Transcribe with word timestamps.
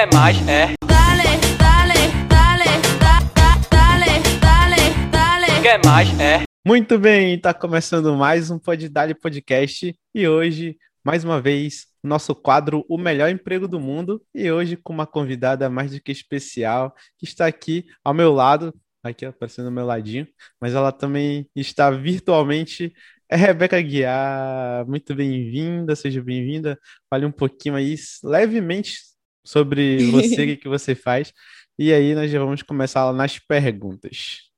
Quer 0.00 0.14
mais? 0.14 0.48
É. 0.48 0.74
Dale, 0.86 1.24
dale, 1.58 1.94
dale, 2.26 2.64
da, 2.98 3.20
da, 3.34 3.56
dale, 3.70 4.22
dale, 4.40 5.10
dale. 5.10 5.62
Quer 5.62 5.84
mais? 5.84 6.18
É. 6.18 6.44
Muito 6.66 6.98
bem, 6.98 7.34
está 7.34 7.52
começando 7.52 8.16
mais 8.16 8.50
um 8.50 8.58
Podidale 8.58 9.14
Podcast 9.14 9.94
e 10.14 10.26
hoje, 10.26 10.78
mais 11.04 11.22
uma 11.22 11.38
vez, 11.38 11.86
nosso 12.02 12.34
quadro 12.34 12.82
O 12.88 12.96
Melhor 12.96 13.28
Emprego 13.28 13.68
do 13.68 13.78
Mundo 13.78 14.22
e 14.34 14.50
hoje 14.50 14.74
com 14.74 14.90
uma 14.90 15.06
convidada 15.06 15.68
mais 15.68 15.90
do 15.90 16.00
que 16.00 16.10
especial 16.10 16.94
que 17.18 17.26
está 17.26 17.44
aqui 17.44 17.84
ao 18.02 18.14
meu 18.14 18.32
lado, 18.32 18.74
aqui 19.02 19.26
aparecendo 19.26 19.66
ao 19.66 19.72
meu 19.72 19.84
ladinho, 19.84 20.26
mas 20.58 20.72
ela 20.74 20.92
também 20.92 21.46
está 21.54 21.90
virtualmente. 21.90 22.90
É 23.28 23.36
Rebeca 23.36 23.78
Guiar, 23.80 24.88
muito 24.88 25.14
bem-vinda, 25.14 25.94
seja 25.94 26.22
bem-vinda. 26.22 26.76
Fale 27.10 27.26
um 27.26 27.30
pouquinho 27.30 27.76
aí, 27.76 27.94
levemente, 28.24 29.09
sobre 29.44 29.98
você, 30.10 30.42
o 30.42 30.46
que 30.46 30.56
que 30.56 30.68
você 30.68 30.94
faz. 30.94 31.32
E 31.78 31.92
aí 31.92 32.14
nós 32.14 32.30
já 32.30 32.38
vamos 32.38 32.62
começar 32.62 33.04
lá 33.04 33.12
nas 33.12 33.38
perguntas. 33.38 34.50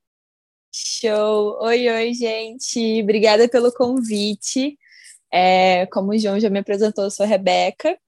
Show! 0.74 1.58
Oi, 1.60 1.88
oi, 1.88 2.14
gente! 2.14 3.02
Obrigada 3.02 3.48
pelo 3.48 3.72
convite. 3.72 4.78
É, 5.32 5.86
como 5.86 6.12
o 6.12 6.18
João 6.18 6.40
já 6.40 6.50
me 6.50 6.58
apresentou, 6.58 7.04
eu 7.04 7.10
sou 7.10 7.24
a 7.24 7.28
Rebeca. 7.28 7.98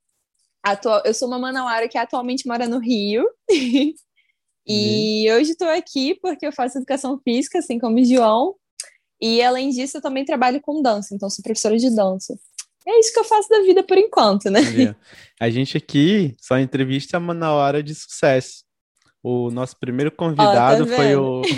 Atual, 0.63 1.03
eu 1.05 1.13
sou 1.13 1.29
uma 1.29 1.39
manauara 1.39 1.89
que 1.89 1.99
atualmente 1.99 2.47
mora 2.47 2.67
no 2.67 2.79
Rio. 2.79 3.29
e 4.67 5.31
hoje 5.33 5.53
estou 5.53 5.69
aqui 5.69 6.15
porque 6.21 6.47
eu 6.47 6.53
faço 6.53 6.79
educação 6.79 7.21
física, 7.23 7.59
assim 7.59 7.79
como 7.79 8.01
o 8.01 8.05
João. 8.05 8.57
E 9.21 9.43
além 9.43 9.71
disso, 9.71 9.99
eu 9.99 10.03
também 10.03 10.25
trabalho 10.25 10.61
com 10.61 10.83
dança, 10.83 11.15
então 11.15 11.31
sou 11.31 11.43
professora 11.43 11.77
de 11.77 11.95
dança. 11.95 12.39
É 12.87 12.99
isso 13.01 13.13
que 13.13 13.19
eu 13.21 13.25
faço 13.25 13.49
da 13.49 13.61
vida 13.63 13.83
por 13.83 13.97
enquanto, 13.99 14.51
né? 14.51 14.61
A 15.41 15.51
gente 15.51 15.77
aqui 15.77 16.35
só 16.41 16.59
entrevista 16.59 17.17
a 17.17 17.21
Manauara 17.21 17.83
de 17.83 17.95
sucesso. 17.95 18.65
O 19.23 19.51
nosso 19.51 19.79
primeiro 19.79 20.13
convidado 20.13 20.87
tá 20.87 20.95
foi 20.95 21.17
o, 21.17 21.49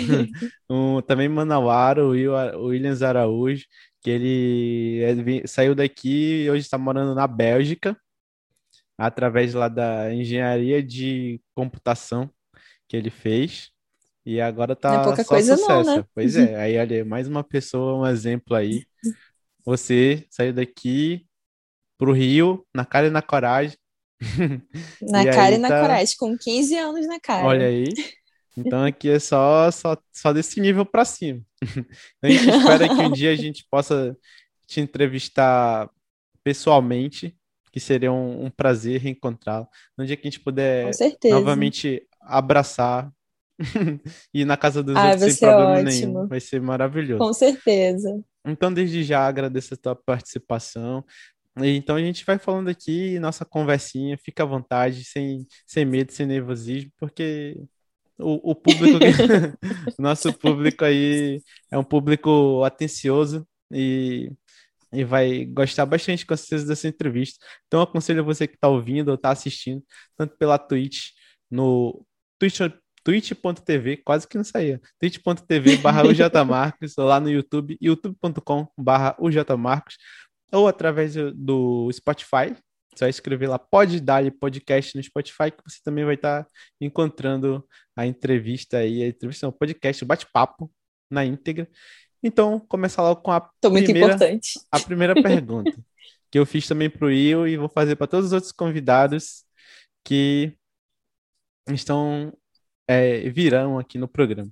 o 0.69 1.01
também 1.03 1.29
Manauara, 1.29 2.05
o 2.05 2.09
Will- 2.11 2.33
o 2.59 2.65
Williams 2.67 3.01
Araújo, 3.03 3.65
que 4.01 4.09
ele 4.09 5.01
é 5.43 5.47
saiu 5.47 5.75
daqui 5.75 6.43
e 6.45 6.51
hoje 6.51 6.61
está 6.63 6.77
morando 6.77 7.15
na 7.15 7.27
Bélgica, 7.27 7.97
através 8.97 9.53
lá 9.53 9.67
da 9.69 10.13
engenharia 10.13 10.81
de 10.83 11.41
computação 11.55 12.29
que 12.87 12.97
ele 12.97 13.09
fez. 13.09 13.71
E 14.25 14.41
agora 14.41 14.75
tá 14.75 14.91
Não 14.93 15.01
é 15.01 15.03
pouca 15.03 15.23
só 15.23 15.29
coisa 15.29 15.55
não, 15.57 15.83
sucesso. 15.83 15.85
né? 15.85 16.05
Pois 16.15 16.35
é, 16.37 16.55
aí 16.57 16.77
olha, 16.79 17.05
mais 17.05 17.27
uma 17.27 17.43
pessoa, 17.43 17.99
um 18.01 18.07
exemplo 18.11 18.55
aí. 18.55 18.85
Você 19.67 20.25
saiu 20.31 20.53
daqui 20.53 21.25
pro 21.97 22.13
Rio, 22.13 22.65
na 22.73 22.85
cara 22.85 23.07
e 23.07 23.09
na 23.11 23.21
coragem. 23.21 23.77
Na 25.01 25.23
E 25.23 25.25
cara 25.25 25.55
e 25.55 25.57
na 25.59 25.67
tá- 25.67 25.81
coragem, 25.81 26.15
com 26.17 26.37
15 26.37 26.75
anos 26.75 27.05
na 27.05 27.19
cara. 27.19 27.45
Olha 27.45 27.67
aí. 27.67 27.85
Então 28.55 28.83
aqui 28.83 29.09
é 29.09 29.19
só, 29.19 29.69
só, 29.69 29.95
só 30.11 30.33
desse 30.33 30.59
nível 30.61 30.85
para 30.85 31.05
cima. 31.05 31.41
Então 31.61 31.83
a 32.23 32.29
gente 32.29 32.49
espera 32.49 32.87
que 32.87 33.01
um 33.01 33.11
dia 33.11 33.31
a 33.31 33.35
gente 33.35 33.65
possa 33.69 34.17
te 34.65 34.79
entrevistar 34.81 35.89
pessoalmente, 36.43 37.35
que 37.71 37.79
seria 37.79 38.11
um, 38.11 38.45
um 38.45 38.49
prazer 38.49 39.01
reencontrá-lo. 39.01 39.67
No 39.97 40.05
dia 40.05 40.15
que 40.17 40.27
a 40.27 40.31
gente 40.31 40.39
puder 40.39 40.89
novamente 41.25 42.07
abraçar 42.21 43.11
e 44.33 44.41
ir 44.41 44.45
na 44.45 44.57
casa 44.57 44.81
dos 44.81 44.95
Ah, 44.95 45.09
outros 45.11 45.23
sem 45.23 45.35
problema 45.37 45.73
ótimo. 45.73 45.89
nenhum. 46.13 46.27
Vai 46.27 46.39
ser 46.39 46.61
maravilhoso. 46.61 47.19
Com 47.19 47.33
certeza. 47.33 48.23
Então, 48.47 48.73
desde 48.73 49.03
já 49.03 49.27
agradeço 49.27 49.73
a 49.73 49.77
tua 49.77 49.95
participação. 49.95 51.03
Então, 51.59 51.95
a 51.95 52.01
gente 52.01 52.23
vai 52.25 52.37
falando 52.37 52.69
aqui, 52.69 53.19
nossa 53.19 53.43
conversinha, 53.43 54.17
fica 54.17 54.43
à 54.43 54.45
vontade, 54.45 55.03
sem, 55.03 55.45
sem 55.65 55.85
medo, 55.85 56.11
sem 56.11 56.25
nervosismo, 56.27 56.91
porque 56.97 57.57
o, 58.17 58.51
o 58.51 58.55
público, 58.55 58.99
nosso 59.99 60.33
público 60.33 60.85
aí 60.85 61.41
é 61.71 61.77
um 61.77 61.83
público 61.83 62.63
atencioso 62.63 63.47
e, 63.71 64.31
e 64.93 65.03
vai 65.03 65.45
gostar 65.45 65.85
bastante, 65.85 66.25
com 66.25 66.37
certeza, 66.37 66.67
dessa 66.67 66.87
entrevista. 66.87 67.43
Então, 67.67 67.81
aconselho 67.81 68.23
você 68.23 68.47
que 68.47 68.55
está 68.55 68.67
ouvindo 68.67 69.09
ou 69.09 69.15
está 69.15 69.31
assistindo, 69.31 69.83
tanto 70.15 70.37
pela 70.37 70.59
Twitch, 70.59 71.11
no 71.49 72.05
Twitch, 72.39 72.59
twitch.tv, 73.07 73.97
quase 74.03 74.27
que 74.27 74.35
não 74.35 74.43
saía, 74.43 74.81
twitch.tv 74.99 75.77
barra 75.77 76.03
Marcos, 76.43 76.97
ou 76.97 77.05
lá 77.07 77.21
no 77.21 77.29
YouTube, 77.29 77.77
youtube.com 77.81 78.67
barra 78.77 79.15
Marcos, 79.57 79.97
ou 80.51 80.67
através 80.67 81.15
do- 81.15 81.89
Spotify, 81.93 82.53
só 82.97 83.07
escrever 83.07 83.47
lá 83.47 83.57
Pode 83.57 84.01
Dar 84.01 84.29
Podcast 84.33 84.93
no 84.97 85.01
Spotify, 85.01 85.51
que 85.51 85.63
você 85.65 85.79
também 85.81 86.03
vai 86.03 86.15
estar 86.15 86.45
encontrando 86.81 87.65
a 87.95 88.05
entrevista 88.05 88.79
aí, 88.79 89.01
a 89.01 89.07
entrevista, 89.07 89.45
não, 89.45 89.51
o 89.51 89.57
podcast, 89.57 90.03
o 90.03 90.07
bate-papo 90.07 90.69
na 91.09 91.23
íntegra. 91.23 91.65
Então, 92.21 92.59
começar 92.59 93.03
logo 93.03 93.21
com 93.21 93.31
a 93.31 93.39
Tô 93.61 93.71
primeira, 93.71 94.17
a 94.69 94.79
primeira 94.81 95.13
pergunta, 95.13 95.71
que 96.29 96.37
eu 96.37 96.45
fiz 96.45 96.67
também 96.67 96.89
para 96.89 97.05
o 97.05 97.07
Will 97.07 97.47
e 97.47 97.55
vou 97.55 97.69
fazer 97.69 97.95
para 97.95 98.07
todos 98.07 98.25
os 98.25 98.33
outros 98.33 98.51
convidados 98.51 99.45
que 100.03 100.51
estão 101.69 102.33
é, 102.87 103.29
virão 103.29 103.77
aqui 103.77 103.97
no 103.97 104.07
programa. 104.07 104.51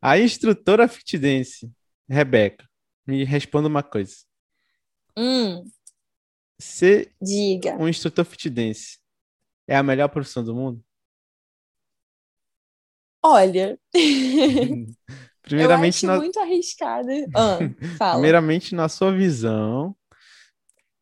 A 0.00 0.18
instrutora 0.18 0.88
fit 0.88 1.18
dance, 1.18 1.70
Rebeca, 2.08 2.68
me 3.06 3.24
responda 3.24 3.68
uma 3.68 3.82
coisa. 3.82 4.16
Hum, 5.16 5.64
Ser 6.58 7.12
diga. 7.20 7.76
um 7.78 7.88
instrutor 7.88 8.24
fit 8.24 8.48
dance 8.50 8.98
é 9.66 9.76
a 9.76 9.82
melhor 9.82 10.08
profissão 10.08 10.44
do 10.44 10.54
mundo? 10.54 10.82
Olha, 13.22 13.78
eu 13.94 14.86
Primeiramente, 15.42 15.96
acho 15.98 16.06
na, 16.06 16.16
muito 16.16 16.38
arriscada. 16.40 17.12
Ah, 18.00 18.12
primeiramente 18.12 18.74
na 18.74 18.88
sua 18.88 19.12
visão, 19.12 19.94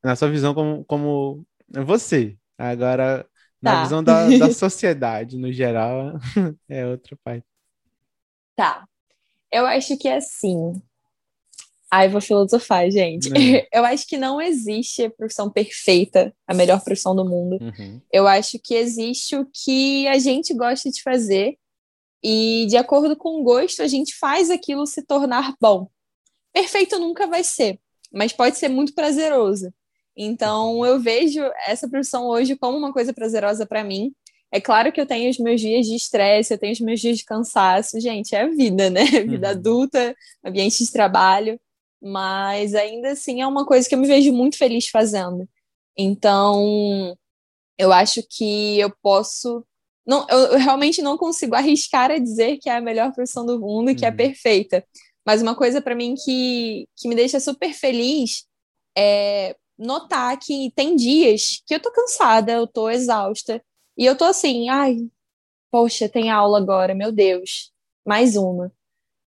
na 0.03 0.17
sua 0.17 0.31
visão 0.31 0.55
como, 0.55 0.85
como 0.85 1.47
você. 1.71 2.37
Agora, 2.57 3.27
na 3.61 3.73
Tá. 3.73 3.83
visão 3.83 4.03
da, 4.05 4.29
da 4.29 4.51
sociedade, 4.53 5.37
no 5.37 5.53
geral, 5.53 6.19
é 6.69 6.87
outra 6.87 7.17
parte. 7.23 7.45
Tá. 8.57 8.87
Eu 9.51 9.67
acho 9.67 9.97
que 9.97 10.09
é 10.09 10.17
assim. 10.17 10.81
Ai, 11.91 12.09
vou 12.09 12.21
filosofar, 12.21 12.91
gente. 12.91 13.31
Eu 13.73 13.85
acho 13.85 14.07
que 14.07 14.19
não 14.19 14.41
existe 14.41 15.05
a 15.05 15.11
profissão 15.11 15.51
perfeita, 15.51 16.35
a 16.47 16.53
melhor 16.53 16.83
profissão 16.85 17.17
do 17.17 17.25
mundo. 17.25 17.57
Uhum. 17.63 18.01
Eu 18.13 18.27
acho 18.27 18.59
que 18.63 18.75
existe 18.75 19.35
o 19.37 19.47
que 19.47 20.07
a 20.07 20.19
gente 20.19 20.53
gosta 20.53 20.91
de 20.91 21.01
fazer 21.03 21.57
e, 22.23 22.67
de 22.69 22.77
acordo 22.77 23.17
com 23.17 23.41
o 23.41 23.43
gosto, 23.43 23.81
a 23.83 23.87
gente 23.87 24.15
faz 24.19 24.51
aquilo 24.51 24.87
se 24.87 25.03
tornar 25.03 25.55
bom. 25.59 25.89
Perfeito 26.53 26.99
nunca 26.99 27.27
vai 27.27 27.43
ser, 27.43 27.81
mas 28.13 28.33
pode 28.35 28.59
ser 28.59 28.69
muito 28.69 28.95
prazeroso. 28.95 29.73
Então, 30.21 30.85
eu 30.85 30.99
vejo 30.99 31.41
essa 31.67 31.89
profissão 31.89 32.27
hoje 32.27 32.57
como 32.57 32.77
uma 32.77 32.93
coisa 32.93 33.13
prazerosa 33.15 33.65
para 33.67 33.85
mim. 33.85 34.13
É 34.51 34.61
claro 34.61 34.91
que 34.93 35.01
eu 35.01 35.07
tenho 35.07 35.31
os 35.31 35.39
meus 35.39 35.61
dias 35.61 35.87
de 35.87 35.95
estresse, 35.95 36.53
eu 36.55 36.59
tenho 36.59 36.73
os 36.73 36.81
meus 36.81 37.01
dias 37.01 37.19
de 37.19 37.25
cansaço. 37.25 38.01
Gente, 38.01 38.35
é 38.35 38.43
a 38.43 38.49
vida, 38.49 38.91
né? 38.91 39.05
Vida 39.29 39.47
Uhum. 39.49 39.53
adulta, 39.53 40.17
ambiente 40.45 40.85
de 40.85 40.91
trabalho. 40.93 41.61
Mas 42.03 42.75
ainda 42.75 43.13
assim 43.13 43.41
é 43.43 43.47
uma 43.47 43.65
coisa 43.67 43.89
que 43.89 43.95
eu 43.95 43.99
me 44.01 44.09
vejo 44.09 44.33
muito 44.33 44.59
feliz 44.59 44.89
fazendo. 44.89 45.49
Então, 45.97 47.17
eu 47.79 47.93
acho 47.93 48.23
que 48.29 48.79
eu 48.81 48.91
posso. 49.03 49.65
Não, 50.07 50.27
eu, 50.31 50.57
realmente 50.59 51.03
não 51.03 51.19
consigo 51.19 51.55
arriscar 51.55 52.11
a 52.11 52.19
dizer 52.19 52.59
que 52.59 52.69
é 52.71 52.77
a 52.77 52.81
melhor 52.81 53.13
profissão 53.13 53.45
do 53.47 53.61
mundo 53.61 53.91
e 53.91 53.95
que 53.95 54.07
é 54.07 54.11
Uhum. 54.11 54.17
perfeita. 54.17 54.85
Mas 55.27 55.43
uma 55.43 55.55
coisa 55.55 55.83
para 55.83 55.95
mim 55.95 56.15
que, 56.25 56.89
que 56.97 57.09
me 57.09 57.15
deixa 57.15 57.39
super 57.41 57.73
feliz 57.75 58.45
é 58.97 59.55
notar 59.79 60.39
que 60.39 60.73
tem 60.75 60.97
dias 60.97 61.63
que 61.67 61.75
eu 61.75 61.81
tô 61.81 61.91
cansada, 61.93 62.53
eu 62.53 62.67
tô 62.67 62.91
exausta. 62.91 63.63
E 63.97 64.05
eu 64.05 64.17
tô 64.17 64.25
assim, 64.25 64.69
ai, 64.69 64.97
poxa, 65.71 66.09
tem 66.09 66.31
aula 66.31 66.59
agora, 66.59 66.95
meu 66.95 67.13
Deus, 67.13 67.73
mais 68.07 68.37
uma. 68.37 68.73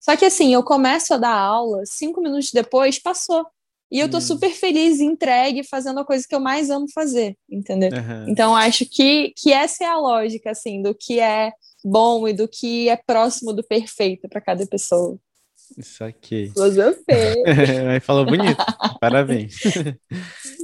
Só 0.01 0.17
que 0.17 0.25
assim, 0.25 0.53
eu 0.55 0.63
começo 0.63 1.15
a 1.15 1.19
dar 1.19 1.35
aula, 1.37 1.83
cinco 1.85 2.21
minutos 2.21 2.51
depois, 2.53 2.99
passou. 2.99 3.47
E 3.93 3.99
eu 3.99 4.09
tô 4.09 4.19
Hum. 4.19 4.21
super 4.23 4.51
feliz, 4.53 5.01
entregue, 5.01 5.65
fazendo 5.65 6.01
a 6.01 6.05
coisa 6.05 6.25
que 6.27 6.35
eu 6.35 6.41
mais 6.41 6.71
amo 6.71 6.87
fazer, 6.95 7.37
entendeu? 7.51 7.91
Aham. 7.93 8.27
Então, 8.29 8.55
acho 8.55 8.87
que, 8.87 9.33
que 9.37 9.53
essa 9.53 9.85
é 9.85 9.87
a 9.89 9.99
lógica, 9.99 10.53
assim, 10.53 10.81
do 10.81 10.95
que 10.95 11.19
é 11.19 11.53
bom 11.85 12.29
e 12.29 12.33
do 12.33 12.47
que 12.47 12.89
é 12.89 12.97
próximo 12.97 13.53
do 13.53 13.65
perfeito 13.65 14.29
para 14.29 14.41
cada 14.41 14.65
pessoa. 14.67 15.19
Isso 15.77 16.03
aqui. 16.05 16.51
Filosofia. 16.53 17.35
Aí 17.93 18.01
falou 18.01 18.25
bonito. 18.27 18.63
Parabéns. 19.01 19.57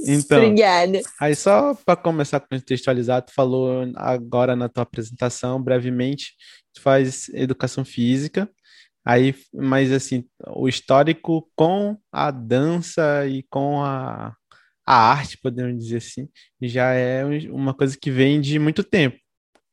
Então, 0.09 0.37
Obrigada. 0.37 1.01
aí 1.19 1.35
só 1.35 1.73
para 1.73 1.97
começar 1.97 2.37
a 2.37 2.39
contextualizar, 2.39 3.21
tu 3.23 3.33
falou 3.33 3.91
agora 3.95 4.55
na 4.55 4.69
tua 4.69 4.83
apresentação, 4.83 5.61
brevemente, 5.61 6.33
tu 6.73 6.81
faz 6.81 7.27
educação 7.29 7.83
física, 7.83 8.49
aí, 9.03 9.35
mas 9.53 9.91
assim, 9.91 10.23
o 10.55 10.69
histórico 10.69 11.49
com 11.57 11.97
a 12.09 12.31
dança 12.31 13.27
e 13.27 13.43
com 13.49 13.83
a, 13.83 14.33
a 14.85 14.95
arte, 15.11 15.37
podemos 15.41 15.83
dizer 15.83 15.97
assim, 15.97 16.29
já 16.61 16.93
é 16.93 17.25
uma 17.49 17.73
coisa 17.73 17.97
que 17.99 18.11
vem 18.11 18.39
de 18.39 18.59
muito 18.59 18.83
tempo. 18.83 19.17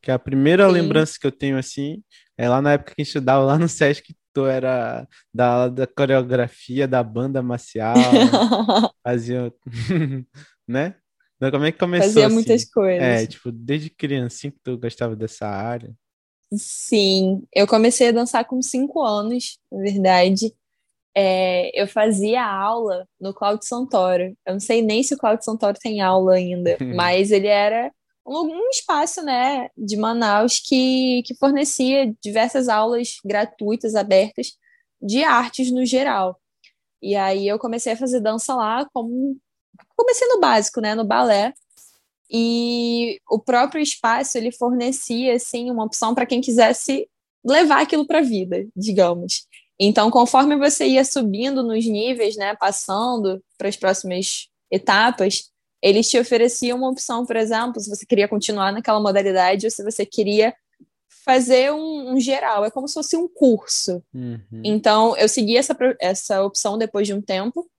Que 0.02 0.10
a 0.10 0.18
primeira 0.18 0.66
Sim. 0.66 0.72
lembrança 0.72 1.18
que 1.20 1.26
eu 1.26 1.32
tenho 1.32 1.58
assim 1.58 2.02
é 2.36 2.48
lá 2.48 2.60
na 2.60 2.72
época 2.72 2.94
que 2.94 3.02
a 3.02 3.04
gente 3.04 3.08
estudava 3.08 3.44
lá 3.44 3.58
no 3.58 3.68
Sesc, 3.68 4.14
tu 4.34 4.46
era 4.46 5.08
da 5.32 5.46
aula 5.46 5.70
da 5.70 5.86
coreografia 5.86 6.86
da 6.88 7.02
banda 7.02 7.42
marcial, 7.42 7.94
fazia, 9.02 9.52
né? 10.68 10.96
Então, 11.36 11.50
como 11.50 11.64
é 11.64 11.72
que 11.72 11.78
começou 11.78 12.08
Fazia 12.08 12.26
assim? 12.26 12.34
muitas 12.34 12.64
coisas. 12.64 13.02
É, 13.02 13.26
tipo, 13.26 13.52
desde 13.52 13.90
criancinha 13.90 14.50
que 14.50 14.58
tu 14.62 14.76
gostava 14.78 15.14
dessa 15.16 15.46
área. 15.46 15.92
Sim, 16.52 17.42
eu 17.52 17.66
comecei 17.66 18.08
a 18.08 18.12
dançar 18.12 18.44
com 18.44 18.60
cinco 18.62 19.02
anos, 19.02 19.58
na 19.70 19.82
verdade. 19.82 20.54
É, 21.16 21.70
eu 21.80 21.86
fazia 21.86 22.44
aula 22.44 23.06
no 23.20 23.32
Cláudio 23.32 23.66
Santoro. 23.66 24.36
Eu 24.46 24.54
não 24.54 24.60
sei 24.60 24.82
nem 24.82 25.02
se 25.02 25.14
o 25.14 25.18
Cláudio 25.18 25.44
Santoro 25.44 25.78
tem 25.80 26.00
aula 26.00 26.34
ainda, 26.34 26.76
mas 26.94 27.30
ele 27.30 27.46
era 27.46 27.92
um, 28.26 28.70
espaço, 28.70 29.22
né, 29.22 29.68
de 29.76 29.96
Manaus 29.96 30.60
que, 30.60 31.22
que 31.26 31.34
fornecia 31.34 32.14
diversas 32.22 32.68
aulas 32.68 33.16
gratuitas, 33.24 33.94
abertas, 33.94 34.52
de 35.00 35.22
artes 35.22 35.70
no 35.70 35.84
geral. 35.84 36.40
E 37.02 37.14
aí 37.14 37.46
eu 37.46 37.58
comecei 37.58 37.92
a 37.92 37.96
fazer 37.96 38.20
dança 38.20 38.54
lá, 38.54 38.86
como 38.92 39.36
comecei 39.96 40.26
no 40.28 40.40
básico, 40.40 40.80
né, 40.80 40.94
no 40.94 41.04
balé. 41.04 41.52
E 42.30 43.20
o 43.30 43.38
próprio 43.38 43.82
espaço 43.82 44.38
ele 44.38 44.50
fornecia 44.50 45.34
assim 45.34 45.70
uma 45.70 45.84
opção 45.84 46.14
para 46.14 46.26
quem 46.26 46.40
quisesse 46.40 47.08
levar 47.44 47.82
aquilo 47.82 48.06
para 48.06 48.20
a 48.20 48.22
vida, 48.22 48.66
digamos. 48.74 49.46
Então, 49.78 50.10
conforme 50.10 50.56
você 50.56 50.86
ia 50.86 51.04
subindo 51.04 51.62
nos 51.62 51.84
níveis, 51.84 52.36
né, 52.36 52.56
passando 52.56 53.42
para 53.58 53.68
as 53.68 53.76
próximas 53.76 54.48
etapas, 54.70 55.50
eles 55.84 56.08
te 56.08 56.18
ofereciam 56.18 56.78
uma 56.78 56.88
opção, 56.88 57.26
por 57.26 57.36
exemplo, 57.36 57.78
se 57.78 57.90
você 57.90 58.06
queria 58.06 58.26
continuar 58.26 58.72
naquela 58.72 58.98
modalidade 58.98 59.66
ou 59.66 59.70
se 59.70 59.84
você 59.84 60.06
queria 60.06 60.56
fazer 61.22 61.70
um, 61.70 62.14
um 62.14 62.18
geral. 62.18 62.64
É 62.64 62.70
como 62.70 62.88
se 62.88 62.94
fosse 62.94 63.14
um 63.18 63.28
curso. 63.28 64.02
Uhum. 64.14 64.62
Então, 64.64 65.14
eu 65.18 65.28
segui 65.28 65.58
essa, 65.58 65.76
essa 66.00 66.42
opção 66.42 66.78
depois 66.78 67.06
de 67.06 67.12
um 67.12 67.20
tempo 67.20 67.70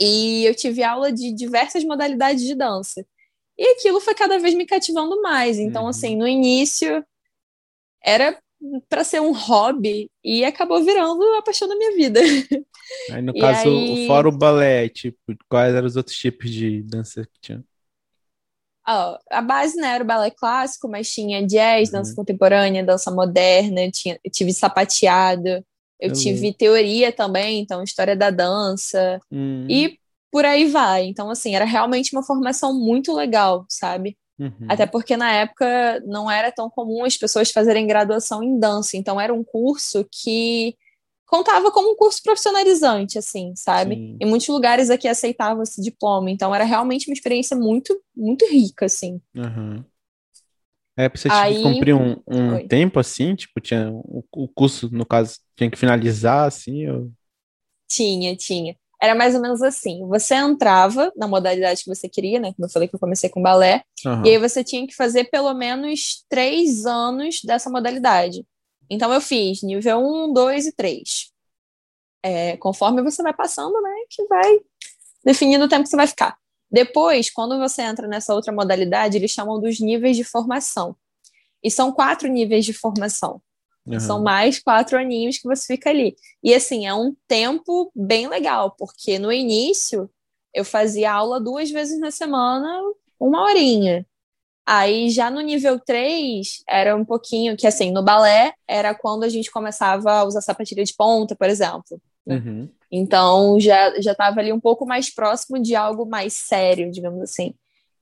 e 0.00 0.46
eu 0.46 0.54
tive 0.54 0.82
aula 0.82 1.12
de 1.12 1.30
diversas 1.30 1.84
modalidades 1.84 2.42
de 2.42 2.54
dança. 2.54 3.04
E 3.58 3.72
aquilo 3.72 4.00
foi 4.00 4.14
cada 4.14 4.38
vez 4.38 4.54
me 4.54 4.64
cativando 4.64 5.20
mais. 5.20 5.58
Então, 5.58 5.82
Uhum. 5.82 5.88
assim, 5.88 6.16
no 6.16 6.26
início 6.26 7.04
era 8.02 8.38
para 8.88 9.04
ser 9.04 9.20
um 9.20 9.32
hobby 9.32 10.10
e 10.24 10.44
acabou 10.44 10.82
virando 10.84 11.22
a 11.36 11.42
paixão 11.42 11.68
da 11.68 11.76
minha 11.76 11.96
vida. 11.96 12.20
Aí, 13.08 13.22
no 13.22 13.34
E 13.34 13.38
caso, 13.40 13.84
aí- 13.84 13.96
fora 13.96 14.28
o 14.28 14.32
balé, 14.32 14.88
tipo, 14.88 15.18
quais 15.48 15.74
eram 15.74 15.86
os 15.86 15.96
outros 15.96 16.16
tipos 16.16 16.50
de 16.50 16.82
dança 16.82 17.24
que 17.24 17.40
tinha? 17.40 17.64
Ó, 18.88 19.18
a 19.30 19.42
base, 19.42 19.76
né, 19.76 19.88
era 19.94 20.04
o 20.04 20.06
balé 20.06 20.30
clássico, 20.30 20.88
mas 20.88 21.10
tinha 21.10 21.44
jazz, 21.44 21.88
Uhum. 21.88 21.92
dança 21.92 22.14
contemporânea, 22.14 22.84
dança 22.84 23.10
moderna, 23.10 23.80
eu 23.84 23.90
tinha, 23.92 24.18
eu 24.24 24.30
tive 24.30 24.52
sapateado, 24.52 25.48
eu 25.98 26.12
Eu 26.12 26.12
tive 26.12 26.54
teoria 26.54 27.12
também, 27.12 27.60
então 27.60 27.82
história 27.82 28.14
da 28.16 28.30
dança. 28.30 29.20
Hum, 29.30 29.66
E 29.68 29.98
por 30.30 30.44
aí 30.44 30.66
vai. 30.66 31.04
Então, 31.06 31.30
assim, 31.30 31.54
era 31.56 31.64
realmente 31.64 32.14
uma 32.14 32.22
formação 32.22 32.72
muito 32.78 33.12
legal, 33.14 33.64
sabe? 33.68 34.16
Uhum. 34.38 34.66
Até 34.68 34.86
porque 34.86 35.16
na 35.16 35.32
época 35.32 36.00
não 36.06 36.30
era 36.30 36.52
tão 36.52 36.68
comum 36.70 37.04
as 37.04 37.16
pessoas 37.16 37.50
fazerem 37.50 37.86
graduação 37.86 38.42
em 38.42 38.58
dança. 38.58 38.96
Então, 38.96 39.20
era 39.20 39.32
um 39.32 39.44
curso 39.44 40.06
que 40.10 40.76
contava 41.26 41.70
como 41.72 41.92
um 41.92 41.96
curso 41.96 42.22
profissionalizante, 42.22 43.18
assim, 43.18 43.52
sabe? 43.56 43.96
Sim. 43.96 44.16
Em 44.20 44.26
muitos 44.26 44.46
lugares 44.48 44.90
aqui 44.90 45.08
aceitavam 45.08 45.62
esse 45.62 45.82
diploma. 45.82 46.30
Então, 46.30 46.54
era 46.54 46.64
realmente 46.64 47.08
uma 47.10 47.14
experiência 47.14 47.56
muito, 47.56 48.00
muito 48.16 48.46
rica, 48.46 48.86
assim. 48.86 49.20
Aham. 49.36 49.84
É, 50.98 51.10
você 51.10 51.28
tinha 51.28 51.42
que 51.48 51.56
Aí- 51.56 51.62
cumprir 51.62 51.94
um, 51.94 52.16
um 52.26 52.66
tempo 52.66 52.98
assim, 52.98 53.34
tipo, 53.34 53.60
tinha 53.60 53.90
o, 53.92 54.24
o 54.32 54.48
curso, 54.48 54.88
no 54.90 55.04
caso, 55.04 55.38
tinha 55.54 55.70
que 55.70 55.76
finalizar 55.76 56.46
assim, 56.46 56.88
ou... 56.88 57.12
Tinha, 57.86 58.34
tinha. 58.34 58.74
Era 59.00 59.14
mais 59.14 59.34
ou 59.34 59.42
menos 59.42 59.62
assim. 59.62 60.06
Você 60.08 60.34
entrava 60.34 61.12
na 61.16 61.28
modalidade 61.28 61.82
que 61.84 61.94
você 61.94 62.08
queria, 62.08 62.40
né? 62.40 62.52
Como 62.54 62.66
eu 62.66 62.70
falei 62.70 62.88
que 62.88 62.94
eu 62.94 63.00
comecei 63.00 63.28
com 63.28 63.42
balé. 63.42 63.84
Aham. 64.04 64.22
E 64.24 64.30
aí 64.30 64.38
você 64.38 64.64
tinha 64.64 64.86
que 64.86 64.94
fazer 64.94 65.24
pelo 65.24 65.52
menos 65.52 66.24
três 66.28 66.86
anos 66.86 67.40
dessa 67.44 67.68
modalidade. 67.68 68.44
Então 68.88 69.12
eu 69.12 69.20
fiz 69.20 69.62
nível 69.62 69.98
1, 69.98 70.32
2 70.32 70.66
e 70.66 70.72
3. 70.72 71.32
É, 72.22 72.56
conforme 72.56 73.02
você 73.02 73.22
vai 73.22 73.34
passando, 73.34 73.80
né, 73.80 73.94
que 74.10 74.24
vai 74.26 74.60
definindo 75.24 75.64
o 75.64 75.68
tempo 75.68 75.82
que 75.84 75.90
você 75.90 75.96
vai 75.96 76.06
ficar. 76.06 76.36
Depois, 76.70 77.30
quando 77.30 77.58
você 77.58 77.82
entra 77.82 78.08
nessa 78.08 78.34
outra 78.34 78.52
modalidade, 78.52 79.16
eles 79.16 79.30
chamam 79.30 79.60
dos 79.60 79.78
níveis 79.78 80.16
de 80.16 80.24
formação. 80.24 80.96
E 81.62 81.70
são 81.70 81.92
quatro 81.92 82.28
níveis 82.28 82.64
de 82.64 82.72
formação. 82.72 83.40
Aham. 83.88 84.00
São 84.00 84.22
mais 84.22 84.58
quatro 84.58 84.98
aninhos 84.98 85.38
que 85.38 85.46
você 85.46 85.74
fica 85.74 85.90
ali. 85.90 86.16
E 86.42 86.54
assim, 86.54 86.86
é 86.86 86.94
um 86.94 87.14
tempo 87.28 87.90
bem 87.94 88.28
legal, 88.28 88.72
porque 88.72 89.18
no 89.18 89.32
início 89.32 90.10
eu 90.52 90.64
fazia 90.64 91.12
aula 91.12 91.40
duas 91.40 91.70
vezes 91.70 92.00
na 92.00 92.10
semana, 92.10 92.80
uma 93.20 93.42
horinha. 93.42 94.06
Aí 94.66 95.10
já 95.10 95.30
no 95.30 95.40
nível 95.40 95.78
3 95.78 96.64
era 96.68 96.96
um 96.96 97.04
pouquinho 97.04 97.56
que 97.56 97.66
assim, 97.66 97.92
no 97.92 98.02
balé 98.02 98.52
era 98.66 98.94
quando 98.94 99.22
a 99.22 99.28
gente 99.28 99.50
começava 99.50 100.10
a 100.10 100.24
usar 100.24 100.40
sapatilha 100.40 100.82
de 100.82 100.94
ponta, 100.94 101.36
por 101.36 101.48
exemplo. 101.48 102.00
Uhum. 102.26 102.68
Então 102.90 103.60
já 103.60 104.00
já 104.00 104.12
estava 104.12 104.40
ali 104.40 104.52
um 104.52 104.58
pouco 104.58 104.84
mais 104.84 105.14
próximo 105.14 105.62
de 105.62 105.76
algo 105.76 106.04
mais 106.04 106.32
sério, 106.32 106.90
digamos 106.90 107.22
assim. 107.22 107.54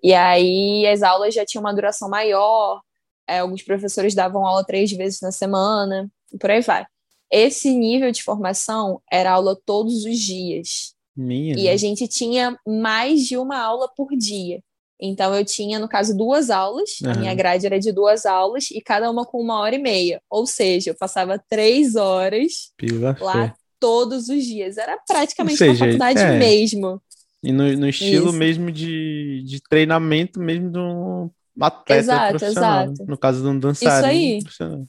E 0.02 0.14
aí 0.14 0.86
as 0.86 1.02
aulas 1.02 1.34
já 1.34 1.44
tinham 1.44 1.62
uma 1.62 1.74
duração 1.74 2.08
maior, 2.08 2.80
é, 3.28 3.38
alguns 3.38 3.62
professores 3.62 4.14
davam 4.14 4.46
aula 4.46 4.64
três 4.64 4.90
vezes 4.92 5.20
na 5.20 5.32
semana, 5.32 6.10
e 6.32 6.38
por 6.38 6.50
aí 6.50 6.60
vai. 6.60 6.86
Esse 7.30 7.70
nível 7.70 8.10
de 8.12 8.22
formação 8.22 9.00
era 9.10 9.32
aula 9.32 9.58
todos 9.64 10.04
os 10.04 10.18
dias. 10.18 10.94
Minha. 11.16 11.56
E 11.58 11.68
a 11.68 11.76
gente 11.76 12.06
tinha 12.08 12.56
mais 12.66 13.24
de 13.24 13.36
uma 13.36 13.58
aula 13.58 13.88
por 13.96 14.08
dia. 14.16 14.60
Então 15.00 15.34
eu 15.34 15.44
tinha, 15.44 15.78
no 15.78 15.88
caso, 15.88 16.16
duas 16.16 16.50
aulas. 16.50 16.90
A 17.04 17.10
Aham. 17.10 17.20
minha 17.20 17.34
grade 17.34 17.66
era 17.66 17.78
de 17.78 17.92
duas 17.92 18.24
aulas 18.24 18.70
e 18.70 18.80
cada 18.80 19.10
uma 19.10 19.24
com 19.24 19.40
uma 19.40 19.58
hora 19.60 19.74
e 19.74 19.78
meia. 19.78 20.22
Ou 20.30 20.46
seja, 20.46 20.90
eu 20.90 20.94
passava 20.94 21.42
três 21.48 21.96
horas 21.96 22.72
Pila 22.76 23.16
lá 23.20 23.48
fé. 23.48 23.54
todos 23.80 24.28
os 24.28 24.44
dias. 24.44 24.76
Era 24.76 24.96
praticamente 25.06 25.62
Ou 25.62 25.68
uma 25.68 25.74
seja, 25.74 25.84
faculdade 25.84 26.20
é. 26.20 26.38
mesmo. 26.38 27.02
E 27.42 27.52
no, 27.52 27.76
no 27.76 27.88
estilo 27.88 28.30
Isso. 28.30 28.38
mesmo 28.38 28.72
de, 28.72 29.42
de 29.44 29.60
treinamento 29.68 30.40
mesmo 30.40 30.70
de 30.70 30.78
um 30.78 31.30
atleta 31.60 31.94
Exato, 32.00 32.38
profissional. 32.38 32.84
exato. 32.84 33.04
No 33.10 33.18
caso 33.18 33.42
de 33.42 33.48
um 33.48 33.58
dançarino 33.58 34.06
aí. 34.06 34.38
profissional. 34.42 34.82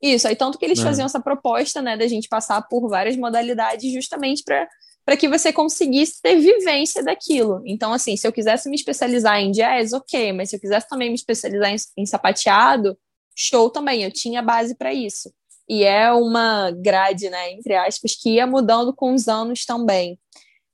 Isso, 0.00 0.28
aí 0.28 0.36
tanto 0.36 0.58
que 0.58 0.64
eles 0.64 0.78
É. 0.78 0.82
faziam 0.82 1.06
essa 1.06 1.20
proposta, 1.20 1.82
né, 1.82 1.96
da 1.96 2.06
gente 2.06 2.28
passar 2.28 2.62
por 2.62 2.88
várias 2.88 3.16
modalidades 3.16 3.92
justamente 3.92 4.42
para 4.44 4.68
para 5.04 5.16
que 5.16 5.26
você 5.26 5.50
conseguisse 5.50 6.20
ter 6.20 6.36
vivência 6.36 7.02
daquilo. 7.02 7.62
Então, 7.64 7.94
assim, 7.94 8.14
se 8.14 8.28
eu 8.28 8.32
quisesse 8.32 8.68
me 8.68 8.76
especializar 8.76 9.40
em 9.40 9.50
jazz, 9.50 9.94
ok, 9.94 10.34
mas 10.34 10.50
se 10.50 10.56
eu 10.56 10.60
quisesse 10.60 10.86
também 10.86 11.08
me 11.08 11.14
especializar 11.14 11.70
em, 11.72 11.76
em 11.96 12.04
sapateado, 12.04 12.94
show 13.34 13.70
também, 13.70 14.02
eu 14.04 14.12
tinha 14.12 14.42
base 14.42 14.74
para 14.76 14.92
isso. 14.92 15.32
E 15.66 15.82
é 15.82 16.12
uma 16.12 16.70
grade, 16.72 17.30
né, 17.30 17.52
entre 17.52 17.74
aspas, 17.74 18.14
que 18.14 18.34
ia 18.34 18.46
mudando 18.46 18.92
com 18.94 19.14
os 19.14 19.28
anos 19.28 19.64
também. 19.64 20.20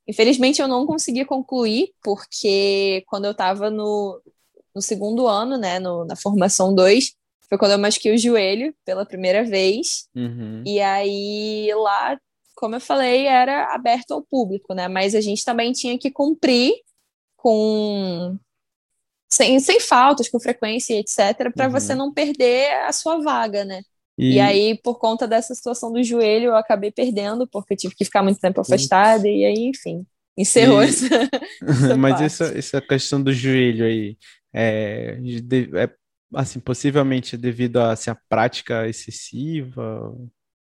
Infelizmente, 0.05 0.61
eu 0.61 0.67
não 0.67 0.85
consegui 0.85 1.23
concluir, 1.23 1.93
porque 2.03 3.05
quando 3.07 3.23
eu 3.23 3.31
estava 3.31 3.69
no, 3.69 4.21
no 4.75 4.81
segundo 4.81 5.27
ano, 5.27 5.57
né, 5.57 5.79
no- 5.79 6.05
na 6.05 6.15
formação 6.15 6.73
2, 6.75 7.13
foi 7.49 7.57
quando 7.57 7.71
eu 7.73 7.79
machuquei 7.79 8.13
o 8.13 8.17
joelho 8.17 8.73
pela 8.85 9.05
primeira 9.05 9.43
vez. 9.43 10.07
Uhum. 10.15 10.63
E 10.65 10.79
aí 10.81 11.69
lá, 11.75 12.17
como 12.55 12.75
eu 12.75 12.81
falei, 12.81 13.25
era 13.27 13.73
aberto 13.73 14.11
ao 14.13 14.21
público, 14.23 14.73
né? 14.73 14.87
Mas 14.87 15.13
a 15.15 15.21
gente 15.21 15.43
também 15.45 15.71
tinha 15.71 15.97
que 15.97 16.11
cumprir 16.11 16.73
com 17.37 18.37
sem, 19.31 19.59
sem 19.59 19.79
faltas, 19.79 20.29
com 20.29 20.39
frequência, 20.39 20.93
etc, 20.99 21.51
para 21.53 21.65
Uhum. 21.65 21.71
você 21.71 21.93
não 21.95 22.13
perder 22.13 22.71
a 22.85 22.91
sua 22.91 23.19
vaga, 23.21 23.65
né? 23.65 23.81
E, 24.17 24.35
E 24.35 24.39
aí, 24.39 24.79
por 24.81 24.97
conta 24.97 25.27
dessa 25.27 25.53
situação 25.53 25.91
do 25.91 26.01
joelho, 26.01 26.45
eu 26.47 26.55
acabei 26.55 26.89
perdendo, 26.91 27.47
porque 27.47 27.73
eu 27.73 27.77
tive 27.77 27.95
que 27.95 28.05
ficar 28.05 28.23
muito 28.23 28.39
tempo 28.39 28.61
afastada, 28.61 29.27
e 29.27 29.43
aí, 29.45 29.65
enfim, 29.67 30.05
encerrou 30.37 30.81
E- 30.83 30.87
essa. 30.87 31.09
Mas 31.97 32.19
parte. 32.19 32.23
essa, 32.23 32.45
essa 32.57 32.81
questão 32.81 33.21
do 33.21 33.33
joelho 33.33 33.85
aí 33.85 34.17
é, 34.55 35.15
de- 35.15 35.69
é, 35.77 35.89
assim, 36.33 36.59
possivelmente 36.59 37.35
devido 37.37 37.77
a 37.77 37.91
assim, 37.91 38.09
a 38.09 38.17
prática 38.29 38.87
excessiva? 38.87 40.15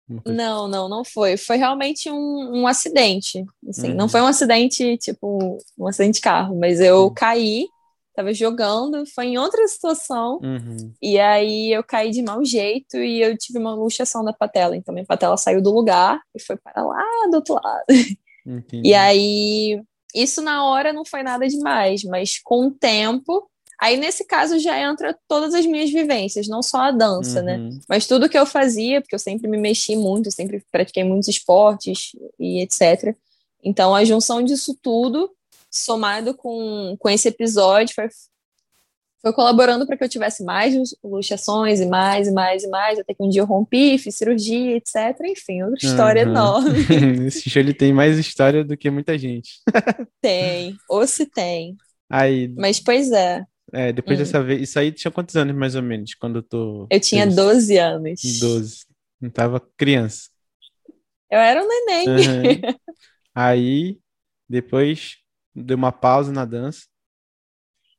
Uma 0.08 0.22
coisa- 0.22 0.36
Não, 0.36 0.68
não, 0.68 0.88
não 0.88 1.04
foi. 1.04 1.36
Foi 1.36 1.56
realmente 1.56 2.10
um, 2.10 2.60
um 2.62 2.66
acidente. 2.66 3.44
Assim, 3.68 3.90
Uhum. 3.90 3.94
não 3.96 4.08
foi 4.08 4.20
um 4.22 4.26
acidente, 4.26 4.96
tipo, 4.98 5.58
um 5.78 5.86
acidente 5.86 6.14
de 6.16 6.20
carro, 6.20 6.58
mas 6.58 6.80
eu 6.80 7.04
Uhum. 7.04 7.14
caí, 7.14 7.66
tava 8.14 8.32
jogando, 8.32 9.04
foi 9.14 9.26
em 9.26 9.38
outra 9.38 9.66
situação, 9.66 10.38
Uhum. 10.42 10.92
e 11.02 11.18
aí 11.18 11.72
eu 11.72 11.82
caí 11.82 12.10
de 12.10 12.22
mau 12.22 12.44
jeito 12.44 12.96
e 12.96 13.20
eu 13.20 13.36
tive 13.36 13.58
uma 13.58 13.74
luxação 13.74 14.24
da 14.24 14.32
patela. 14.32 14.76
Então, 14.76 14.94
minha 14.94 15.04
patela 15.06 15.36
saiu 15.36 15.60
do 15.60 15.72
lugar 15.72 16.20
e 16.34 16.40
foi 16.40 16.56
para 16.56 16.82
lá 16.82 17.02
do 17.30 17.36
outro 17.36 17.54
lado. 17.54 17.84
Entendi. 18.46 18.88
E 18.88 18.94
aí, 18.94 19.82
isso 20.14 20.40
na 20.42 20.64
hora 20.64 20.92
não 20.92 21.04
foi 21.04 21.22
nada 21.24 21.46
demais, 21.48 22.04
mas 22.04 22.38
com 22.38 22.66
o 22.68 22.70
tempo, 22.70 23.50
Aí, 23.84 23.98
nesse 23.98 24.24
caso, 24.24 24.58
já 24.58 24.78
entra 24.80 25.14
todas 25.28 25.52
as 25.52 25.66
minhas 25.66 25.90
vivências, 25.90 26.48
não 26.48 26.62
só 26.62 26.78
a 26.84 26.90
dança, 26.90 27.42
né? 27.42 27.58
Uhum. 27.58 27.80
Mas 27.86 28.06
tudo 28.06 28.28
que 28.30 28.38
eu 28.38 28.46
fazia, 28.46 29.00
porque 29.02 29.14
eu 29.14 29.18
sempre 29.18 29.46
me 29.46 29.58
mexi 29.58 29.94
muito, 29.94 30.30
sempre 30.30 30.64
pratiquei 30.72 31.04
muitos 31.04 31.28
esportes 31.28 32.12
e 32.40 32.60
etc. 32.62 33.14
Então, 33.62 33.94
a 33.94 34.02
junção 34.02 34.42
disso 34.42 34.74
tudo, 34.80 35.30
somado 35.70 36.34
com, 36.34 36.96
com 36.98 37.10
esse 37.10 37.28
episódio, 37.28 37.94
foi, 37.94 38.08
foi 39.20 39.32
colaborando 39.34 39.86
para 39.86 39.96
que 39.98 40.04
eu 40.04 40.08
tivesse 40.08 40.42
mais 40.44 40.74
lu- 40.74 41.10
luxações 41.16 41.80
e 41.80 41.86
mais, 41.86 42.28
e 42.28 42.32
mais, 42.32 42.62
e 42.64 42.68
mais, 42.68 42.98
até 42.98 43.12
que 43.12 43.22
um 43.22 43.28
dia 43.28 43.42
eu 43.42 43.46
rompi, 43.46 43.98
fiz 43.98 44.14
cirurgia, 44.16 44.76
etc. 44.76 44.96
Enfim, 45.26 45.62
outra 45.62 45.86
história 45.86 46.24
Uhum. 46.24 46.30
enorme. 46.30 46.78
Esse 47.28 47.50
show 47.50 47.60
ele 47.60 47.74
tem 47.74 47.92
mais 47.92 48.18
história 48.18 48.64
do 48.64 48.76
que 48.76 48.90
muita 48.90 49.18
gente. 49.18 49.60
Tem, 50.22 50.74
ou 50.88 51.06
se 51.06 51.26
tem. 51.26 51.76
Aí, 52.10 52.48
Mas, 52.56 52.78
pois 52.78 53.10
é, 53.12 53.44
é, 53.75 53.93
depois 53.93 54.19
Hum. 54.19 54.23
dessa 54.25 54.43
vez, 54.43 54.62
isso 54.62 54.78
aí 54.78 54.93
tinha 54.93 55.11
quantos 55.11 55.37
anos 55.37 55.54
mais 55.54 55.75
ou 55.75 55.83
menos, 55.83 56.14
quando 56.14 56.43
tu 56.43 56.87
eu 56.90 57.00
tinha 57.00 57.25
fez? 57.25 57.37
12 57.37 57.78
anos. 57.78 58.21
12. 58.40 58.87
Não 59.21 59.31
tava 59.31 59.61
criança. 59.76 60.28
Eu 61.31 61.38
era 61.38 61.62
um 61.62 61.66
neném. 61.69 62.09
Aham. 62.09 62.61
Aí, 63.35 63.99
depois, 64.49 65.16
deu 65.54 65.76
uma 65.76 65.93
pausa 65.93 66.33
na 66.33 66.45
dança. 66.45 66.87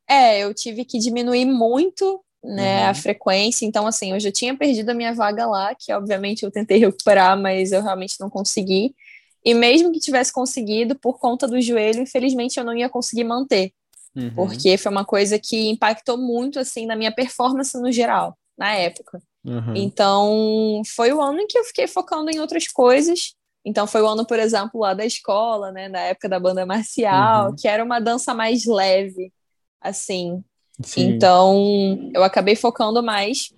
É, 0.07 0.39
eu 0.43 0.53
tive 0.53 0.85
que 0.85 0.99
diminuir 0.99 1.45
muito, 1.45 2.23
né, 2.43 2.83
Uhum. 2.83 2.89
a 2.89 2.93
frequência. 2.93 3.65
Então, 3.65 3.87
assim, 3.87 4.11
eu 4.11 4.19
já 4.19 4.31
tinha 4.31 4.55
perdido 4.55 4.89
a 4.89 4.93
minha 4.93 5.13
vaga 5.13 5.45
lá, 5.47 5.73
que 5.75 5.91
obviamente 5.93 6.43
eu 6.43 6.51
tentei 6.51 6.77
recuperar, 6.79 7.39
mas 7.39 7.71
eu 7.71 7.81
realmente 7.81 8.15
não 8.19 8.29
consegui. 8.29 8.95
E 9.43 9.53
mesmo 9.53 9.91
que 9.91 9.99
tivesse 9.99 10.31
conseguido, 10.33 10.95
por 10.99 11.19
conta 11.19 11.47
do 11.47 11.59
joelho, 11.61 12.01
infelizmente 12.01 12.57
eu 12.59 12.63
não 12.63 12.75
ia 12.75 12.89
conseguir 12.89 13.23
manter, 13.23 13.71
Uhum. 14.15 14.33
porque 14.33 14.77
foi 14.77 14.91
uma 14.91 15.03
coisa 15.03 15.37
que 15.37 15.69
impactou 15.69 16.17
muito, 16.17 16.57
assim, 16.59 16.85
na 16.85 16.95
minha 16.95 17.11
performance 17.11 17.77
no 17.79 17.91
geral, 17.91 18.37
na 18.57 18.73
época. 18.73 19.21
Uhum. 19.43 19.75
Então, 19.75 20.81
foi 20.95 21.11
o 21.11 21.21
ano 21.21 21.41
em 21.41 21.47
que 21.47 21.57
eu 21.57 21.63
fiquei 21.65 21.85
focando 21.87 22.31
em 22.31 22.39
outras 22.39 22.67
coisas. 22.67 23.35
Então, 23.65 23.85
foi 23.85 24.01
o 24.01 24.07
ano, 24.07 24.25
por 24.25 24.39
exemplo, 24.39 24.79
lá 24.79 24.93
da 24.93 25.05
escola, 25.05 25.71
né, 25.71 25.87
na 25.89 25.99
época 25.99 26.29
da 26.29 26.39
banda 26.39 26.65
marcial, 26.65 27.49
Uhum. 27.49 27.55
que 27.55 27.67
era 27.67 27.83
uma 27.83 27.99
dança 27.99 28.33
mais 28.33 28.65
leve, 28.65 29.33
assim. 29.81 30.43
Sim. 30.83 31.09
Então, 31.09 32.11
eu 32.13 32.23
acabei 32.23 32.55
focando 32.55 33.01
mais 33.03 33.49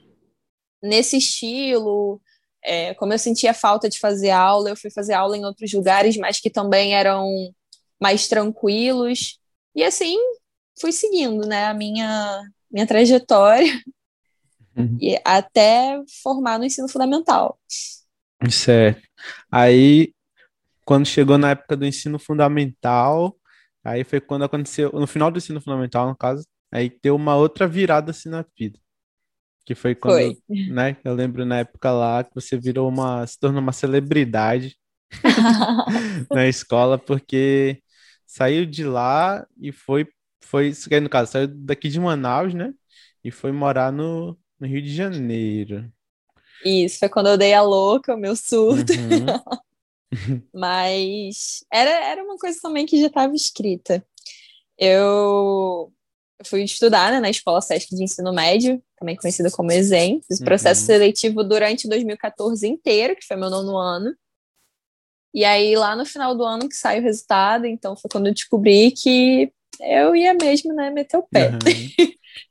nesse 0.81 1.17
estilo. 1.17 2.21
É, 2.63 2.93
como 2.95 3.13
eu 3.13 3.19
sentia 3.19 3.53
falta 3.53 3.87
de 3.89 3.99
fazer 3.99 4.29
aula, 4.31 4.69
eu 4.69 4.75
fui 4.77 4.89
fazer 4.91 5.13
aula 5.13 5.37
em 5.37 5.45
outros 5.45 5.71
lugares, 5.73 6.17
mas 6.17 6.39
que 6.39 6.49
também 6.49 6.95
eram 6.95 7.29
mais 7.99 8.27
tranquilos. 8.27 9.39
E 9.75 9.83
assim, 9.83 10.17
fui 10.79 10.91
seguindo, 10.91 11.47
né, 11.47 11.65
a 11.65 11.73
minha, 11.73 12.41
minha 12.71 12.87
trajetória 12.87 13.67
Uhum. 14.75 14.95
e 15.01 15.19
até 15.25 15.99
formar 16.21 16.59
no 16.59 16.65
ensino 16.65 16.87
fundamental. 16.87 17.59
Certo. 18.51 19.01
Aí, 19.51 20.13
quando 20.85 21.05
chegou 21.07 21.37
na 21.37 21.51
época 21.51 21.75
do 21.75 21.85
ensino 21.85 22.19
fundamental, 22.19 23.35
aí 23.83 24.03
foi 24.03 24.21
quando 24.21 24.45
aconteceu, 24.45 24.91
no 24.93 25.07
final 25.07 25.31
do 25.31 25.37
ensino 25.39 25.59
fundamental, 25.59 26.07
no 26.07 26.15
caso, 26.15 26.45
aí 26.71 26.95
deu 27.01 27.15
uma 27.15 27.35
outra 27.35 27.67
virada 27.67 28.11
assim 28.11 28.29
na 28.29 28.45
vida. 28.57 28.77
Que 29.65 29.75
foi 29.75 29.95
quando, 29.95 30.15
Foi. 30.15 30.37
né, 30.69 30.95
eu 31.03 31.13
lembro 31.13 31.45
na 31.45 31.59
época 31.59 31.91
lá 31.91 32.23
que 32.23 32.33
você 32.33 32.57
virou 32.57 32.87
uma, 32.87 33.27
se 33.27 33.37
tornou 33.37 33.61
uma 33.61 33.73
celebridade 33.73 34.77
na 36.31 36.47
escola, 36.47 36.97
porque 36.97 37.81
saiu 38.25 38.65
de 38.65 38.83
lá 38.85 39.45
e 39.59 39.71
foi, 39.73 40.07
foi, 40.47 40.73
no 41.01 41.09
caso, 41.09 41.31
saiu 41.31 41.47
daqui 41.47 41.89
de 41.89 41.99
Manaus, 41.99 42.53
né, 42.53 42.73
e 43.23 43.31
foi 43.31 43.51
morar 43.51 43.91
no, 43.91 44.37
no 44.59 44.67
Rio 44.67 44.81
de 44.81 44.93
Janeiro. 44.93 45.91
Isso, 46.65 46.99
foi 46.99 47.09
quando 47.09 47.27
eu 47.29 47.37
dei 47.37 47.53
a 47.53 47.61
louca, 47.61 48.15
o 48.15 48.17
meu 48.17 48.35
surto. 48.35 48.93
Uhum. 48.93 49.25
Mas 50.53 51.63
era, 51.71 51.89
era 51.89 52.23
uma 52.23 52.37
coisa 52.37 52.57
também 52.61 52.85
que 52.85 52.99
já 52.99 53.07
estava 53.07 53.33
escrita. 53.35 54.05
Eu 54.77 55.91
fui 56.45 56.63
estudar 56.63 57.11
né, 57.11 57.19
na 57.19 57.29
Escola 57.29 57.61
Sesc 57.61 57.95
de 57.95 58.03
Ensino 58.03 58.33
Médio, 58.33 58.81
também 58.97 59.15
conhecida 59.15 59.51
como 59.51 59.71
ESEM. 59.71 60.21
Fiz 60.27 60.39
o 60.39 60.43
processo 60.43 60.81
Uhum. 60.81 60.85
seletivo 60.87 61.43
durante 61.43 61.87
2014 61.87 62.67
inteiro, 62.67 63.15
que 63.15 63.25
foi 63.25 63.35
meu 63.37 63.49
nono 63.49 63.77
ano. 63.77 64.15
E 65.33 65.43
aí, 65.45 65.75
lá 65.75 65.95
no 65.95 66.05
final 66.05 66.35
do 66.35 66.43
ano 66.43 66.67
que 66.67 66.75
sai 66.75 66.99
o 66.99 67.03
resultado, 67.03 67.65
então 67.65 67.95
foi 67.95 68.09
quando 68.09 68.27
eu 68.27 68.33
descobri 68.33 68.91
que 68.91 69.51
eu 69.81 70.15
ia 70.15 70.33
mesmo, 70.33 70.73
né, 70.73 70.89
meter 70.89 71.17
o 71.17 71.23
pé. 71.23 71.57
Aham. 71.61 71.93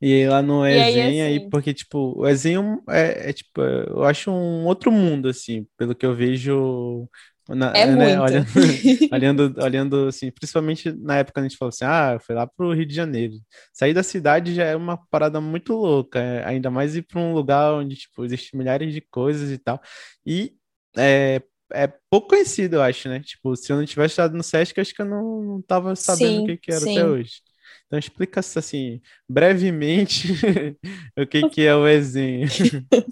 E 0.02 0.12
aí 0.14 0.28
lá 0.28 0.42
no 0.42 0.66
aí, 0.70 1.00
Ezen, 1.00 1.22
aí, 1.22 1.40
assim- 1.40 1.50
porque, 1.50 1.74
tipo, 1.74 2.14
o 2.20 2.28
Ezen 2.28 2.56
é, 2.90 3.28
é, 3.28 3.30
é, 3.30 3.32
tipo, 3.32 3.60
eu 3.62 4.04
acho 4.04 4.30
um 4.30 4.66
outro 4.66 4.92
mundo, 4.92 5.28
assim, 5.28 5.66
pelo 5.76 5.94
que 5.94 6.06
eu 6.06 6.14
vejo, 6.14 7.08
na, 7.48 7.74
É 7.74 7.86
né, 7.96 8.20
muito. 8.20 8.20
olhando, 8.20 8.46
olhando, 9.12 9.54
olhando, 9.62 10.08
assim, 10.08 10.30
principalmente 10.30 10.92
na 10.92 11.18
época 11.18 11.34
que 11.34 11.40
a 11.46 11.48
gente 11.48 11.58
falou 11.58 11.70
assim, 11.70 11.84
ah, 11.86 12.18
foi 12.20 12.34
lá 12.34 12.46
pro 12.46 12.72
Rio 12.74 12.86
de 12.86 12.94
Janeiro. 12.94 13.34
Sair 13.72 13.94
da 13.94 14.02
cidade 14.02 14.54
já 14.54 14.64
é 14.64 14.76
uma 14.76 14.96
parada 15.10 15.40
muito 15.40 15.74
louca, 15.74 16.20
é, 16.20 16.44
ainda 16.46 16.70
mais 16.70 16.96
ir 16.96 17.02
para 17.02 17.20
um 17.20 17.34
lugar 17.34 17.74
onde, 17.74 17.96
tipo, 17.96 18.24
existem 18.24 18.58
milhares 18.58 18.92
de 18.94 19.00
coisas 19.02 19.50
e 19.50 19.58
tal. 19.58 19.80
E 20.26 20.54
é, 20.96 21.42
é 21.72 21.86
pouco 22.10 22.28
conhecido, 22.28 22.76
eu 22.76 22.82
acho, 22.82 23.08
né? 23.08 23.20
Tipo, 23.20 23.56
se 23.56 23.72
eu 23.72 23.76
não 23.76 23.84
tivesse 23.86 24.12
estado 24.12 24.36
no 24.36 24.42
Sesc, 24.42 24.80
acho 24.80 24.94
que 24.94 25.02
eu 25.02 25.06
não, 25.06 25.42
não 25.42 25.62
tava 25.62 25.94
sabendo 25.96 26.38
Sim, 26.38 26.40
o 26.40 26.44
que 26.44 26.56
que 26.56 26.72
era 26.72 26.80
sim. 26.80 26.92
até 26.98 27.04
hoje. 27.06 27.40
Então 27.86 27.98
explica 27.98 28.40
assim, 28.40 29.00
brevemente, 29.28 30.28
o 31.18 31.26
que 31.26 31.44
que 31.48 31.62
é 31.62 31.74
o 31.74 31.86
Ezen. 31.86 32.44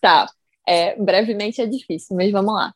Tá, 0.00 0.26
é, 0.66 0.96
brevemente 1.00 1.60
é 1.60 1.66
difícil, 1.66 2.16
mas 2.16 2.30
vamos 2.32 2.54
lá. 2.54 2.74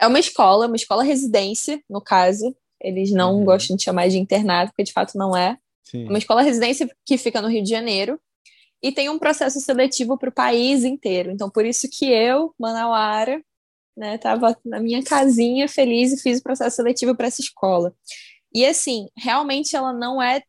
É 0.00 0.06
uma 0.06 0.20
escola, 0.20 0.66
uma 0.66 0.76
escola 0.76 1.02
residência, 1.02 1.82
no 1.90 2.00
caso. 2.02 2.56
Eles 2.82 3.12
não 3.12 3.40
Uhum. 3.40 3.44
gostam 3.44 3.76
de 3.76 3.84
chamar 3.84 4.08
de 4.08 4.18
internato, 4.18 4.72
porque 4.72 4.84
de 4.84 4.92
fato 4.92 5.18
não 5.18 5.36
é. 5.36 5.58
Sim. 5.82 6.04
Uma 6.08 6.18
escola 6.18 6.42
residência 6.42 6.88
que 7.06 7.18
fica 7.18 7.42
no 7.42 7.48
Rio 7.48 7.62
de 7.62 7.70
Janeiro 7.70 8.20
e 8.82 8.92
tem 8.92 9.08
um 9.10 9.18
processo 9.18 9.60
seletivo 9.60 10.18
para 10.18 10.30
o 10.30 10.32
país 10.34 10.84
inteiro. 10.84 11.30
Então, 11.32 11.50
por 11.50 11.66
isso 11.66 11.88
que 11.90 12.06
eu, 12.12 12.54
Manauara, 12.58 13.42
né, 13.98 14.16
tava 14.16 14.56
na 14.64 14.80
minha 14.80 15.02
casinha 15.02 15.68
feliz 15.68 16.12
e 16.12 16.22
fiz 16.22 16.38
o 16.38 16.42
processo 16.42 16.76
seletivo 16.76 17.14
para 17.16 17.26
essa 17.26 17.40
escola. 17.42 17.92
E 18.54 18.64
assim, 18.64 19.08
realmente 19.16 19.74
ela 19.76 19.92
não 19.92 20.22
é 20.22 20.42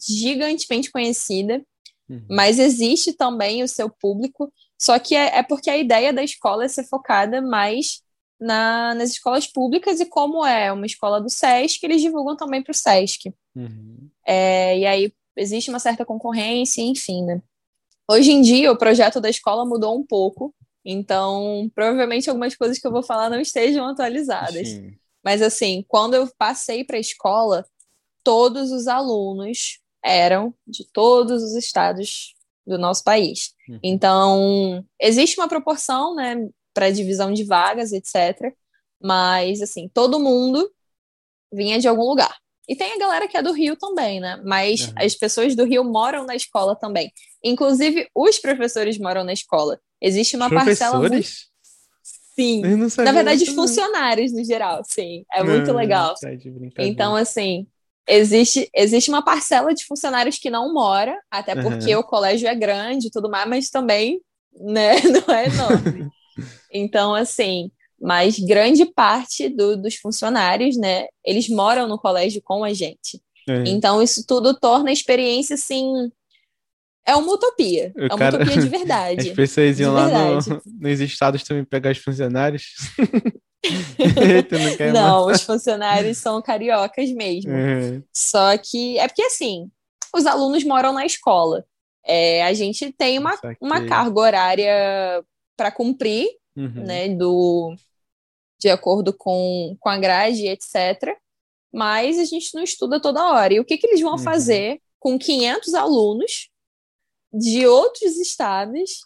gigantemente 0.00 0.90
conhecida, 0.90 1.62
Uhum. 2.08 2.24
mas 2.30 2.58
existe 2.58 3.12
também 3.12 3.62
o 3.62 3.68
seu 3.68 3.90
público, 3.90 4.50
só 4.80 4.98
que 4.98 5.14
é, 5.14 5.38
é 5.38 5.42
porque 5.42 5.68
a 5.68 5.76
ideia 5.76 6.10
da 6.12 6.22
escola 6.22 6.64
é 6.64 6.68
ser 6.68 6.84
focada 6.84 7.42
mais 7.42 8.00
na- 8.40 8.94
nas 8.94 9.10
escolas 9.10 9.46
públicas 9.46 10.00
e 10.00 10.06
como 10.06 10.46
é 10.46 10.72
uma 10.72 10.86
escola 10.86 11.20
do 11.20 11.28
SESC, 11.28 11.84
eles 11.84 12.00
divulgam 12.00 12.34
também 12.36 12.62
para 12.62 12.70
o 12.70 12.74
SESC. 12.74 13.34
Uhum. 13.54 14.08
É, 14.26 14.78
e 14.78 14.86
aí 14.86 15.12
existe 15.36 15.68
uma 15.68 15.78
certa 15.80 16.04
concorrência, 16.04 16.80
enfim, 16.80 17.24
né? 17.24 17.42
Hoje 18.10 18.30
em 18.32 18.40
dia, 18.40 18.72
o 18.72 18.78
projeto 18.78 19.20
da 19.20 19.28
escola 19.28 19.66
mudou 19.66 19.98
um 19.98 20.06
pouco, 20.06 20.54
então 20.84 21.70
provavelmente 21.74 22.28
algumas 22.28 22.54
coisas 22.56 22.78
que 22.78 22.86
eu 22.86 22.92
vou 22.92 23.02
falar 23.02 23.30
não 23.30 23.40
estejam 23.40 23.86
atualizadas. 23.86 24.68
Sim. 24.68 24.96
Mas 25.24 25.42
assim, 25.42 25.84
quando 25.88 26.14
eu 26.14 26.30
passei 26.38 26.84
para 26.84 26.96
a 26.96 27.00
escola, 27.00 27.66
todos 28.22 28.72
os 28.72 28.86
alunos 28.86 29.80
eram 30.02 30.54
de 30.66 30.86
todos 30.92 31.42
os 31.42 31.54
estados 31.54 32.34
do 32.66 32.78
nosso 32.78 33.02
país. 33.02 33.54
Uhum. 33.68 33.80
Então, 33.82 34.84
existe 35.00 35.38
uma 35.38 35.48
proporção, 35.48 36.14
né, 36.14 36.36
para 36.72 36.90
divisão 36.90 37.32
de 37.32 37.44
vagas, 37.44 37.92
etc. 37.92 38.54
Mas 39.02 39.60
assim, 39.60 39.88
todo 39.92 40.20
mundo 40.20 40.70
vinha 41.52 41.78
de 41.78 41.88
algum 41.88 42.04
lugar. 42.04 42.36
E 42.68 42.76
tem 42.76 42.92
a 42.92 42.98
galera 42.98 43.26
que 43.26 43.36
é 43.36 43.42
do 43.42 43.52
Rio 43.52 43.76
também, 43.76 44.20
né? 44.20 44.40
Mas 44.44 44.88
Uhum. 44.88 44.92
as 44.96 45.14
pessoas 45.14 45.56
do 45.56 45.64
Rio 45.64 45.82
moram 45.84 46.24
na 46.26 46.36
escola 46.36 46.76
também. 46.76 47.10
Inclusive, 47.42 48.08
os 48.14 48.38
professores 48.38 48.98
moram 48.98 49.24
na 49.24 49.32
escola. 49.32 49.80
Existe 50.00 50.36
uma 50.36 50.50
parcela 50.50 50.98
muito. 50.98 51.12
Professores? 51.12 51.48
Sim. 52.34 52.60
Não 52.60 53.04
Na 53.04 53.12
verdade, 53.12 53.42
os 53.42 53.48
não. 53.48 53.54
funcionários 53.56 54.32
no 54.32 54.44
geral, 54.44 54.82
sim. 54.84 55.24
É 55.32 55.42
muito 55.42 55.70
Ah, 55.70 55.74
legal. 55.74 56.14
tá. 56.14 56.28
Então, 56.84 57.16
assim, 57.16 57.66
existe, 58.06 58.70
existe 58.74 59.08
uma 59.10 59.24
parcela 59.24 59.74
de 59.74 59.84
funcionários 59.84 60.38
que 60.38 60.48
não 60.50 60.72
mora, 60.72 61.18
até 61.30 61.54
porque 61.60 61.94
o 61.96 62.04
colégio 62.04 62.48
é 62.48 62.54
grande 62.54 63.08
e 63.08 63.10
tudo 63.10 63.28
mais, 63.28 63.48
mas 63.48 63.70
também, 63.70 64.20
né, 64.54 64.92
não 65.26 65.34
é 65.34 65.46
enorme. 65.46 66.08
Então, 66.70 67.14
assim, 67.14 67.70
mas 68.00 68.38
grande 68.38 68.84
parte 68.86 69.48
do- 69.48 69.76
dos 69.76 69.96
funcionários, 69.96 70.76
né, 70.76 71.06
eles 71.24 71.48
moram 71.48 71.86
no 71.88 71.98
colégio 71.98 72.40
com 72.44 72.62
a 72.64 72.72
gente. 72.72 73.20
É. 73.48 73.64
Então, 73.66 74.02
isso 74.02 74.24
tudo 74.26 74.54
torna 74.54 74.90
a 74.90 74.92
experiência, 74.92 75.54
assim, 75.54 76.10
é 77.06 77.16
uma 77.16 77.32
utopia. 77.32 77.92
O 77.96 78.02
é 78.02 78.06
uma 78.06 78.18
cara- 78.18 78.36
utopia 78.36 78.52
de 78.54 78.58
As 78.66 78.70
verdade. 78.70 79.30
pessoas 79.32 79.80
iam 79.80 79.94
lá 79.94 80.08
no- 80.08 80.38
nos 80.80 81.00
estados 81.00 81.42
também 81.42 81.64
pegar 81.64 81.90
os 81.92 81.98
funcionários. 81.98 82.64
não 84.82 84.92
Não, 84.92 85.26
os 85.26 85.42
funcionários 85.42 86.18
são 86.18 86.40
cariocas 86.42 87.10
mesmo. 87.10 87.50
É. 87.52 88.02
Só 88.12 88.56
que 88.58 88.98
é 88.98 89.06
porque 89.08 89.22
assim, 89.22 89.68
os 90.14 90.26
alunos 90.26 90.62
moram 90.64 90.92
na 90.92 91.04
escola. 91.04 91.64
É, 92.06 92.44
a 92.44 92.52
gente 92.54 92.92
tem 92.92 93.18
uma, 93.18 93.38
uma 93.60 93.84
carga 93.86 94.18
horária 94.20 95.22
para 95.56 95.70
cumprir, 95.70 96.28
Uhum. 96.56 96.84
né, 96.84 97.08
do, 97.10 97.74
de 98.58 98.68
acordo 98.68 99.12
com, 99.16 99.76
com 99.80 99.88
a 99.88 99.98
grade, 99.98 100.46
etc. 100.46 101.16
Mas 101.72 102.18
a 102.18 102.24
gente 102.24 102.54
não 102.54 102.62
estuda 102.62 103.00
toda 103.00 103.32
hora. 103.32 103.54
E 103.54 103.60
o 103.60 103.64
que, 103.64 103.78
que 103.78 103.86
eles 103.86 104.00
vão 104.00 104.12
Uhum. 104.12 104.18
fazer 104.18 104.80
com 104.98 105.18
500 105.18 105.74
alunos 105.74 106.50
de 107.32 107.66
outros 107.66 108.16
estados, 108.18 109.04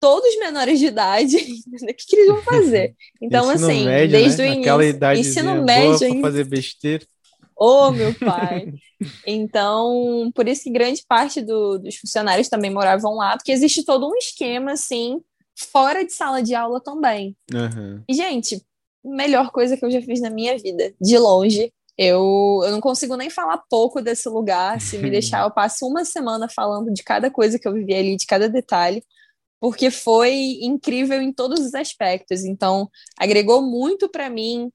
todos 0.00 0.38
menores 0.38 0.78
de 0.78 0.86
idade? 0.86 1.36
o 1.82 1.86
que, 1.86 1.94
que 2.06 2.16
eles 2.16 2.28
vão 2.28 2.42
fazer? 2.42 2.94
Então, 3.20 3.46
Ensino 3.46 3.66
assim, 3.68 3.84
médio, 3.84 4.12
desde 4.12 4.42
né? 4.42 4.48
o 4.48 4.52
Aquela 4.52 4.82
início, 4.82 4.96
idadezinha 4.96 5.42
ensino 5.42 5.66
boa 5.66 5.66
médio 5.66 6.06
ainda. 6.06 6.20
fazer 6.20 6.44
besteira. 6.44 7.06
Ô, 7.56 7.90
meu 7.92 8.14
pai! 8.14 8.70
Então, 9.26 10.30
por 10.34 10.46
isso 10.48 10.64
que 10.64 10.70
grande 10.70 11.04
parte 11.08 11.42
do- 11.42 11.78
dos 11.78 11.96
funcionários 11.96 12.48
também 12.48 12.70
moravam 12.70 13.14
lá, 13.16 13.36
porque 13.36 13.52
existe 13.52 13.84
todo 13.84 14.08
um 14.08 14.16
esquema, 14.16 14.72
assim, 14.72 15.20
fora 15.56 16.04
de 16.04 16.12
sala 16.12 16.42
de 16.42 16.54
aula 16.54 16.80
também. 16.80 17.36
Aham. 17.54 18.02
E, 18.08 18.14
gente, 18.14 18.62
melhor 19.04 19.50
coisa 19.50 19.76
que 19.76 19.84
eu 19.84 19.90
já 19.90 20.02
fiz 20.02 20.20
na 20.20 20.30
minha 20.30 20.56
vida, 20.58 20.94
de 21.00 21.18
longe. 21.18 21.72
Eu, 21.98 22.60
eu 22.64 22.70
não 22.70 22.80
consigo 22.80 23.16
nem 23.16 23.30
falar 23.30 23.62
pouco 23.70 24.02
desse 24.02 24.28
lugar. 24.28 24.80
Se 24.80 24.98
me 24.98 25.08
deixar, 25.10 25.44
eu 25.44 25.50
passo 25.50 25.86
uma 25.86 26.04
semana 26.04 26.48
falando 26.48 26.92
de 26.92 27.02
cada 27.02 27.30
coisa 27.30 27.58
que 27.58 27.66
eu 27.66 27.72
vivi 27.72 27.94
ali, 27.94 28.16
de 28.16 28.26
cada 28.26 28.48
detalhe, 28.48 29.02
porque 29.60 29.90
foi 29.90 30.58
incrível 30.60 31.20
em 31.22 31.32
todos 31.32 31.60
os 31.60 31.74
aspectos. 31.74 32.44
Então, 32.44 32.90
agregou 33.18 33.62
muito 33.62 34.08
para 34.10 34.28
mim, 34.28 34.70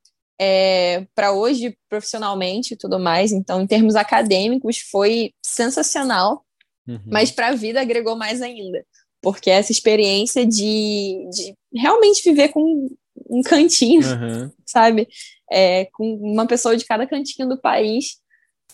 para 1.14 1.32
hoje, 1.32 1.78
profissionalmente 1.88 2.74
e 2.74 2.78
tudo 2.78 3.00
mais. 3.00 3.32
Então, 3.32 3.62
em 3.62 3.68
termos 3.68 3.96
acadêmicos, 3.96 4.80
foi 4.80 5.32
sensacional 5.46 6.44
Uhum. 6.88 7.00
mas 7.06 7.32
para 7.32 7.50
a 7.50 7.56
vida 7.56 7.80
agregou 7.80 8.16
mais 8.16 8.42
ainda, 8.42 8.84
porque 9.22 9.50
essa 9.50 9.72
experiência 9.72 10.46
de, 10.46 11.28
de 11.32 11.56
realmente 11.74 12.24
viver 12.24 12.50
com 12.50 12.90
um 13.30 13.42
cantinho, 13.42 14.02
Aham. 14.06 14.52
sabe? 14.66 15.08
É, 15.52 15.86
com 15.94 16.14
uma 16.16 16.46
pessoa 16.48 16.76
de 16.78 16.86
cada 16.86 17.06
cantinho 17.06 17.48
do 17.48 17.60
país 17.60 18.18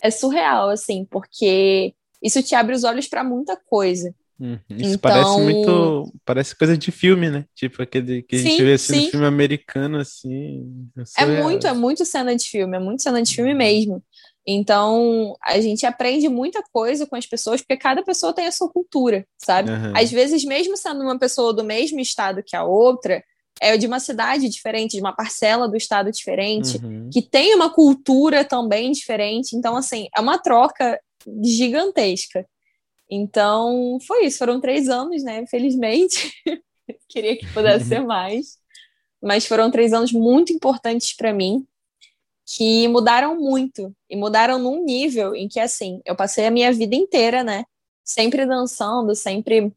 é 0.00 0.10
surreal, 0.10 0.70
assim, 0.70 1.04
porque 1.10 1.92
isso 2.22 2.42
te 2.42 2.54
abre 2.54 2.74
os 2.74 2.84
olhos 2.84 3.06
para 3.08 3.24
muita 3.24 3.56
coisa. 3.56 4.14
Uhum. 4.40 4.56
Isso 4.70 4.94
Então- 4.94 4.98
parece 5.00 5.40
muito. 5.40 6.12
Parece 6.24 6.56
coisa 6.56 6.78
de 6.78 6.92
filme, 6.92 7.28
né? 7.28 7.44
Tipo 7.56 7.82
aquele 7.82 8.22
que 8.22 8.36
a 8.36 8.38
gente 8.38 8.56
Sim, 8.56 8.64
vê 8.64 8.72
assim 8.74 8.94
sim. 8.94 9.04
no 9.06 9.10
filme 9.10 9.26
americano, 9.26 9.98
assim. 9.98 10.88
É 10.96 11.04
surreal. 11.24 11.42
muito, 11.42 11.66
é 11.66 11.72
muito 11.72 12.04
cena 12.04 12.36
de 12.36 12.44
filme, 12.48 12.76
é 12.76 12.80
muito 12.80 13.02
cena 13.02 13.20
de 13.20 13.34
filme 13.34 13.52
mesmo. 13.52 14.00
Então, 14.50 15.36
a 15.44 15.60
gente 15.60 15.84
aprende 15.84 16.26
muita 16.26 16.62
coisa 16.72 17.06
com 17.06 17.14
as 17.16 17.26
pessoas, 17.26 17.60
porque 17.60 17.76
cada 17.76 18.02
pessoa 18.02 18.32
tem 18.32 18.46
a 18.46 18.52
sua 18.52 18.70
cultura, 18.70 19.26
sabe? 19.36 19.70
Aham. 19.70 19.92
Às 19.94 20.10
vezes, 20.10 20.42
mesmo 20.42 20.74
sendo 20.74 21.02
uma 21.02 21.18
pessoa 21.18 21.52
do 21.52 21.62
mesmo 21.62 22.00
estado 22.00 22.42
que 22.42 22.56
a 22.56 22.64
outra, 22.64 23.22
é 23.60 23.76
de 23.76 23.86
uma 23.86 24.00
cidade 24.00 24.48
diferente, 24.48 24.92
de 24.92 25.00
uma 25.02 25.12
parcela 25.14 25.68
do 25.68 25.76
estado 25.76 26.10
diferente, 26.10 26.78
Uhum. 26.82 27.10
que 27.12 27.20
tem 27.20 27.54
uma 27.54 27.68
cultura 27.68 28.42
também 28.42 28.90
diferente. 28.90 29.54
Então, 29.54 29.76
assim, 29.76 30.08
é 30.16 30.20
uma 30.20 30.38
troca 30.38 30.98
gigantesca. 31.44 32.46
Então, 33.10 33.98
foi 34.06 34.26
isso. 34.26 34.38
Foram 34.38 34.60
três 34.60 34.88
anos, 34.88 35.22
né? 35.22 35.40
Infelizmente. 35.40 36.32
Queria 37.08 37.36
que 37.36 37.46
pudesse 37.52 37.86
ser 37.86 38.00
mais. 38.06 38.56
Mas 39.22 39.44
foram 39.44 39.70
três 39.70 39.92
anos 39.92 40.12
muito 40.12 40.52
importantes 40.52 41.14
para 41.14 41.32
mim, 41.34 41.66
que 42.56 42.88
mudaram 42.88 43.36
muito. 43.36 43.94
E 44.08 44.16
mudaram 44.16 44.58
num 44.58 44.82
nível 44.82 45.34
em 45.34 45.46
que, 45.48 45.60
assim, 45.60 46.00
eu 46.04 46.16
passei 46.16 46.46
a 46.46 46.50
minha 46.50 46.72
vida 46.72 46.94
inteira, 46.96 47.44
né? 47.44 47.64
Sempre 48.02 48.46
dançando, 48.46 49.14
sempre 49.14 49.70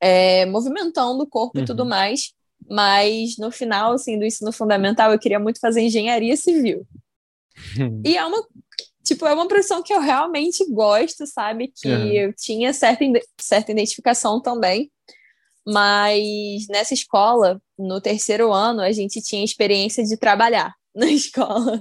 é, 0.00 0.44
movimentando 0.46 1.22
o 1.22 1.26
corpo 1.28 1.58
e 1.58 1.60
Uhum. 1.60 1.66
tudo 1.66 1.86
mais. 1.86 2.32
Mas 2.68 3.36
no 3.38 3.50
final, 3.52 3.92
assim, 3.92 4.18
do 4.18 4.24
ensino 4.24 4.52
fundamental, 4.52 5.12
eu 5.12 5.18
queria 5.18 5.38
muito 5.38 5.60
fazer 5.60 5.82
engenharia 5.82 6.36
civil. 6.36 6.84
E 8.04 8.16
é 8.16 8.24
uma, 8.24 8.44
tipo, 9.04 9.24
é 9.26 9.32
uma 9.32 9.46
profissão 9.46 9.80
que 9.82 9.92
eu 9.94 10.00
realmente 10.00 10.64
gosto, 10.68 11.24
sabe? 11.26 11.72
Que 11.80 11.88
Aham. 11.88 12.12
eu 12.14 12.32
tinha 12.34 12.72
certa, 12.72 13.04
certa 13.40 13.70
identificação 13.70 14.40
também. 14.42 14.90
Mas 15.64 16.66
nessa 16.68 16.94
escola, 16.94 17.62
no 17.78 18.00
terceiro 18.00 18.52
ano, 18.52 18.80
a 18.80 18.90
gente 18.90 19.22
tinha 19.22 19.44
experiência 19.44 20.02
de 20.02 20.16
trabalhar 20.16 20.74
na 20.94 21.06
escola. 21.06 21.80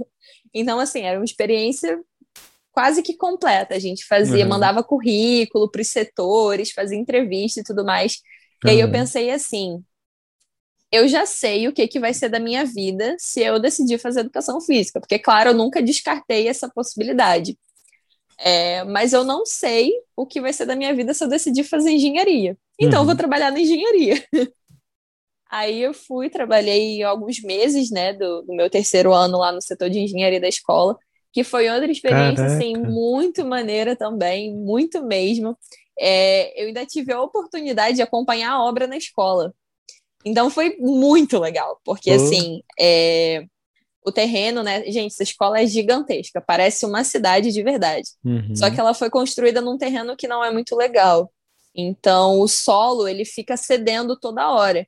Então, 0.53 0.79
assim, 0.79 1.01
era 1.01 1.19
uma 1.19 1.25
experiência 1.25 1.99
quase 2.71 3.03
que 3.03 3.15
completa. 3.17 3.75
A 3.75 3.79
gente 3.79 4.05
fazia, 4.05 4.45
Uhum. 4.45 4.49
mandava 4.49 4.83
currículo 4.83 5.69
para 5.71 5.81
os 5.81 5.89
setores, 5.89 6.71
fazia 6.71 6.97
entrevista 6.97 7.61
e 7.61 7.63
tudo 7.63 7.85
mais. 7.85 8.19
E 8.63 8.69
aí 8.71 8.79
eu 8.79 8.87
Aham. 8.87 8.91
pensei 8.91 9.31
assim, 9.31 9.83
eu 10.91 11.07
já 11.07 11.25
sei 11.25 11.67
o 11.67 11.73
que, 11.73 11.87
que 11.87 11.99
vai 11.99 12.13
ser 12.13 12.29
da 12.29 12.39
minha 12.39 12.65
vida 12.65 13.15
se 13.17 13.41
eu 13.41 13.59
decidir 13.59 13.97
fazer 13.97 14.21
educação 14.21 14.59
física, 14.61 14.99
porque, 14.99 15.17
claro, 15.19 15.51
eu 15.51 15.53
nunca 15.53 15.81
descartei 15.81 16.47
essa 16.47 16.69
possibilidade. 16.69 17.57
É, 18.39 18.83
mas 18.83 19.13
eu 19.13 19.23
não 19.23 19.45
sei 19.45 19.91
o 20.15 20.25
que 20.25 20.41
vai 20.41 20.51
ser 20.53 20.65
da 20.65 20.75
minha 20.75 20.93
vida 20.95 21.13
se 21.13 21.23
eu 21.23 21.29
decidir 21.29 21.63
fazer 21.63 21.91
engenharia. 21.91 22.57
Então, 22.79 23.01
eu 23.01 23.05
Uhum. 23.05 23.05
vou 23.05 23.15
trabalhar 23.15 23.51
na 23.51 23.59
engenharia. 23.59 24.15
Aí 25.51 25.81
eu 25.81 25.93
fui, 25.93 26.29
trabalhei 26.29 27.03
alguns 27.03 27.41
meses, 27.41 27.91
né, 27.91 28.13
do, 28.13 28.41
do 28.43 28.55
meu 28.55 28.69
terceiro 28.69 29.13
ano 29.13 29.37
lá 29.39 29.51
no 29.51 29.61
setor 29.61 29.89
de 29.89 29.99
engenharia 29.99 30.39
da 30.39 30.47
escola, 30.47 30.97
que 31.33 31.43
foi 31.43 31.69
outra 31.69 31.91
experiência, 31.91 32.45
assim, 32.45 32.73
Caraca. 32.73 32.89
muito 32.89 33.45
maneira 33.45 33.95
também, 33.95 34.55
muito 34.55 35.03
mesmo. 35.03 35.57
É, 35.99 36.61
eu 36.61 36.67
ainda 36.67 36.85
tive 36.85 37.11
a 37.11 37.21
oportunidade 37.21 37.97
de 37.97 38.01
acompanhar 38.01 38.51
a 38.53 38.63
obra 38.63 38.87
na 38.87 38.95
escola. 38.95 39.53
Então 40.23 40.49
foi 40.49 40.77
muito 40.79 41.37
legal, 41.37 41.79
porque 41.83 42.11
assim, 42.11 42.61
é, 42.79 43.43
o 44.05 44.11
terreno, 44.11 44.63
né, 44.63 44.83
gente, 44.85 45.11
essa 45.11 45.23
escola 45.23 45.59
é 45.59 45.65
gigantesca, 45.65 46.41
parece 46.41 46.85
uma 46.85 47.03
cidade 47.03 47.51
de 47.51 47.61
verdade. 47.61 48.07
Uhum. 48.23 48.55
Só 48.55 48.69
que 48.69 48.79
ela 48.79 48.93
foi 48.93 49.09
construída 49.09 49.59
num 49.59 49.77
terreno 49.77 50.15
que 50.15 50.27
não 50.27 50.43
é 50.43 50.51
muito 50.51 50.75
legal. 50.75 51.31
Então, 51.75 52.39
o 52.39 52.47
solo, 52.47 53.07
ele 53.07 53.25
fica 53.25 53.55
cedendo 53.57 54.17
toda 54.19 54.51
hora. 54.51 54.85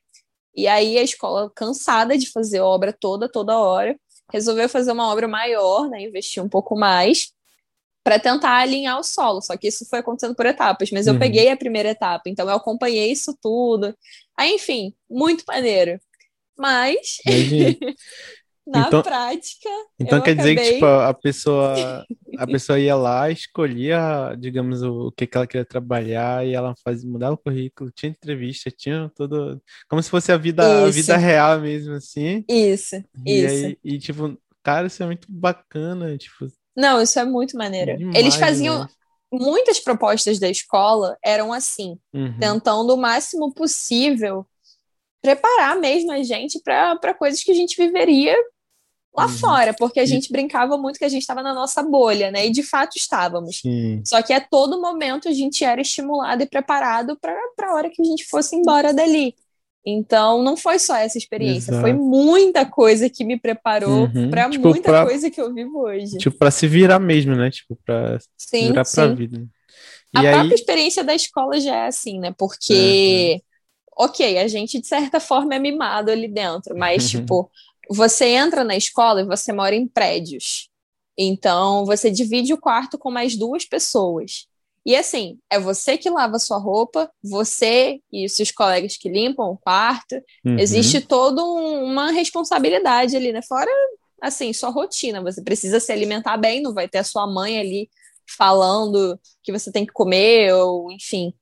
E 0.56 0.66
aí 0.68 0.98
a 0.98 1.02
escola, 1.02 1.50
cansada 1.54 2.16
de 2.18 2.30
fazer 2.30 2.60
obra 2.60 2.92
toda, 2.92 3.28
toda 3.30 3.58
hora, 3.58 3.96
resolveu 4.32 4.68
fazer 4.68 4.92
uma 4.92 5.10
obra 5.12 5.28
maior, 5.28 5.88
né, 5.88 6.02
investir 6.02 6.42
um 6.42 6.48
pouco 6.48 6.76
mais 6.76 7.32
para 8.04 8.18
tentar 8.20 8.58
alinhar 8.58 8.98
o 8.98 9.02
solo. 9.04 9.40
Só 9.42 9.56
que 9.56 9.68
isso 9.68 9.86
foi 9.88 10.00
acontecendo 10.00 10.34
por 10.34 10.46
etapas, 10.46 10.90
mas 10.90 11.06
eu 11.06 11.14
Uhum. 11.14 11.18
peguei 11.18 11.50
a 11.50 11.56
primeira 11.56 11.90
etapa, 11.90 12.24
então 12.28 12.48
eu 12.48 12.56
acompanhei 12.56 13.10
isso 13.12 13.36
tudo. 13.42 13.96
Aí, 14.36 14.54
enfim, 14.54 14.94
muito 15.10 15.44
maneiro. 15.48 16.00
Mas. 16.58 17.18
na 18.66 18.86
Então- 18.88 19.02
prática, 19.02 19.68
Então 20.00 20.20
quer 20.22 20.34
dizer 20.34 20.54
que 20.54 20.60
acabei- 20.60 20.74
tipo, 20.74 20.86
a 20.86 21.12
pessoa 21.14 21.74
a 22.38 22.46
pessoa 22.46 22.78
ia 22.80 22.96
lá, 22.96 23.30
escolhia, 23.30 24.34
digamos, 24.38 24.82
o, 24.82 25.08
o 25.08 25.12
que 25.12 25.26
que 25.26 25.36
ela 25.36 25.46
queria 25.46 25.64
trabalhar 25.64 26.46
e 26.46 26.54
ela 26.54 26.74
fazia 26.82 27.08
mudar 27.08 27.30
o 27.30 27.36
currículo, 27.36 27.90
tinha 27.92 28.10
entrevista, 28.10 28.70
tinha 28.70 29.10
todo 29.14 29.60
como 29.88 30.02
se 30.02 30.08
fosse 30.10 30.32
a 30.32 30.36
vida 30.36 30.86
a 30.86 30.90
vida 30.90 31.16
real 31.16 31.60
mesmo 31.60 31.94
assim. 31.94 32.44
isso, 32.48 32.96
E 33.26 33.32
isso. 33.44 33.66
aí 33.66 33.78
e 33.84 33.98
tipo, 33.98 34.36
cara, 34.62 34.86
isso 34.86 35.02
é 35.02 35.06
muito 35.06 35.26
bacana, 35.30 36.16
tipo, 36.16 36.46
Não, 36.76 37.00
isso 37.02 37.18
é 37.18 37.24
muito 37.24 37.56
maneiro. 37.56 37.96
demais, 37.98 38.16
Eles 38.18 38.34
faziam 38.34 38.74
demais. 38.76 38.92
muitas 39.30 39.78
propostas 39.78 40.38
da 40.38 40.48
escola 40.48 41.16
eram 41.22 41.52
assim, 41.52 41.98
Uhum. 42.14 42.38
tentando 42.40 42.94
o 42.94 42.96
máximo 42.96 43.52
possível 43.52 44.46
preparar 45.22 45.76
mesmo 45.78 46.12
a 46.12 46.22
gente 46.22 46.60
para 46.62 47.14
coisas 47.14 47.42
que 47.42 47.50
a 47.50 47.54
gente 47.54 47.76
viveria 47.76 48.34
lá 49.16 49.26
Uhum. 49.26 49.28
fora, 49.38 49.74
porque 49.74 50.00
a 50.00 50.06
gente 50.06 50.30
brincava 50.32 50.76
muito 50.76 50.98
que 50.98 51.04
a 51.04 51.08
gente 51.08 51.22
estava 51.22 51.42
na 51.42 51.54
nossa 51.54 51.82
bolha, 51.82 52.30
né? 52.30 52.46
E 52.46 52.50
de 52.50 52.62
fato 52.62 52.96
estávamos. 52.96 53.58
Sim. 53.60 54.02
Só 54.04 54.20
que 54.22 54.32
a 54.32 54.40
todo 54.40 54.80
momento 54.80 55.28
a 55.28 55.32
gente 55.32 55.64
era 55.64 55.80
estimulado 55.80 56.42
e 56.42 56.46
preparado 56.46 57.16
para 57.20 57.36
a 57.62 57.74
hora 57.74 57.90
que 57.90 58.02
a 58.02 58.04
gente 58.04 58.24
fosse 58.26 58.56
embora 58.56 58.92
dali. 58.92 59.34
Então, 59.86 60.42
não 60.42 60.56
foi 60.56 60.78
só 60.78 60.96
essa 60.96 61.18
experiência, 61.18 61.70
Exato. 61.70 61.82
foi 61.82 61.92
muita 61.92 62.64
coisa 62.64 63.08
que 63.10 63.22
me 63.22 63.38
preparou 63.38 64.06
Uhum. 64.06 64.30
para 64.30 64.48
Tipo, 64.48 64.68
muita 64.68 64.88
pra- 64.90 65.04
coisa 65.04 65.30
que 65.30 65.40
eu 65.40 65.52
vivo 65.52 65.80
hoje. 65.82 66.16
Tipo, 66.16 66.38
pra 66.38 66.50
se 66.50 66.66
virar 66.66 66.98
mesmo, 66.98 67.36
né? 67.36 67.50
Tipo, 67.50 67.76
pra 67.84 68.18
se 68.36 68.60
virar 68.62 68.72
pra 68.82 68.84
sim. 68.84 69.14
vida. 69.14 69.46
A 70.14 70.22
E 70.22 70.26
aí, 70.26 70.32
própria 70.34 70.54
experiência 70.54 71.04
da 71.04 71.14
escola 71.14 71.60
já 71.60 71.76
é 71.76 71.86
assim, 71.86 72.18
né? 72.18 72.32
Porque, 72.38 73.42
ok, 73.96 74.38
a 74.38 74.48
gente 74.48 74.80
de 74.80 74.86
certa 74.86 75.20
forma 75.20 75.54
é 75.54 75.58
mimado 75.58 76.10
ali 76.10 76.28
dentro, 76.28 76.74
mas, 76.76 77.04
Uhum. 77.12 77.20
tipo, 77.20 77.50
você 77.90 78.26
entra 78.26 78.64
na 78.64 78.76
escola 78.76 79.20
e 79.20 79.26
você 79.26 79.52
mora 79.52 79.74
em 79.74 79.86
prédios. 79.86 80.68
Então, 81.16 81.84
você 81.84 82.10
divide 82.10 82.52
o 82.52 82.60
quarto 82.60 82.98
com 82.98 83.10
mais 83.10 83.36
duas 83.36 83.64
pessoas. 83.64 84.46
E 84.86 84.94
assim, 84.94 85.38
é 85.50 85.58
você 85.58 85.96
que 85.96 86.10
lava 86.10 86.38
sua 86.38 86.58
roupa, 86.58 87.10
você 87.22 88.00
e 88.12 88.26
os 88.26 88.32
seus 88.32 88.50
colegas 88.50 88.96
que 88.96 89.08
limpam 89.08 89.46
o 89.50 89.56
quarto. 89.56 90.14
Uhum. 90.44 90.58
Existe 90.58 91.00
toda 91.00 91.42
um- 91.42 91.84
uma 91.84 92.10
responsabilidade 92.10 93.16
ali, 93.16 93.32
né? 93.32 93.40
Fora, 93.42 93.70
assim, 94.20 94.52
sua 94.52 94.68
rotina. 94.68 95.22
Você 95.22 95.42
precisa 95.42 95.80
se 95.80 95.90
alimentar 95.90 96.36
bem, 96.36 96.60
não 96.60 96.74
vai 96.74 96.86
ter 96.86 96.98
a 96.98 97.04
sua 97.04 97.26
mãe 97.26 97.58
ali 97.58 97.88
falando 98.36 99.18
que 99.42 99.52
você 99.52 99.72
tem 99.72 99.86
que 99.86 99.92
comer, 99.92 100.52
ou 100.54 100.90
enfim. 100.90 101.32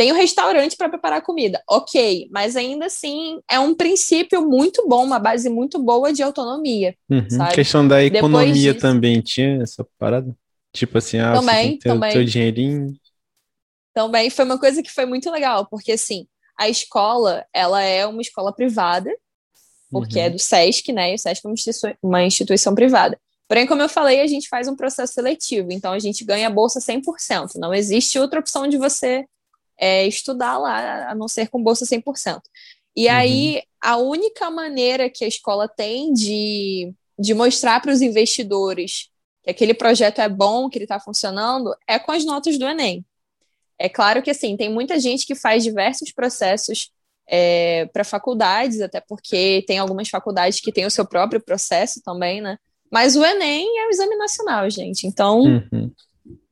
Tem 0.00 0.12
o 0.12 0.14
restaurante 0.14 0.78
para 0.78 0.88
preparar 0.88 1.20
comida, 1.20 1.62
ok, 1.68 2.26
mas 2.32 2.56
ainda 2.56 2.86
assim 2.86 3.38
é 3.46 3.60
um 3.60 3.74
princípio 3.74 4.40
muito 4.40 4.88
bom, 4.88 5.04
uma 5.04 5.18
base 5.18 5.50
muito 5.50 5.78
boa 5.78 6.10
de 6.10 6.22
autonomia. 6.22 6.96
Uhum. 7.10 7.28
sabe? 7.28 7.54
Questão 7.54 7.86
da 7.86 8.02
economia 8.02 8.72
disso- 8.72 8.78
também 8.80 9.20
tinha 9.20 9.62
essa 9.62 9.86
parada? 9.98 10.34
Tipo 10.72 10.96
assim, 10.96 11.18
ah, 11.18 11.34
você 11.34 11.40
Também, 11.40 11.68
tem 11.68 11.78
também. 11.92 12.12
teu 12.12 12.24
dinheirinho. 12.24 12.94
Também 13.92 14.30
foi 14.30 14.46
uma 14.46 14.58
coisa 14.58 14.82
que 14.82 14.90
foi 14.90 15.04
muito 15.04 15.30
legal, 15.30 15.66
porque 15.66 15.92
assim, 15.92 16.26
a 16.58 16.66
escola, 16.66 17.44
ela 17.52 17.82
é 17.82 18.06
uma 18.06 18.22
escola 18.22 18.54
privada, 18.54 19.10
porque 19.90 20.18
Uhum. 20.18 20.24
é 20.24 20.30
do 20.30 20.38
SESC, 20.38 20.94
né? 20.94 21.10
E 21.12 21.14
o 21.16 21.18
SESC 21.18 21.44
é 21.44 21.48
uma 21.48 21.52
instituição, 21.52 21.94
uma 22.02 22.22
instituição 22.24 22.74
privada. 22.74 23.20
Porém, 23.46 23.66
como 23.66 23.82
eu 23.82 23.88
falei, 23.90 24.22
a 24.22 24.26
gente 24.26 24.48
faz 24.48 24.66
um 24.66 24.74
processo 24.74 25.12
seletivo, 25.12 25.70
então 25.70 25.92
a 25.92 25.98
gente 25.98 26.24
ganha 26.24 26.46
a 26.46 26.50
bolsa 26.50 26.80
100%. 26.80 27.58
Não 27.58 27.74
existe 27.74 28.18
outra 28.18 28.40
opção 28.40 28.66
de 28.66 28.78
você 28.78 29.26
é, 29.80 30.06
estudar 30.06 30.58
lá, 30.58 31.10
a 31.10 31.14
não 31.14 31.26
ser 31.26 31.48
com 31.48 31.62
bolsa 31.62 31.86
100%. 31.86 32.40
E 32.94 33.06
Uhum. 33.08 33.14
aí, 33.14 33.62
a 33.80 33.96
única 33.96 34.50
maneira 34.50 35.08
que 35.08 35.24
a 35.24 35.28
escola 35.28 35.66
tem 35.66 36.12
de, 36.12 36.92
de 37.18 37.32
mostrar 37.34 37.80
para 37.80 37.92
os 37.92 38.02
investidores 38.02 39.08
que 39.42 39.50
aquele 39.50 39.72
projeto 39.72 40.20
é 40.20 40.28
bom, 40.28 40.68
que 40.68 40.76
ele 40.76 40.84
está 40.84 41.00
funcionando, 41.00 41.74
é 41.88 41.98
com 41.98 42.12
as 42.12 42.24
notas 42.24 42.58
do 42.58 42.66
Enem. 42.68 43.04
É 43.78 43.88
claro 43.88 44.22
que, 44.22 44.30
assim, 44.30 44.54
tem 44.56 44.68
muita 44.70 45.00
gente 45.00 45.26
que 45.26 45.34
faz 45.34 45.64
diversos 45.64 46.12
processos 46.12 46.90
para 47.92 48.02
faculdades, 48.04 48.80
até 48.80 49.00
porque 49.00 49.64
tem 49.66 49.78
algumas 49.78 50.08
faculdades 50.08 50.60
que 50.60 50.72
têm 50.72 50.84
o 50.84 50.90
seu 50.90 51.06
próprio 51.06 51.40
processo 51.40 52.02
também, 52.02 52.40
né? 52.42 52.58
Mas 52.90 53.14
o 53.16 53.24
Enem 53.24 53.66
é 53.78 53.86
o 53.86 53.90
exame 53.90 54.16
nacional, 54.16 54.68
gente. 54.68 55.06
Então, 55.06 55.40
Uhum. 55.72 55.90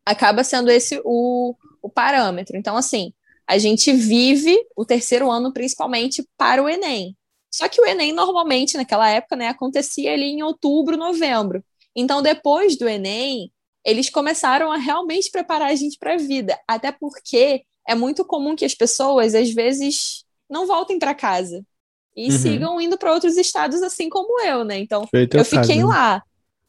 acaba 0.06 0.44
sendo 0.44 0.70
esse 0.70 1.00
o, 1.04 1.54
o 1.82 1.90
parâmetro. 1.90 2.56
Então, 2.56 2.76
assim, 2.76 3.12
a 3.48 3.56
gente 3.58 3.92
vive 3.92 4.56
o 4.76 4.84
terceiro 4.84 5.30
ano 5.30 5.52
principalmente 5.52 6.22
para 6.36 6.62
o 6.62 6.68
Enem. 6.68 7.16
Só 7.50 7.66
que 7.68 7.80
o 7.80 7.86
Enem, 7.86 8.12
normalmente, 8.12 8.76
naquela 8.76 9.08
época, 9.08 9.34
né, 9.36 9.48
acontecia 9.48 10.12
ali 10.12 10.26
em 10.26 10.42
outubro, 10.42 10.96
novembro. 10.96 11.64
Então, 11.96 12.20
depois 12.22 12.76
do 12.76 12.86
Enem, 12.86 13.50
eles 13.84 14.10
começaram 14.10 14.70
a 14.70 14.76
realmente 14.76 15.30
preparar 15.30 15.70
a 15.70 15.74
gente 15.74 15.96
para 15.98 16.14
a 16.14 16.18
vida. 16.18 16.58
Até 16.68 16.92
porque 16.92 17.62
é 17.88 17.94
muito 17.94 18.24
comum 18.24 18.54
que 18.54 18.66
as 18.66 18.74
pessoas, 18.74 19.34
às 19.34 19.50
vezes, 19.50 20.24
não 20.48 20.66
voltem 20.66 20.98
para 20.98 21.14
casa 21.14 21.64
e 22.14 22.30
Uhum. 22.30 22.38
sigam 22.38 22.80
indo 22.80 22.98
para 22.98 23.14
outros 23.14 23.36
estados, 23.38 23.82
assim 23.82 24.10
como 24.10 24.40
eu, 24.44 24.62
né? 24.64 24.78
Então, 24.78 25.06
Foi 25.10 25.24
o 25.24 25.28
teu 25.28 25.40
eu 25.40 25.44
fiquei 25.44 25.76
caso, 25.76 25.78
né? 25.78 25.84
lá. 25.86 26.22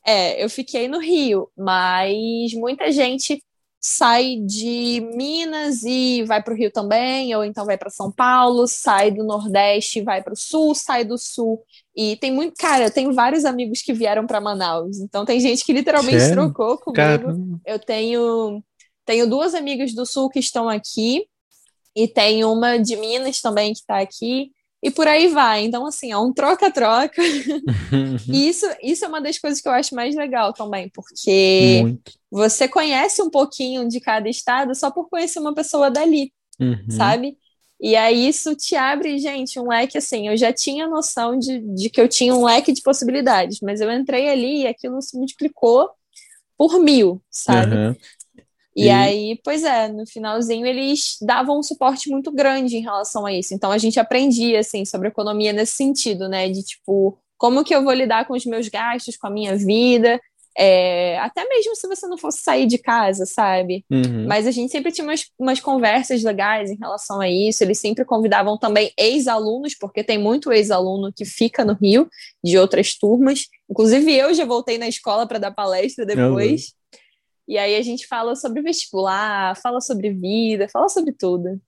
É, 0.05 0.41
eu 0.43 0.49
fiquei 0.49 0.87
no 0.87 0.99
Rio, 0.99 1.49
mas 1.57 2.53
muita 2.53 2.89
gente 2.91 3.43
sai 3.81 4.35
de 4.45 5.01
Minas 5.15 5.83
e 5.83 6.23
vai 6.23 6.43
para 6.43 6.53
o 6.53 6.57
Rio 6.57 6.69
também, 6.69 7.33
ou 7.35 7.43
então 7.43 7.65
vai 7.65 7.77
para 7.77 7.89
São 7.89 8.11
Paulo, 8.11 8.67
sai 8.67 9.11
do 9.11 9.23
Nordeste, 9.23 9.99
e 9.99 10.03
vai 10.03 10.21
para 10.21 10.33
o 10.33 10.37
Sul, 10.37 10.75
sai 10.75 11.05
do 11.05 11.17
Sul. 11.17 11.63
E 11.95 12.17
tem 12.17 12.31
muito, 12.31 12.55
cara, 12.57 12.85
eu 12.85 12.91
tenho 12.91 13.13
vários 13.13 13.45
amigos 13.45 13.81
que 13.81 13.93
vieram 13.93 14.27
para 14.27 14.41
Manaus. 14.41 14.99
Então 14.99 15.25
tem 15.25 15.39
gente 15.39 15.63
que 15.63 15.73
literalmente 15.73 16.19
Sério? 16.19 16.35
trocou 16.35 16.77
comigo. 16.77 16.95
Caramba. 16.95 17.59
Eu 17.65 17.79
tenho 17.79 18.63
tenho 19.05 19.27
duas 19.27 19.55
amigas 19.55 19.93
do 19.93 20.05
Sul 20.05 20.29
que 20.29 20.39
estão 20.39 20.69
aqui 20.69 21.25
e 21.95 22.07
tem 22.07 22.43
uma 22.45 22.77
de 22.77 22.95
Minas 22.95 23.41
também 23.41 23.73
que 23.73 23.79
está 23.79 23.99
aqui. 23.99 24.51
E 24.81 24.89
por 24.91 25.07
aí 25.07 25.27
vai. 25.27 25.63
Então, 25.65 25.85
assim, 25.85 26.11
é 26.11 26.17
um 26.17 26.33
troca-troca. 26.33 27.21
E 28.31 28.47
isso, 28.47 28.65
isso 28.83 29.03
é 29.05 29.07
uma 29.07 29.21
das 29.21 29.37
coisas 29.39 29.59
que 29.61 29.67
eu 29.67 29.71
acho 29.71 29.95
mais 29.95 30.15
legal 30.15 30.53
também, 30.53 30.89
porque 30.93 31.81
Muito. 31.81 32.11
você 32.31 32.67
conhece 32.67 33.21
um 33.21 33.29
pouquinho 33.29 33.87
de 33.87 33.99
cada 33.99 34.29
estado 34.29 34.75
só 34.75 34.91
por 34.91 35.09
conhecer 35.09 35.39
uma 35.39 35.53
pessoa 35.53 35.89
dali, 35.89 36.31
Uhum. 36.59 36.85
sabe? 36.89 37.37
E 37.81 37.95
aí 37.95 38.27
isso 38.27 38.55
te 38.55 38.75
abre, 38.75 39.17
gente, 39.19 39.59
um 39.59 39.69
leque 39.69 39.97
assim. 39.97 40.27
Eu 40.27 40.37
já 40.37 40.53
tinha 40.53 40.87
noção 40.87 41.39
de, 41.39 41.59
de 41.75 41.89
que 41.89 41.99
eu 42.01 42.07
tinha 42.09 42.35
um 42.35 42.45
leque 42.45 42.73
de 42.73 42.81
possibilidades, 42.81 43.59
mas 43.61 43.81
eu 43.81 43.91
entrei 43.91 44.29
ali 44.29 44.63
e 44.63 44.67
aquilo 44.67 45.01
se 45.01 45.17
multiplicou 45.17 45.89
por 46.57 46.79
mil, 46.79 47.21
sabe? 47.29 47.75
Aham. 47.75 47.95
E, 48.79 48.85
E- 48.85 48.89
aí, 48.89 49.39
pois 49.43 49.63
é, 49.63 49.87
no 49.87 50.05
finalzinho 50.07 50.65
eles 50.65 51.17
davam 51.21 51.59
um 51.59 51.63
suporte 51.63 52.09
muito 52.09 52.31
grande 52.31 52.77
em 52.77 52.81
relação 52.81 53.25
a 53.25 53.33
isso. 53.33 53.53
Então 53.53 53.71
a 53.71 53.77
gente 53.77 53.99
aprendia 53.99 54.59
assim 54.59 54.85
sobre 54.85 55.09
economia 55.09 55.51
nesse 55.51 55.73
sentido, 55.73 56.29
né? 56.29 56.49
De 56.49 56.63
tipo, 56.63 57.17
como 57.37 57.63
que 57.63 57.73
eu 57.73 57.83
vou 57.83 57.93
lidar 57.93 58.25
com 58.25 58.33
os 58.33 58.45
meus 58.45 58.67
gastos, 58.67 59.17
com 59.17 59.27
a 59.27 59.31
minha 59.31 59.55
vida, 59.55 60.19
é, 60.57 61.17
até 61.19 61.47
mesmo 61.47 61.73
se 61.75 61.87
você 61.87 62.05
não 62.05 62.17
fosse 62.17 62.39
sair 62.39 62.65
de 62.65 62.77
casa, 62.77 63.25
sabe? 63.25 63.85
Uhum. 63.89 64.25
Mas 64.27 64.45
a 64.45 64.51
gente 64.51 64.71
sempre 64.71 64.91
tinha 64.91 65.07
umas, 65.07 65.25
umas 65.39 65.59
conversas 65.61 66.21
legais 66.21 66.69
em 66.69 66.75
relação 66.75 67.21
a 67.21 67.29
isso. 67.29 67.63
Eles 67.63 67.79
sempre 67.79 68.03
convidavam 68.03 68.57
também 68.57 68.91
ex-alunos, 68.97 69.73
porque 69.75 70.03
tem 70.03 70.17
muito 70.17 70.51
ex-aluno 70.51 71.13
que 71.15 71.23
fica 71.23 71.63
no 71.63 71.73
Rio, 71.73 72.09
de 72.43 72.57
outras 72.57 72.93
turmas. 72.97 73.45
Inclusive, 73.69 74.13
eu 74.13 74.33
já 74.33 74.43
voltei 74.43 74.77
na 74.77 74.87
escola 74.87 75.25
para 75.25 75.39
dar 75.39 75.51
palestra 75.51 76.05
depois. 76.05 76.73
E 77.49 77.57
aí 77.59 77.75
a 77.77 77.83
gente 77.83 78.07
fala 78.07 78.35
sobre 78.37 78.61
vestibular, 78.63 79.57
fala 79.61 79.81
sobre 79.81 80.13
vida, 80.13 80.69
fala 80.69 80.89
sobre 80.89 81.13
tudo. 81.13 81.61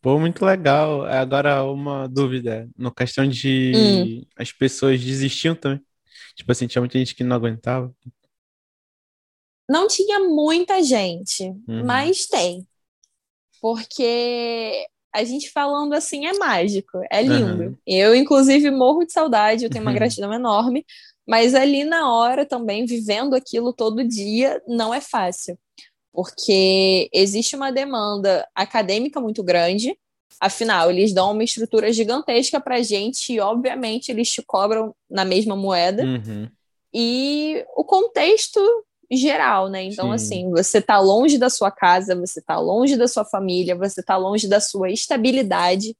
Pô, 0.00 0.18
muito 0.18 0.44
legal. 0.44 1.04
Agora, 1.04 1.62
uma 1.64 2.08
dúvida. 2.08 2.68
No 2.76 2.92
questão 2.92 3.28
de 3.28 3.72
Hum. 3.72 4.26
as 4.36 4.52
pessoas 4.52 5.00
desistiam 5.02 5.54
também. 5.54 5.84
Tipo 6.36 6.52
assim, 6.52 6.66
tinha 6.66 6.82
muita 6.82 6.98
gente 6.98 7.14
que 7.14 7.24
não 7.24 7.36
aguentava. 7.36 7.94
Não 9.68 9.86
tinha 9.86 10.18
muita 10.20 10.82
gente, 10.82 11.44
Uhum. 11.68 11.84
mas 11.86 12.26
tem. 12.26 12.66
Porque 13.60 14.86
a 15.14 15.24
gente 15.24 15.50
falando 15.50 15.94
assim 15.94 16.26
é 16.26 16.34
mágico, 16.34 17.00
é 17.10 17.22
lindo. 17.22 17.72
Aham. 17.72 17.78
Eu, 17.86 18.14
inclusive, 18.14 18.70
morro 18.70 19.04
de 19.04 19.12
saudade, 19.12 19.64
eu 19.64 19.70
tenho 19.70 19.84
uma 19.84 19.92
Uhum. 19.92 19.94
gratidão 19.94 20.32
enorme, 20.32 20.84
mas 21.30 21.54
ali 21.54 21.84
na 21.84 22.12
hora 22.12 22.44
também, 22.44 22.84
vivendo 22.84 23.34
aquilo 23.34 23.72
todo 23.72 24.02
dia, 24.02 24.60
não 24.66 24.92
é 24.92 25.00
fácil. 25.00 25.56
Porque 26.12 27.08
existe 27.12 27.54
uma 27.54 27.70
demanda 27.70 28.44
acadêmica 28.52 29.20
muito 29.20 29.40
grande, 29.44 29.96
afinal, 30.40 30.90
eles 30.90 31.12
dão 31.14 31.30
uma 31.30 31.44
estrutura 31.44 31.92
gigantesca 31.92 32.60
pra 32.60 32.82
gente 32.82 33.32
e, 33.32 33.38
obviamente, 33.38 34.10
eles 34.10 34.28
te 34.28 34.42
cobram 34.42 34.92
na 35.08 35.24
mesma 35.24 35.54
moeda 35.54 36.02
Uhum. 36.04 36.50
e 36.92 37.64
o 37.76 37.84
contexto 37.84 38.60
geral, 39.08 39.68
né? 39.68 39.84
Então, 39.84 40.08
Sim. 40.08 40.14
assim, 40.14 40.50
você 40.50 40.80
tá 40.82 40.98
longe 40.98 41.38
da 41.38 41.48
sua 41.48 41.70
casa, 41.70 42.14
você 42.16 42.40
tá 42.42 42.58
longe 42.58 42.96
da 42.96 43.06
sua 43.06 43.24
família, 43.24 43.76
você 43.76 44.02
tá 44.02 44.16
longe 44.16 44.48
da 44.48 44.60
sua 44.60 44.90
estabilidade 44.90 45.96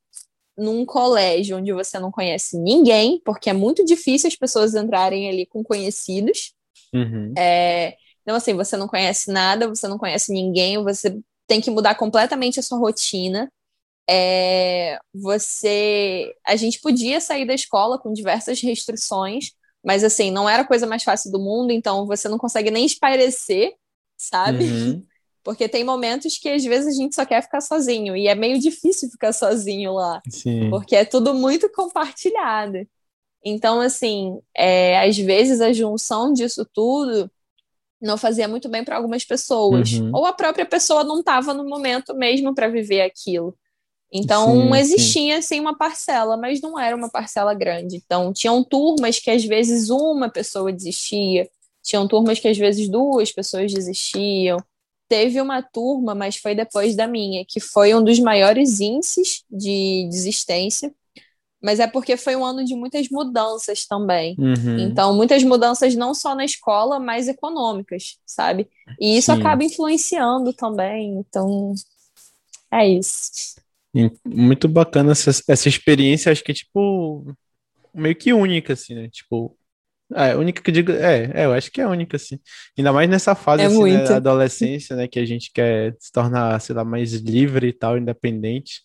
num 0.61 0.85
colégio 0.85 1.57
onde 1.59 1.73
você 1.73 1.99
não 1.99 2.11
conhece 2.11 2.59
ninguém, 2.59 3.21
porque 3.25 3.51
é 3.51 3.53
muito 3.53 3.85
difícil 3.85 4.29
as 4.29 4.37
pessoas 4.37 4.75
entrarem 4.75 5.29
ali 5.29 5.47
com 5.47 5.65
conhecidos. 5.65 6.53
Uhum. 6.95 7.33
É, 7.37 7.97
Então, 8.23 8.37
assim, 8.37 8.55
você 8.55 8.77
não 8.77 8.87
conhece 8.89 9.31
nada, 9.33 9.69
você 9.69 9.89
não 9.89 9.99
conhece 9.99 10.33
ninguém, 10.33 10.83
você 10.83 11.19
tem 11.47 11.61
que 11.61 11.71
mudar 11.71 11.95
completamente 11.97 12.61
a 12.61 12.63
sua 12.63 12.79
rotina. 12.79 13.51
É, 14.09 14.99
você. 15.15 16.35
A 16.47 16.57
gente 16.57 16.81
podia 16.81 17.21
sair 17.21 17.47
da 17.47 17.55
escola 17.55 17.99
com 17.99 18.13
diversas 18.13 18.61
restrições, 18.61 19.53
mas 19.85 20.05
assim, 20.05 20.31
não 20.31 20.49
era 20.49 20.63
a 20.63 20.67
coisa 20.67 20.87
mais 20.87 21.03
fácil 21.05 21.31
do 21.33 21.39
mundo, 21.41 21.73
então 21.73 22.07
você 22.07 22.29
não 22.29 22.39
consegue 22.39 22.71
nem 22.71 22.85
espairecer, 22.87 23.75
sabe? 24.17 24.65
Uhum. 24.65 25.07
Porque 25.43 25.69
tem 25.69 25.83
momentos 25.85 26.37
que 26.39 26.49
às 26.49 26.65
vezes 26.65 26.95
a 26.95 26.97
gente 26.97 27.15
só 27.15 27.25
quer 27.25 27.43
ficar 27.43 27.61
sozinho, 27.61 28.15
e 28.17 28.29
é 28.29 28.35
meio 28.35 28.59
difícil 28.59 29.09
ficar 29.11 29.33
sozinho 29.33 29.93
lá 29.95 30.21
Sim. 30.29 30.69
porque 30.71 30.95
é 30.95 31.05
tudo 31.05 31.33
muito 31.35 31.71
compartilhado. 31.73 32.87
Então, 33.45 33.81
assim, 33.81 34.39
é, 34.55 35.01
às 35.01 35.17
vezes 35.17 35.61
a 35.63 35.73
junção 35.73 36.33
disso 36.33 36.67
tudo 36.75 37.31
não 38.01 38.19
fazia 38.19 38.47
muito 38.49 38.69
bem 38.69 38.85
para 38.85 38.97
algumas 38.97 39.25
pessoas, 39.25 39.93
Uhum. 39.93 40.11
ou 40.15 40.27
a 40.27 40.33
própria 40.33 40.67
pessoa 40.67 41.05
não 41.05 41.21
estava 41.21 41.53
no 41.55 41.67
momento 41.67 42.15
mesmo 42.15 42.55
para 42.55 42.69
viver 42.69 43.01
aquilo. 43.03 43.55
Então, 44.13 44.47
Sim, 44.47 44.63
sim. 44.73 44.79
existia 44.79 45.39
assim 45.39 45.61
uma 45.61 45.77
parcela, 45.77 46.37
mas 46.37 46.61
não 46.61 46.79
era 46.79 46.97
uma 46.97 47.09
parcela 47.09 47.55
grande. 47.55 47.97
Então, 47.97 48.33
tinham 48.33 48.63
turmas 48.65 49.19
que 49.19 49.31
às 49.31 49.45
vezes 49.45 49.89
uma 49.89 50.29
pessoa 50.29 50.73
desistia, 50.73 51.49
tinham 51.83 52.09
turmas 52.09 52.39
que 52.41 52.49
às 52.49 52.59
vezes 52.59 52.89
duas 52.89 53.31
pessoas 53.33 53.73
desistiam. 53.73 54.59
Teve 55.11 55.41
uma 55.41 55.61
turma, 55.61 56.15
mas 56.15 56.37
foi 56.37 56.55
depois 56.55 56.95
da 56.95 57.05
minha, 57.05 57.45
que 57.45 57.59
foi 57.59 57.93
um 57.93 58.05
dos 58.05 58.21
maiores 58.21 58.79
índices 58.79 59.43
de 59.51 60.07
desistência, 60.09 60.95
mas 61.61 61.81
é 61.81 61.89
porque 61.89 62.17
foi 62.17 62.37
um 62.37 62.45
ano 62.45 62.65
de 62.65 62.77
muitas 62.77 63.09
mudanças 63.11 63.85
também. 63.85 64.37
Uhum. 64.39 64.79
Então, 64.79 65.13
muitas 65.13 65.43
mudanças 65.43 65.97
não 65.97 66.15
só 66.15 66.33
na 66.37 66.45
escola, 66.45 67.01
mas 67.01 67.27
econômicas, 67.27 68.19
sabe? 68.25 68.69
E 69.01 69.19
isso 69.19 69.35
Sim. 69.35 69.41
acaba 69.41 69.65
influenciando 69.65 70.53
também. 70.53 71.19
Então, 71.19 71.75
é 72.73 72.89
isso. 72.89 73.57
Muito 74.25 74.69
bacana 74.69 75.11
essa, 75.11 75.31
essa 75.49 75.69
experiência, 75.69 76.31
acho 76.31 76.45
que 76.45 76.53
é 76.53 76.55
tipo 76.55 77.35
meio 77.93 78.15
que 78.15 78.33
única, 78.33 78.75
assim, 78.75 78.95
né? 78.95 79.09
Tipo, 79.09 79.57
É, 80.15 80.33
a 80.33 80.39
única 80.39 80.61
que 80.63 80.71
eu 80.71 80.75
digo, 80.75 80.93
é, 80.93 81.31
é, 81.35 81.45
eu 81.47 81.53
acho 81.53 81.71
que 81.71 81.81
é 81.81 81.85
a 81.85 81.89
única, 81.89 82.17
assim. 82.17 82.39
Ainda 82.77 82.93
mais 82.93 83.09
nessa 83.09 83.35
fase, 83.35 83.63
É 83.63 83.67
assim, 83.67 83.83
né, 83.85 84.05
da 84.05 84.17
adolescência, 84.17 84.97
né, 84.97 85.07
que 85.07 85.19
a 85.19 85.25
gente 85.25 85.51
quer 85.53 85.95
se 85.99 86.11
tornar, 86.13 86.61
sei 86.61 86.75
lá, 86.75 86.85
mais 86.85 87.13
livre 87.15 87.69
e 87.69 87.73
tal, 87.73 87.97
independente. 87.97 88.81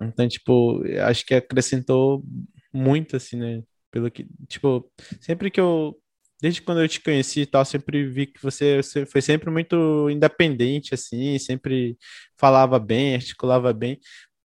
Então, 0.00 0.26
tipo, 0.26 0.82
acho 1.06 1.26
que 1.26 1.34
acrescentou 1.34 2.24
muito, 2.72 3.16
assim, 3.16 3.36
né, 3.36 3.62
pelo 3.90 4.10
que, 4.10 4.26
tipo, 4.48 4.90
sempre 5.20 5.50
que 5.50 5.60
eu, 5.60 5.94
desde 6.40 6.62
quando 6.62 6.80
eu 6.80 6.88
te 6.88 7.00
conheci 7.00 7.42
e 7.42 7.46
tal, 7.46 7.64
sempre 7.64 8.06
vi 8.06 8.26
que 8.26 8.42
você, 8.42 8.78
você 8.82 9.04
foi 9.04 9.20
sempre 9.20 9.50
muito 9.50 10.08
independente, 10.10 10.94
assim, 10.94 11.38
sempre 11.38 11.96
falava 12.38 12.78
bem, 12.78 13.14
articulava 13.14 13.72
bem, 13.72 13.98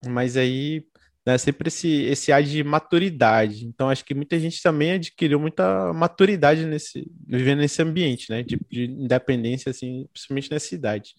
mas 0.06 0.36
aí 0.36 0.84
né? 1.26 1.36
Sempre 1.36 1.68
esse, 1.68 1.88
esse 2.04 2.30
ar 2.30 2.42
de 2.42 2.62
maturidade. 2.62 3.66
Então, 3.66 3.90
acho 3.90 4.04
que 4.04 4.14
muita 4.14 4.38
gente 4.38 4.62
também 4.62 4.92
adquiriu 4.92 5.40
muita 5.40 5.92
maturidade 5.92 6.64
nesse, 6.64 7.10
vivendo 7.26 7.58
nesse 7.58 7.82
ambiente, 7.82 8.30
né? 8.30 8.42
De, 8.42 8.58
de 8.70 8.84
independência, 8.84 9.70
assim, 9.70 10.06
principalmente 10.12 10.50
nessa 10.50 10.74
idade. 10.74 11.14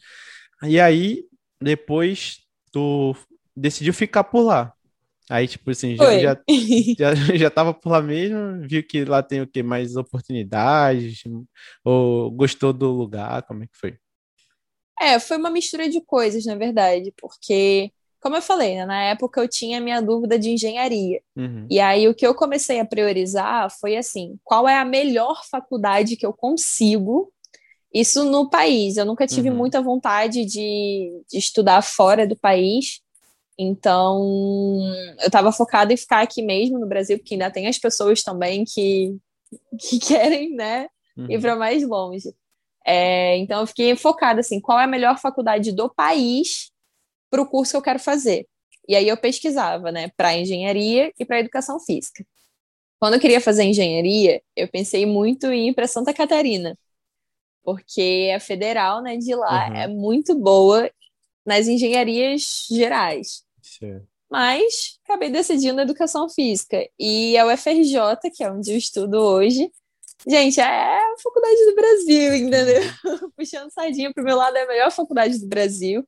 E 0.63 0.79
aí, 0.79 1.25
depois, 1.61 2.39
tu 2.71 3.13
decidiu 3.55 3.93
ficar 3.93 4.23
por 4.23 4.43
lá. 4.43 4.73
Aí, 5.29 5.45
tipo 5.45 5.69
assim, 5.69 5.97
já, 5.97 6.19
já, 6.19 6.41
já, 6.97 7.15
já 7.35 7.49
tava 7.49 7.73
por 7.73 7.89
lá 7.91 8.01
mesmo, 8.01 8.65
viu 8.65 8.81
que 8.81 9.03
lá 9.03 9.21
tem 9.21 9.41
o 9.41 9.47
quê? 9.47 9.61
Mais 9.61 9.97
oportunidades? 9.97 11.21
Ou 11.83 12.31
gostou 12.31 12.71
do 12.71 12.89
lugar? 12.91 13.43
Como 13.43 13.63
é 13.63 13.67
que 13.67 13.77
foi? 13.77 13.97
É, 14.99 15.19
foi 15.19 15.37
uma 15.37 15.49
mistura 15.51 15.89
de 15.89 16.01
coisas, 16.01 16.45
na 16.45 16.55
verdade, 16.55 17.13
porque, 17.17 17.91
como 18.27 18.35
eu 18.35 18.41
falei, 18.41 18.75
né, 18.75 18.85
na 18.85 19.01
época 19.03 19.39
eu 19.39 19.47
tinha 19.47 19.79
minha 19.79 20.01
dúvida 20.01 20.37
de 20.37 20.49
engenharia. 20.49 21.21
Uhum. 21.33 21.65
E 21.69 21.79
aí 21.79 22.09
o 22.09 22.13
que 22.13 22.27
eu 22.27 22.35
comecei 22.35 22.77
a 22.77 22.85
priorizar 22.85 23.69
foi 23.79 23.95
assim, 23.95 24.37
qual 24.43 24.67
é 24.67 24.75
a 24.77 24.83
melhor 24.83 25.45
faculdade 25.49 26.17
que 26.17 26.25
eu 26.25 26.33
consigo? 26.33 27.31
Isso 27.93 28.25
no 28.25 28.49
país. 28.49 28.97
Eu 28.97 29.05
nunca 29.05 29.25
tive 29.25 29.49
Uhum. 29.49 29.55
muita 29.55 29.81
vontade 29.81 30.43
de, 30.43 31.23
de 31.31 31.37
estudar 31.37 31.81
fora 31.81 32.27
do 32.27 32.35
país. 32.35 32.99
Então, 33.57 34.81
eu 35.21 35.27
estava 35.27 35.53
focada 35.53 35.93
em 35.93 35.97
ficar 35.97 36.19
aqui 36.21 36.41
mesmo 36.41 36.77
no 36.77 36.85
Brasil, 36.85 37.17
porque 37.17 37.35
ainda 37.35 37.49
tem 37.49 37.65
as 37.67 37.79
pessoas 37.79 38.21
também 38.21 38.65
que, 38.65 39.15
que 39.79 39.99
querem, 40.05 40.53
né, 40.53 40.87
ir 41.17 41.35
Uhum. 41.37 41.41
para 41.41 41.55
mais 41.55 41.81
longe. 41.87 42.33
É, 42.85 43.37
então, 43.37 43.61
eu 43.61 43.67
fiquei 43.67 43.95
focada 43.95 44.41
assim, 44.41 44.59
qual 44.59 44.77
é 44.77 44.83
a 44.83 44.87
melhor 44.87 45.17
faculdade 45.17 45.71
do 45.71 45.89
país 45.89 46.71
para 47.29 47.41
o 47.41 47.47
curso 47.47 47.71
que 47.71 47.77
eu 47.77 47.81
quero 47.81 47.99
fazer. 47.99 48.47
E 48.87 48.95
aí 48.95 49.07
eu 49.07 49.17
pesquisava, 49.17 49.91
né, 49.91 50.09
para 50.15 50.37
engenharia 50.37 51.11
e 51.19 51.25
para 51.25 51.39
educação 51.39 51.79
física. 51.79 52.25
Quando 52.99 53.15
eu 53.15 53.19
queria 53.19 53.41
fazer 53.41 53.63
engenharia, 53.63 54.41
eu 54.55 54.67
pensei 54.67 55.05
muito 55.05 55.47
em 55.47 55.69
ir 55.69 55.73
para 55.73 55.87
Santa 55.87 56.13
Catarina, 56.13 56.77
porque 57.63 58.31
a 58.35 58.39
federal, 58.39 59.01
né, 59.01 59.17
de 59.17 59.35
lá 59.35 59.67
Uhum. 59.69 59.75
é 59.75 59.87
muito 59.87 60.33
boa 60.35 60.89
nas 61.45 61.67
engenharias 61.67 62.65
gerais. 62.71 63.43
Certo. 63.61 64.07
Mas 64.29 64.99
acabei 65.05 65.29
decidindo 65.29 65.79
educação 65.79 66.27
física. 66.29 66.85
E 66.99 67.37
a 67.37 67.45
UFRJ, 67.45 68.29
que 68.35 68.43
é 68.43 68.51
onde 68.51 68.71
eu 68.71 68.77
estudo 68.77 69.17
hoje, 69.17 69.71
gente, 70.27 70.59
é 70.59 70.63
a 70.65 71.15
faculdade 71.23 71.65
do 71.65 71.75
Brasil, 71.75 72.35
entendeu? 72.35 72.81
Puxando 73.37 73.71
sardinha 73.71 74.11
pro 74.13 74.23
meu 74.23 74.35
lado, 74.35 74.57
é 74.57 74.63
a 74.63 74.67
melhor 74.67 74.91
faculdade 74.91 75.37
do 75.39 75.47
Brasil. 75.47 76.05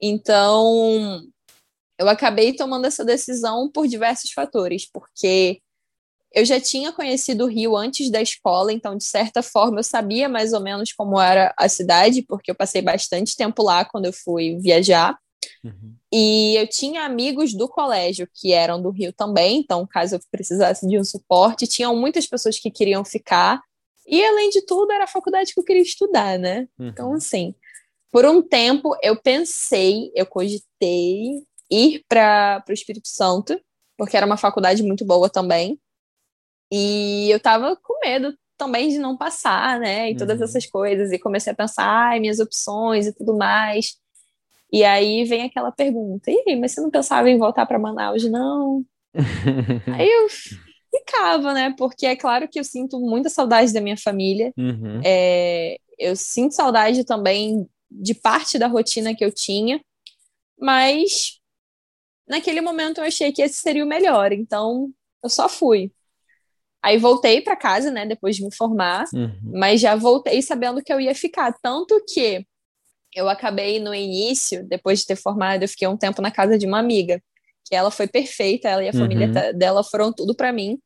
Então, 0.00 1.22
eu 1.98 2.08
acabei 2.08 2.52
tomando 2.52 2.86
essa 2.86 3.04
decisão 3.04 3.70
por 3.70 3.86
diversos 3.86 4.30
fatores, 4.32 4.88
porque 4.90 5.60
eu 6.32 6.44
já 6.44 6.60
tinha 6.60 6.92
conhecido 6.92 7.44
o 7.44 7.48
Rio 7.48 7.76
antes 7.76 8.10
da 8.10 8.20
escola, 8.20 8.72
então, 8.72 8.96
de 8.96 9.04
certa 9.04 9.42
forma, 9.42 9.80
eu 9.80 9.84
sabia 9.84 10.28
mais 10.28 10.52
ou 10.52 10.60
menos 10.60 10.92
como 10.92 11.20
era 11.20 11.54
a 11.56 11.68
cidade, 11.68 12.22
porque 12.22 12.50
eu 12.50 12.54
passei 12.54 12.82
bastante 12.82 13.34
tempo 13.34 13.62
lá 13.62 13.84
quando 13.84 14.04
eu 14.06 14.12
fui 14.12 14.56
viajar. 14.58 15.18
Uhum. 15.64 15.94
E 16.12 16.54
eu 16.56 16.66
tinha 16.68 17.04
amigos 17.04 17.54
do 17.54 17.68
colégio 17.68 18.28
que 18.32 18.52
eram 18.52 18.80
do 18.80 18.90
Rio 18.90 19.12
também, 19.12 19.58
então, 19.58 19.86
caso 19.86 20.16
eu 20.16 20.20
precisasse 20.30 20.86
de 20.86 20.98
um 20.98 21.04
suporte, 21.04 21.66
tinham 21.66 21.96
muitas 21.96 22.26
pessoas 22.26 22.58
que 22.58 22.70
queriam 22.70 23.04
ficar. 23.04 23.60
E, 24.06 24.24
além 24.24 24.50
de 24.50 24.62
tudo, 24.64 24.90
era 24.92 25.04
a 25.04 25.08
faculdade 25.08 25.52
que 25.52 25.60
eu 25.60 25.64
queria 25.64 25.82
estudar, 25.82 26.38
né? 26.38 26.66
Então, 26.78 27.08
Uhum. 27.10 27.14
assim, 27.16 27.54
por 28.10 28.24
um 28.26 28.42
tempo 28.42 28.96
eu 29.02 29.20
pensei, 29.20 30.10
eu 30.14 30.26
cogitei 30.26 31.42
ir 31.70 32.02
para 32.08 32.64
o 32.68 32.72
Espírito 32.72 33.08
Santo, 33.08 33.60
porque 33.96 34.16
era 34.16 34.26
uma 34.26 34.36
faculdade 34.36 34.82
muito 34.82 35.04
boa 35.04 35.28
também. 35.28 35.78
E 36.72 37.30
eu 37.30 37.40
tava 37.40 37.76
com 37.82 37.98
medo 38.00 38.34
também 38.56 38.88
de 38.88 38.98
não 38.98 39.16
passar, 39.16 39.78
né? 39.78 40.10
E 40.10 40.16
todas 40.16 40.38
Uhum. 40.38 40.44
essas 40.44 40.66
coisas. 40.66 41.12
E 41.12 41.18
comecei 41.18 41.52
a 41.52 41.56
pensar, 41.56 41.84
ai, 41.84 42.20
minhas 42.20 42.40
opções 42.40 43.06
e 43.06 43.14
tudo 43.14 43.36
mais. 43.36 43.96
E 44.72 44.84
aí 44.84 45.24
vem 45.24 45.44
aquela 45.44 45.72
pergunta: 45.72 46.30
e 46.30 46.42
aí, 46.46 46.56
mas 46.56 46.72
você 46.72 46.80
não 46.80 46.90
pensava 46.90 47.30
em 47.30 47.38
voltar 47.38 47.64
para 47.66 47.78
Manaus, 47.78 48.24
não? 48.24 48.84
Aí 49.98 50.08
eu 50.08 50.28
ficava, 50.94 51.54
né? 51.54 51.74
Porque 51.76 52.06
é 52.06 52.14
claro 52.14 52.46
que 52.48 52.60
eu 52.60 52.64
sinto 52.64 53.00
muita 53.00 53.30
saudade 53.30 53.72
da 53.72 53.80
minha 53.80 53.96
família. 53.96 54.52
Uhum. 54.56 55.00
É, 55.04 55.78
eu 55.98 56.14
sinto 56.14 56.54
saudade 56.54 57.04
também 57.04 57.66
de 57.90 58.14
parte 58.14 58.58
da 58.58 58.66
rotina 58.66 59.14
que 59.14 59.24
eu 59.24 59.32
tinha, 59.32 59.80
mas 60.58 61.40
naquele 62.28 62.60
momento 62.60 62.98
eu 62.98 63.04
achei 63.04 63.32
que 63.32 63.42
esse 63.42 63.56
seria 63.60 63.84
o 63.84 63.88
melhor, 63.88 64.32
então 64.32 64.90
eu 65.22 65.30
só 65.30 65.48
fui. 65.48 65.92
Aí 66.82 66.98
voltei 66.98 67.40
para 67.40 67.56
casa, 67.56 67.90
né, 67.90 68.06
depois 68.06 68.36
de 68.36 68.44
me 68.44 68.54
formar, 68.54 69.04
Uhum. 69.14 69.52
mas 69.54 69.80
já 69.80 69.96
voltei 69.96 70.40
sabendo 70.42 70.82
que 70.82 70.92
eu 70.92 71.00
ia 71.00 71.14
ficar, 71.14 71.52
tanto 71.62 72.00
que 72.06 72.46
eu 73.14 73.28
acabei 73.28 73.80
no 73.80 73.94
início, 73.94 74.66
depois 74.68 75.00
de 75.00 75.06
ter 75.06 75.16
formado, 75.16 75.62
eu 75.62 75.68
fiquei 75.68 75.88
um 75.88 75.96
tempo 75.96 76.22
na 76.22 76.30
casa 76.30 76.58
de 76.58 76.66
uma 76.66 76.78
amiga, 76.78 77.22
que 77.64 77.74
ela 77.74 77.90
foi 77.90 78.06
perfeita, 78.08 78.68
ela 78.68 78.84
e 78.84 78.88
a 78.88 78.92
Uhum. 78.92 78.98
família 79.00 79.52
dela 79.54 79.82
foram 79.84 80.12
tudo 80.12 80.34
para 80.34 80.52
mim. 80.52 80.78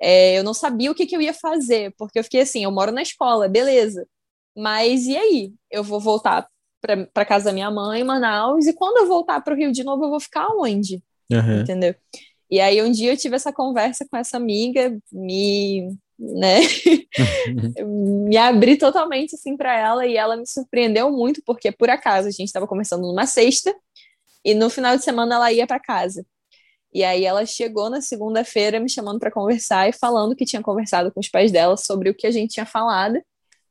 É, 0.00 0.38
eu 0.38 0.44
não 0.44 0.54
sabia 0.54 0.90
o 0.90 0.94
que, 0.94 1.06
que 1.06 1.16
eu 1.16 1.22
ia 1.22 1.32
fazer, 1.34 1.94
porque 1.98 2.18
eu 2.18 2.24
fiquei 2.24 2.42
assim, 2.42 2.64
eu 2.64 2.70
moro 2.72 2.92
na 2.92 3.02
escola, 3.02 3.48
beleza. 3.48 4.06
Mas 4.56 5.06
e 5.06 5.16
aí? 5.16 5.52
Eu 5.70 5.84
vou 5.84 6.00
voltar 6.00 6.48
para 7.12 7.24
casa 7.24 7.46
da 7.46 7.52
minha 7.52 7.70
mãe, 7.70 8.00
em 8.00 8.04
Manaus, 8.04 8.66
e 8.66 8.72
quando 8.72 8.98
eu 8.98 9.08
voltar 9.08 9.40
para 9.40 9.54
o 9.54 9.56
Rio 9.56 9.72
de 9.72 9.82
novo, 9.82 10.04
eu 10.04 10.10
vou 10.10 10.20
ficar 10.20 10.48
onde? 10.56 11.02
Uhum. 11.30 11.60
Entendeu? 11.60 11.94
E 12.50 12.60
aí 12.60 12.80
um 12.80 12.90
dia 12.90 13.12
eu 13.12 13.16
tive 13.16 13.34
essa 13.34 13.52
conversa 13.52 14.06
com 14.08 14.16
essa 14.16 14.36
amiga, 14.36 14.96
me, 15.12 15.92
né, 16.16 16.60
me 17.84 18.36
abri 18.36 18.76
totalmente 18.76 19.34
assim 19.34 19.56
para 19.56 19.76
ela 19.76 20.06
e 20.06 20.16
ela 20.16 20.36
me 20.36 20.46
surpreendeu 20.46 21.10
muito 21.10 21.42
porque 21.44 21.72
por 21.72 21.90
acaso 21.90 22.28
a 22.28 22.30
gente 22.30 22.46
estava 22.46 22.66
conversando 22.66 23.02
numa 23.02 23.26
sexta 23.26 23.74
e 24.44 24.54
no 24.54 24.70
final 24.70 24.96
de 24.96 25.02
semana 25.02 25.34
ela 25.34 25.52
ia 25.52 25.66
para 25.66 25.80
casa. 25.80 26.24
E 26.94 27.02
aí 27.02 27.24
ela 27.24 27.44
chegou 27.44 27.90
na 27.90 28.00
segunda-feira 28.00 28.78
me 28.78 28.88
chamando 28.88 29.18
para 29.18 29.30
conversar 29.30 29.88
e 29.88 29.92
falando 29.92 30.36
que 30.36 30.46
tinha 30.46 30.62
conversado 30.62 31.12
com 31.12 31.18
os 31.18 31.28
pais 31.28 31.50
dela 31.50 31.76
sobre 31.76 32.10
o 32.10 32.14
que 32.14 32.28
a 32.28 32.30
gente 32.30 32.54
tinha 32.54 32.64
falado 32.64 33.20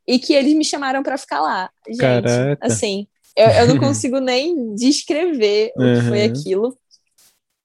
e 0.07 0.19
que 0.19 0.33
eles 0.33 0.53
me 0.53 0.63
chamaram 0.65 1.01
para 1.03 1.17
ficar 1.17 1.41
lá. 1.41 1.69
Gente, 1.87 1.99
Caraca. 1.99 2.57
assim, 2.65 3.07
eu, 3.35 3.47
eu 3.47 3.67
não 3.67 3.77
consigo 3.79 4.19
nem 4.19 4.73
descrever 4.75 5.71
o 5.75 5.81
que 5.81 6.01
foi 6.07 6.19
Uhum. 6.25 6.31
aquilo. 6.31 6.77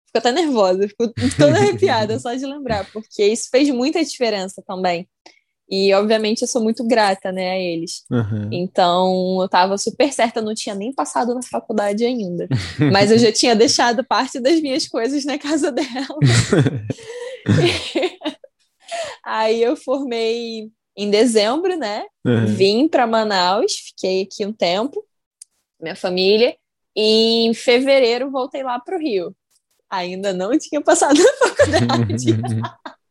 Fico 0.06 0.18
até 0.18 0.32
nervosa, 0.32 0.88
fico 0.88 1.12
toda 1.38 1.56
arrepiada 1.58 2.18
só 2.18 2.34
de 2.34 2.44
lembrar, 2.44 2.84
porque 2.92 3.24
isso 3.24 3.48
fez 3.50 3.70
muita 3.70 4.04
diferença 4.04 4.62
também. 4.66 5.08
E, 5.72 5.94
obviamente, 5.94 6.42
eu 6.42 6.48
sou 6.48 6.60
muito 6.60 6.84
grata, 6.84 7.30
né, 7.30 7.52
a 7.52 7.56
eles. 7.56 8.04
Uhum. 8.10 8.48
Então, 8.50 9.38
eu 9.40 9.48
tava 9.48 9.78
super 9.78 10.12
certa, 10.12 10.42
não 10.42 10.52
tinha 10.52 10.74
nem 10.74 10.92
passado 10.92 11.32
na 11.32 11.42
faculdade 11.44 12.04
ainda. 12.04 12.48
Mas 12.92 13.12
eu 13.12 13.18
já 13.18 13.30
tinha 13.30 13.54
deixado 13.54 14.02
parte 14.04 14.40
das 14.40 14.60
minhas 14.60 14.88
coisas 14.88 15.24
na 15.24 15.38
casa 15.38 15.70
dela. 15.70 15.86
Aí 19.24 19.62
eu 19.62 19.76
formei 19.76 20.70
em 21.02 21.10
dezembro, 21.10 21.76
né? 21.76 22.04
Uhum. 22.26 22.46
Vim 22.46 22.88
para 22.88 23.06
Manaus, 23.06 23.74
fiquei 23.74 24.22
aqui 24.22 24.44
um 24.44 24.52
tempo, 24.52 25.04
minha 25.80 25.96
família, 25.96 26.56
e 26.94 27.46
em 27.46 27.54
fevereiro 27.54 28.30
voltei 28.30 28.62
lá 28.62 28.78
para 28.78 28.96
o 28.96 29.00
Rio. 29.00 29.34
Ainda 29.88 30.32
não 30.32 30.56
tinha 30.58 30.80
passado 30.80 31.16
na 31.16 31.32
faculdade. 31.48 32.26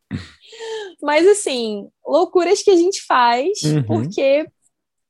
Mas 1.01 1.27
assim, 1.27 1.87
loucuras 2.05 2.61
que 2.61 2.71
a 2.71 2.75
gente 2.75 3.01
faz 3.05 3.63
Uhum. 3.63 3.83
porque 3.83 4.45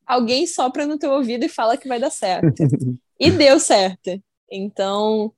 alguém 0.06 0.46
sopra 0.48 0.86
no 0.86 0.98
teu 0.98 1.12
ouvido 1.12 1.46
e 1.46 1.50
fala 1.50 1.78
que 1.78 1.88
vai 1.88 2.00
dar 2.00 2.10
certo. 2.12 2.64
E 3.20 3.30
deu 3.32 3.60
certo. 3.60 4.22
Então, 4.52 5.34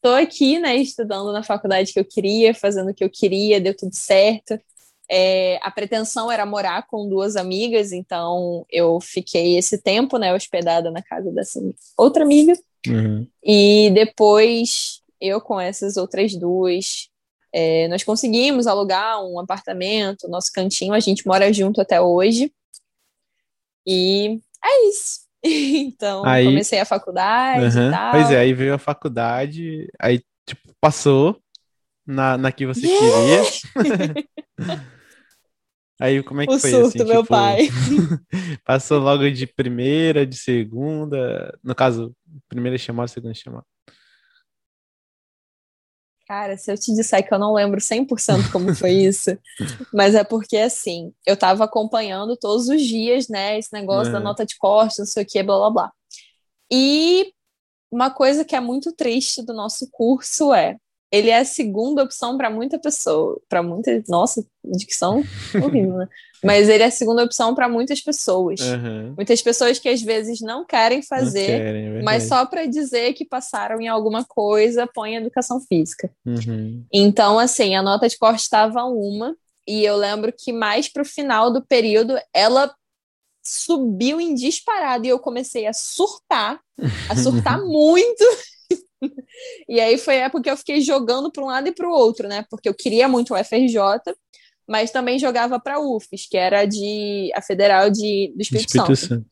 tô 0.00 0.10
aqui, 0.10 0.58
né, 0.58 0.76
estudando 0.76 1.32
na 1.32 1.42
faculdade 1.42 1.92
que 1.92 2.00
eu 2.00 2.04
queria, 2.04 2.54
fazendo 2.54 2.90
o 2.90 2.94
que 2.94 3.04
eu 3.04 3.10
queria, 3.10 3.60
deu 3.60 3.76
tudo 3.76 3.94
certo. 3.94 4.58
É, 5.14 5.58
a 5.62 5.70
pretensão 5.70 6.32
era 6.32 6.46
morar 6.46 6.86
com 6.86 7.06
duas 7.06 7.36
amigas, 7.36 7.92
então 7.92 8.64
eu 8.70 8.98
fiquei 8.98 9.58
esse 9.58 9.76
tempo, 9.76 10.16
né, 10.16 10.32
hospedada 10.32 10.90
na 10.90 11.02
casa 11.02 11.30
dessa 11.30 11.60
outra 11.98 12.24
amiga. 12.24 12.54
Uhum. 12.88 13.26
E 13.44 13.90
depois 13.90 15.02
eu 15.20 15.38
com 15.38 15.60
essas 15.60 15.98
outras 15.98 16.34
duas 16.34 17.10
É, 17.54 17.86
nós 17.88 18.02
conseguimos 18.02 18.66
alugar 18.66 19.22
um 19.22 19.38
apartamento, 19.38 20.26
nosso 20.26 20.50
cantinho, 20.50 20.94
a 20.94 21.00
gente 21.00 21.26
mora 21.26 21.52
junto 21.52 21.82
até 21.82 22.00
hoje. 22.00 22.50
E 23.86 24.40
é 24.64 24.88
isso. 24.88 25.20
Então, 25.44 26.24
Aí- 26.24 26.44
comecei 26.46 26.78
a 26.80 26.84
faculdade 26.86 27.76
e 27.76 27.90
tal. 27.90 28.12
Pois 28.12 28.30
é, 28.30 28.38
aí 28.38 28.54
veio 28.54 28.72
a 28.74 28.78
faculdade, 28.78 29.88
aí 30.00 30.22
tipo, 30.46 30.72
passou 30.80 31.36
na, 32.06 32.38
na 32.38 32.50
que 32.52 32.64
você 32.64 32.80
queria. 32.80 33.42
Aí 36.00 36.22
como 36.22 36.40
é 36.40 36.46
que 36.46 36.54
O 36.54 36.58
foi 36.58 36.70
surto, 36.70 36.98
assim? 36.98 37.08
meu 37.08 37.22
tipo, 37.22 37.28
pai. 37.30 37.68
Passou 38.64 38.98
logo 38.98 39.30
de 39.30 39.46
primeira, 39.46 40.26
de 40.26 40.36
segunda, 40.36 41.56
no 41.62 41.74
caso, 41.74 42.14
primeira 42.48 42.76
chamada, 42.78 43.08
segunda 43.08 43.34
chamada. 43.34 43.64
Cara, 46.26 46.56
se 46.56 46.72
eu 46.72 46.78
te 46.78 46.94
disser 46.94 47.26
que 47.26 47.34
eu 47.34 47.38
não 47.38 47.52
lembro 47.52 47.80
100% 47.80 48.50
como 48.50 48.72
foi 48.74 48.92
isso, 48.92 49.30
mas 49.92 50.14
é 50.14 50.24
porque, 50.24 50.56
assim, 50.56 51.12
eu 51.26 51.36
tava 51.36 51.64
acompanhando 51.64 52.36
todos 52.36 52.68
os 52.68 52.80
dias, 52.82 53.28
né, 53.28 53.58
esse 53.58 53.72
negócio 53.72 54.12
da 54.12 54.18
Aham. 54.18 54.24
nota 54.24 54.46
de 54.46 54.56
corte, 54.56 55.00
não 55.00 55.06
sei 55.06 55.24
o 55.24 55.26
que, 55.26 55.42
blá, 55.42 55.58
blá, 55.58 55.70
blá. 55.70 55.92
E 56.72 57.32
uma 57.90 58.10
coisa 58.10 58.44
que 58.44 58.56
é 58.56 58.60
muito 58.60 58.92
triste 58.94 59.42
do 59.44 59.54
nosso 59.54 59.88
curso 59.90 60.54
é, 60.54 60.78
ele 61.12 61.28
é 61.28 61.38
a 61.38 61.44
segunda 61.44 62.02
opção 62.02 62.38
para 62.38 62.48
muita 62.48 62.78
pessoa, 62.78 63.38
para 63.46 63.62
muitas, 63.62 64.08
nossa, 64.08 64.44
dicção 64.64 65.22
horrível, 65.62 65.98
né? 65.98 66.08
Mas 66.42 66.68
ele 66.68 66.82
é 66.82 66.86
a 66.86 66.90
segunda 66.90 67.22
opção 67.22 67.54
para 67.54 67.68
muitas 67.68 68.00
pessoas. 68.00 68.60
Aham. 68.60 69.12
Muitas 69.16 69.40
pessoas 69.40 69.78
que 69.78 69.88
às 69.88 70.02
vezes 70.02 70.40
não 70.40 70.64
querem 70.64 70.98
Não 70.98 71.04
fazer, 71.04 71.46
querem, 71.46 71.98
é 71.98 72.02
mas 72.02 72.24
só 72.24 72.44
para 72.44 72.66
dizer 72.66 73.12
que 73.12 73.24
passaram 73.24 73.80
em 73.80 73.86
alguma 73.86 74.24
coisa, 74.24 74.88
põe 74.92 75.14
educação 75.14 75.60
física. 75.60 76.10
Uhum. 76.26 76.84
Então, 76.92 77.38
assim, 77.38 77.76
a 77.76 77.82
nota 77.82 78.08
de 78.08 78.18
corte 78.18 78.40
estava 78.40 78.82
uma, 78.82 79.36
e 79.68 79.84
eu 79.84 79.96
lembro 79.96 80.34
que 80.36 80.52
mais 80.52 80.88
pro 80.88 81.04
final 81.04 81.52
do 81.52 81.64
período 81.64 82.18
ela 82.34 82.74
subiu 83.40 84.20
em 84.20 84.34
disparado 84.34 85.06
e 85.06 85.10
eu 85.10 85.18
comecei 85.20 85.66
a 85.66 85.72
surtar, 85.72 86.60
a 87.08 87.16
surtar 87.16 87.62
muito. 87.62 88.24
E 89.68 89.80
aí 89.80 89.98
foi 89.98 90.20
a 90.20 90.24
época 90.26 90.42
que 90.44 90.50
eu 90.50 90.56
fiquei 90.56 90.80
jogando 90.80 91.30
para 91.30 91.42
um 91.42 91.46
lado 91.46 91.68
e 91.68 91.72
para 91.72 91.88
o 91.88 91.92
outro, 91.92 92.28
né? 92.28 92.44
Porque 92.50 92.68
eu 92.68 92.74
queria 92.74 93.08
muito 93.08 93.34
o 93.34 93.36
FRJ, 93.36 93.78
mas 94.68 94.90
também 94.90 95.18
jogava 95.18 95.58
para 95.58 95.76
a 95.76 95.80
UFES, 95.80 96.26
que 96.28 96.36
era 96.36 96.64
de 96.64 97.30
a 97.34 97.42
Federal 97.42 97.90
de, 97.90 98.32
do 98.34 98.42
Espírito, 98.42 98.66
Espírito 98.66 98.96
Santo. 98.96 99.14
Santo. 99.14 99.26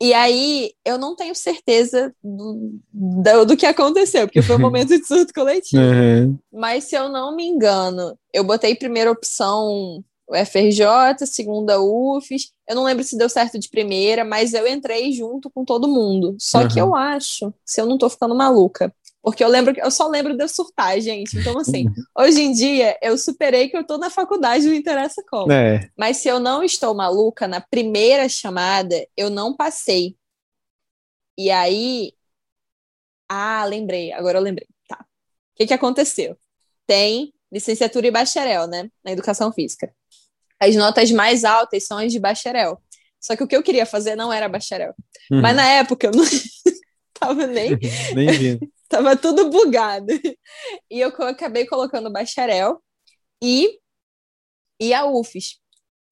E 0.00 0.12
aí 0.12 0.72
eu 0.84 0.98
não 0.98 1.14
tenho 1.14 1.32
certeza 1.32 2.12
do, 2.20 2.80
do, 2.92 3.44
do 3.44 3.56
que 3.56 3.64
aconteceu, 3.64 4.26
porque 4.26 4.42
foi 4.42 4.56
um 4.56 4.60
momento 4.60 4.88
de 4.88 5.06
surto 5.06 5.32
coletivo. 5.34 5.80
Aham. 5.80 6.38
Mas 6.52 6.84
se 6.84 6.96
eu 6.96 7.08
não 7.08 7.36
me 7.36 7.46
engano, 7.46 8.18
eu 8.32 8.42
botei 8.42 8.74
primeira 8.74 9.12
opção 9.12 10.02
o 10.26 10.34
FRJ, 10.34 11.26
segunda 11.26 11.80
UFES. 11.80 12.52
Eu 12.68 12.76
não 12.76 12.84
lembro 12.84 13.04
se 13.04 13.16
deu 13.16 13.28
certo 13.28 13.58
de 13.58 13.68
primeira, 13.68 14.24
mas 14.24 14.54
eu 14.54 14.66
entrei 14.66 15.12
junto 15.12 15.50
com 15.50 15.64
todo 15.64 15.88
mundo. 15.88 16.36
Só 16.38 16.66
que 16.66 16.80
Aham. 16.80 16.88
eu 16.88 16.96
acho, 16.96 17.54
se 17.64 17.80
eu 17.80 17.86
não 17.86 17.98
tô 17.98 18.08
ficando 18.08 18.34
maluca, 18.34 18.94
porque 19.22 19.44
eu 19.44 19.48
lembro, 19.48 19.72
eu 19.78 19.90
só 19.90 20.08
lembro 20.08 20.36
de 20.36 20.42
eu 20.42 20.48
surtar, 20.48 21.00
gente. 21.00 21.38
Então, 21.38 21.56
assim, 21.56 21.86
hoje 22.18 22.42
em 22.42 22.52
dia 22.52 22.98
eu 23.00 23.16
superei 23.16 23.68
que 23.68 23.76
eu 23.76 23.86
tô 23.86 23.96
na 23.96 24.10
faculdade, 24.10 24.66
não 24.66 24.74
interessa 24.74 25.22
como. 25.30 25.52
É. 25.52 25.88
Mas 25.96 26.16
se 26.16 26.28
eu 26.28 26.40
não 26.40 26.62
estou 26.62 26.92
maluca, 26.92 27.46
na 27.46 27.60
primeira 27.60 28.28
chamada, 28.28 29.06
eu 29.16 29.30
não 29.30 29.54
passei. 29.54 30.16
E 31.38 31.50
aí. 31.50 32.12
Ah, 33.28 33.64
lembrei, 33.64 34.12
agora 34.12 34.38
eu 34.38 34.42
lembrei. 34.42 34.66
Tá. 34.88 34.98
O 35.00 35.56
que, 35.56 35.66
que 35.66 35.74
aconteceu? 35.74 36.36
Tem 36.84 37.32
licenciatura 37.50 38.08
e 38.08 38.10
bacharel, 38.10 38.66
né? 38.66 38.90
Na 39.04 39.12
educação 39.12 39.52
física. 39.52 39.94
As 40.62 40.76
notas 40.76 41.10
mais 41.10 41.42
altas 41.42 41.84
são 41.84 41.98
as 41.98 42.12
de 42.12 42.20
bacharel. 42.20 42.80
Só 43.20 43.34
que 43.34 43.42
o 43.42 43.48
que 43.48 43.56
eu 43.56 43.64
queria 43.64 43.84
fazer 43.84 44.14
não 44.14 44.32
era 44.32 44.48
bacharel. 44.48 44.94
Uhum. 45.28 45.40
Mas 45.40 45.56
na 45.56 45.66
época 45.66 46.06
eu 46.06 46.12
não 46.12 46.24
tava 47.18 47.48
nem 47.48 47.76
Nem 48.14 48.30
vindo. 48.30 48.72
Tava 48.88 49.16
tudo 49.16 49.48
bugado. 49.48 50.12
E 50.90 51.00
eu 51.00 51.08
acabei 51.08 51.66
colocando 51.66 52.12
bacharel 52.12 52.78
e, 53.42 53.78
e 54.78 54.92
a 54.92 55.06
UFES. 55.06 55.58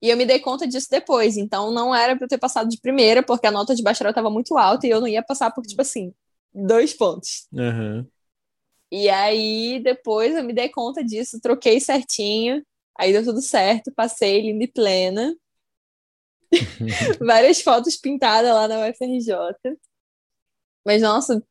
E 0.01 0.09
eu 0.09 0.17
me 0.17 0.25
dei 0.25 0.39
conta 0.39 0.67
disso 0.67 0.87
depois. 0.89 1.37
Então 1.37 1.71
não 1.71 1.93
era 1.93 2.15
para 2.15 2.25
eu 2.25 2.27
ter 2.27 2.39
passado 2.39 2.67
de 2.67 2.81
primeira, 2.81 3.21
porque 3.21 3.45
a 3.45 3.51
nota 3.51 3.75
de 3.75 3.83
bacharel 3.83 4.09
estava 4.09 4.31
muito 4.31 4.57
alta 4.57 4.87
e 4.87 4.89
eu 4.89 4.99
não 4.99 5.07
ia 5.07 5.21
passar 5.21 5.51
por, 5.51 5.61
tipo 5.61 5.81
assim, 5.81 6.11
dois 6.51 6.91
pontos. 6.91 7.47
Aham. 7.55 8.07
E 8.91 9.07
aí 9.09 9.79
depois 9.83 10.35
eu 10.35 10.43
me 10.43 10.51
dei 10.51 10.67
conta 10.67 11.03
disso, 11.03 11.39
troquei 11.39 11.79
certinho. 11.79 12.63
Aí 13.01 13.11
deu 13.11 13.23
tudo 13.23 13.41
certo, 13.41 13.91
passei 13.95 14.41
linda 14.41 14.63
e 14.63 14.67
plena. 14.67 15.35
Várias 17.19 17.59
fotos 17.59 17.97
pintadas 17.97 18.53
lá 18.53 18.67
na 18.67 18.87
UFRJ. 18.87 19.33
Mas, 20.85 21.01
nossa, 21.01 21.43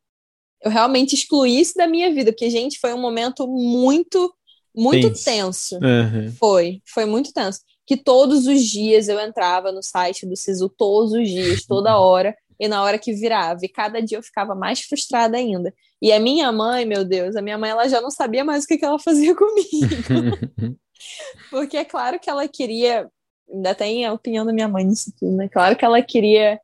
eu 0.63 0.71
realmente 0.71 1.17
excluí 1.17 1.59
isso 1.59 1.75
da 1.75 1.89
minha 1.89 2.15
vida, 2.15 2.31
porque, 2.31 2.49
gente, 2.49 2.79
foi 2.79 2.95
um 2.95 3.01
momento 3.01 3.49
muito, 3.49 4.33
muito 4.73 5.09
Tenso. 5.09 5.25
tenso. 5.25 5.79
Aham. 5.85 6.33
Foi, 6.39 6.81
foi 6.87 7.05
muito 7.05 7.33
tenso. 7.33 7.59
Que 7.85 7.97
todos 7.97 8.47
os 8.47 8.63
dias 8.63 9.09
eu 9.09 9.19
entrava 9.19 9.73
no 9.73 9.83
site 9.83 10.25
do 10.25 10.37
Sisu, 10.37 10.69
todos 10.69 11.13
os 11.13 11.29
dias, 11.29 11.67
toda 11.67 11.99
hora, 11.99 12.33
e 12.61 12.69
na 12.69 12.85
hora 12.85 12.97
que 12.97 13.13
virava. 13.13 13.59
E 13.65 13.69
cada 13.69 14.01
dia 14.01 14.19
eu 14.19 14.23
ficava 14.23 14.55
mais 14.55 14.83
frustrada 14.83 15.37
ainda. 15.37 15.75
E 16.01 16.13
a 16.13 16.21
minha 16.21 16.53
mãe, 16.53 16.85
meu 16.85 17.05
Deus, 17.05 17.35
a 17.35 17.43
minha 17.43 17.59
mãe 17.59 17.71
ela 17.71 17.89
já 17.89 18.01
não 18.01 18.11
sabia 18.11 18.45
mais 18.45 18.63
o 18.63 18.69
que, 18.69 18.79
que 18.79 18.85
ela 18.85 19.01
fazia 19.01 19.35
comigo. 19.35 20.79
Porque 21.51 21.77
é 21.77 21.85
claro 21.85 22.19
que 22.21 22.31
ela 22.31 22.49
queria, 22.49 23.11
ainda 23.53 23.75
tem 23.75 24.07
a 24.07 24.13
opinião 24.13 24.47
da 24.47 24.53
minha 24.53 24.69
mãe 24.69 24.85
nisso 24.85 25.13
tudo, 25.19 25.37
né? 25.37 25.49
Claro 25.49 25.77
que 25.77 25.85
ela 25.85 26.03
queria 26.03 26.61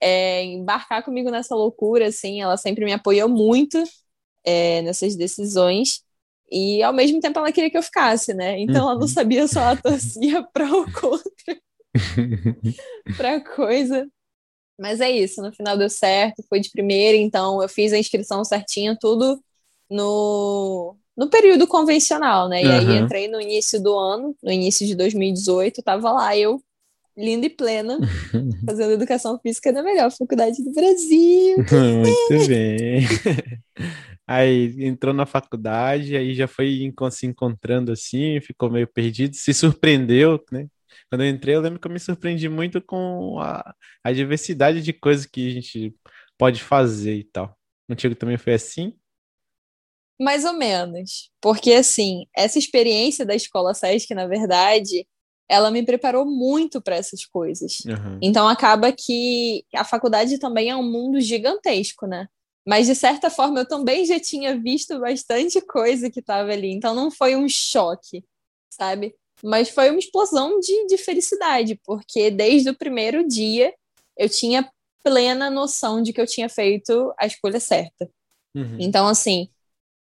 é, 0.00 0.44
embarcar 0.44 1.04
comigo 1.04 1.30
nessa 1.30 1.54
loucura, 1.54 2.08
assim, 2.08 2.40
ela 2.42 2.56
sempre 2.56 2.84
me 2.84 2.92
apoiou 2.92 3.28
muito 3.28 3.82
é, 4.44 4.82
nessas 4.82 5.16
decisões. 5.16 6.02
E 6.50 6.82
ao 6.82 6.92
mesmo 6.92 7.20
tempo 7.20 7.38
ela 7.38 7.52
queria 7.52 7.70
que 7.70 7.78
eu 7.78 7.82
ficasse, 7.82 8.34
né? 8.34 8.58
Então 8.60 8.88
ela 8.90 8.98
não 9.00 9.06
Uhum. 9.06 9.08
sabia 9.08 9.48
se 9.48 9.58
ela 9.58 9.76
torcia 9.76 10.42
pra 10.52 10.70
ou 10.72 10.90
contra 10.90 11.58
pra 13.16 13.40
coisa. 13.42 14.08
Mas 14.78 15.00
é 15.00 15.10
isso, 15.10 15.42
no 15.42 15.52
final 15.54 15.78
deu 15.78 15.90
certo, 15.90 16.44
foi 16.48 16.60
de 16.60 16.70
primeira, 16.70 17.16
então 17.18 17.62
eu 17.62 17.68
fiz 17.68 17.92
a 17.92 17.98
inscrição 17.98 18.44
certinha, 18.44 18.96
tudo 19.00 19.42
no, 19.90 20.96
no 21.16 21.30
período 21.30 21.66
convencional, 21.66 22.48
né? 22.48 22.62
E 22.62 22.66
aí 22.66 22.92
Aham. 22.92 23.04
entrei 23.04 23.28
no 23.28 23.40
início 23.40 23.82
do 23.82 23.96
ano, 23.96 24.36
no 24.42 24.52
início 24.52 24.86
de 24.86 24.94
2018, 24.94 25.82
tava 25.82 26.12
lá 26.12 26.36
eu, 26.36 26.62
linda 27.16 27.46
e 27.46 27.50
plena, 27.50 27.98
fazendo 28.66 28.92
educação 28.92 29.38
física 29.40 29.72
na 29.72 29.82
melhor 29.82 30.10
faculdade 30.10 30.62
do 30.62 30.72
Brasil. 30.72 31.56
Muito 32.02 32.48
bem. 32.48 33.06
Aí 34.28 34.74
entrou 34.84 35.14
na 35.14 35.24
faculdade, 35.24 36.16
aí 36.16 36.34
já 36.34 36.48
foi 36.48 36.92
se 37.12 37.26
encontrando 37.26 37.92
assim, 37.92 38.40
ficou 38.40 38.68
meio 38.68 38.88
perdido, 38.88 39.36
se 39.36 39.54
surpreendeu, 39.54 40.44
né? 40.50 40.66
Quando 41.08 41.22
eu 41.22 41.30
entrei, 41.30 41.54
eu 41.54 41.60
lembro 41.60 41.78
que 41.78 41.86
eu 41.86 41.92
me 41.92 42.00
surpreendi 42.00 42.48
muito 42.48 42.82
com 42.82 43.38
a, 43.38 43.72
a 44.02 44.12
diversidade 44.12 44.82
de 44.82 44.92
coisas 44.92 45.26
que 45.26 45.46
a 45.46 45.50
gente 45.52 45.94
pode 46.36 46.60
fazer 46.60 47.14
e 47.14 47.24
tal. 47.24 47.56
Contigo 47.88 48.16
também 48.16 48.36
foi 48.36 48.54
assim? 48.54 48.94
Mais 50.20 50.44
ou 50.44 50.54
menos. 50.54 51.30
Porque, 51.40 51.72
assim, 51.72 52.26
essa 52.36 52.58
experiência 52.58 53.24
da 53.24 53.34
escola 53.34 53.74
SESC, 53.74 54.14
na 54.14 54.26
verdade, 54.26 55.06
ela 55.48 55.70
me 55.70 55.84
preparou 55.84 56.24
muito 56.24 56.80
para 56.80 56.96
essas 56.96 57.24
coisas. 57.24 57.78
Aham. 57.86 58.18
Então 58.20 58.48
acaba 58.48 58.92
que 58.92 59.64
a 59.74 59.84
faculdade 59.84 60.38
também 60.38 60.70
é 60.70 60.76
um 60.76 60.82
mundo 60.82 61.20
gigantesco, 61.20 62.06
né? 62.06 62.28
Mas 62.66 62.86
de 62.86 62.94
certa 62.94 63.30
forma 63.30 63.60
eu 63.60 63.68
também 63.68 64.04
já 64.04 64.18
tinha 64.18 64.58
visto 64.58 64.98
bastante 64.98 65.60
coisa 65.60 66.10
que 66.10 66.18
estava 66.18 66.50
ali, 66.50 66.72
então 66.72 66.94
não 66.94 67.12
foi 67.12 67.36
um 67.36 67.48
choque, 67.48 68.24
sabe? 68.68 69.14
Mas 69.42 69.68
foi 69.68 69.90
uma 69.90 70.00
explosão 70.00 70.58
de, 70.58 70.86
de 70.86 70.98
felicidade, 70.98 71.78
porque 71.84 72.30
desde 72.30 72.70
o 72.70 72.76
primeiro 72.76 73.26
dia 73.26 73.72
eu 74.16 74.28
tinha 74.28 74.68
plena 75.04 75.48
noção 75.48 76.02
de 76.02 76.12
que 76.12 76.20
eu 76.20 76.26
tinha 76.26 76.48
feito 76.48 77.14
a 77.16 77.26
escolha 77.26 77.60
certa. 77.60 78.10
Uhum. 78.56 78.78
Então, 78.80 79.06
assim, 79.06 79.48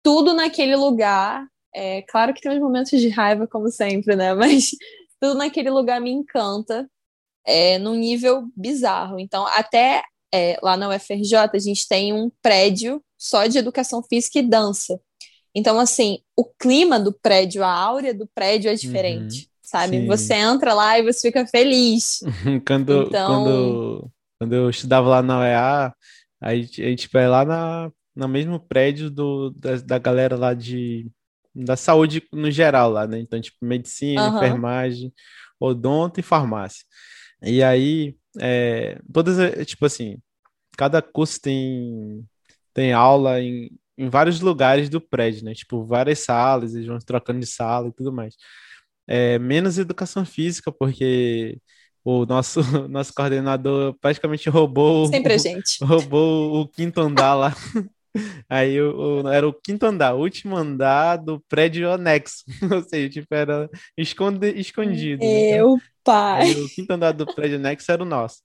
tudo 0.04 0.34
naquele 0.34 0.76
lugar, 0.76 1.46
é 1.74 2.02
claro 2.04 2.34
que 2.34 2.42
tem 2.42 2.52
uns 2.52 2.60
momentos 2.60 3.00
de 3.00 3.10
raiva, 3.10 3.48
como 3.48 3.70
sempre, 3.70 4.16
né? 4.16 4.34
Mas 4.36 4.72
tudo 5.20 5.36
naquele 5.38 5.70
lugar 5.70 6.00
me 6.02 6.12
encanta 6.12 6.90
é, 7.46 7.78
num 7.78 7.96
nível 7.96 8.48
bizarro. 8.56 9.20
Então, 9.20 9.46
até 9.48 10.04
é, 10.34 10.58
lá 10.62 10.78
na 10.78 10.90
UFRJ, 10.90 11.36
a 11.54 11.60
gente 11.60 11.88
tem 11.88 12.14
um 12.14 12.32
prédio 12.42 13.02
só 13.18 13.46
de 13.48 13.58
educação 13.58 14.02
física 14.04 14.40
e 14.40 14.44
dança. 14.44 15.00
Então, 15.54 15.80
assim, 15.80 16.20
o 16.38 16.46
clima 16.46 17.00
do 17.00 17.12
prédio, 17.12 17.64
a 17.64 17.72
áurea 17.72 18.14
do 18.14 18.28
prédio 18.28 18.70
é 18.70 18.76
diferente, 18.76 19.50
sabe? 19.64 19.98
sim. 20.02 20.08
Você 20.08 20.34
entra 20.36 20.74
lá 20.74 21.00
e 21.00 21.04
você 21.04 21.28
fica 21.28 21.46
feliz. 21.48 22.20
Quando, 22.66 23.04
Então- 23.04 23.44
quando, 23.44 24.12
quando 24.40 24.54
eu 24.56 24.70
estudava 24.70 25.10
lá 25.10 25.22
na 25.22 25.40
UEA, 25.40 25.94
aí 26.42 26.62
a 26.62 26.90
gente 26.90 27.10
vai 27.12 27.28
lá 27.28 27.44
na, 27.44 27.92
no 28.20 28.28
mesmo 28.28 28.60
prédio 28.60 29.10
do, 29.12 29.52
da, 29.52 29.78
da 29.78 30.00
galera 30.00 30.36
lá 30.38 30.54
de, 30.54 31.10
da 31.56 31.76
saúde 31.78 32.24
no 32.34 32.52
geral 32.52 32.92
lá, 32.92 33.08
né? 33.08 33.20
Então, 33.20 33.40
tipo, 33.42 33.58
medicina, 33.66 34.28
Aham. 34.28 34.30
enfermagem, 34.30 35.14
odonto 35.60 36.20
e 36.20 36.24
farmácia. 36.24 36.86
E 37.44 37.64
aí, 37.64 38.18
é, 38.40 39.00
todas, 39.14 39.40
é, 39.40 39.66
tipo 39.66 39.86
assim, 39.86 40.18
cada 40.78 41.02
curso 41.02 41.42
tem, 41.42 42.26
tem 42.74 42.94
aula 42.94 43.42
em, 43.42 43.72
em 43.98 44.10
vários 44.10 44.42
lugares 44.42 44.90
do 44.90 45.02
prédio, 45.02 45.46
né? 45.46 45.54
Tipo, 45.56 45.86
várias 45.86 46.20
salas, 46.20 46.76
eles 46.76 46.88
vão 46.88 47.00
trocando 47.00 47.40
de 47.42 47.48
sala 47.48 47.90
e 47.90 47.94
tudo 47.94 48.12
mais. 48.14 48.36
É, 49.08 49.40
menos 49.40 49.78
educação 49.80 50.26
física, 50.26 50.72
porque 50.72 51.60
o 52.04 52.26
nosso, 52.26 52.62
nosso 52.90 53.14
coordenador 53.14 53.96
praticamente 54.00 54.50
roubou, 54.50 55.10
Sempre 55.10 55.34
a 55.34 55.38
gente. 55.38 55.80
roubou 55.82 56.62
o 56.62 56.68
quinto 56.68 57.02
andar 57.02 57.36
lá. 57.36 57.54
Aí 58.50 58.80
o, 58.82 59.24
o- 59.24 59.28
era 59.30 59.48
o 59.48 59.54
quinto 59.54 59.86
andar, 59.86 60.14
o 60.16 60.20
último 60.22 60.56
andar 60.58 61.18
do 61.18 61.40
prédio 61.50 61.92
anexo. 61.92 62.44
Ou 62.74 62.82
seja, 62.84 63.10
tipo, 63.10 63.34
era 63.34 63.70
esconde, 63.98 64.48
escondido. 64.60 65.22
né? 65.24 65.58
Meu 65.58 65.78
pai. 66.04 66.42
Aí 66.42 66.62
o 66.62 66.70
quinto 66.70 66.92
andar 66.94 67.12
do 67.14 67.26
prédio 67.28 67.58
anexo 67.58 67.92
era 67.92 68.04
o 68.04 68.06
nosso. 68.06 68.42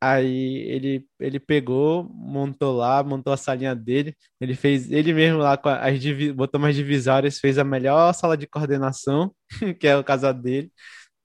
Aí 0.00 0.58
ele, 0.68 1.06
ele 1.18 1.40
pegou, 1.40 2.04
montou 2.12 2.76
lá, 2.76 3.02
montou 3.02 3.32
a 3.32 3.36
salinha 3.38 3.74
dele. 3.74 4.14
Ele 4.40 4.54
fez, 4.54 4.90
ele 4.92 5.14
mesmo 5.14 5.38
lá, 5.38 5.56
com 5.56 5.68
as, 5.70 5.98
botou 6.34 6.58
umas 6.60 6.74
divisórias, 6.76 7.38
fez 7.40 7.58
a 7.58 7.64
melhor 7.64 8.12
sala 8.12 8.36
de 8.36 8.46
coordenação, 8.46 9.34
que 9.80 9.86
é 9.86 9.96
o 9.96 10.04
caso 10.04 10.32
dele. 10.34 10.70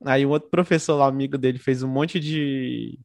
Aí 0.05 0.25
um 0.25 0.29
outro 0.29 0.49
professor 0.49 0.95
lá, 0.97 1.07
amigo 1.07 1.37
dele, 1.37 1.59
fez 1.59 1.83
um 1.83 1.89
monte 1.89 2.19
de, 2.19 2.99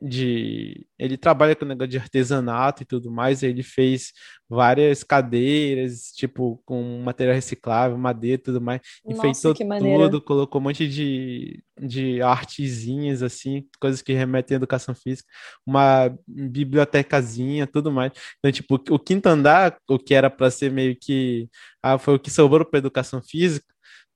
de... 0.00 0.86
Ele 0.98 1.16
trabalha 1.16 1.54
com 1.54 1.64
negócio 1.64 1.90
de 1.90 1.98
artesanato 1.98 2.82
e 2.82 2.86
tudo 2.86 3.10
mais. 3.10 3.42
Ele 3.42 3.62
fez 3.62 4.12
várias 4.48 5.02
cadeiras, 5.02 6.12
tipo, 6.14 6.62
com 6.64 7.00
material 7.02 7.34
reciclável, 7.34 7.96
madeira 7.96 8.36
e 8.36 8.42
tudo 8.44 8.60
mais. 8.60 8.80
Nossa, 9.04 9.28
Enfeitou 9.28 9.54
tudo, 9.54 10.20
colocou 10.20 10.60
um 10.60 10.64
monte 10.64 10.86
de, 10.86 11.62
de 11.80 12.20
artezinhas, 12.22 13.22
assim, 13.22 13.66
coisas 13.80 14.02
que 14.02 14.12
remetem 14.12 14.54
à 14.54 14.58
educação 14.58 14.94
física, 14.94 15.28
uma 15.66 16.14
bibliotecazinha, 16.26 17.66
tudo 17.66 17.90
mais. 17.90 18.12
Então, 18.38 18.52
tipo, 18.52 18.74
o 18.90 18.98
quinto 18.98 19.26
andar, 19.26 19.78
o 19.88 19.98
que 19.98 20.14
era 20.14 20.30
para 20.30 20.50
ser 20.50 20.70
meio 20.70 20.96
que. 21.00 21.48
Ah, 21.82 21.98
foi 21.98 22.14
o 22.14 22.20
que 22.20 22.30
sobrou 22.30 22.64
para 22.64 22.78
educação 22.78 23.22
física, 23.22 23.66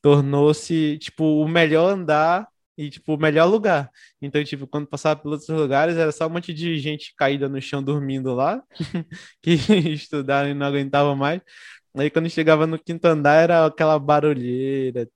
tornou-se, 0.02 0.98
tipo, 0.98 1.42
o 1.42 1.48
melhor 1.48 1.92
andar. 1.92 2.46
E, 2.76 2.90
tipo, 2.90 3.14
o 3.14 3.18
melhor 3.18 3.46
lugar. 3.46 3.90
Então, 4.20 4.42
tipo, 4.44 4.66
quando 4.66 4.86
passava 4.86 5.20
pelos 5.20 5.40
outros 5.42 5.58
lugares, 5.58 5.96
era 5.96 6.12
só 6.12 6.26
um 6.26 6.30
monte 6.30 6.52
de 6.54 6.78
gente 6.78 7.14
caída 7.16 7.48
no 7.48 7.60
chão 7.60 7.82
dormindo 7.82 8.34
lá, 8.34 8.62
que 9.42 9.52
estudaram 9.92 10.50
e 10.50 10.54
não 10.54 10.66
aguentava 10.66 11.14
mais. 11.16 11.40
Aí 11.98 12.10
quando 12.10 12.28
chegava 12.28 12.66
no 12.66 12.78
quinto 12.78 13.06
andar 13.06 13.42
era 13.42 13.64
aquela 13.66 13.98
barulheira, 13.98 15.08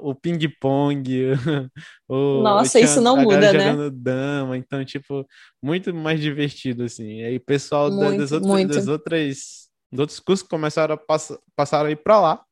o 0.00 0.14
ping-pong, 0.14 1.32
o, 2.08 2.42
Nossa, 2.42 2.78
tinha 2.78 2.98
isso 2.98 3.00
não 3.00 3.16
muda, 3.16 3.52
né? 3.52 3.72
jogando 3.72 3.90
dama, 3.90 4.56
então, 4.56 4.84
tipo, 4.84 5.26
muito 5.62 5.92
mais 5.94 6.20
divertido, 6.20 6.84
assim. 6.84 7.22
Aí 7.22 7.36
o 7.36 7.40
pessoal 7.44 7.90
da- 7.90 8.12
das 8.12 8.30
Muito, 8.30 8.32
outras, 8.32 8.48
muito. 8.48 8.74
das 8.82 8.86
outras, 8.86 9.68
dos 9.90 10.00
outros 10.00 10.20
cursos 10.20 10.46
começaram 10.46 10.94
a 10.94 10.96
passar, 10.98 11.38
passaram 11.56 11.88
a 11.88 11.92
ir 11.92 11.96
pra 12.02 12.20
lá, 12.20 12.44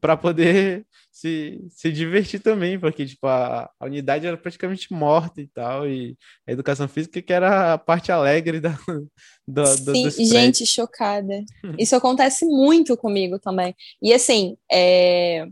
para 0.00 0.16
poder 0.16 0.86
se, 1.10 1.64
se 1.70 1.90
divertir 1.90 2.40
também, 2.40 2.78
porque, 2.78 3.06
tipo, 3.06 3.26
a, 3.26 3.70
a 3.78 3.84
unidade 3.86 4.26
era 4.26 4.36
praticamente 4.36 4.92
morta 4.92 5.40
e 5.40 5.46
tal, 5.46 5.88
e 5.88 6.16
a 6.46 6.52
educação 6.52 6.86
física 6.88 7.22
que 7.22 7.32
era 7.32 7.74
a 7.74 7.78
parte 7.78 8.12
alegre 8.12 8.60
da, 8.60 8.70
do, 9.46 9.62
do, 9.62 9.66
Sim, 9.66 10.02
dos 10.02 10.14
prédios. 10.14 10.28
gente, 10.28 10.66
chocada. 10.66 11.44
Isso 11.78 11.96
acontece 11.96 12.44
muito 12.44 12.96
comigo 12.96 13.38
também. 13.38 13.74
E 14.02 14.12
assim, 14.12 14.56
é, 14.70 15.46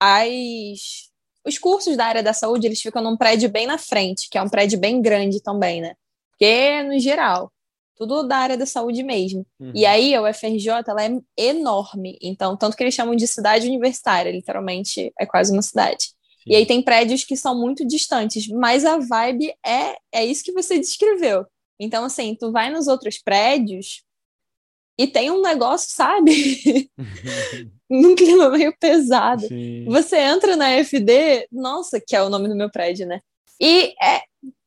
as... 0.00 1.10
os 1.46 1.58
cursos 1.58 1.96
da 1.96 2.06
área 2.06 2.22
da 2.22 2.32
saúde, 2.32 2.66
eles 2.66 2.80
ficam 2.80 3.02
num 3.02 3.16
prédio 3.16 3.48
bem 3.48 3.66
na 3.66 3.78
frente, 3.78 4.28
que 4.30 4.38
é 4.38 4.42
um 4.42 4.48
prédio 4.48 4.78
bem 4.78 5.00
grande 5.00 5.42
também, 5.42 5.80
né? 5.80 5.94
Porque, 6.30 6.82
no 6.84 6.98
geral, 6.98 7.52
tudo 8.00 8.22
da 8.22 8.38
área 8.38 8.56
da 8.56 8.64
saúde 8.64 9.02
mesmo. 9.02 9.46
Uhum. 9.60 9.72
E 9.74 9.84
aí, 9.84 10.14
a 10.14 10.22
UFRJ, 10.22 10.68
ela 10.88 11.04
é 11.04 11.10
enorme. 11.36 12.18
Então, 12.22 12.56
tanto 12.56 12.74
que 12.74 12.82
eles 12.82 12.94
chamam 12.94 13.14
de 13.14 13.26
cidade 13.26 13.68
universitária, 13.68 14.32
literalmente, 14.32 15.12
é 15.20 15.26
quase 15.26 15.52
uma 15.52 15.60
cidade. 15.60 16.06
E 16.46 16.56
aí 16.56 16.64
tem 16.64 16.80
prédios 16.80 17.24
que 17.24 17.36
são 17.36 17.54
muito 17.54 17.86
distantes, 17.86 18.48
mas 18.48 18.86
a 18.86 18.96
vibe 18.96 19.52
é, 19.64 19.96
é 20.10 20.24
isso 20.24 20.42
que 20.42 20.52
você 20.52 20.78
descreveu. 20.78 21.44
Então, 21.78 22.02
assim, 22.02 22.34
tu 22.34 22.50
vai 22.50 22.70
nos 22.70 22.88
outros 22.88 23.18
prédios 23.18 24.02
e 24.98 25.06
tem 25.06 25.30
um 25.30 25.42
negócio, 25.42 25.94
sabe? 25.94 26.90
Num 27.90 28.14
clima 28.14 28.48
meio 28.48 28.74
pesado. 28.80 29.46
Sim. 29.46 29.84
Você 29.84 30.16
entra 30.16 30.56
na 30.56 30.70
FD, 30.82 31.48
nossa, 31.52 32.00
que 32.00 32.16
é 32.16 32.22
o 32.22 32.30
nome 32.30 32.48
do 32.48 32.56
meu 32.56 32.70
prédio, 32.70 33.06
né? 33.06 33.20
E 33.60 33.92
é, 34.02 34.22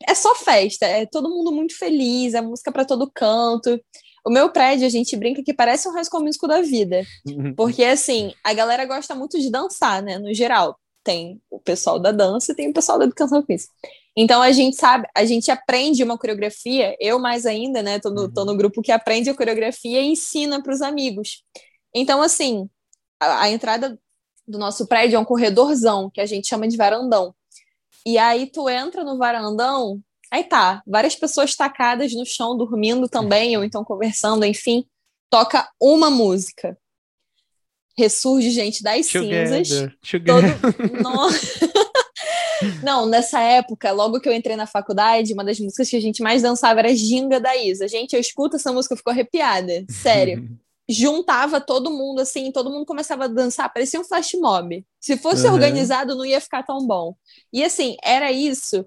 é 0.08 0.14
só 0.14 0.36
festa, 0.36 0.86
é 0.86 1.06
todo 1.06 1.30
mundo 1.30 1.52
muito 1.52 1.78
feliz, 1.78 2.34
é 2.34 2.42
música 2.42 2.72
pra 2.72 2.86
todo 2.86 3.12
canto. 3.14 3.80
O 4.26 4.30
meu 4.30 4.50
prédio, 4.52 4.86
a 4.86 4.90
gente 4.90 5.18
brinca 5.18 5.44
que 5.44 5.54
parece 5.54 5.88
um 5.88 5.92
High 5.92 6.06
School 6.06 6.24
Musical 6.24 6.50
da 6.50 6.62
vida. 6.62 7.04
Porque, 7.58 7.84
assim, 7.84 8.34
a 8.44 8.54
galera 8.54 8.86
gosta 8.86 9.14
muito 9.14 9.40
de 9.40 9.52
dançar, 9.52 10.02
né? 10.02 10.18
No 10.18 10.34
geral. 10.34 10.80
Tem 11.04 11.42
o 11.52 11.60
pessoal 11.60 12.00
da 12.00 12.12
dança 12.12 12.54
e 12.54 12.56
tem 12.56 12.70
o 12.70 12.74
pessoal 12.74 12.98
da 12.98 13.06
educação 13.06 13.44
física. 13.46 13.74
Então, 14.16 14.42
a 14.42 14.52
gente 14.52 14.78
sabe, 14.78 15.08
a 15.14 15.26
gente 15.26 15.52
aprende 15.52 16.04
uma 16.04 16.18
coreografia, 16.18 16.96
eu 17.00 17.20
mais 17.20 17.46
ainda, 17.46 17.82
né? 17.82 18.00
Tô 18.00 18.12
no, 18.12 18.32
tô 18.32 18.46
no 18.46 18.56
grupo 18.56 18.82
que 18.82 18.92
aprende 18.92 19.30
a 19.30 19.36
coreografia 19.36 20.02
e 20.02 20.06
ensina 20.06 20.62
para 20.62 20.72
os 20.72 20.82
amigos. 20.82 21.44
Então, 21.94 22.22
assim, 22.22 22.70
a, 23.20 23.44
a 23.44 23.50
entrada 23.50 24.00
do 24.48 24.58
nosso 24.58 24.88
prédio 24.88 25.18
é 25.18 25.20
um 25.20 25.26
corredorzão, 25.26 26.10
que 26.10 26.22
a 26.22 26.26
gente 26.26 26.48
chama 26.48 26.68
de 26.68 26.78
varandão. 26.78 27.34
E 28.06 28.18
aí, 28.18 28.48
tu 28.52 28.70
entra 28.70 29.04
no 29.04 29.18
varandão, 29.18 30.00
aí 30.32 30.44
tá, 30.44 30.84
várias 30.86 31.16
pessoas 31.16 31.56
tacadas 31.56 32.14
no 32.14 32.26
chão, 32.26 32.58
dormindo 32.58 33.08
também, 33.08 33.56
ou 33.58 33.64
então 33.64 33.84
conversando, 33.84 34.46
enfim. 34.46 34.86
Toca 35.30 35.70
uma 35.80 36.10
música 36.10 36.78
ressurge 37.98 38.50
gente 38.50 38.82
das 38.82 39.06
cinzas. 39.06 39.70
Together, 39.70 39.98
together. 40.02 40.60
Todo... 41.02 41.84
Não, 42.84 43.06
nessa 43.06 43.40
época, 43.42 43.92
logo 43.92 44.20
que 44.20 44.28
eu 44.28 44.34
entrei 44.34 44.56
na 44.56 44.66
faculdade, 44.66 45.34
uma 45.34 45.44
das 45.44 45.60
músicas 45.60 45.90
que 45.90 45.96
a 45.96 46.02
gente 46.02 46.22
mais 46.22 46.42
dançava 46.42 46.80
era 46.80 46.96
Ginga 46.96 47.40
da 47.40 47.56
Isa. 47.56 47.88
Gente, 47.88 48.14
eu 48.14 48.20
escuto 48.20 48.56
essa 48.56 48.72
música, 48.72 48.94
eu 48.94 48.98
fico 48.98 49.10
arrepiada. 49.10 49.86
Sério. 49.90 50.50
Juntava 50.90 51.62
todo 51.62 51.90
mundo, 51.92 52.20
assim, 52.22 52.52
todo 52.52 52.70
mundo 52.70 52.86
começava 52.86 53.26
a 53.26 53.28
dançar, 53.28 53.72
parecia 53.72 54.00
um 54.00 54.04
flash 54.04 54.34
mob. 54.36 54.86
Se 55.00 55.18
fosse 55.18 55.48
Uhum. 55.48 55.54
organizado, 55.54 56.16
não 56.16 56.26
ia 56.26 56.42
ficar 56.42 56.64
tão 56.64 56.86
bom. 56.86 57.16
E 57.54 57.64
assim, 57.64 57.96
era 58.04 58.32
isso 58.32 58.86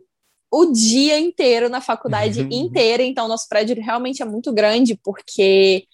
o 0.51 0.67
dia 0.73 1.19
inteiro 1.19 1.69
na 1.69 1.81
faculdade 1.81 2.43
Uhum. 2.43 2.49
inteira. 2.51 3.03
Então, 3.03 3.27
nosso 3.29 3.49
prédio 3.49 3.77
realmente 3.83 4.23
é 4.23 4.27
muito 4.27 4.53
grande, 4.53 4.95
porque 5.03 5.87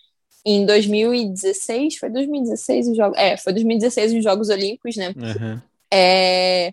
em 0.45 0.67
2016, 0.67 1.97
foi 1.99 2.11
2016 2.11 2.89
os 2.89 2.97
Jogos. 2.97 3.17
É, 3.19 3.37
foi 3.37 3.53
2016 3.53 4.13
os 4.13 4.23
Jogos 4.25 4.49
Olímpicos, 4.49 4.97
né? 4.97 5.15
Aham. 5.23 5.63
É, 5.93 6.73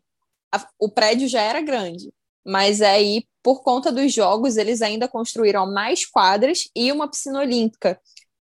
a- 0.51 0.67
o 0.79 0.89
prédio 0.89 1.27
já 1.27 1.41
era 1.41 1.61
grande, 1.61 2.11
mas 2.45 2.81
aí, 2.81 3.25
por 3.43 3.63
conta 3.63 3.91
dos 3.91 4.13
jogos, 4.13 4.57
eles 4.57 4.81
ainda 4.81 5.07
construíram 5.07 5.71
mais 5.71 6.05
quadras 6.05 6.69
e 6.75 6.91
uma 6.91 7.07
piscina 7.09 7.39
olímpica. 7.39 7.99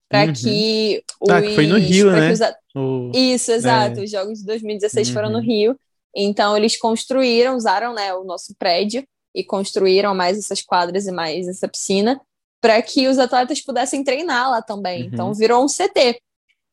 Para 0.08 0.26
Uhum. 0.26 0.32
que 0.32 1.04
os. 1.20 1.28
Ah, 1.30 1.42
que 1.42 1.54
foi 1.54 1.66
no 1.66 1.76
Rio, 1.78 2.10
né? 2.10 2.32
os 2.32 2.40
O- 2.74 3.10
Isso, 3.14 3.50
exato. 3.52 4.00
É. 4.00 4.04
Os 4.04 4.10
jogos 4.10 4.38
de 4.38 4.44
2016 4.46 5.10
foram 5.10 5.30
no 5.30 5.38
Uhum. 5.38 5.44
Rio. 5.44 5.76
Então, 6.16 6.56
eles 6.56 6.76
construíram, 6.78 7.56
usaram 7.56 7.92
né, 7.94 8.14
o 8.14 8.24
nosso 8.24 8.54
prédio 8.58 9.04
e 9.34 9.44
construíram 9.44 10.14
mais 10.14 10.38
essas 10.38 10.62
quadras 10.62 11.06
e 11.06 11.12
mais 11.12 11.46
essa 11.46 11.68
piscina 11.68 12.20
para 12.60 12.80
que 12.82 13.06
os 13.06 13.18
atletas 13.18 13.60
pudessem 13.60 14.02
treinar 14.02 14.50
lá 14.50 14.62
também. 14.62 15.02
Uhum. 15.02 15.08
Então, 15.12 15.34
virou 15.34 15.62
um 15.64 15.68
CT. 15.68 16.18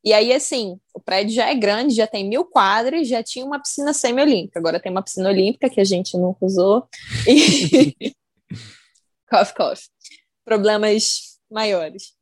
E 0.04 0.14
aí, 0.14 0.32
assim, 0.32 0.78
o 0.94 1.00
prédio 1.02 1.34
já 1.34 1.50
é 1.50 1.56
grande, 1.56 1.94
já 1.96 2.08
tem 2.08 2.28
mil 2.28 2.46
quadras, 2.46 3.08
já 3.08 3.22
tinha 3.24 3.44
uma 3.46 3.60
piscina 3.60 3.92
semi-olímpica. 3.94 4.60
Agora 4.60 4.80
tem 4.80 4.92
uma 4.92 5.04
piscina 5.04 5.30
olímpica 5.30 5.70
que 5.70 5.82
a 5.82 5.84
gente 5.84 6.16
nunca 6.18 6.46
usou. 6.46 6.88
E... 7.28 8.14
cough, 9.30 9.54
cough. 9.56 9.80
Problemas 10.46 11.38
maiores. 11.52 12.14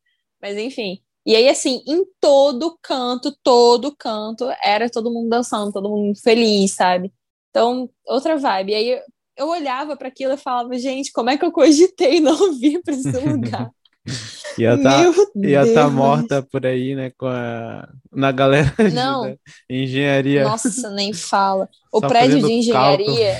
Mas, 0.43 0.57
enfim. 0.57 0.99
E 1.25 1.37
aí, 1.37 1.47
assim, 1.47 1.81
em 1.87 2.03
todo 2.19 2.77
canto, 2.83 3.33
todo 3.41 3.95
canto, 3.97 4.45
era 4.61 4.89
todo 4.89 5.09
mundo 5.09 5.29
dançando, 5.29 5.71
todo 5.71 5.89
mundo 5.89 6.19
feliz, 6.19 6.71
sabe? 6.73 7.13
Então, 7.49 7.89
outra 8.05 8.37
vibe. 8.37 8.73
E 8.73 8.75
aí, 8.75 9.01
eu- 9.37 9.47
olhava 9.47 9.95
para 9.95 10.09
aquilo 10.09 10.33
e 10.33 10.37
falava, 10.37 10.77
gente, 10.77 11.13
como 11.13 11.29
é 11.29 11.37
que 11.37 11.45
eu 11.45 11.51
cogitei 11.51 12.19
não 12.19 12.53
vir 12.59 12.81
para 12.83 12.93
esse 12.93 13.09
lugar? 13.11 13.71
Ia 14.59 14.77
tá, 14.83 14.99
ia 15.41 15.73
tá 15.73 15.89
morta 15.89 16.43
por 16.43 16.65
aí, 16.65 16.93
né? 16.93 17.11
Com 17.17 17.25
a, 17.25 17.87
na 18.11 18.31
galera 18.33 18.71
de- 18.77 18.93
Não. 18.93 19.21
da 19.21 19.35
engenharia. 19.69 20.43
Nossa, 20.43 20.89
nem 20.91 21.13
fala. 21.13 21.69
O 21.91 22.01
Só 22.01 22.07
prédio 22.09 22.41
de 22.45 22.51
engenharia, 22.51 23.39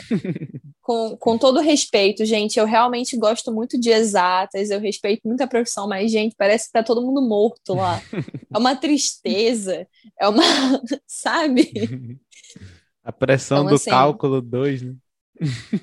com, 0.83 1.17
com 1.17 1.37
todo 1.37 1.61
respeito, 1.61 2.25
gente, 2.25 2.59
eu 2.59 2.65
realmente 2.65 3.17
gosto 3.17 3.51
muito 3.51 3.79
de 3.79 3.89
exatas, 3.89 4.69
eu 4.69 4.79
respeito 4.79 5.27
muito 5.27 5.41
a 5.41 5.47
profissão, 5.47 5.87
mas, 5.87 6.11
gente, 6.11 6.35
parece 6.37 6.67
que 6.67 6.73
tá 6.73 6.83
todo 6.83 7.01
mundo 7.01 7.21
morto 7.21 7.73
lá. 7.75 7.99
É 8.53 8.57
uma 8.57 8.75
tristeza, 8.75 9.87
é 10.19 10.27
uma. 10.27 10.43
Sabe? 11.07 11.71
A 13.03 13.11
pressão 13.11 13.59
Então, 13.59 13.69
do 13.69 13.75
assim- 13.75 13.89
cálculo 13.89 14.41
2, 14.41 14.81
né? 14.83 14.93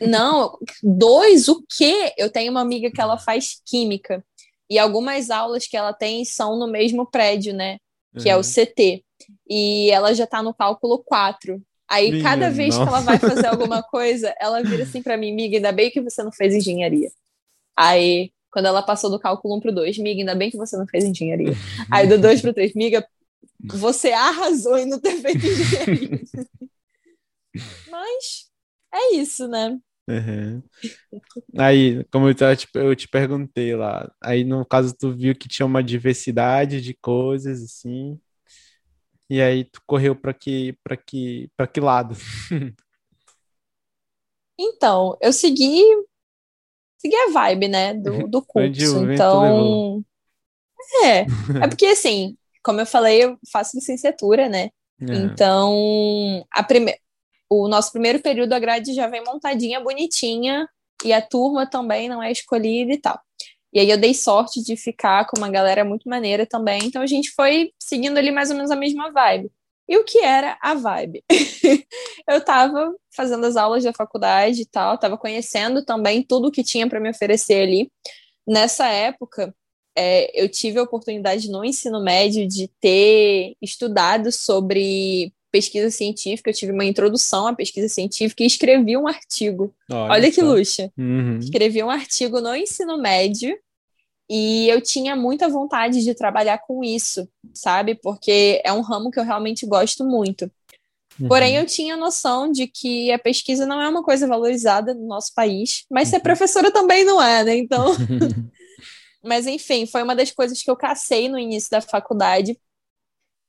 Não, 0.00 0.56
dois, 0.82 1.48
o 1.48 1.62
quê? 1.76 2.12
Eu 2.16 2.30
tenho 2.30 2.50
uma 2.50 2.60
amiga 2.60 2.90
que 2.90 3.00
ela 3.00 3.18
faz 3.18 3.60
química, 3.66 4.24
e 4.68 4.78
algumas 4.78 5.30
aulas 5.30 5.66
que 5.66 5.76
ela 5.76 5.92
tem 5.92 6.24
são 6.24 6.58
no 6.58 6.68
mesmo 6.68 7.04
prédio, 7.10 7.52
né? 7.52 7.78
Que 8.20 8.28
é 8.28 8.34
o 8.36 8.38
Uhum. 8.38 8.44
CT. 8.44 9.04
E 9.48 9.90
ela 9.90 10.14
já 10.14 10.26
tá 10.26 10.42
no 10.42 10.54
cálculo 10.54 11.02
4. 11.04 11.60
Aí, 11.90 12.10
Minha 12.12 12.22
cada 12.22 12.50
vez 12.50 12.74
que 12.74 12.80
ela 12.80 13.00
nossa. 13.00 13.04
vai 13.04 13.18
fazer 13.18 13.46
alguma 13.46 13.82
coisa, 13.82 14.34
ela 14.40 14.62
vira 14.62 14.84
assim 14.84 15.02
pra 15.02 15.16
mim, 15.16 15.32
miga, 15.34 15.56
ainda 15.56 15.72
bem 15.72 15.90
que 15.90 16.00
você 16.00 16.22
não 16.22 16.32
fez 16.32 16.54
engenharia. 16.54 17.10
Aí, 17.76 18.32
quando 18.52 18.66
ela 18.66 18.82
passou 18.82 19.10
do 19.10 19.18
cálculo 19.18 19.56
1 19.56 19.60
pro 19.60 19.72
2, 19.72 19.98
miga, 19.98 20.20
ainda 20.20 20.34
bem 20.34 20.50
que 20.50 20.56
você 20.56 20.76
não 20.76 20.86
fez 20.86 21.04
engenharia. 21.04 21.52
Aí, 21.90 22.06
do 22.06 22.18
2 22.18 22.40
pro 22.42 22.54
3, 22.54 22.74
miga, 22.74 23.06
você 23.64 24.12
arrasou 24.12 24.78
em 24.78 24.86
não 24.86 25.00
ter 25.00 25.16
feito 25.20 25.46
engenharia. 25.46 26.20
Mas, 27.90 28.50
é 28.94 29.14
isso, 29.16 29.48
né? 29.48 29.78
Uhum. 30.08 30.62
Aí, 31.58 32.04
como 32.10 32.28
eu 32.28 32.34
te, 32.34 32.44
eu 32.74 32.96
te 32.96 33.08
perguntei 33.08 33.76
lá, 33.76 34.10
aí 34.20 34.42
no 34.44 34.64
caso 34.66 34.94
tu 34.96 35.12
viu 35.12 35.34
que 35.36 35.48
tinha 35.48 35.66
uma 35.66 35.82
diversidade 35.84 36.80
de 36.80 36.94
coisas 36.94 37.62
assim, 37.62 38.18
e 39.30 39.40
aí 39.40 39.64
tu 39.64 39.80
correu 39.86 40.16
para 40.16 40.34
que 40.34 40.76
para 40.82 40.96
que 40.96 41.48
para 41.56 41.66
que 41.68 41.80
lado? 41.80 42.16
Então, 44.62 45.16
eu 45.22 45.32
segui, 45.32 45.82
segui 46.98 47.16
a 47.16 47.30
vibe, 47.30 47.68
né, 47.68 47.94
do, 47.94 48.26
do 48.28 48.42
curso. 48.42 49.10
Então, 49.10 50.04
é, 51.02 51.20
é 51.20 51.24
porque 51.68 51.86
assim, 51.86 52.36
como 52.62 52.80
eu 52.80 52.86
falei, 52.86 53.24
eu 53.24 53.38
faço 53.50 53.76
licenciatura, 53.76 54.48
né? 54.48 54.70
É. 55.00 55.14
Então, 55.14 56.44
a 56.50 56.62
prime... 56.62 56.94
o 57.48 57.68
nosso 57.68 57.90
primeiro 57.90 58.20
período, 58.20 58.52
a 58.52 58.58
grade 58.58 58.92
já 58.92 59.06
vem 59.06 59.24
montadinha, 59.24 59.80
bonitinha, 59.80 60.68
e 61.02 61.12
a 61.12 61.22
turma 61.22 61.66
também 61.66 62.08
não 62.08 62.22
é 62.22 62.30
escolhida 62.30 62.92
e 62.92 62.98
tal. 62.98 63.18
E 63.72 63.78
aí 63.78 63.90
eu 63.90 63.98
dei 63.98 64.14
sorte 64.14 64.62
de 64.62 64.76
ficar 64.76 65.26
com 65.26 65.38
uma 65.38 65.48
galera 65.50 65.84
muito 65.84 66.08
maneira 66.08 66.44
também, 66.46 66.84
então 66.84 67.02
a 67.02 67.06
gente 67.06 67.30
foi 67.30 67.72
seguindo 67.78 68.18
ali 68.18 68.30
mais 68.30 68.50
ou 68.50 68.56
menos 68.56 68.70
a 68.70 68.76
mesma 68.76 69.10
vibe. 69.12 69.50
E 69.88 69.96
o 69.96 70.04
que 70.04 70.18
era 70.18 70.56
a 70.60 70.74
vibe? 70.74 71.24
eu 72.28 72.44
tava 72.44 72.94
fazendo 73.14 73.44
as 73.44 73.56
aulas 73.56 73.82
da 73.82 73.92
faculdade 73.92 74.62
e 74.62 74.66
tal, 74.66 74.96
tava 74.98 75.18
conhecendo 75.18 75.84
também 75.84 76.22
tudo 76.22 76.50
que 76.50 76.62
tinha 76.62 76.88
para 76.88 77.00
me 77.00 77.10
oferecer 77.10 77.62
ali. 77.62 77.90
Nessa 78.46 78.86
época, 78.88 79.54
é, 79.96 80.30
eu 80.40 80.48
tive 80.48 80.78
a 80.78 80.82
oportunidade 80.82 81.50
no 81.50 81.64
ensino 81.64 82.00
médio 82.02 82.46
de 82.46 82.68
ter 82.80 83.54
estudado 83.60 84.30
sobre 84.30 85.32
pesquisa 85.50 85.90
científica, 85.90 86.50
eu 86.50 86.54
tive 86.54 86.72
uma 86.72 86.84
introdução 86.84 87.46
à 87.46 87.54
pesquisa 87.54 87.88
científica 87.88 88.42
e 88.42 88.46
escrevi 88.46 88.96
um 88.96 89.06
artigo. 89.08 89.74
Olha 89.90 90.30
que 90.30 90.40
só. 90.40 90.46
luxo! 90.46 90.92
Uhum. 90.96 91.38
Escrevi 91.38 91.82
um 91.82 91.90
artigo 91.90 92.40
no 92.40 92.54
ensino 92.54 92.96
médio 92.98 93.56
e 94.30 94.68
eu 94.68 94.80
tinha 94.80 95.16
muita 95.16 95.48
vontade 95.48 96.02
de 96.04 96.14
trabalhar 96.14 96.58
com 96.58 96.84
isso, 96.84 97.28
sabe? 97.52 97.94
Porque 97.96 98.60
é 98.64 98.72
um 98.72 98.80
ramo 98.80 99.10
que 99.10 99.18
eu 99.18 99.24
realmente 99.24 99.66
gosto 99.66 100.04
muito. 100.04 100.50
Porém, 101.28 101.56
Uhum. 101.56 101.62
eu 101.62 101.66
tinha 101.66 101.96
noção 101.96 102.50
de 102.50 102.66
que 102.66 103.10
a 103.12 103.18
pesquisa 103.18 103.66
não 103.66 103.80
é 103.80 103.88
uma 103.88 104.02
coisa 104.02 104.26
valorizada 104.26 104.94
no 104.94 105.06
nosso 105.06 105.34
país, 105.34 105.84
mas 105.90 106.08
ser 106.08 106.16
Uhum. 106.16 106.22
professora 106.22 106.70
também 106.70 107.04
não 107.04 107.20
é, 107.20 107.44
né? 107.44 107.56
Então, 107.56 107.84
mas 109.22 109.46
enfim, 109.46 109.84
foi 109.84 110.02
uma 110.02 110.14
das 110.16 110.30
coisas 110.30 110.62
que 110.62 110.70
eu 110.70 110.76
cacei 110.76 111.28
no 111.28 111.38
início 111.38 111.68
da 111.70 111.80
faculdade. 111.80 112.58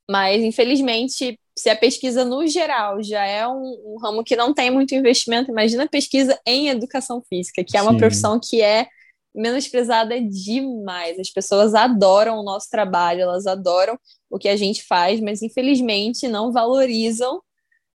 Mas, 0.09 0.41
infelizmente, 0.43 1.39
se 1.61 1.69
a 1.69 1.75
pesquisa 1.75 2.25
no 2.25 2.47
geral 2.47 3.03
já 3.03 3.23
é 3.23 3.47
um, 3.47 3.93
um 3.93 3.97
ramo 4.01 4.23
que 4.23 4.35
não 4.35 4.51
tem 4.51 4.71
muito 4.71 4.95
investimento, 4.95 5.51
imagina 5.51 5.83
a 5.83 5.87
pesquisa 5.87 6.39
em 6.45 6.69
educação 6.69 7.21
física, 7.29 7.63
que 7.63 7.77
é 7.77 7.81
uma 7.81 7.91
Sim. 7.91 7.97
profissão 7.97 8.39
que 8.39 8.61
é 8.61 8.87
menosprezada 9.33 10.19
demais. 10.19 11.19
As 11.19 11.29
pessoas 11.29 11.75
adoram 11.75 12.39
o 12.39 12.43
nosso 12.43 12.67
trabalho, 12.67 13.21
elas 13.21 13.45
adoram 13.45 13.97
o 14.27 14.39
que 14.39 14.49
a 14.49 14.55
gente 14.55 14.83
faz, 14.83 15.21
mas 15.21 15.43
infelizmente 15.43 16.27
não 16.27 16.51
valorizam 16.51 17.41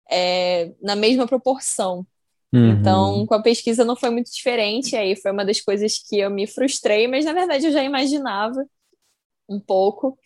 é, 0.08 0.70
na 0.80 0.94
mesma 0.94 1.26
proporção. 1.26 2.06
Uhum. 2.54 2.70
Então, 2.70 3.26
com 3.26 3.34
a 3.34 3.42
pesquisa 3.42 3.84
não 3.84 3.96
foi 3.96 4.10
muito 4.10 4.32
diferente, 4.32 4.94
aí 4.94 5.16
foi 5.16 5.32
uma 5.32 5.44
das 5.44 5.60
coisas 5.60 5.98
que 5.98 6.20
eu 6.20 6.30
me 6.30 6.46
frustrei, 6.46 7.08
mas 7.08 7.24
na 7.24 7.32
verdade 7.32 7.66
eu 7.66 7.72
já 7.72 7.82
imaginava 7.82 8.64
um 9.48 9.58
pouco. 9.58 10.16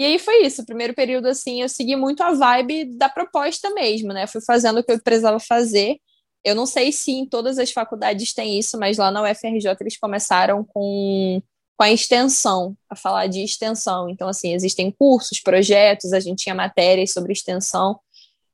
E 0.00 0.04
aí 0.04 0.18
foi 0.18 0.46
isso, 0.46 0.62
o 0.62 0.64
primeiro 0.64 0.94
período 0.94 1.26
assim, 1.26 1.60
eu 1.60 1.68
segui 1.68 1.94
muito 1.94 2.22
a 2.22 2.32
vibe 2.32 2.96
da 2.96 3.06
proposta 3.06 3.68
mesmo, 3.74 4.14
né? 4.14 4.26
Fui 4.26 4.40
fazendo 4.40 4.80
o 4.80 4.82
que 4.82 4.90
eu 4.90 5.02
precisava 5.02 5.38
fazer. 5.38 5.98
Eu 6.42 6.54
não 6.54 6.64
sei 6.64 6.90
se 6.90 7.12
em 7.12 7.26
todas 7.26 7.58
as 7.58 7.70
faculdades 7.70 8.32
tem 8.32 8.58
isso, 8.58 8.78
mas 8.78 8.96
lá 8.96 9.10
na 9.10 9.22
UFRJ 9.22 9.76
eles 9.78 9.98
começaram 9.98 10.64
com, 10.64 11.42
com 11.76 11.84
a 11.84 11.92
extensão, 11.92 12.74
a 12.88 12.96
falar 12.96 13.26
de 13.26 13.44
extensão. 13.44 14.08
Então, 14.08 14.26
assim, 14.26 14.54
existem 14.54 14.90
cursos, 14.90 15.38
projetos, 15.38 16.14
a 16.14 16.20
gente 16.20 16.44
tinha 16.44 16.54
matérias 16.54 17.12
sobre 17.12 17.34
extensão. 17.34 18.00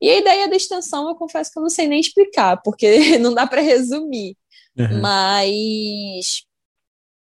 E 0.02 0.10
a 0.10 0.18
ideia 0.18 0.48
da 0.48 0.56
extensão, 0.56 1.08
eu 1.08 1.14
confesso 1.14 1.52
que 1.52 1.60
eu 1.60 1.62
não 1.62 1.70
sei 1.70 1.86
nem 1.86 2.00
explicar, 2.00 2.60
porque 2.60 3.18
não 3.22 3.32
dá 3.32 3.46
para 3.46 3.60
resumir. 3.60 4.36
Uhum. 4.76 5.00
Mas 5.00 6.42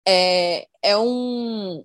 é, 0.05 0.67
é 0.83 0.99
um. 0.99 1.85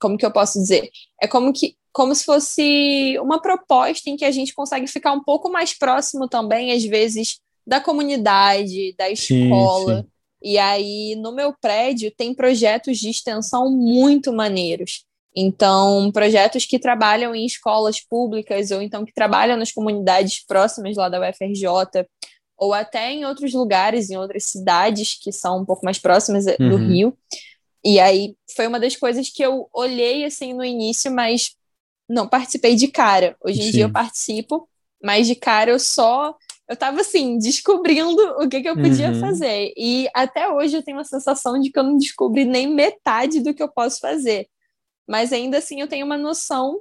Como 0.00 0.16
que 0.16 0.26
eu 0.26 0.32
posso 0.32 0.58
dizer? 0.58 0.90
É 1.20 1.26
como 1.26 1.52
que 1.52 1.76
como 1.92 2.14
se 2.14 2.24
fosse 2.26 3.18
uma 3.20 3.40
proposta 3.40 4.10
em 4.10 4.16
que 4.18 4.24
a 4.26 4.30
gente 4.30 4.52
consegue 4.52 4.86
ficar 4.86 5.12
um 5.12 5.24
pouco 5.24 5.50
mais 5.50 5.72
próximo 5.72 6.28
também, 6.28 6.70
às 6.72 6.84
vezes, 6.84 7.38
da 7.66 7.80
comunidade, 7.80 8.94
da 8.98 9.06
Sim, 9.16 9.44
escola. 9.46 10.02
sim. 10.02 10.08
E 10.42 10.58
aí, 10.58 11.16
no 11.16 11.32
meu 11.34 11.54
prédio, 11.58 12.12
tem 12.14 12.34
projetos 12.34 12.98
de 12.98 13.08
extensão 13.08 13.70
muito 13.70 14.30
maneiros. 14.30 15.06
Então, 15.34 16.10
projetos 16.12 16.66
que 16.66 16.78
trabalham 16.78 17.34
em 17.34 17.46
escolas 17.46 17.98
públicas 18.00 18.70
ou 18.70 18.82
então 18.82 19.04
que 19.04 19.12
trabalham 19.14 19.56
nas 19.56 19.72
comunidades 19.72 20.44
próximas 20.46 20.96
lá 20.96 21.08
da 21.08 21.18
UFRJ, 21.18 22.06
ou 22.58 22.72
até 22.72 23.10
em 23.10 23.24
outros 23.24 23.52
lugares, 23.52 24.10
em 24.10 24.16
outras 24.16 24.44
cidades 24.44 25.18
que 25.18 25.32
são 25.32 25.60
um 25.60 25.64
pouco 25.64 25.84
mais 25.84 25.98
próximas 25.98 26.44
do 26.44 26.54
Uhum. 26.60 26.88
Rio. 26.88 27.18
E 27.86 28.00
aí 28.00 28.36
foi 28.56 28.66
uma 28.66 28.80
das 28.80 28.96
coisas 28.96 29.30
que 29.30 29.42
eu 29.44 29.68
olhei 29.72 30.24
assim 30.24 30.52
no 30.52 30.64
início, 30.64 31.12
mas 31.12 31.54
não 32.08 32.28
participei 32.28 32.74
de 32.74 32.88
cara. 32.88 33.36
Hoje 33.40 33.60
em 33.60 33.64
Sim. 33.66 33.70
dia 33.72 33.84
eu 33.84 33.92
participo, 33.92 34.68
mas 35.02 35.28
de 35.28 35.36
cara 35.36 35.70
eu 35.70 35.78
só 35.78 36.36
eu 36.68 36.76
tava 36.76 37.00
assim, 37.00 37.38
descobrindo 37.38 38.20
o 38.40 38.48
que, 38.48 38.60
que 38.60 38.68
eu 38.68 38.74
podia 38.76 39.12
Uhum. 39.12 39.20
fazer. 39.20 39.72
E 39.76 40.08
até 40.12 40.48
hoje 40.48 40.76
eu 40.76 40.82
tenho 40.82 40.98
a 40.98 41.04
sensação 41.04 41.60
de 41.60 41.70
que 41.70 41.78
eu 41.78 41.84
não 41.84 41.96
descobri 41.96 42.44
nem 42.44 42.66
metade 42.66 43.40
do 43.40 43.54
que 43.54 43.62
eu 43.62 43.68
posso 43.68 44.00
fazer. 44.00 44.48
Mas 45.06 45.32
ainda 45.32 45.58
assim 45.58 45.80
eu 45.80 45.88
tenho 45.88 46.06
uma 46.06 46.18
noção. 46.18 46.80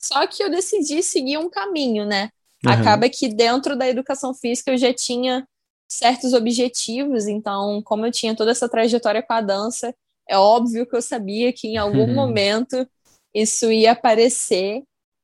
Só 0.00 0.26
que 0.26 0.42
eu 0.42 0.50
decidi 0.50 1.02
seguir 1.02 1.38
um 1.38 1.48
caminho, 1.48 2.04
né? 2.06 2.30
Uhum. 2.64 2.72
Acaba 2.72 3.08
que 3.08 3.28
dentro 3.28 3.76
da 3.76 3.88
educação 3.88 4.34
física 4.34 4.72
eu 4.72 4.78
já 4.78 4.92
tinha 4.92 5.46
certos 5.88 6.32
objetivos, 6.32 7.28
então, 7.28 7.80
como 7.84 8.04
eu 8.06 8.10
tinha 8.12 8.34
toda 8.34 8.50
essa 8.50 8.68
trajetória 8.68 9.22
com 9.22 9.32
a 9.32 9.40
dança, 9.40 9.94
é 10.28 10.36
óbvio 10.38 10.86
que 10.88 10.96
eu 10.96 11.02
sabia 11.02 11.52
que 11.52 11.68
em 11.68 11.76
algum 11.76 12.06
Uhum. 12.08 12.14
momento 12.14 12.88
isso 13.34 13.70
ia 13.72 13.92
aparecer. 13.92 14.82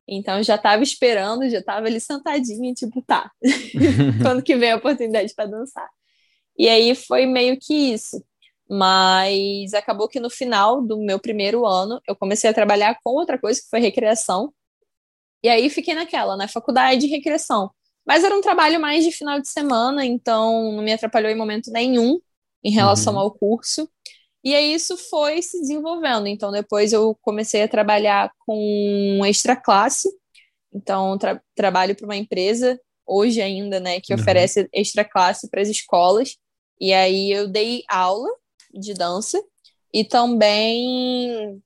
Então, 0.08 0.38
eu 0.38 0.42
já 0.44 0.56
estava 0.56 0.82
esperando, 0.82 1.48
já 1.48 1.60
estava 1.60 1.86
ali 1.86 2.00
sentadinha, 2.00 2.74
tipo, 2.74 3.02
tá, 3.02 3.30
quando 4.22 4.42
que 4.42 4.56
vem 4.56 4.72
a 4.72 4.76
oportunidade 4.76 5.34
para 5.34 5.46
dançar. 5.46 5.88
E 6.58 6.68
aí 6.68 6.94
foi 6.94 7.26
meio 7.26 7.58
que 7.60 7.74
isso. 7.74 8.22
Mas 8.68 9.74
acabou 9.74 10.08
que 10.08 10.20
no 10.20 10.30
final 10.30 10.82
do 10.82 10.98
meu 10.98 11.18
primeiro 11.18 11.66
ano, 11.66 12.00
eu 12.08 12.16
comecei 12.16 12.50
a 12.50 12.54
trabalhar 12.54 12.96
com 13.04 13.10
outra 13.12 13.38
coisa, 13.38 13.60
que 13.60 13.68
foi 13.68 13.80
recreação. 13.80 14.52
E 15.42 15.48
aí 15.48 15.70
fiquei 15.70 15.94
naquela, 15.94 16.36
na 16.36 16.48
faculdade 16.48 17.00
de 17.00 17.06
recreação. 17.06 17.70
Mas 18.06 18.24
era 18.24 18.36
um 18.36 18.40
trabalho 18.40 18.80
mais 18.80 19.04
de 19.04 19.12
final 19.12 19.40
de 19.40 19.48
semana, 19.48 20.04
então 20.04 20.72
não 20.72 20.82
me 20.82 20.92
atrapalhou 20.92 21.30
em 21.30 21.36
momento 21.36 21.70
nenhum 21.70 22.20
em 22.64 22.70
relação 22.70 23.14
Uhum. 23.14 23.20
ao 23.20 23.30
curso. 23.32 23.88
E 24.44 24.54
aí 24.54 24.72
isso 24.74 24.96
foi 24.96 25.42
se 25.42 25.60
desenvolvendo. 25.60 26.26
Então 26.26 26.50
depois 26.50 26.92
eu 26.92 27.16
comecei 27.22 27.62
a 27.62 27.68
trabalhar 27.68 28.30
com 28.46 29.20
extra 29.26 29.56
classe. 29.56 30.08
Então 30.72 31.18
tra 31.18 31.40
trabalho 31.54 31.94
para 31.96 32.06
uma 32.06 32.16
empresa 32.16 32.80
hoje 33.06 33.40
ainda, 33.42 33.80
né, 33.80 34.00
que 34.00 34.14
Uhum. 34.14 34.20
oferece 34.20 34.68
extra 34.72 35.04
classe 35.04 35.48
para 35.50 35.60
as 35.62 35.68
escolas. 35.68 36.36
E 36.80 36.92
aí 36.92 37.30
eu 37.32 37.48
dei 37.48 37.82
aula 37.88 38.28
de 38.72 38.94
dança 38.94 39.42
e 39.92 40.04
também 40.04 41.60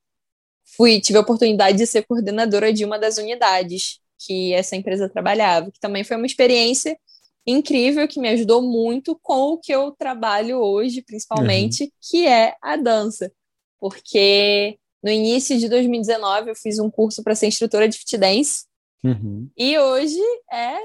fui 0.76 1.00
tive 1.00 1.18
a 1.18 1.22
oportunidade 1.22 1.78
de 1.78 1.86
ser 1.86 2.04
coordenadora 2.06 2.72
de 2.72 2.84
uma 2.84 2.98
das 2.98 3.18
unidades 3.18 4.00
que 4.26 4.54
essa 4.54 4.76
empresa 4.76 5.08
trabalhava, 5.08 5.70
que 5.70 5.80
também 5.80 6.04
foi 6.04 6.16
uma 6.16 6.26
experiência 6.26 6.98
incrível 7.46 8.08
que 8.08 8.20
me 8.20 8.28
ajudou 8.28 8.62
muito 8.62 9.18
com 9.22 9.52
o 9.52 9.58
que 9.58 9.72
eu 9.72 9.92
trabalho 9.92 10.58
hoje, 10.58 11.02
principalmente, 11.02 11.84
uhum. 11.84 11.90
que 12.00 12.26
é 12.26 12.54
a 12.62 12.76
dança. 12.76 13.30
Porque 13.78 14.78
no 15.02 15.10
início 15.10 15.58
de 15.58 15.68
2019 15.68 16.50
eu 16.50 16.56
fiz 16.56 16.78
um 16.78 16.90
curso 16.90 17.22
para 17.22 17.34
ser 17.34 17.46
instrutora 17.46 17.88
de 17.88 17.98
fit 17.98 18.16
dance. 18.16 18.64
Uhum. 19.04 19.50
E 19.56 19.78
hoje 19.78 20.18
é 20.50 20.78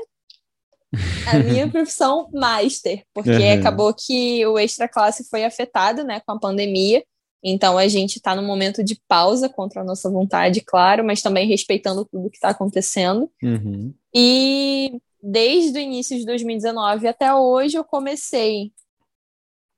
a 1.28 1.39
minha 1.39 1.68
profissão 1.72 2.30
master, 2.34 3.03
porque 3.14 3.30
uhum. 3.30 3.60
acabou 3.60 3.93
que 3.93 4.45
o 4.45 4.60
extra 4.60 4.89
classe 4.89 5.30
foi 5.30 5.45
afetado, 5.45 6.03
né, 6.03 6.20
com 6.26 6.34
a 6.34 6.39
pandemia. 6.39 7.03
Então 7.41 7.78
a 7.78 7.88
gente 7.88 8.18
está 8.18 8.36
no 8.36 8.43
momento 8.43 8.84
de 8.84 8.99
pausa 9.07 9.47
contra 9.47 9.80
a 9.80 9.86
nossa 9.86 10.10
vontade, 10.10 10.60
claro, 10.60 11.05
mas 11.05 11.22
também 11.22 11.47
respeitando 11.47 12.03
tudo 12.03 12.30
que 12.30 12.36
está 12.36 12.49
acontecendo. 12.49 13.32
Uhum. 13.41 13.93
E 14.14 14.99
desde 15.22 15.78
o 15.78 15.82
início 15.82 16.18
de 16.18 16.26
2019 16.26 17.08
até 17.08 17.34
hoje 17.34 17.78
eu 17.78 17.84
comecei 17.84 18.72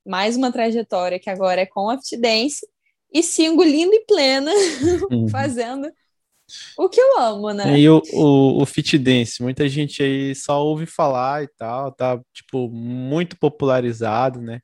mais 0.06 0.36
uma 0.36 0.52
trajetória 0.52 1.18
que 1.18 1.30
agora 1.30 1.60
é 1.60 1.66
com 1.66 1.88
a 1.88 1.98
Fit 1.98 2.16
Dance 2.16 2.66
e 3.12 3.22
sigo 3.22 3.62
linda 3.62 3.94
e 3.94 4.04
plena 4.04 4.50
uhum. 5.10 5.28
fazendo 5.28 5.92
o 6.76 6.88
que 6.88 7.00
eu 7.00 7.18
amo, 7.18 7.52
né? 7.52 7.78
E 7.78 7.88
o, 7.88 8.02
o, 8.12 8.62
o 8.62 8.66
fit 8.66 8.98
dance, 8.98 9.42
muita 9.42 9.68
gente 9.68 10.02
aí 10.02 10.34
só 10.34 10.62
ouve 10.62 10.86
falar 10.86 11.44
e 11.44 11.48
tal, 11.56 11.92
tá, 11.92 12.20
tipo, 12.32 12.68
muito 12.68 13.38
popularizado, 13.38 14.40
né? 14.40 14.60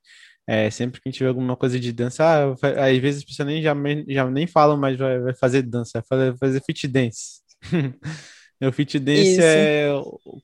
É, 0.46 0.70
sempre 0.70 1.00
que 1.00 1.08
a 1.08 1.12
gente 1.12 1.22
vê 1.22 1.28
alguma 1.28 1.56
coisa 1.56 1.78
de 1.78 1.92
dança, 1.92 2.24
ah, 2.24 2.86
às 2.86 2.98
vezes 2.98 3.18
as 3.18 3.24
pessoas 3.24 3.48
nem, 3.48 3.62
já, 3.62 3.74
já 4.08 4.30
nem 4.30 4.46
falam, 4.46 4.78
mas 4.78 4.98
vai, 4.98 5.18
vai 5.18 5.34
fazer 5.34 5.62
dança, 5.62 6.00
vai 6.00 6.02
fazer, 6.08 6.38
fazer 6.38 6.62
fit 6.64 6.88
dance. 6.88 7.42
o 8.66 8.72
fit 8.72 8.98
dance 8.98 9.32
Isso. 9.32 9.40
é, 9.42 9.88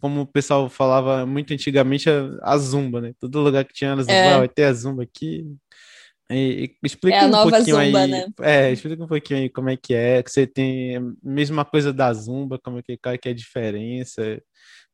como 0.00 0.20
o 0.20 0.26
pessoal 0.26 0.68
falava 0.68 1.26
muito 1.26 1.52
antigamente, 1.52 2.08
a 2.42 2.56
zumba, 2.58 3.00
né? 3.00 3.12
Todo 3.18 3.40
lugar 3.40 3.64
que 3.64 3.74
tinha 3.74 3.92
a 3.92 3.96
zumba, 3.96 4.12
é. 4.12 4.34
ah, 4.34 4.38
vai 4.38 4.48
ter 4.48 4.64
a 4.64 4.72
zumba 4.72 5.02
aqui, 5.02 5.44
e, 6.30 6.74
explica 6.82 7.18
é 7.18 7.26
um 7.26 7.30
pouquinho 7.30 7.76
Zumba, 7.76 7.98
aí, 8.00 8.10
né? 8.10 8.26
é, 8.40 8.72
explica 8.72 9.04
um 9.04 9.06
pouquinho 9.06 9.40
aí 9.40 9.50
como 9.50 9.68
é 9.68 9.76
que 9.76 9.92
é, 9.92 10.22
que 10.22 10.30
você 10.30 10.46
tem 10.46 10.96
a 10.96 11.00
mesma 11.22 11.64
coisa 11.64 11.92
da 11.92 12.12
Zumba, 12.12 12.58
como 12.58 12.78
é 12.78 12.82
que, 12.82 12.96
qual 12.96 13.14
é, 13.14 13.18
que 13.18 13.28
é 13.28 13.32
a 13.32 13.34
diferença, 13.34 14.42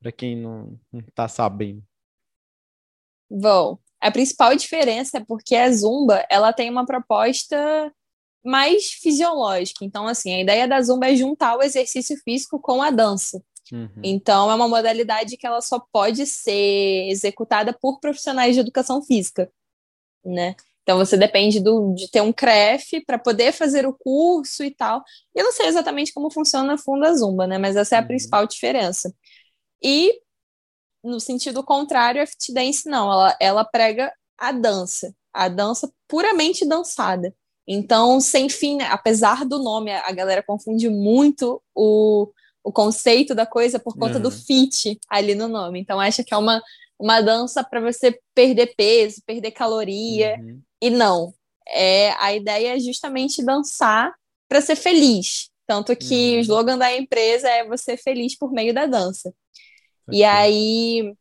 para 0.00 0.10
quem 0.10 0.36
não, 0.36 0.76
não 0.92 1.00
tá 1.14 1.28
sabendo. 1.28 1.82
Bom, 3.30 3.78
a 4.00 4.10
principal 4.10 4.56
diferença 4.56 5.18
é 5.18 5.24
porque 5.24 5.54
a 5.54 5.70
Zumba, 5.70 6.26
ela 6.28 6.52
tem 6.52 6.68
uma 6.68 6.84
proposta 6.84 7.92
mais 8.44 8.92
fisiológica. 8.92 9.84
Então, 9.84 10.06
assim, 10.06 10.34
a 10.34 10.40
ideia 10.40 10.66
da 10.66 10.80
Zumba 10.80 11.08
é 11.08 11.16
juntar 11.16 11.56
o 11.56 11.62
exercício 11.62 12.16
físico 12.24 12.60
com 12.60 12.82
a 12.82 12.90
dança. 12.90 13.42
Uhum. 13.72 13.88
Então, 14.02 14.50
é 14.50 14.54
uma 14.54 14.68
modalidade 14.68 15.36
que 15.36 15.46
ela 15.46 15.60
só 15.60 15.80
pode 15.92 16.26
ser 16.26 17.08
executada 17.08 17.72
por 17.72 18.00
profissionais 18.00 18.54
de 18.54 18.60
educação 18.60 19.02
física, 19.02 19.50
né? 20.24 20.56
Então 20.82 20.98
você 20.98 21.16
depende 21.16 21.60
do, 21.60 21.94
de 21.94 22.10
ter 22.10 22.20
um 22.20 22.32
CREF 22.32 23.04
para 23.06 23.18
poder 23.18 23.52
fazer 23.52 23.86
o 23.86 23.94
curso 23.96 24.64
e 24.64 24.74
tal. 24.74 25.04
Eu 25.34 25.44
não 25.44 25.52
sei 25.52 25.66
exatamente 25.66 26.12
como 26.12 26.32
funciona 26.32 26.74
a 26.74 26.78
Funda 26.78 27.14
Zumba, 27.14 27.46
né? 27.46 27.58
Mas 27.58 27.76
essa 27.76 27.94
é 27.94 27.98
a 27.98 28.00
uhum. 28.00 28.08
principal 28.08 28.46
diferença. 28.46 29.14
E 29.82 30.20
no 31.02 31.20
sentido 31.20 31.62
contrário, 31.62 32.22
a 32.22 32.26
fit 32.26 32.52
dance 32.52 32.88
não, 32.88 33.10
ela, 33.10 33.36
ela 33.40 33.64
prega 33.64 34.12
a 34.36 34.52
dança, 34.52 35.14
a 35.32 35.48
dança 35.48 35.90
puramente 36.08 36.66
dançada. 36.66 37.34
Então, 37.72 38.18
sem 38.20 38.48
fim, 38.48 38.78
né? 38.78 38.86
apesar 38.90 39.44
do 39.44 39.56
nome, 39.56 39.92
a 39.92 40.10
galera 40.10 40.42
confunde 40.42 40.88
muito 40.88 41.62
o, 41.72 42.28
o 42.64 42.72
conceito 42.72 43.32
da 43.32 43.46
coisa 43.46 43.78
por 43.78 43.96
conta 43.96 44.16
uhum. 44.16 44.22
do 44.22 44.30
fit 44.32 44.98
ali 45.08 45.36
no 45.36 45.46
nome. 45.46 45.78
Então, 45.78 46.00
acha 46.00 46.24
que 46.24 46.34
é 46.34 46.36
uma, 46.36 46.60
uma 46.98 47.20
dança 47.20 47.62
para 47.62 47.80
você 47.80 48.18
perder 48.34 48.74
peso, 48.76 49.22
perder 49.24 49.52
caloria. 49.52 50.36
Uhum. 50.40 50.60
E 50.82 50.90
não, 50.90 51.32
é, 51.68 52.10
a 52.18 52.34
ideia 52.34 52.74
é 52.74 52.80
justamente 52.80 53.40
dançar 53.40 54.12
para 54.48 54.60
ser 54.60 54.74
feliz. 54.74 55.48
Tanto 55.64 55.94
que 55.94 56.32
uhum. 56.32 56.38
o 56.38 56.40
slogan 56.40 56.76
da 56.76 56.92
empresa 56.92 57.48
é 57.48 57.64
você 57.64 57.96
feliz 57.96 58.36
por 58.36 58.50
meio 58.50 58.74
da 58.74 58.86
dança. 58.86 59.32
E 60.10 60.24
aí, 60.24 61.14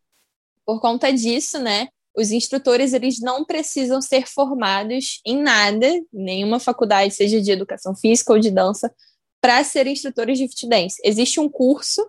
por 0.65 0.81
conta 0.81 1.13
disso, 1.13 1.59
né, 1.59 1.89
os 2.15 2.31
instrutores 2.31 2.93
eles 2.93 3.19
não 3.19 3.45
precisam 3.45 4.01
ser 4.01 4.27
formados 4.27 5.21
em 5.25 5.41
nada, 5.41 5.87
nenhuma 6.11 6.59
faculdade, 6.59 7.13
seja 7.13 7.41
de 7.41 7.51
educação 7.51 7.95
física 7.95 8.33
ou 8.33 8.39
de 8.39 8.51
dança, 8.51 8.93
para 9.41 9.63
ser 9.63 9.87
instrutores 9.87 10.37
de 10.37 10.47
fit 10.47 10.67
dance. 10.67 11.01
Existe 11.03 11.39
um 11.39 11.49
curso 11.49 12.05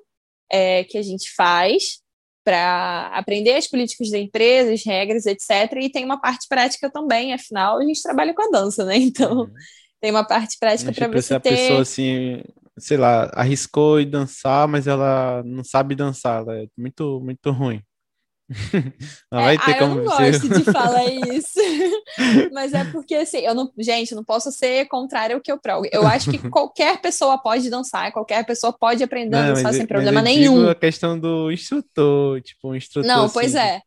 é, 0.50 0.84
que 0.84 0.98
a 0.98 1.02
gente 1.02 1.32
faz 1.34 2.00
para 2.44 3.08
aprender 3.12 3.54
as 3.54 3.68
políticas 3.68 4.10
da 4.10 4.18
empresa, 4.18 4.72
as 4.72 4.84
regras, 4.84 5.26
etc. 5.26 5.50
E 5.80 5.90
tem 5.90 6.04
uma 6.04 6.20
parte 6.20 6.46
prática 6.48 6.90
também, 6.90 7.32
afinal, 7.32 7.78
a 7.78 7.84
gente 7.84 8.02
trabalha 8.02 8.34
com 8.34 8.42
a 8.42 8.50
dança, 8.50 8.84
né? 8.84 8.96
Então, 8.96 9.40
uhum. 9.40 9.52
tem 10.00 10.10
uma 10.10 10.26
parte 10.26 10.56
prática 10.58 10.92
para 10.92 11.08
você 11.08 11.34
a 11.34 11.40
ter... 11.40 11.50
pessoa, 11.50 11.82
assim, 11.82 12.42
sei 12.78 12.96
lá, 12.96 13.30
arriscou 13.34 14.00
e 14.00 14.06
dançar, 14.06 14.66
mas 14.66 14.86
ela 14.86 15.42
não 15.44 15.62
sabe 15.62 15.94
dançar, 15.94 16.42
ela 16.42 16.56
é 16.56 16.66
muito, 16.76 17.20
muito 17.20 17.50
ruim. 17.50 17.80
Não 19.30 19.40
é, 19.40 19.44
vai 19.44 19.58
ter 19.58 19.72
ah, 19.72 19.78
como 19.78 20.00
eu 20.00 20.04
não 20.04 20.10
você... 20.10 20.30
gosto 20.32 20.48
de 20.48 20.64
falar 20.64 21.04
isso. 21.06 21.60
Mas 22.52 22.72
é 22.72 22.84
porque, 22.84 23.14
assim, 23.14 23.38
eu 23.38 23.54
não, 23.54 23.70
gente, 23.78 24.14
não 24.14 24.24
posso 24.24 24.50
ser 24.50 24.86
contrário 24.88 25.36
ao 25.36 25.42
que 25.42 25.50
eu 25.50 25.58
progo. 25.58 25.86
Eu 25.92 26.06
acho 26.06 26.30
que 26.30 26.50
qualquer 26.50 27.00
pessoa 27.00 27.38
pode 27.38 27.70
dançar, 27.70 28.12
qualquer 28.12 28.44
pessoa 28.44 28.72
pode 28.72 29.02
aprender 29.02 29.36
a 29.36 29.52
dançar 29.52 29.72
sem 29.72 29.86
problema 29.86 30.20
nenhum. 30.20 30.68
a 30.68 30.74
questão 30.74 31.18
do 31.18 31.50
instrutor, 31.50 32.40
tipo, 32.40 32.70
um 32.70 32.74
instrutor. 32.74 33.06
Não, 33.06 33.24
assim, 33.24 33.34
pois 33.34 33.54
é. 33.54 33.80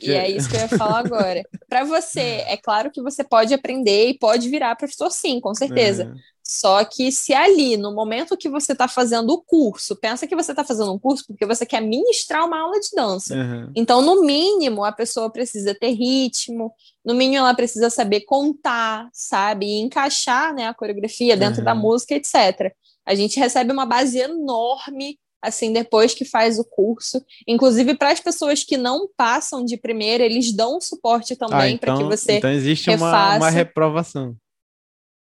E 0.00 0.10
é 0.10 0.28
isso 0.28 0.48
que 0.48 0.56
eu 0.56 0.60
ia 0.62 0.68
falar 0.68 0.98
agora. 0.98 1.42
Para 1.68 1.84
você, 1.84 2.42
é 2.46 2.56
claro 2.56 2.90
que 2.90 3.00
você 3.00 3.22
pode 3.22 3.54
aprender 3.54 4.08
e 4.08 4.18
pode 4.18 4.48
virar 4.48 4.74
professor, 4.74 5.10
sim, 5.10 5.40
com 5.40 5.54
certeza. 5.54 6.04
É. 6.04 6.20
Só 6.52 6.84
que 6.84 7.12
se 7.12 7.32
ali, 7.32 7.76
no 7.76 7.94
momento 7.94 8.36
que 8.36 8.48
você 8.48 8.72
está 8.72 8.88
fazendo 8.88 9.30
o 9.30 9.40
curso, 9.40 9.94
pensa 9.94 10.26
que 10.26 10.34
você 10.34 10.50
está 10.50 10.64
fazendo 10.64 10.92
um 10.92 10.98
curso 10.98 11.24
porque 11.24 11.46
você 11.46 11.64
quer 11.64 11.80
ministrar 11.80 12.44
uma 12.44 12.58
aula 12.58 12.80
de 12.80 12.88
dança. 12.92 13.36
Uhum. 13.36 13.70
Então, 13.72 14.02
no 14.02 14.22
mínimo, 14.24 14.84
a 14.84 14.90
pessoa 14.90 15.30
precisa 15.30 15.72
ter 15.76 15.92
ritmo, 15.92 16.72
no 17.04 17.14
mínimo, 17.14 17.44
ela 17.44 17.54
precisa 17.54 17.88
saber 17.88 18.22
contar, 18.22 19.08
sabe? 19.12 19.64
E 19.64 19.80
encaixar 19.80 20.52
né, 20.52 20.66
a 20.66 20.74
coreografia 20.74 21.36
dentro 21.36 21.60
uhum. 21.60 21.66
da 21.66 21.74
música, 21.76 22.16
etc. 22.16 22.74
A 23.06 23.14
gente 23.14 23.38
recebe 23.38 23.72
uma 23.72 23.86
base 23.86 24.18
enorme 24.18 25.20
assim, 25.40 25.72
depois 25.72 26.14
que 26.14 26.24
faz 26.24 26.58
o 26.58 26.64
curso. 26.64 27.24
Inclusive, 27.46 27.94
para 27.94 28.10
as 28.10 28.18
pessoas 28.18 28.64
que 28.64 28.76
não 28.76 29.08
passam 29.16 29.64
de 29.64 29.76
primeira, 29.76 30.24
eles 30.24 30.52
dão 30.52 30.80
suporte 30.80 31.36
também 31.36 31.58
ah, 31.58 31.70
então, 31.70 31.94
para 31.94 32.04
que 32.04 32.10
você. 32.10 32.38
Então, 32.38 32.50
existe 32.50 32.90
uma, 32.90 33.36
uma 33.36 33.50
reprovação. 33.50 34.36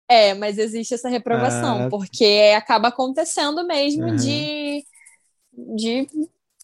É, 0.07 0.33
mas 0.33 0.57
existe 0.57 0.93
essa 0.93 1.09
reprovação, 1.09 1.85
ah. 1.85 1.89
porque 1.89 2.53
acaba 2.55 2.89
acontecendo 2.89 3.65
mesmo 3.65 4.05
uhum. 4.05 4.15
de, 4.15 4.83
de. 5.75 6.07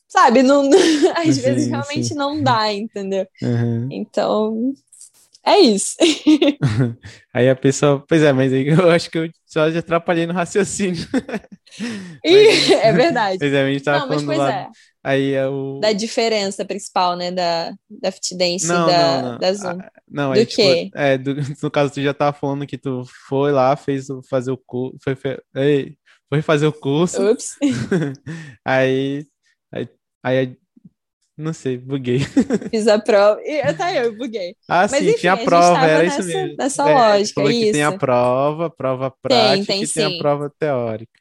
Sabe, 0.08 0.44
não, 0.44 0.70
às 1.16 1.36
sim, 1.36 1.42
vezes 1.42 1.68
realmente 1.68 2.10
sim. 2.10 2.16
não 2.16 2.42
dá, 2.44 2.72
entendeu? 2.72 3.26
Uhum. 3.42 3.88
Então, 3.92 4.74
é 5.44 5.58
isso. 5.58 5.96
aí 7.34 7.50
a 7.50 7.56
pessoa, 7.56 8.04
pois 8.08 8.22
é, 8.22 8.32
mas 8.32 8.54
aí 8.54 8.68
eu 8.68 8.92
acho 8.92 9.10
que 9.10 9.18
eu 9.18 9.30
só 9.46 9.70
já 9.72 9.80
atrapalhei 9.80 10.28
no 10.28 10.34
raciocínio. 10.34 11.08
mas, 12.24 12.72
é 12.72 12.94
verdade. 12.94 13.40
Pois 13.40 13.54
é, 13.54 13.64
a 13.64 13.72
gente 13.72 13.84
tava 13.84 14.00
não, 14.00 14.08
falando 14.08 14.28
mas, 14.28 14.38
lá. 14.38 14.52
É. 14.52 14.70
Aí 15.04 15.34
é 15.34 15.48
o... 15.48 15.80
Da 15.80 15.94
diferença 15.94 16.64
principal, 16.64 17.16
né? 17.16 17.32
Da, 17.32 17.74
da 17.90 18.12
fit 18.12 18.36
dance 18.36 18.68
não, 18.68 18.88
da, 18.88 19.22
não, 19.22 19.32
não. 19.32 19.40
da 19.40 19.54
Zoom. 19.54 19.80
Ah, 19.80 19.92
não, 20.08 20.34
do 20.34 20.40
aí, 20.40 20.46
quê? 20.46 20.86
Tipo, 20.86 20.98
é, 20.98 21.18
do, 21.18 21.36
no 21.64 21.72
caso, 21.72 21.94
tu 21.94 22.02
já 22.02 22.14
tava 22.14 22.38
falando 22.38 22.68
que 22.68 22.78
tu 22.78 23.04
foi 23.28 23.52
lá, 23.52 23.76
fez 23.76 24.10
o, 24.10 24.22
fazer 24.22 24.52
o 24.52 24.58
curso. 24.58 24.98
Foi, 25.04 25.16
foi, 25.16 25.38
foi 26.30 26.42
fazer 26.42 26.68
o 26.68 26.74
curso. 26.74 27.32
Ups. 27.32 27.58
aí, 28.64 29.26
aí, 29.72 29.90
aí 30.24 30.58
não 31.42 31.54
sei, 31.54 31.78
buguei. 31.78 32.20
Fiz 32.70 32.88
a 32.88 33.00
prova. 33.00 33.42
E, 33.44 33.74
tá, 33.74 33.92
eu 33.94 34.16
buguei. 34.16 34.56
Ah, 34.70 34.82
Mas, 34.82 34.92
sim, 34.92 35.10
enfim, 35.10 35.18
tinha 35.18 35.34
a 35.34 35.38
prova, 35.38 35.80
a 35.80 35.88
era 35.88 36.04
nessa, 36.04 36.20
isso 36.20 36.28
mesmo. 36.30 36.56
Nessa 36.58 36.90
é, 36.90 36.94
lógica, 36.94 37.42
isso. 37.42 37.52
que 37.52 37.72
tem 37.72 37.84
a 37.84 37.98
prova, 37.98 38.70
prova 38.70 39.12
prática 39.22 39.66
tem, 39.66 39.66
tem, 39.66 39.84
e 39.84 39.88
tem 39.88 40.04
a 40.06 40.18
prova 40.20 40.52
teórica. 40.60 41.21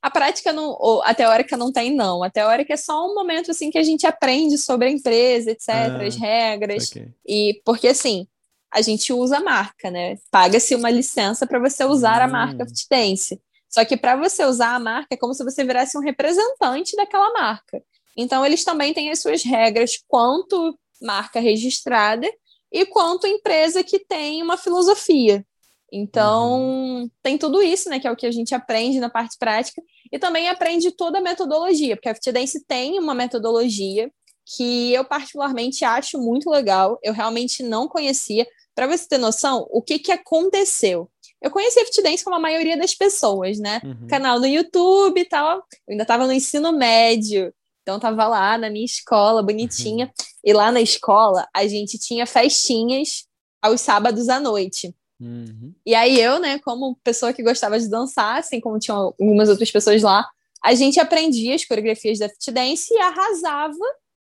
A 0.00 0.10
prática 0.10 0.52
não, 0.52 0.76
ou 0.78 1.02
a 1.02 1.12
teórica 1.12 1.56
não 1.56 1.72
tem, 1.72 1.94
não. 1.94 2.22
A 2.22 2.30
teórica 2.30 2.74
é 2.74 2.76
só 2.76 3.04
um 3.04 3.14
momento 3.14 3.50
assim 3.50 3.70
que 3.70 3.78
a 3.78 3.82
gente 3.82 4.06
aprende 4.06 4.56
sobre 4.56 4.88
a 4.88 4.90
empresa, 4.90 5.50
etc., 5.50 5.68
ah, 5.68 6.06
as 6.06 6.16
regras. 6.16 6.88
Okay. 6.88 7.08
E 7.26 7.60
porque 7.64 7.88
assim, 7.88 8.26
a 8.72 8.80
gente 8.80 9.12
usa 9.12 9.38
a 9.38 9.42
marca, 9.42 9.90
né? 9.90 10.16
Paga-se 10.30 10.74
uma 10.74 10.90
licença 10.90 11.46
para 11.46 11.58
você 11.58 11.84
usar 11.84 12.20
hum. 12.20 12.24
a 12.24 12.28
marca 12.28 12.66
Fitdance. 12.66 13.40
Só 13.68 13.84
que 13.84 13.96
para 13.96 14.16
você 14.16 14.44
usar 14.44 14.74
a 14.74 14.78
marca 14.78 15.08
é 15.14 15.16
como 15.16 15.34
se 15.34 15.44
você 15.44 15.64
virasse 15.64 15.96
um 15.98 16.00
representante 16.00 16.96
daquela 16.96 17.32
marca. 17.32 17.82
Então 18.16 18.44
eles 18.44 18.64
também 18.64 18.94
têm 18.94 19.10
as 19.10 19.20
suas 19.20 19.42
regras 19.42 20.02
quanto 20.08 20.76
marca 21.00 21.38
registrada 21.38 22.26
e 22.72 22.84
quanto 22.86 23.26
empresa 23.26 23.84
que 23.84 23.98
tem 23.98 24.42
uma 24.42 24.56
filosofia. 24.56 25.44
Então, 25.92 26.60
uhum. 26.60 27.10
tem 27.22 27.38
tudo 27.38 27.62
isso, 27.62 27.88
né, 27.88 27.98
que 27.98 28.06
é 28.06 28.10
o 28.10 28.16
que 28.16 28.26
a 28.26 28.30
gente 28.30 28.54
aprende 28.54 29.00
na 29.00 29.08
parte 29.08 29.36
prática, 29.38 29.82
e 30.12 30.18
também 30.18 30.48
aprende 30.48 30.90
toda 30.90 31.18
a 31.18 31.22
metodologia, 31.22 31.96
porque 31.96 32.08
a 32.08 32.14
Fitdance 32.14 32.64
tem 32.66 32.98
uma 32.98 33.14
metodologia 33.14 34.10
que 34.56 34.94
eu 34.94 35.04
particularmente 35.04 35.84
acho 35.84 36.18
muito 36.18 36.48
legal. 36.48 36.98
Eu 37.02 37.12
realmente 37.12 37.62
não 37.62 37.86
conhecia. 37.86 38.46
Para 38.74 38.86
você 38.86 39.06
ter 39.06 39.18
noção, 39.18 39.66
o 39.70 39.82
que, 39.82 39.98
que 39.98 40.10
aconteceu? 40.10 41.10
Eu 41.42 41.50
conheci 41.50 41.78
a 41.78 41.84
Fit 41.84 42.02
Dance 42.02 42.24
como 42.24 42.36
a 42.36 42.40
maioria 42.40 42.76
das 42.76 42.94
pessoas, 42.94 43.58
né? 43.58 43.80
Uhum. 43.84 44.06
Canal 44.08 44.40
no 44.40 44.46
YouTube 44.46 45.20
e 45.20 45.24
tal. 45.24 45.58
Eu 45.58 45.92
ainda 45.92 46.02
estava 46.02 46.26
no 46.26 46.32
ensino 46.32 46.72
médio, 46.72 47.52
então 47.82 47.96
eu 47.96 48.00
tava 48.00 48.26
lá 48.26 48.56
na 48.56 48.70
minha 48.70 48.84
escola, 48.84 49.42
bonitinha. 49.42 50.06
Uhum. 50.06 50.26
E 50.44 50.52
lá 50.52 50.72
na 50.72 50.80
escola 50.80 51.46
a 51.54 51.66
gente 51.66 51.98
tinha 51.98 52.26
festinhas 52.26 53.26
aos 53.60 53.80
sábados 53.80 54.28
à 54.28 54.40
noite. 54.40 54.94
Uhum. 55.20 55.74
E 55.84 55.94
aí 55.94 56.20
eu, 56.20 56.38
né, 56.38 56.58
como 56.60 56.96
pessoa 57.02 57.32
que 57.32 57.42
gostava 57.42 57.78
de 57.78 57.88
dançar, 57.88 58.38
assim 58.38 58.60
como 58.60 58.78
tinham 58.78 58.96
algumas 59.18 59.48
outras 59.48 59.70
pessoas 59.70 60.02
lá, 60.02 60.28
a 60.64 60.74
gente 60.74 60.98
aprendia 61.00 61.54
as 61.54 61.64
coreografias 61.64 62.18
da 62.18 62.28
Fit 62.28 62.50
Dance 62.50 62.92
e 62.92 62.98
arrasava 62.98 63.76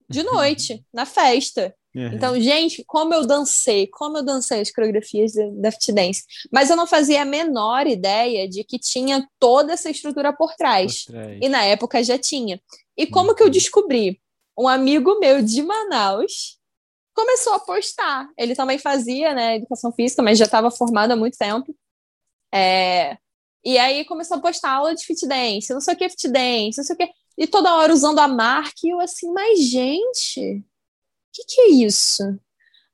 de 0.09 0.23
noite, 0.23 0.85
na 0.93 1.07
festa. 1.07 1.75
Uhum. 1.95 2.13
Então, 2.15 2.41
gente, 2.41 2.83
como 2.87 3.13
eu 3.15 3.27
dancei, 3.27 3.87
como 3.87 4.19
eu 4.19 4.23
dancei 4.23 4.61
as 4.61 4.71
coreografias 4.71 5.33
da, 5.33 5.47
da 5.55 5.73
Fit 5.73 5.93
Dance. 5.93 6.25
Mas 6.51 6.71
eu 6.71 6.77
não 6.77 6.87
fazia 6.87 7.23
a 7.23 7.25
menor 7.25 7.87
ideia 7.87 8.49
de 8.49 8.65
que 8.65 8.79
tinha 8.79 9.27
toda 9.39 9.73
essa 9.73 9.91
estrutura 9.91 10.33
por 10.33 10.55
trás. 10.55 11.05
Por 11.05 11.13
trás. 11.13 11.39
E 11.41 11.49
na 11.49 11.65
época 11.65 12.03
já 12.03 12.19
tinha. 12.19 12.61
E 12.97 13.07
como 13.07 13.35
que 13.35 13.43
eu 13.43 13.47
Uhum. 13.47 13.53
descobri? 13.53 14.21
Um 14.59 14.69
amigo 14.69 15.19
meu 15.19 15.43
de 15.43 15.63
Manaus 15.63 16.59
começou 17.15 17.55
a 17.55 17.61
postar. 17.61 18.29
Ele 18.39 18.55
também 18.55 18.79
fazia, 18.79 19.35
né, 19.35 19.57
educação 19.57 19.93
física, 19.93 20.23
mas 20.23 20.39
já 20.39 20.45
estava 20.47 20.71
formado 20.71 21.13
há 21.13 21.17
muito 21.17 21.37
tempo. 21.39 21.75
É, 22.53 23.19
E 23.65 23.79
aí 23.79 24.05
começou 24.07 24.39
a 24.39 24.41
postar 24.41 24.73
aula 24.73 24.95
de 24.95 25.05
fit 25.05 25.27
dance, 25.27 25.73
não 25.73 25.81
sei 25.81 25.95
o 25.95 25.97
que 25.99 26.09
fit 26.09 26.29
dance, 26.29 26.79
não 26.79 26.85
sei 26.85 26.95
o 26.97 26.99
que. 26.99 27.11
E 27.39 27.47
toda 27.47 27.75
hora 27.77 27.93
usando 27.93 28.19
a 28.21 28.29
marca, 28.29 28.75
e 28.85 28.91
eu 28.91 29.01
assim, 29.01 29.33
mas 29.33 29.61
gente, 29.61 30.59
o 30.59 30.65
que 31.33 31.45
que 31.47 31.61
é 31.63 31.69
isso? 31.87 32.23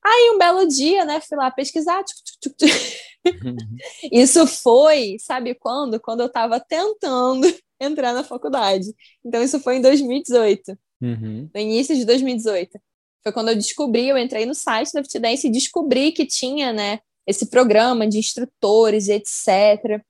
Aí 0.04 0.30
um 0.34 0.38
belo 0.38 0.66
dia, 0.68 1.04
né, 1.04 1.20
fui 1.20 1.36
lá 1.38 1.50
pesquisar. 1.50 2.02
tchuc, 2.04 2.22
tchuc, 2.42 2.56
tchuc. 2.56 2.98
Uhum. 3.42 3.78
Isso 4.12 4.46
foi, 4.46 5.16
sabe 5.20 5.54
quando? 5.54 6.00
Quando 6.00 6.20
eu 6.20 6.26
estava 6.28 6.60
tentando 6.60 7.46
entrar 7.80 8.12
na 8.14 8.24
faculdade. 8.24 8.86
Então 9.24 9.42
isso 9.42 9.60
foi 9.60 9.76
em 9.76 9.82
2018 9.82 10.78
Uhum. 11.00 11.48
no 11.54 11.60
início 11.60 11.94
de 11.96 12.04
2018. 12.04 12.80
Foi 13.28 13.32
quando 13.32 13.50
eu 13.50 13.56
descobri, 13.56 14.08
eu 14.08 14.16
entrei 14.16 14.46
no 14.46 14.54
site 14.54 14.90
da 14.94 15.02
Fit 15.02 15.18
Dance 15.18 15.46
e 15.46 15.50
descobri 15.50 16.12
que 16.12 16.24
tinha, 16.24 16.72
né, 16.72 16.98
esse 17.26 17.50
programa 17.50 18.06
de 18.06 18.16
instrutores, 18.16 19.08
etc. 19.08 20.02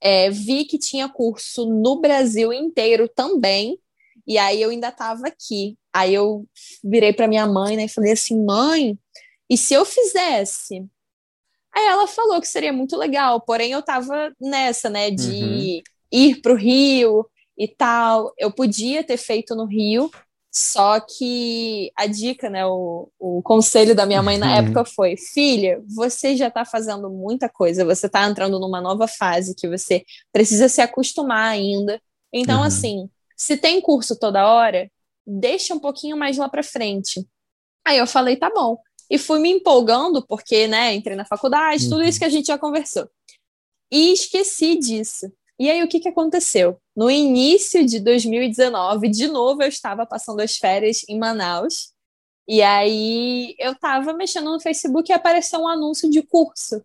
É, 0.00 0.28
vi 0.28 0.64
que 0.64 0.76
tinha 0.76 1.08
curso 1.08 1.66
no 1.66 2.00
Brasil 2.00 2.52
inteiro 2.52 3.08
também, 3.08 3.78
e 4.26 4.36
aí 4.38 4.60
eu 4.60 4.70
ainda 4.70 4.88
estava 4.88 5.28
aqui. 5.28 5.76
Aí 5.92 6.12
eu 6.12 6.44
virei 6.82 7.12
para 7.12 7.28
minha 7.28 7.46
mãe 7.46 7.76
né, 7.76 7.84
e 7.84 7.88
falei 7.88 8.10
assim: 8.10 8.44
mãe, 8.44 8.98
e 9.48 9.56
se 9.56 9.72
eu 9.72 9.84
fizesse? 9.84 10.84
Aí 11.72 11.86
ela 11.86 12.08
falou 12.08 12.40
que 12.40 12.48
seria 12.48 12.72
muito 12.72 12.96
legal, 12.96 13.40
porém 13.40 13.70
eu 13.70 13.80
estava 13.80 14.34
nessa, 14.40 14.90
né, 14.90 15.12
de 15.12 15.80
ir 16.10 16.40
para 16.42 16.52
o 16.52 16.56
Rio 16.56 17.24
e 17.56 17.68
tal. 17.68 18.34
Eu 18.36 18.52
podia 18.52 19.04
ter 19.04 19.16
feito 19.16 19.54
no 19.54 19.64
Rio, 19.64 20.10
só 20.56 21.00
que 21.00 21.90
a 21.96 22.06
dica, 22.06 22.48
né, 22.48 22.64
o, 22.64 23.10
o 23.18 23.42
conselho 23.42 23.94
da 23.94 24.06
minha 24.06 24.22
mãe 24.22 24.38
na 24.38 24.50
Uhum. 24.52 24.58
época 24.58 24.84
foi: 24.84 25.16
filha, 25.16 25.82
você 25.88 26.36
já 26.36 26.48
está 26.48 26.64
fazendo 26.64 27.10
muita 27.10 27.48
coisa, 27.48 27.84
você 27.84 28.06
está 28.06 28.24
entrando 28.28 28.60
numa 28.60 28.80
nova 28.80 29.08
fase 29.08 29.54
que 29.54 29.68
você 29.68 30.04
precisa 30.32 30.68
se 30.68 30.80
acostumar 30.80 31.48
ainda. 31.50 32.00
Então, 32.32 32.60
Uhum. 32.60 32.66
assim, 32.66 33.10
se 33.36 33.56
tem 33.56 33.80
curso 33.80 34.16
toda 34.18 34.46
hora, 34.48 34.88
deixa 35.26 35.74
um 35.74 35.80
pouquinho 35.80 36.16
mais 36.16 36.36
lá 36.38 36.48
para 36.48 36.62
frente. 36.62 37.26
Aí 37.84 37.98
eu 37.98 38.06
falei: 38.06 38.36
tá 38.36 38.50
bom. 38.50 38.78
E 39.10 39.18
fui 39.18 39.38
me 39.40 39.50
empolgando, 39.50 40.26
porque, 40.26 40.66
né, 40.68 40.94
entrei 40.94 41.16
na 41.16 41.24
faculdade, 41.26 41.88
tudo 41.88 42.02
Uhum. 42.02 42.08
isso 42.08 42.18
que 42.18 42.24
a 42.24 42.28
gente 42.30 42.46
já 42.46 42.58
conversou. 42.58 43.08
E 43.90 44.12
esqueci 44.12 44.76
disso. 44.78 45.26
E 45.58 45.70
aí, 45.70 45.82
o 45.82 45.88
que, 45.88 46.00
que 46.00 46.08
aconteceu? 46.08 46.80
No 46.96 47.10
início 47.10 47.84
de 47.86 48.00
2019, 48.00 49.08
de 49.08 49.28
novo, 49.28 49.62
eu 49.62 49.68
estava 49.68 50.04
passando 50.04 50.40
as 50.40 50.56
férias 50.56 51.02
em 51.08 51.18
Manaus. 51.18 51.92
E 52.46 52.60
aí, 52.60 53.54
eu 53.58 53.72
estava 53.72 54.12
mexendo 54.12 54.50
no 54.50 54.60
Facebook 54.60 55.10
e 55.10 55.14
apareceu 55.14 55.60
um 55.60 55.68
anúncio 55.68 56.10
de 56.10 56.22
curso. 56.22 56.84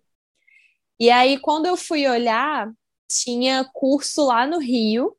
E 0.99 1.09
aí, 1.09 1.39
quando 1.39 1.65
eu 1.65 1.76
fui 1.76 2.07
olhar, 2.07 2.72
tinha 3.07 3.67
curso 3.74 4.26
lá 4.26 4.45
no 4.45 4.59
Rio, 4.59 5.15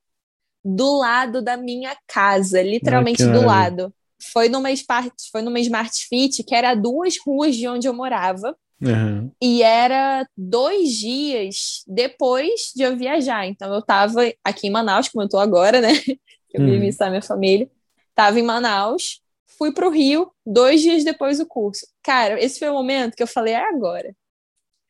do 0.65 0.99
lado 0.99 1.43
da 1.43 1.57
minha 1.57 1.97
casa, 2.07 2.63
literalmente 2.63 3.25
do 3.25 3.45
lado. 3.45 3.93
Foi 4.33 4.49
numa, 4.49 4.71
Smart, 4.71 5.15
foi 5.33 5.43
numa 5.43 5.59
Smart 5.61 6.07
Fit, 6.07 6.45
que 6.45 6.55
era 6.55 6.75
duas 6.75 7.17
ruas 7.19 7.57
de 7.57 7.67
onde 7.67 7.89
eu 7.89 7.95
morava. 7.95 8.57
Uhum. 8.83 9.31
E 9.43 9.63
era 9.63 10.27
dois 10.37 10.91
dias 10.93 11.83
depois 11.87 12.73
de 12.75 12.83
eu 12.83 12.97
viajar. 12.97 13.47
Então, 13.47 13.73
eu 13.73 13.81
estava 13.81 14.21
aqui 14.45 14.69
em 14.69 14.71
Manaus, 14.71 15.09
como 15.09 15.23
eu 15.23 15.27
estou 15.27 15.41
agora, 15.41 15.81
né? 15.81 15.89
Eu 16.53 16.65
vim 16.65 16.73
Uhum. 16.73 16.81
visitar 16.81 17.11
minha 17.11 17.23
família. 17.23 17.71
Estava 18.09 18.41
em 18.41 18.43
Manaus, 18.43 19.21
fui 19.57 19.73
para 19.73 19.87
o 19.87 19.91
Rio, 19.91 20.33
dois 20.45 20.81
dias 20.83 21.05
depois 21.05 21.39
do 21.39 21.47
curso. 21.47 21.87
Cara, 22.03 22.43
esse 22.43 22.59
foi 22.59 22.69
o 22.69 22.73
momento 22.75 23.15
que 23.15 23.23
eu 23.23 23.27
falei, 23.29 23.55
é 23.55 23.69
agora. 23.69 24.13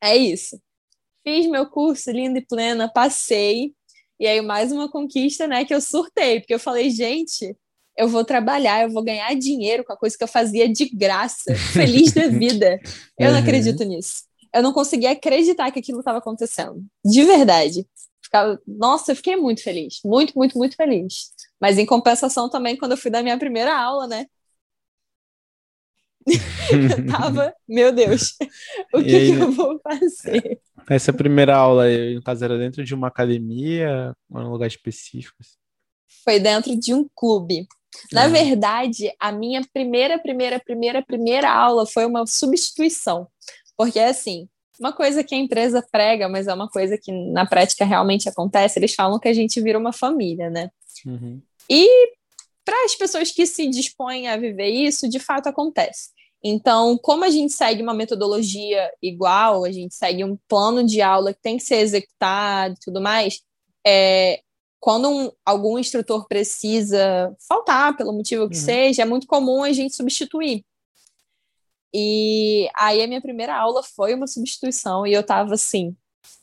É 0.02 0.16
isso. 0.16 0.60
Fiz 1.24 1.46
meu 1.46 1.68
curso 1.68 2.10
lindo 2.10 2.38
e 2.38 2.46
plena, 2.46 2.90
passei. 2.92 3.74
E 4.18 4.26
aí, 4.26 4.40
mais 4.42 4.72
uma 4.72 4.90
conquista, 4.90 5.46
né, 5.46 5.64
que 5.64 5.74
eu 5.74 5.80
surtei, 5.80 6.40
porque 6.40 6.54
eu 6.54 6.60
falei, 6.60 6.90
gente, 6.90 7.56
eu 8.00 8.08
vou 8.08 8.24
trabalhar, 8.24 8.82
eu 8.82 8.90
vou 8.90 9.02
ganhar 9.02 9.32
dinheiro 9.34 9.84
com 9.84 9.92
a 9.92 9.96
coisa 9.96 10.16
que 10.16 10.24
eu 10.24 10.28
fazia 10.28 10.68
de 10.68 10.88
graça, 10.88 11.54
feliz 11.72 12.12
da 12.12 12.26
vida. 12.28 12.80
Eu 13.18 13.30
não 13.30 13.36
Uhum. 13.38 13.42
acredito 13.42 13.84
nisso. 13.84 14.24
Eu 14.54 14.62
não 14.62 14.72
conseguia 14.72 15.12
acreditar 15.12 15.70
que 15.70 15.78
aquilo 15.78 16.00
estava 16.00 16.18
acontecendo. 16.18 16.84
De 17.04 17.24
verdade. 17.24 17.86
Ficava... 18.22 18.60
Nossa, 18.66 19.12
eu 19.12 19.16
fiquei 19.16 19.36
muito 19.36 19.62
feliz. 19.62 20.00
Muito, 20.04 20.32
muito, 20.36 20.56
muito 20.58 20.76
feliz. 20.76 21.30
Mas 21.60 21.78
em 21.78 21.86
compensação 21.86 22.48
também, 22.48 22.76
quando 22.76 22.92
eu 22.92 22.96
fui 22.96 23.10
dar 23.10 23.22
minha 23.22 23.38
primeira 23.38 23.76
aula, 23.76 24.06
né? 24.06 24.26
Eu 26.70 27.06
tava, 27.10 27.54
meu 27.68 27.92
Deus, 27.92 28.34
o 28.94 29.02
que, 29.02 29.16
aí, 29.16 29.32
que 29.36 29.42
eu 29.42 29.50
vou 29.50 29.80
fazer? 29.80 30.60
Essa 30.88 31.12
primeira 31.12 31.56
aula, 31.56 31.84
no 32.14 32.22
caso, 32.22 32.44
era 32.44 32.58
dentro 32.58 32.84
de 32.84 32.94
uma 32.94 33.08
academia, 33.08 34.14
ou 34.28 34.40
um 34.40 34.50
lugar 34.50 34.66
específico? 34.66 35.36
assim? 35.40 35.54
Foi 36.22 36.38
dentro 36.38 36.78
de 36.78 36.92
um 36.94 37.08
clube. 37.14 37.66
Na 38.12 38.24
Ah. 38.24 38.28
verdade, 38.28 39.12
a 39.18 39.32
minha 39.32 39.62
primeira, 39.72 40.18
primeira, 40.18 40.58
primeira, 40.60 41.02
primeira 41.02 41.50
aula 41.50 41.86
foi 41.86 42.06
uma 42.06 42.26
substituição. 42.26 43.26
Porque, 43.76 43.98
assim, 43.98 44.48
uma 44.78 44.92
coisa 44.92 45.22
que 45.24 45.34
a 45.34 45.38
empresa 45.38 45.86
prega, 45.90 46.28
mas 46.28 46.46
é 46.46 46.54
uma 46.54 46.68
coisa 46.68 46.96
que 46.96 47.12
na 47.12 47.46
prática 47.46 47.84
realmente 47.84 48.28
acontece, 48.28 48.78
eles 48.78 48.94
falam 48.94 49.18
que 49.18 49.28
a 49.28 49.32
gente 49.32 49.60
vira 49.60 49.78
uma 49.78 49.92
família, 49.92 50.48
né? 50.50 50.70
Uhum. 51.04 51.40
E 51.68 51.86
para 52.64 52.84
as 52.84 52.94
pessoas 52.94 53.30
que 53.32 53.46
se 53.46 53.66
dispõem 53.68 54.28
a 54.28 54.36
viver 54.36 54.68
isso, 54.68 55.08
de 55.08 55.18
fato 55.18 55.48
acontece. 55.48 56.10
Então, 56.42 56.96
como 57.02 57.24
a 57.24 57.30
gente 57.30 57.52
segue 57.52 57.82
uma 57.82 57.92
metodologia 57.92 58.90
igual, 59.02 59.64
a 59.64 59.70
gente 59.70 59.94
segue 59.94 60.24
um 60.24 60.38
plano 60.48 60.84
de 60.84 61.02
aula 61.02 61.34
que 61.34 61.42
tem 61.42 61.58
que 61.58 61.64
ser 61.64 61.76
executado 61.76 62.74
e 62.74 62.80
tudo 62.84 63.00
mais, 63.00 63.40
é, 63.86 64.40
quando 64.80 65.08
um- 65.10 65.30
algum 65.44 65.78
instrutor 65.78 66.26
precisa 66.26 67.36
faltar, 67.46 67.96
pelo 67.96 68.12
motivo 68.14 68.48
que 68.48 68.56
Uhum. 68.56 68.62
seja, 68.64 69.02
é 69.02 69.04
muito 69.04 69.26
comum 69.26 69.62
a 69.62 69.72
gente 69.72 69.94
substituir. 69.94 70.64
E 71.92 72.68
aí 72.76 73.02
a 73.02 73.06
minha 73.06 73.20
primeira 73.20 73.56
aula 73.56 73.82
foi 73.82 74.14
uma 74.14 74.26
substituição 74.26 75.06
e 75.06 75.12
eu 75.12 75.22
tava 75.24 75.54
assim, 75.54 75.94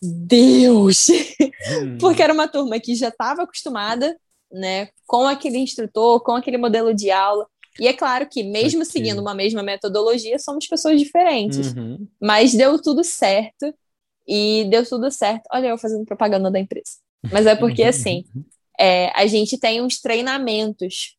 Deus! 0.01 1.07
Uhum. 1.09 1.97
Porque 1.99 2.21
era 2.21 2.33
uma 2.33 2.47
turma 2.47 2.79
que 2.79 2.95
já 2.95 3.07
estava 3.09 3.43
acostumada, 3.43 4.15
né, 4.51 4.89
com 5.05 5.25
aquele 5.27 5.57
instrutor, 5.57 6.21
com 6.21 6.33
aquele 6.33 6.57
modelo 6.57 6.93
de 6.93 7.09
aula. 7.11 7.47
E 7.79 7.87
é 7.87 7.93
claro 7.93 8.27
que, 8.27 8.43
mesmo 8.43 8.81
Ok. 8.81 8.91
seguindo 8.91 9.19
uma 9.21 9.33
mesma 9.35 9.61
metodologia, 9.63 10.37
somos 10.39 10.67
pessoas 10.67 10.99
diferentes. 10.99 11.73
Uhum. 11.75 12.07
Mas 12.19 12.53
deu 12.53 12.81
tudo 12.81 13.03
certo. 13.03 13.73
E 14.27 14.65
deu 14.69 14.85
tudo 14.85 15.09
certo. 15.11 15.43
Olha, 15.53 15.67
eu 15.67 15.77
fazendo 15.77 16.03
propaganda 16.03 16.51
da 16.51 16.59
empresa. 16.59 16.97
Mas 17.31 17.45
é 17.45 17.55
porque, 17.55 17.83
assim, 17.83 18.23
é, 18.79 19.09
a 19.19 19.25
gente 19.27 19.57
tem 19.57 19.81
uns 19.81 19.99
treinamentos 19.99 21.15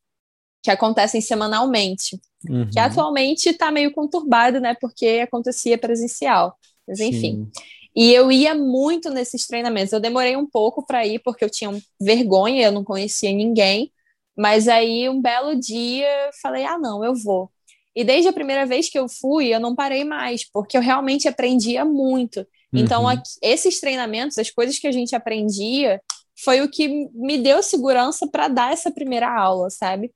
que 0.63 0.71
acontecem 0.71 1.21
semanalmente, 1.21 2.19
Uhum. 2.49 2.69
que 2.69 2.79
atualmente 2.79 3.49
está 3.49 3.69
meio 3.69 3.91
conturbado, 3.91 4.61
né, 4.61 4.73
porque 4.79 5.19
acontecia 5.21 5.77
presencial. 5.77 6.57
Mas 6.87 7.01
enfim. 7.01 7.45
Sim. 7.45 7.51
E 7.95 8.13
eu 8.13 8.31
ia 8.31 8.55
muito 8.55 9.09
nesses 9.09 9.45
treinamentos. 9.45 9.91
Eu 9.91 9.99
demorei 9.99 10.37
um 10.37 10.47
pouco 10.47 10.85
para 10.85 11.05
ir, 11.05 11.19
porque 11.19 11.43
eu 11.43 11.49
tinha 11.49 11.69
vergonha, 11.99 12.63
eu 12.65 12.71
não 12.71 12.83
conhecia 12.83 13.31
ninguém. 13.31 13.91
Mas 14.37 14.69
aí, 14.69 15.09
um 15.09 15.21
belo 15.21 15.53
dia, 15.59 16.07
eu 16.27 16.31
falei: 16.41 16.63
ah, 16.63 16.77
não, 16.77 17.03
eu 17.03 17.13
vou. 17.13 17.51
E 17.95 18.03
desde 18.03 18.29
a 18.29 18.33
primeira 18.33 18.65
vez 18.65 18.89
que 18.89 18.97
eu 18.97 19.09
fui, 19.09 19.53
eu 19.53 19.59
não 19.59 19.75
parei 19.75 20.05
mais, 20.05 20.49
porque 20.49 20.77
eu 20.77 20.81
realmente 20.81 21.27
aprendia 21.27 21.83
muito. 21.83 22.45
Então, 22.73 23.03
Uhum. 23.03 23.09
aqui- 23.09 23.29
esses 23.41 23.79
treinamentos, 23.79 24.37
as 24.37 24.49
coisas 24.49 24.77
que 24.77 24.87
a 24.87 24.91
gente 24.91 25.15
aprendia, 25.15 26.01
foi 26.43 26.61
o 26.61 26.69
que 26.69 27.09
me 27.13 27.37
deu 27.37 27.61
segurança 27.61 28.27
para 28.31 28.47
dar 28.47 28.71
essa 28.71 28.91
primeira 28.91 29.29
aula, 29.29 29.69
sabe? 29.69 30.11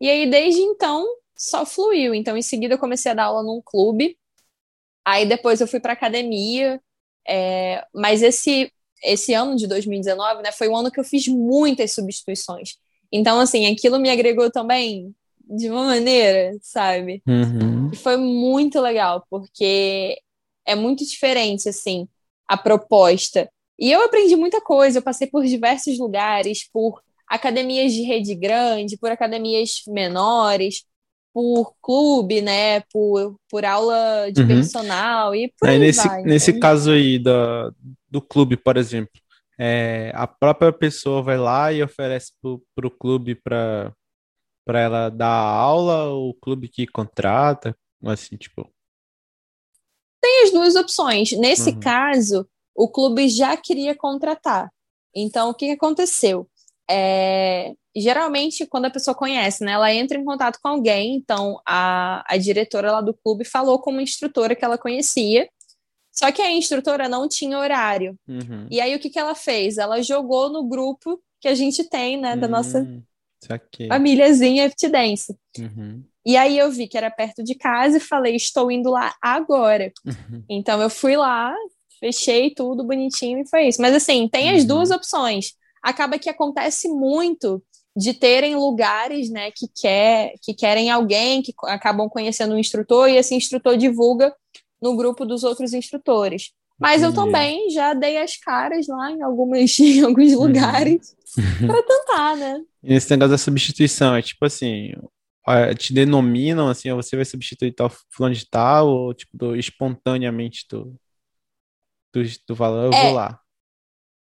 E 0.00 0.08
aí, 0.08 0.28
desde 0.30 0.60
então, 0.60 1.04
só 1.36 1.66
fluiu. 1.66 2.14
Então, 2.14 2.36
em 2.36 2.42
seguida, 2.42 2.74
eu 2.74 2.78
comecei 2.78 3.12
a 3.12 3.14
dar 3.14 3.24
aula 3.24 3.42
num 3.42 3.60
clube. 3.64 4.16
Aí 5.04 5.26
depois 5.26 5.60
eu 5.60 5.66
fui 5.68 5.80
para 5.80 5.92
academia. 5.92 6.80
É, 7.28 7.84
mas 7.94 8.22
esse 8.22 8.70
esse 9.02 9.34
ano 9.34 9.56
de 9.56 9.66
2019, 9.66 10.42
né, 10.42 10.50
foi 10.52 10.68
o 10.68 10.74
ano 10.76 10.90
que 10.90 10.98
eu 10.98 11.04
fiz 11.04 11.28
muitas 11.28 11.92
substituições. 11.92 12.76
Então, 13.12 13.38
assim, 13.38 13.66
aquilo 13.66 13.98
me 13.98 14.08
agregou 14.10 14.50
também 14.50 15.14
de 15.48 15.68
uma 15.68 15.84
maneira, 15.84 16.56
sabe? 16.62 17.22
Uhum. 17.28 17.90
E 17.92 17.96
foi 17.96 18.16
muito 18.16 18.80
legal, 18.80 19.24
porque 19.28 20.18
é 20.66 20.74
muito 20.74 21.04
diferente, 21.04 21.68
assim, 21.68 22.08
a 22.48 22.56
proposta. 22.56 23.48
E 23.78 23.90
eu 23.92 24.02
aprendi 24.04 24.36
muita 24.36 24.60
coisa, 24.60 24.98
eu 24.98 25.02
passei 25.02 25.26
por 25.28 25.44
diversos 25.44 25.98
lugares, 25.98 26.68
por 26.72 27.02
academias 27.28 27.92
de 27.92 28.02
rede 28.02 28.34
grande, 28.34 28.96
por 28.98 29.10
academias 29.10 29.82
menores, 29.88 30.84
por 31.32 31.74
clube, 31.82 32.40
né, 32.40 32.80
por, 32.92 33.36
por 33.50 33.64
aula 33.64 34.30
de 34.32 34.42
Uhum. 34.42 34.44
personal 34.44 35.34
e 35.34 35.52
por 35.58 35.68
Aí 35.68 35.78
aí 35.78 35.90
nesse, 35.90 35.92
vai. 35.92 36.22
nesse 36.24 36.52
então. 36.52 36.58
caso 36.58 36.92
aí 36.92 37.18
da, 37.18 37.70
do 38.10 38.22
clube, 38.22 38.56
por 38.56 38.76
exemplo, 38.76 39.20
é, 39.58 40.12
a 40.14 40.26
própria 40.26 40.72
pessoa 40.72 41.22
vai 41.22 41.38
lá 41.38 41.72
e 41.72 41.82
oferece 41.82 42.32
para 42.74 42.86
o 42.86 42.90
clube 42.90 43.34
para 43.36 43.94
ela 44.68 45.08
dar 45.10 45.28
aula, 45.28 46.10
o 46.12 46.34
clube 46.34 46.68
que 46.68 46.86
contrata, 46.86 47.76
assim, 48.04 48.36
tipo. 48.36 48.70
Tem 50.26 50.42
as 50.42 50.50
duas 50.50 50.74
opções. 50.74 51.30
Nesse 51.32 51.70
Uhum. 51.70 51.78
caso, 51.80 52.48
o 52.74 52.88
clube 52.88 53.28
já 53.28 53.56
queria 53.56 53.94
contratar. 53.94 54.68
Então, 55.14 55.50
o 55.50 55.54
que 55.54 55.66
que 55.66 55.72
aconteceu? 55.72 56.48
É, 56.90 57.72
geralmente, 57.94 58.66
quando 58.66 58.86
a 58.86 58.90
pessoa 58.90 59.14
conhece, 59.14 59.62
né, 59.64 59.72
ela 59.72 59.92
entra 59.94 60.18
em 60.18 60.24
contato 60.24 60.58
com 60.60 60.66
alguém. 60.68 61.14
Então, 61.14 61.60
a, 61.64 62.24
a 62.28 62.36
diretora 62.36 62.90
lá 62.90 63.00
do 63.00 63.14
clube 63.14 63.44
falou 63.44 63.78
com 63.78 63.90
uma 63.92 64.02
instrutora 64.02 64.56
que 64.56 64.64
ela 64.64 64.76
conhecia. 64.76 65.48
Só 66.12 66.32
que 66.32 66.42
a 66.42 66.50
instrutora 66.50 67.08
não 67.08 67.28
tinha 67.28 67.56
horário. 67.56 68.18
Uhum. 68.26 68.66
E 68.68 68.80
aí, 68.80 68.94
o 68.96 68.98
que 68.98 69.10
que 69.10 69.18
ela 69.18 69.34
fez? 69.36 69.78
Ela 69.78 70.02
jogou 70.02 70.50
no 70.50 70.64
grupo 70.64 71.22
que 71.40 71.46
a 71.46 71.54
gente 71.54 71.84
tem, 71.84 72.16
né, 72.16 72.34
da 72.36 72.48
nossa 72.48 72.80
Hum, 72.80 73.00
saquei. 73.40 73.86
famíliazinha 73.86 74.68
Fit 74.70 74.88
Dance. 74.88 75.36
Uhum. 75.58 76.02
E 76.26 76.36
aí 76.36 76.58
eu 76.58 76.70
vi 76.72 76.88
que 76.88 76.98
era 76.98 77.10
perto 77.10 77.44
de 77.44 77.54
casa 77.54 77.98
e 77.98 78.00
falei, 78.00 78.34
estou 78.34 78.70
indo 78.70 78.90
lá 78.90 79.14
agora. 79.22 79.92
Uhum. 80.04 80.42
Então 80.50 80.82
eu 80.82 80.90
fui 80.90 81.16
lá, 81.16 81.54
fechei 82.00 82.50
tudo 82.52 82.82
bonitinho 82.84 83.38
e 83.38 83.48
foi 83.48 83.68
isso. 83.68 83.80
Mas 83.80 83.94
assim, 83.94 84.28
tem 84.28 84.50
as 84.50 84.62
Uhum. 84.62 84.68
duas 84.68 84.90
opções. 84.90 85.52
Acaba 85.82 86.18
que 86.18 86.28
acontece 86.28 86.88
muito 86.88 87.62
de 87.96 88.12
terem 88.12 88.56
lugares, 88.56 89.30
né, 89.30 89.50
que 89.52 89.66
quer 89.80 90.32
que 90.42 90.52
querem 90.52 90.90
alguém 90.90 91.40
que 91.42 91.54
acabam 91.66 92.08
conhecendo 92.10 92.54
um 92.54 92.58
instrutor 92.58 93.08
e 93.08 93.16
esse 93.16 93.34
instrutor 93.34 93.76
divulga 93.78 94.34
no 94.82 94.94
grupo 94.96 95.24
dos 95.24 95.44
outros 95.44 95.72
instrutores. 95.72 96.50
Mas 96.78 97.02
eu 97.02 97.14
também 97.14 97.70
já 97.70 97.94
dei 97.94 98.18
as 98.18 98.36
caras 98.36 98.86
lá 98.86 99.10
em 99.10 99.22
algumas 99.22 99.78
em 99.80 100.02
alguns 100.02 100.32
Uhum. 100.32 100.40
lugares 100.40 101.16
para 101.66 101.82
tentar, 101.82 102.36
né? 102.36 102.60
E 102.82 102.94
esse 102.94 103.08
negócio 103.10 103.30
da 103.30 103.38
substituição 103.38 104.14
é 104.14 104.20
tipo 104.20 104.44
assim, 104.44 104.92
te 105.78 105.92
denominam 105.94 106.68
assim, 106.68 106.92
você 106.92 107.16
vai 107.16 107.24
substituir 107.24 107.72
tal 107.72 107.90
fulano 108.10 108.34
de 108.34 108.48
tal, 108.48 108.88
ou 108.88 109.14
tipo, 109.14 109.36
do- 109.36 109.56
espontaneamente 109.56 110.66
tu, 110.68 110.94
tu, 112.12 112.20
tu 112.46 112.56
fala, 112.56 112.84
eu 112.86 112.92
É. 112.92 113.04
vou 113.04 113.14
lá. 113.14 113.40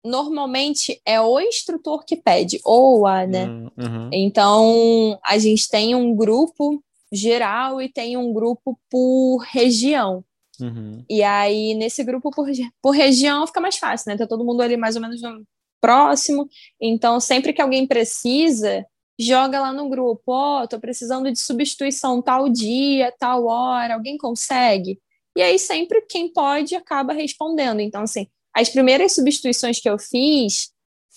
Normalmente 0.03 1.01
é 1.05 1.19
o 1.19 1.39
instrutor 1.41 2.05
que 2.05 2.15
pede, 2.15 2.59
ou 2.63 3.05
a, 3.05 3.27
né? 3.27 3.47
Hum, 3.47 3.69
uhum. 3.77 4.09
Então, 4.13 5.19
a 5.25 5.37
gente 5.37 5.67
tem 5.69 5.93
um 5.93 6.15
grupo 6.15 6.81
geral 7.11 7.81
e 7.81 7.91
tem 7.91 8.15
um 8.15 8.31
grupo 8.31 8.79
por 8.89 9.39
região. 9.39 10.23
Uhum. 10.61 11.03
E 11.09 11.21
aí, 11.21 11.73
nesse 11.73 12.03
grupo 12.03 12.31
por, 12.31 12.47
por 12.81 12.91
região 12.91 13.45
fica 13.45 13.59
mais 13.59 13.75
fácil, 13.77 14.09
né? 14.11 14.17
Tá 14.17 14.25
todo 14.25 14.45
mundo 14.45 14.61
ali 14.61 14.77
mais 14.77 14.95
ou 14.95 15.01
menos 15.01 15.21
no- 15.21 15.45
próximo. 15.81 16.47
Então, 16.79 17.19
sempre 17.19 17.51
que 17.53 17.61
alguém 17.61 17.85
precisa, 17.87 18.85
joga 19.19 19.59
lá 19.61 19.73
no 19.73 19.89
grupo: 19.89 20.21
Ó, 20.31 20.65
tô 20.67 20.79
precisando 20.79 21.31
de 21.31 21.39
substituição 21.39 22.21
tal 22.21 22.49
dia, 22.49 23.13
tal 23.19 23.45
hora, 23.45 23.95
alguém 23.95 24.17
consegue? 24.17 24.99
E 25.37 25.41
aí, 25.41 25.59
sempre 25.59 26.01
quem 26.09 26.31
pode 26.33 26.75
acaba 26.75 27.13
respondendo. 27.13 27.79
Então, 27.81 28.01
assim, 28.03 28.27
as 28.55 28.69
primeiras 28.69 29.13
substituições 29.15 29.79
que 29.79 29.89
eu 29.89 29.97
fiz 29.99 30.71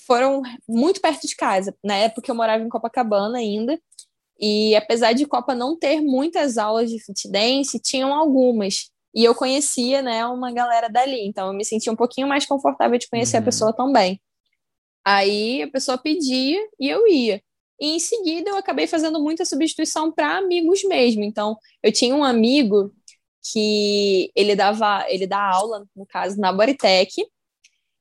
foram 0.07 0.43
muito 0.69 1.01
perto 1.01 1.27
de 1.27 1.37
casa. 1.37 1.75
Na 1.85 1.97
época 1.97 2.31
eu 2.31 2.35
morava 2.35 2.63
em 2.63 2.69
Copacabana 2.69 3.39
ainda. 3.39 3.81
E 4.41 4.75
apesar 4.77 5.13
de 5.13 5.27
Copa 5.27 5.55
não 5.55 5.79
ter 5.79 6.01
muitas 6.01 6.59
aulas 6.59 6.91
de 6.91 6.99
fit 7.05 7.31
dance, 7.31 7.79
tinham 7.81 8.13
algumas. 8.13 8.91
E 9.15 9.25
eu 9.25 9.35
conhecia, 9.35 10.03
né, 10.03 10.27
uma 10.27 10.53
galera 10.53 10.89
dali, 10.89 11.27
então 11.27 11.49
eu 11.49 11.53
me 11.55 11.65
sentia 11.65 11.93
um 11.93 11.97
pouquinho 11.97 12.27
mais 12.27 12.47
confortável 12.47 12.99
de 12.99 13.09
conhecer 13.09 13.37
Uhum. 13.37 13.43
a 13.43 13.45
pessoa 13.45 13.73
também. 13.73 14.21
Aí 15.05 15.63
a 15.63 15.71
pessoa 15.71 15.99
pedia 15.99 16.59
e 16.81 16.89
eu 16.89 17.07
ia. 17.09 17.43
E 17.83 17.97
em 17.97 17.99
seguida 17.99 18.49
eu 18.49 18.57
acabei 18.57 18.87
fazendo 18.87 19.21
muita 19.21 19.45
substituição 19.45 20.13
para 20.13 20.39
amigos 20.39 20.85
mesmo. 20.85 21.25
Então, 21.25 21.59
eu 21.83 21.91
tinha 21.91 22.15
um 22.15 22.23
amigo 22.23 22.95
que 23.51 24.31
ele 24.37 24.55
dava, 24.55 25.05
ele 25.09 25.27
dá 25.27 25.41
aula, 25.41 25.85
no 25.97 26.07
caso, 26.07 26.39
na 26.39 26.53
Boritec, 26.53 27.11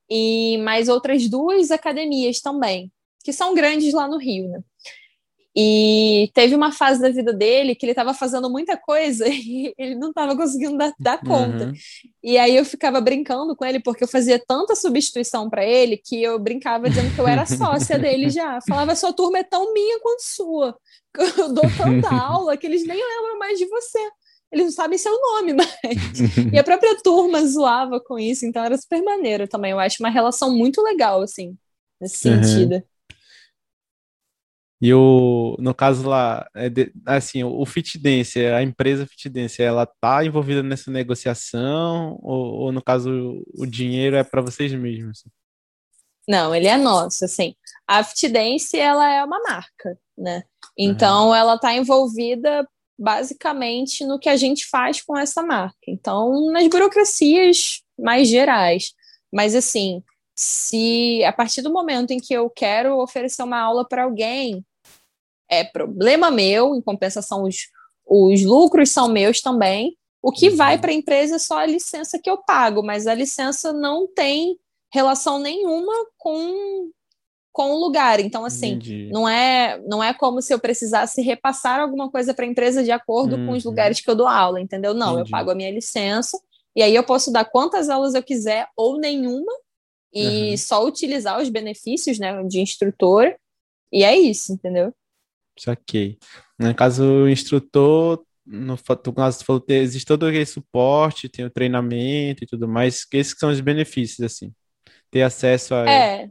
e 0.07 0.59
mais 0.59 0.87
outras 0.87 1.27
duas 1.27 1.71
academias 1.71 2.39
também, 2.41 2.91
que 3.23 3.33
são 3.33 3.55
grandes 3.55 3.91
lá 3.91 4.07
no 4.07 4.19
Rio, 4.19 4.49
né? 4.49 4.61
E 5.55 6.31
teve 6.33 6.55
uma 6.55 6.71
fase 6.71 7.01
da 7.01 7.09
vida 7.09 7.33
dele 7.33 7.75
que 7.75 7.85
ele 7.85 7.91
estava 7.91 8.13
fazendo 8.13 8.49
muita 8.49 8.77
coisa 8.77 9.27
e 9.29 9.73
ele 9.77 9.95
não 9.95 10.09
estava 10.09 10.35
conseguindo 10.35 10.77
dar, 10.77 10.93
dar 10.97 11.17
conta. 11.19 11.65
Uhum. 11.65 11.73
E 12.23 12.37
aí 12.37 12.55
eu 12.55 12.63
ficava 12.63 13.01
brincando 13.01 13.55
com 13.55 13.65
ele, 13.65 13.79
porque 13.81 14.03
eu 14.03 14.07
fazia 14.07 14.41
tanta 14.47 14.75
substituição 14.75 15.49
para 15.49 15.65
ele 15.65 15.97
que 15.97 16.23
eu 16.23 16.39
brincava 16.39 16.89
dizendo 16.89 17.13
que 17.13 17.19
eu 17.19 17.27
era 17.27 17.45
sócia 17.45 17.99
dele 17.99 18.29
já. 18.29 18.59
Falava, 18.67 18.95
sua 18.95 19.11
turma 19.11 19.39
é 19.39 19.43
tão 19.43 19.73
minha 19.73 19.99
quanto 19.99 20.21
sua. 20.21 20.77
Eu 21.37 21.53
dou 21.53 21.65
tanta 21.77 22.09
aula 22.09 22.55
que 22.55 22.65
eles 22.65 22.87
nem 22.87 22.97
lembram 22.97 23.37
mais 23.37 23.59
de 23.59 23.65
você. 23.65 23.99
Eles 24.49 24.67
não 24.67 24.71
sabem 24.71 24.97
seu 24.97 25.11
nome 25.11 25.53
mais. 25.53 25.69
E 26.53 26.57
a 26.57 26.63
própria 26.63 26.97
turma 27.01 27.45
zoava 27.45 27.99
com 27.99 28.17
isso, 28.17 28.45
então 28.45 28.63
era 28.63 28.77
super 28.77 29.03
maneiro 29.03 29.45
também. 29.45 29.71
Eu 29.71 29.79
acho 29.79 30.01
uma 30.01 30.09
relação 30.09 30.55
muito 30.55 30.81
legal, 30.81 31.21
assim, 31.21 31.57
nesse 31.99 32.29
Uhum. 32.29 32.41
sentido. 32.43 32.83
E 34.81 34.91
o, 34.93 35.55
no 35.59 35.75
caso 35.75 36.09
lá, 36.09 36.49
é 36.55 36.67
de- 36.67 36.91
assim, 37.05 37.43
o 37.43 37.63
Fit 37.67 37.99
Dance, 37.99 38.43
a 38.47 38.63
empresa 38.63 39.05
Fit 39.05 39.29
Dance, 39.29 39.61
ela 39.61 39.85
tá 39.85 40.25
envolvida 40.25 40.63
nessa 40.63 40.89
negociação 40.89 42.17
ou, 42.21 42.53
ou 42.53 42.71
no 42.71 42.81
caso 42.81 43.43
o 43.55 43.65
dinheiro 43.67 44.15
é 44.15 44.23
para 44.23 44.41
vocês 44.41 44.73
mesmos? 44.73 45.23
Não, 46.27 46.55
ele 46.55 46.67
é 46.67 46.77
nosso, 46.77 47.25
assim. 47.25 47.55
A 47.87 48.03
Fit 48.03 48.27
Dance, 48.29 48.77
ela 48.77 49.07
é 49.13 49.23
uma 49.23 49.39
marca, 49.43 49.99
né? 50.17 50.43
Então, 50.77 51.33
ela 51.35 51.55
está 51.55 51.75
envolvida 51.75 52.67
basicamente 52.97 54.05
no 54.05 54.19
que 54.19 54.29
a 54.29 54.35
gente 54.35 54.65
faz 54.67 55.01
com 55.01 55.17
essa 55.17 55.43
marca. 55.43 55.77
Então, 55.87 56.51
nas 56.51 56.67
burocracias 56.67 57.81
mais 57.99 58.27
gerais. 58.27 58.93
Mas, 59.31 59.55
assim, 59.55 60.03
se 60.35 61.23
a 61.23 61.33
partir 61.33 61.61
do 61.61 61.71
momento 61.71 62.11
em 62.11 62.19
que 62.19 62.33
eu 62.33 62.49
quero 62.49 62.99
oferecer 62.99 63.43
uma 63.43 63.59
aula 63.59 63.87
para 63.87 64.03
alguém, 64.03 64.63
é 65.51 65.63
problema 65.63 66.31
meu, 66.31 66.75
em 66.75 66.81
compensação, 66.81 67.43
os, 67.43 67.67
os 68.07 68.43
lucros 68.43 68.89
são 68.89 69.09
meus 69.09 69.41
também. 69.41 69.97
O 70.23 70.31
que 70.31 70.49
Uhum. 70.49 70.55
vai 70.55 70.77
para 70.79 70.91
a 70.91 70.93
empresa 70.93 71.35
é 71.35 71.39
só 71.39 71.57
a 71.59 71.65
licença 71.65 72.19
que 72.23 72.29
eu 72.29 72.37
pago, 72.37 72.81
mas 72.83 73.05
a 73.07 73.13
licença 73.13 73.73
não 73.73 74.07
tem 74.07 74.57
relação 74.93 75.39
nenhuma 75.39 75.93
com, 76.17 76.89
com 77.51 77.71
o 77.71 77.79
lugar. 77.79 78.19
Então, 78.19 78.45
assim, 78.45 78.73
Entendi. 78.73 79.09
não 79.11 79.27
é, 79.27 79.81
não 79.87 80.03
é 80.03 80.13
como 80.13 80.41
se 80.41 80.53
eu 80.53 80.59
precisasse 80.59 81.21
repassar 81.21 81.79
alguma 81.79 82.09
coisa 82.09 82.33
para 82.33 82.45
a 82.45 82.47
empresa 82.47 82.83
de 82.83 82.91
acordo 82.91 83.35
com 83.45 83.51
os 83.53 83.65
Uhum. 83.65 83.71
lugares 83.71 83.99
que 83.99 84.09
eu 84.09 84.15
dou 84.15 84.27
aula, 84.27 84.61
entendeu? 84.61 84.93
Não, 84.93 85.13
Entendi. 85.13 85.29
eu 85.29 85.31
pago 85.31 85.51
a 85.51 85.55
minha 85.55 85.71
licença 85.71 86.39
e 86.75 86.81
aí 86.83 86.95
eu 86.95 87.03
posso 87.03 87.31
dar 87.31 87.45
quantas 87.45 87.89
aulas 87.89 88.13
eu 88.13 88.23
quiser 88.23 88.67
ou 88.77 88.97
nenhuma 88.97 89.51
e 90.13 90.51
Uhum. 90.51 90.57
só 90.57 90.85
utilizar 90.85 91.41
os 91.41 91.49
benefícios, 91.49 92.19
né, 92.19 92.43
de 92.43 92.59
instrutor. 92.61 93.33
E 93.91 94.03
é 94.03 94.15
isso, 94.17 94.53
entendeu? 94.53 94.93
Saquei. 95.57 96.17
No 96.57 96.73
caso, 96.73 97.03
o 97.03 97.29
instrutor, 97.29 98.23
no 98.45 98.77
caso, 99.15 99.39
tu 99.39 99.45
falou 99.45 99.61
que 99.61 99.73
existe 99.73 100.05
todo 100.05 100.25
aquele 100.25 100.45
suporte, 100.45 101.29
tem 101.29 101.45
o 101.45 101.49
treinamento 101.49 102.43
e 102.43 102.47
tudo 102.47 102.67
mais, 102.67 103.05
esses 103.13 103.35
são 103.37 103.49
os 103.49 103.59
benefícios, 103.61 104.21
assim. 104.21 104.51
Ter 105.09 105.21
acesso 105.23 105.75
a... 105.75 105.89
É, 105.89 106.29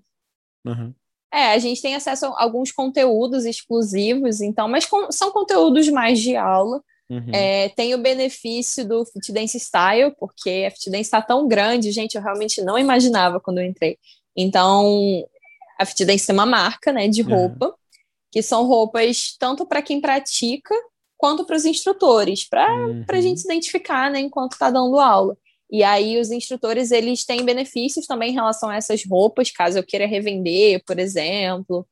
Uhum. 0.65 0.95
É, 1.33 1.53
a 1.53 1.59
gente 1.59 1.81
tem 1.81 1.95
acesso 1.95 2.27
a 2.27 2.43
alguns 2.43 2.73
conteúdos 2.73 3.45
exclusivos, 3.45 4.41
então, 4.41 4.69
mas 4.69 4.85
com- 4.85 5.11
são 5.13 5.31
conteúdos 5.31 5.89
mais 5.89 6.19
de 6.19 6.37
aula. 6.37 6.83
Uhum. 7.09 7.31
É, 7.33 7.69
tem 7.71 7.95
o 7.95 7.99
benefício 7.99 8.87
do 8.87 9.05
Fit 9.07 9.33
Dance 9.33 9.59
Style, 9.59 10.15
porque 10.19 10.67
a 10.67 10.71
Fit 10.71 10.91
Dance 10.91 11.03
está 11.03 11.23
tão 11.23 11.47
grande, 11.49 11.91
gente, 11.93 12.17
eu 12.17 12.23
realmente 12.23 12.61
não 12.63 12.79
imaginava 12.79 13.41
quando 13.41 13.59
eu 13.59 13.65
entrei. 13.65 13.97
Então, 14.37 15.25
a 15.79 15.85
Fit 15.87 16.05
Dance 16.05 16.31
é 16.31 16.35
uma 16.35 16.47
marca, 16.47 16.93
né, 16.93 17.09
de 17.09 17.23
Uhum. 17.23 17.29
Que 18.31 18.43
são 18.43 18.67
roupas 18.67 19.35
tanto 19.39 19.67
para 19.67 19.83
quem 19.83 20.01
pratica 20.01 20.75
quanto 21.17 21.45
para 21.45 21.57
os 21.57 21.65
instrutores, 21.67 22.49
para 22.49 22.67
Uhum. 22.87 23.05
a 23.09 23.21
gente 23.21 23.41
se 23.41 23.47
identificar, 23.47 24.11
né, 24.11 24.21
enquanto 24.21 24.53
está 24.53 24.71
dando 24.71 24.99
aula. 24.99 25.37
E 25.71 25.83
aí 25.85 26.19
os 26.19 26.31
instrutores, 26.31 26.91
eles 26.91 27.25
têm 27.25 27.45
benefícios 27.45 28.07
também 28.07 28.31
em 28.31 28.35
relação 28.35 28.71
a 28.71 28.77
essas 28.77 29.05
roupas, 29.07 29.51
caso 29.51 29.79
eu 29.79 29.85
queira 29.85 30.07
revender, 30.07 30.83
por 30.87 30.99
exemplo, 30.99 31.87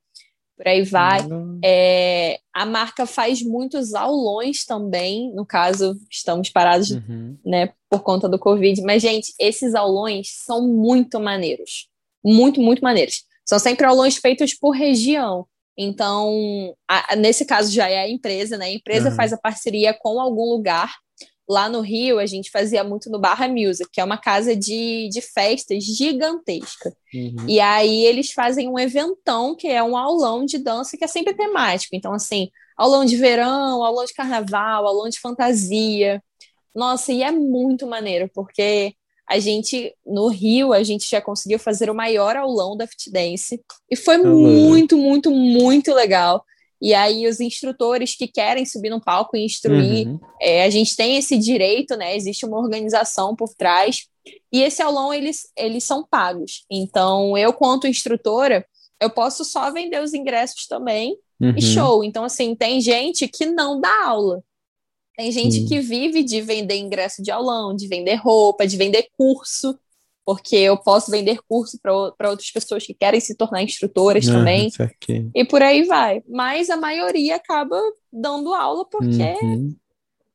por 0.57 0.67
aí 0.67 0.83
vai. 0.83 1.23
Legal. 1.23 1.45
É, 1.65 2.41
a 2.53 2.67
marca 2.67 3.07
faz 3.07 3.41
muitos 3.43 3.95
aulões 3.95 4.65
também, 4.65 5.33
no 5.35 5.47
caso, 5.47 5.97
estamos 6.11 6.51
parados 6.51 6.91
Uhum. 6.91 7.37
né, 7.45 7.73
por 7.89 8.01
conta 8.03 8.29
do 8.29 8.39
Covid. 8.39 8.83
Mas, 8.83 9.03
gente, 9.03 9.33
esses 9.39 9.75
aulões 9.77 10.31
são 10.45 10.67
muito 10.67 11.21
maneiros. 11.21 11.89
Muito, 12.25 12.61
muito 12.61 12.83
maneiros. 12.83 13.23
São 13.47 13.59
sempre 13.61 13.87
aulões 13.87 14.17
feitos 14.17 14.53
por 14.55 14.71
região. 14.71 15.47
Então, 15.79 16.75
a- 16.89 17.15
nesse 17.17 17.45
caso 17.47 17.73
já 17.73 17.89
é 17.89 18.01
a 18.01 18.09
empresa, 18.11 18.59
né? 18.59 18.67
A 18.67 18.73
empresa 18.73 19.11
Uhum. 19.11 19.15
faz 19.17 19.33
a 19.33 19.39
parceria 19.39 19.95
com 19.95 20.21
algum 20.21 20.51
lugar. 20.51 20.93
Lá 21.49 21.67
no 21.69 21.81
Rio, 21.81 22.19
a 22.19 22.27
gente 22.27 22.51
fazia 22.51 22.85
muito 22.85 23.09
no 23.09 23.19
Barra 23.19 23.49
Music, 23.49 23.89
que 23.91 24.01
é 24.01 24.05
uma 24.05 24.19
casa 24.19 24.55
de, 24.55 25.09
de 25.09 25.23
festas 25.23 25.83
gigantesca. 25.85 26.93
Uhum. 27.15 27.47
E 27.49 27.59
aí 27.61 28.05
eles 28.05 28.33
fazem 28.33 28.69
um 28.69 28.79
eventão, 28.79 29.57
que 29.57 29.67
é 29.69 29.83
um 29.83 29.97
aulão 29.97 30.45
de 30.45 30.59
dança 30.59 30.97
que 30.99 31.05
é 31.05 31.09
sempre 31.09 31.35
temático. 31.35 31.97
Então, 31.97 32.13
assim, 32.13 32.51
aulão 32.77 33.05
de 33.05 33.17
verão, 33.17 33.83
aulão 33.83 34.05
de 34.05 34.13
carnaval, 34.13 34.87
aulão 34.87 35.09
de 35.09 35.19
fantasia. 35.21 36.23
Nossa, 36.75 37.13
e 37.13 37.23
é 37.23 37.31
muito 37.33 37.87
maneiro, 37.87 38.31
porque 38.35 38.95
a 39.29 39.39
gente, 39.39 39.95
no 40.07 40.29
Rio, 40.29 40.73
a 40.73 40.83
gente 40.83 41.09
já 41.09 41.21
conseguiu 41.21 41.59
fazer 41.59 41.91
o 41.91 41.95
maior 41.95 42.35
aulão 42.37 42.77
da 42.77 42.87
Fit 42.87 43.11
Dance. 43.11 43.61
E 43.91 43.95
foi 43.97 44.17
Uhum. 44.19 44.41
muito, 44.41 44.97
muito, 44.97 45.31
muito 45.31 45.93
legal. 45.93 46.43
E 46.81 46.95
aí, 46.95 47.27
os 47.27 47.41
instrutores 47.41 48.15
que 48.17 48.29
querem 48.29 48.65
subir 48.65 48.89
no 48.89 49.01
palco 49.01 49.37
e 49.37 49.45
instruir, 49.45 50.07
Uhum. 50.09 50.21
é, 50.41 50.63
a 50.65 50.71
gente 50.71 50.95
tem 50.97 51.17
esse 51.17 51.37
direito, 51.37 51.97
né? 51.97 52.17
Existe 52.17 52.47
uma 52.47 52.59
organização 52.59 53.35
por 53.37 53.53
trás. 53.55 54.07
E 54.53 54.63
esse 54.63 54.81
aulão, 54.81 55.13
eles, 55.13 55.49
eles 55.57 55.85
são 55.85 56.07
pagos. 56.09 56.65
Então, 56.71 57.37
eu, 57.37 57.53
quanto 57.53 57.87
instrutora, 57.89 58.65
eu 59.01 59.11
posso 59.11 59.45
só 59.45 59.71
vender 59.73 60.01
os 60.03 60.15
ingressos 60.15 60.67
também 60.67 61.17
Uhum. 61.41 61.55
e 61.57 61.63
show. 61.63 62.03
Então, 62.05 62.25
assim, 62.25 62.55
tem 62.55 62.81
gente 62.81 63.27
que 63.29 63.45
não 63.47 63.81
dá 63.81 64.05
aula. 64.07 64.43
Tem 65.19 65.33
gente 65.33 65.57
Sim. 65.57 65.65
que 65.67 65.81
vive 65.81 66.23
de 66.23 66.41
vender 66.41 66.77
ingresso 66.77 67.21
de 67.21 67.33
aulão, 67.33 67.75
de 67.75 67.89
vender 67.89 68.15
roupa, 68.15 68.65
de 68.65 68.77
vender 68.77 69.09
curso, 69.19 69.77
porque 70.25 70.55
eu 70.55 70.77
posso 70.79 71.11
vender 71.11 71.41
curso 71.49 71.77
para 71.83 72.31
outras 72.31 72.53
pessoas 72.53 72.87
que 72.87 72.95
querem 72.95 73.19
se 73.19 73.35
tornar 73.35 73.61
instrutoras 73.65 74.27
também. 74.27 74.67
Aham, 74.67 74.71
saquei. 74.71 75.29
E 75.35 75.45
por 75.45 75.61
aí 75.61 75.83
vai. 75.83 76.23
Mas 76.29 76.71
a 76.71 76.77
maioria 76.77 77.35
acaba 77.35 77.77
dando 78.13 78.55
aula 78.55 78.85
porque 78.89 79.21
Uhum. 79.21 79.75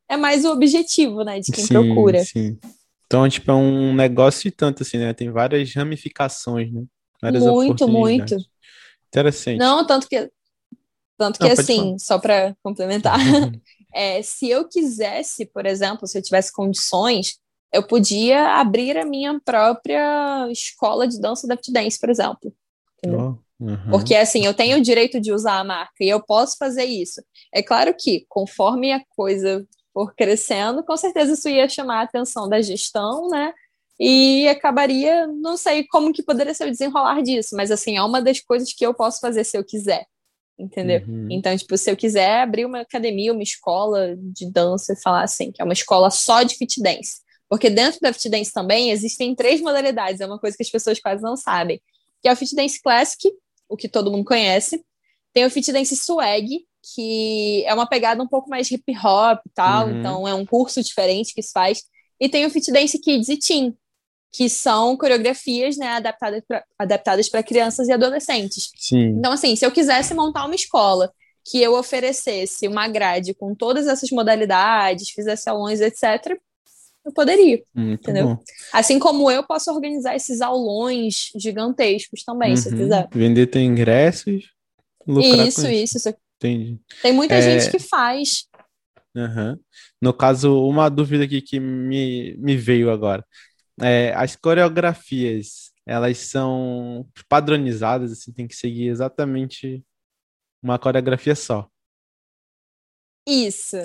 é 0.06 0.18
mais 0.18 0.44
o 0.44 0.50
objetivo, 0.52 1.24
né, 1.24 1.40
de 1.40 1.50
quem 1.50 1.64
Sim, 1.64 1.72
procura. 1.72 2.22
sim. 2.22 2.58
Então, 3.06 3.26
tipo, 3.26 3.50
é 3.50 3.54
um 3.54 3.94
negócio 3.94 4.48
e 4.48 4.50
tanto, 4.50 4.82
assim, 4.82 4.98
né? 4.98 5.14
Tem 5.14 5.30
várias 5.30 5.72
ramificações, 5.72 6.70
né? 6.70 6.82
Várias 7.22 7.42
Muito, 7.46 7.88
muito. 7.88 8.36
Interessante. 9.08 9.58
Não, 9.58 9.86
tanto 9.86 10.06
que, 10.08 10.30
tanto 11.16 11.38
que 11.38 11.44
Não, 11.44 11.54
pode 11.54 11.60
assim, 11.62 11.76
falar. 11.76 11.98
só 11.98 12.18
para 12.18 12.56
complementar. 12.62 13.18
é, 13.94 14.20
se 14.22 14.50
eu 14.50 14.68
quisesse, 14.68 15.46
por 15.46 15.64
exemplo, 15.64 16.06
se 16.06 16.18
eu 16.18 16.22
tivesse 16.22 16.52
condições, 16.52 17.38
eu 17.72 17.82
podia 17.82 18.56
abrir 18.56 18.96
a 18.96 19.04
minha 19.04 19.40
própria 19.44 20.48
escola 20.50 21.06
de 21.06 21.20
dança 21.20 21.46
da 21.46 21.56
Dance, 21.68 21.98
por 21.98 22.10
exemplo. 22.10 22.54
Ó, 23.06 23.34
uhum. 23.60 23.90
Porque 23.90 24.14
assim, 24.14 24.44
eu 24.44 24.54
tenho 24.54 24.78
o 24.78 24.82
direito 24.82 25.20
de 25.20 25.32
usar 25.32 25.58
a 25.58 25.64
marca 25.64 26.02
e 26.02 26.08
eu 26.08 26.22
posso 26.22 26.56
fazer 26.56 26.84
isso. 26.84 27.22
É 27.52 27.62
claro 27.62 27.94
que, 27.98 28.24
conforme 28.28 28.92
a 28.92 29.02
coisa 29.10 29.66
for 29.92 30.14
crescendo, 30.14 30.84
com 30.84 30.96
certeza 30.96 31.32
isso 31.32 31.48
ia 31.48 31.68
chamar 31.68 32.00
a 32.00 32.02
atenção 32.02 32.48
da 32.48 32.60
gestão, 32.60 33.28
né? 33.28 33.52
E 33.98 34.48
acabaria, 34.48 35.26
não 35.26 35.56
sei 35.56 35.86
como 35.86 36.12
que 36.12 36.22
poderia 36.22 36.52
ser 36.52 36.66
o 36.66 36.70
desenrolar 36.70 37.22
disso, 37.22 37.54
mas 37.54 37.70
assim, 37.70 37.96
é 37.96 38.02
uma 38.02 38.20
das 38.20 38.40
coisas 38.40 38.72
que 38.72 38.84
eu 38.84 38.92
posso 38.92 39.20
fazer 39.20 39.44
se 39.44 39.56
eu 39.56 39.64
quiser, 39.64 40.04
entendeu? 40.58 41.02
Uhum. 41.06 41.28
Então, 41.30 41.56
tipo, 41.56 41.76
se 41.76 41.90
eu 41.90 41.96
quiser 41.96 42.40
abrir 42.42 42.64
uma 42.64 42.80
academia, 42.80 43.32
uma 43.32 43.42
escola 43.42 44.16
de 44.16 44.50
dança 44.50 44.92
e 44.92 45.02
falar 45.02 45.22
assim, 45.24 45.50
que 45.52 45.60
é 45.60 45.64
uma 45.64 45.72
escola 45.72 46.10
só 46.10 46.42
de 46.42 46.54
fit 46.56 46.80
dance. 46.82 47.22
Porque 47.48 47.68
dentro 47.70 48.00
da 48.00 48.12
fit 48.12 48.28
dance 48.28 48.52
também 48.52 48.90
existem 48.90 49.34
três 49.34 49.60
modalidades, 49.60 50.20
é 50.20 50.26
uma 50.26 50.38
coisa 50.38 50.56
que 50.56 50.62
as 50.62 50.70
pessoas 50.70 50.98
quase 51.00 51.22
não 51.22 51.36
sabem. 51.36 51.80
Que 52.22 52.28
é 52.28 52.32
o 52.32 52.36
fit 52.36 52.54
dance 52.54 52.80
classic, 52.82 53.30
o 53.68 53.76
que 53.76 53.88
todo 53.88 54.10
mundo 54.10 54.24
conhece. 54.24 54.82
Tem 55.32 55.44
o 55.44 55.50
fit 55.50 55.70
dance 55.72 55.94
swag, 55.96 56.60
que 56.94 57.64
é 57.66 57.74
uma 57.74 57.86
pegada 57.88 58.22
um 58.22 58.28
pouco 58.28 58.48
mais 58.48 58.70
hip 58.70 58.84
hop 58.98 59.40
e 59.46 59.50
tal, 59.54 59.88
Uhum. 59.88 59.98
então 59.98 60.28
é 60.28 60.34
um 60.34 60.44
curso 60.46 60.82
diferente 60.82 61.34
que 61.34 61.42
se 61.42 61.52
faz. 61.52 61.82
E 62.20 62.28
tem 62.28 62.46
o 62.46 62.50
fit 62.50 62.70
dance 62.70 62.98
kids 62.98 63.28
e 63.28 63.36
teen, 63.38 63.74
que 64.36 64.48
são 64.48 64.96
coreografias, 64.96 65.76
né, 65.76 65.90
adaptadas 65.90 66.42
para 66.48 66.64
adaptadas 66.76 67.28
crianças 67.46 67.86
e 67.86 67.92
adolescentes. 67.92 68.70
Sim. 68.76 69.14
Então, 69.18 69.30
assim, 69.30 69.54
se 69.54 69.64
eu 69.64 69.70
quisesse 69.70 70.12
montar 70.12 70.44
uma 70.44 70.56
escola 70.56 71.12
que 71.48 71.62
eu 71.62 71.74
oferecesse 71.74 72.66
uma 72.66 72.88
grade 72.88 73.32
com 73.32 73.54
todas 73.54 73.86
essas 73.86 74.10
modalidades, 74.10 75.10
fizesse 75.10 75.48
aulões, 75.48 75.80
etc., 75.80 76.36
eu 77.06 77.12
poderia. 77.12 77.62
Muito 77.72 78.00
entendeu? 78.00 78.26
bom. 78.28 78.38
Assim 78.72 78.98
como 78.98 79.30
eu 79.30 79.46
posso 79.46 79.70
organizar 79.70 80.16
esses 80.16 80.40
aulões 80.40 81.30
gigantescos 81.38 82.24
também, 82.24 82.56
se 82.56 82.68
eu 82.68 82.72
Uhum. 82.72 82.78
quiser. 82.78 83.08
Vender 83.12 83.46
teus 83.46 83.64
ingressos, 83.64 84.44
lucrar 85.06 85.46
Isso, 85.46 85.68
isso, 85.68 85.96
isso. 85.98 86.14
Entendi. 86.38 86.80
Tem 87.02 87.12
muita 87.12 87.34
É. 87.34 87.42
gente 87.42 87.70
que 87.70 87.78
faz. 87.78 88.46
Aham. 89.16 89.58
No 90.02 90.12
caso, 90.12 90.58
uma 90.66 90.88
dúvida 90.88 91.22
aqui 91.24 91.40
que 91.40 91.60
me, 91.60 92.36
me 92.38 92.56
veio 92.56 92.90
agora. 92.90 93.24
É, 93.80 94.12
as 94.14 94.36
coreografias, 94.36 95.72
elas 95.86 96.18
são 96.18 97.06
padronizadas, 97.28 98.12
assim, 98.12 98.32
tem 98.32 98.46
que 98.46 98.54
seguir 98.54 98.88
exatamente 98.88 99.84
uma 100.62 100.78
coreografia 100.78 101.34
só. 101.34 101.68
Isso. 103.26 103.76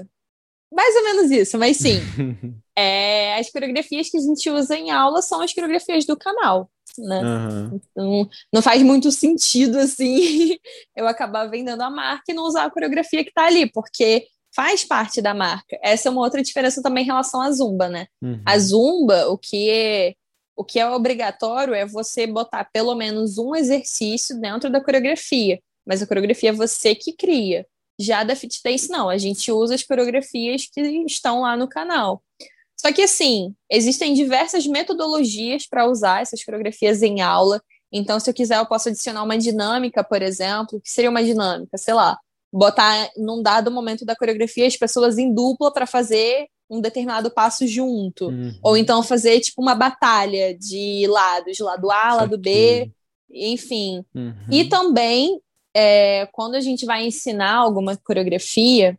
Mais 0.72 0.96
ou 0.96 1.04
menos 1.04 1.32
isso, 1.32 1.58
mas 1.58 1.78
sim. 1.78 2.00
É, 2.82 3.38
as 3.38 3.52
coreografias 3.52 4.10
que 4.10 4.16
a 4.16 4.22
gente 4.22 4.50
usa 4.50 4.74
em 4.78 4.90
aula 4.90 5.22
são 5.22 5.42
as 5.42 5.54
coreografias 5.54 6.06
do 6.06 6.16
canal, 6.16 6.72
né? 6.98 7.20
Aham. 7.20 7.82
Não, 7.94 8.30
não 8.54 8.62
faz 8.62 8.82
muito 8.82 9.12
sentido, 9.12 9.78
assim, 9.80 10.58
eu 10.96 11.06
acabar 11.06 11.48
vendendo 11.48 11.82
a 11.82 11.90
marca 11.90 12.24
e 12.30 12.34
não 12.34 12.46
usar 12.46 12.64
a 12.64 12.72
coreografia 12.72 13.26
que 13.26 13.34
tá 13.34 13.48
ali, 13.48 13.70
porque 13.70 14.28
faz 14.56 14.84
parte 14.84 15.22
da 15.22 15.34
marca. 15.34 15.78
Essa 15.82 16.10
é 16.10 16.12
uma 16.12 16.22
outra 16.22 16.42
diferença 16.42 16.82
também 16.82 17.04
em 17.04 17.08
relação 17.08 17.42
à 17.42 17.52
Zumba, 17.52 17.88
né? 17.90 18.08
Uhum. 18.22 18.42
A 18.46 18.58
Zumba, 18.58 19.28
o 19.30 19.38
que 19.38 19.70
é, 19.70 20.14
o 20.56 20.64
que 20.64 20.80
é 20.80 20.90
obrigatório 20.90 21.74
é 21.74 21.86
você 21.86 22.28
botar 22.28 22.66
pelo 22.66 22.96
menos 22.96 23.38
um 23.38 23.56
exercício 23.56 24.40
dentro 24.40 24.70
da 24.70 24.84
coreografia, 24.84 25.60
mas 25.86 26.02
a 26.02 26.08
coreografia 26.08 26.50
é 26.50 26.54
você 26.54 26.96
que 26.96 27.14
cria. 27.14 27.66
Já 28.00 28.24
da 28.24 28.36
Fit 28.36 28.62
Dance, 28.64 28.90
não, 28.90 29.10
a 29.10 29.18
gente 29.18 29.52
usa 29.52 29.76
as 29.76 29.84
coreografias 29.84 30.66
que 30.72 30.82
estão 31.06 31.42
lá 31.42 31.58
no 31.58 31.68
canal. 31.68 32.24
Só 32.80 32.94
que, 32.94 33.02
assim, 33.02 33.54
existem 33.70 34.14
diversas 34.14 34.66
metodologias 34.66 35.68
para 35.68 35.86
usar 35.86 36.22
essas 36.22 36.42
coreografias 36.44 37.02
em 37.04 37.20
aula. 37.20 37.62
Então, 37.92 38.20
se 38.22 38.30
eu 38.30 38.34
quiser, 38.34 38.58
eu 38.58 38.66
posso 38.66 38.88
adicionar 38.88 39.22
uma 39.22 39.38
dinâmica, 39.38 40.02
por 40.02 40.22
exemplo, 40.22 40.80
que 40.80 40.90
seria 40.90 41.10
uma 41.10 41.22
dinâmica, 41.22 41.78
sei 41.78 41.94
lá, 41.94 42.18
botar 42.52 43.10
num 43.16 43.42
dado 43.42 43.72
momento 43.72 44.06
da 44.06 44.16
coreografia 44.16 44.68
as 44.68 44.78
pessoas 44.78 45.18
em 45.18 45.34
dupla 45.34 45.72
para 45.72 45.86
fazer 45.86 46.48
um 46.70 46.80
determinado 46.82 47.32
passo 47.32 47.66
junto. 47.66 48.28
Uhum. 48.28 48.60
Ou 48.64 48.78
então 48.78 49.02
fazer, 49.02 49.40
tipo, 49.40 49.62
uma 49.62 49.74
batalha 49.74 50.56
de 50.58 51.08
lados, 51.08 51.60
lado 51.60 51.90
A, 51.90 52.14
lado 52.14 52.38
B, 52.38 52.92
enfim. 53.32 54.06
Uhum. 54.14 54.34
E 54.52 54.66
também, 54.66 55.42
é, 55.74 56.28
quando 56.32 56.56
a 56.56 56.62
gente 56.62 56.86
vai 56.86 57.06
ensinar 57.06 57.56
alguma 57.56 57.98
coreografia, 57.98 58.98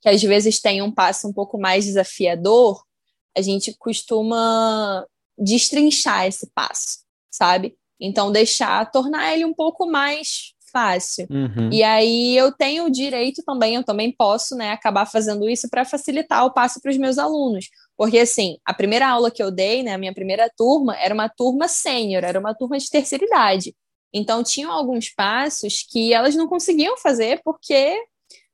que 0.00 0.08
às 0.08 0.22
vezes 0.22 0.60
tem 0.60 0.80
um 0.80 0.92
passo 0.92 1.28
um 1.28 1.32
pouco 1.32 1.58
mais 1.58 1.84
desafiador, 1.84 2.82
a 3.36 3.42
gente 3.42 3.74
costuma 3.78 5.06
destrinchar 5.36 6.26
esse 6.26 6.50
passo, 6.54 7.00
sabe? 7.30 7.76
Então, 8.00 8.32
deixar, 8.32 8.90
tornar 8.90 9.32
ele 9.32 9.44
um 9.44 9.54
pouco 9.54 9.86
mais 9.86 10.53
fácil. 10.74 11.26
Uhum. 11.30 11.70
E 11.72 11.82
aí 11.84 12.36
eu 12.36 12.50
tenho 12.50 12.86
o 12.86 12.90
direito 12.90 13.42
também, 13.46 13.76
eu 13.76 13.84
também 13.84 14.12
posso, 14.12 14.56
né, 14.56 14.72
acabar 14.72 15.06
fazendo 15.06 15.48
isso 15.48 15.68
para 15.70 15.84
facilitar 15.84 16.44
o 16.44 16.52
passo 16.52 16.80
para 16.80 16.90
os 16.90 16.98
meus 16.98 17.16
alunos. 17.16 17.66
Porque 17.96 18.18
assim, 18.18 18.58
a 18.66 18.74
primeira 18.74 19.08
aula 19.08 19.30
que 19.30 19.42
eu 19.42 19.52
dei, 19.52 19.84
né, 19.84 19.94
a 19.94 19.98
minha 19.98 20.12
primeira 20.12 20.50
turma, 20.56 20.96
era 20.98 21.14
uma 21.14 21.28
turma 21.28 21.68
sênior, 21.68 22.24
era 22.24 22.40
uma 22.40 22.52
turma 22.52 22.76
de 22.76 22.90
terceira 22.90 23.24
idade. 23.24 23.74
Então 24.12 24.42
tinham 24.42 24.72
alguns 24.72 25.08
passos 25.08 25.86
que 25.88 26.12
elas 26.12 26.34
não 26.34 26.48
conseguiam 26.48 26.96
fazer 26.96 27.40
porque 27.44 27.96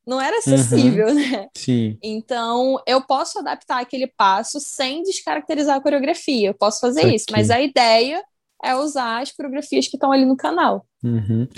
não 0.06 0.20
era 0.20 0.38
acessível, 0.38 1.14
né? 1.14 1.48
Sim. 1.56 1.96
Então, 2.02 2.80
eu 2.86 3.00
posso 3.02 3.38
adaptar 3.38 3.80
aquele 3.80 4.06
passo 4.06 4.58
sem 4.58 5.02
descaracterizar 5.02 5.76
a 5.76 5.80
coreografia. 5.80 6.48
Eu 6.48 6.54
posso 6.54 6.80
fazer 6.80 7.14
isso, 7.14 7.26
mas 7.30 7.50
a 7.50 7.60
ideia 7.60 8.22
é 8.62 8.74
usar 8.74 9.22
as 9.22 9.32
coreografias 9.32 9.88
que 9.88 9.96
estão 9.96 10.12
ali 10.12 10.24
no 10.24 10.36
canal. 10.36 10.86
Uhum. 11.02 11.48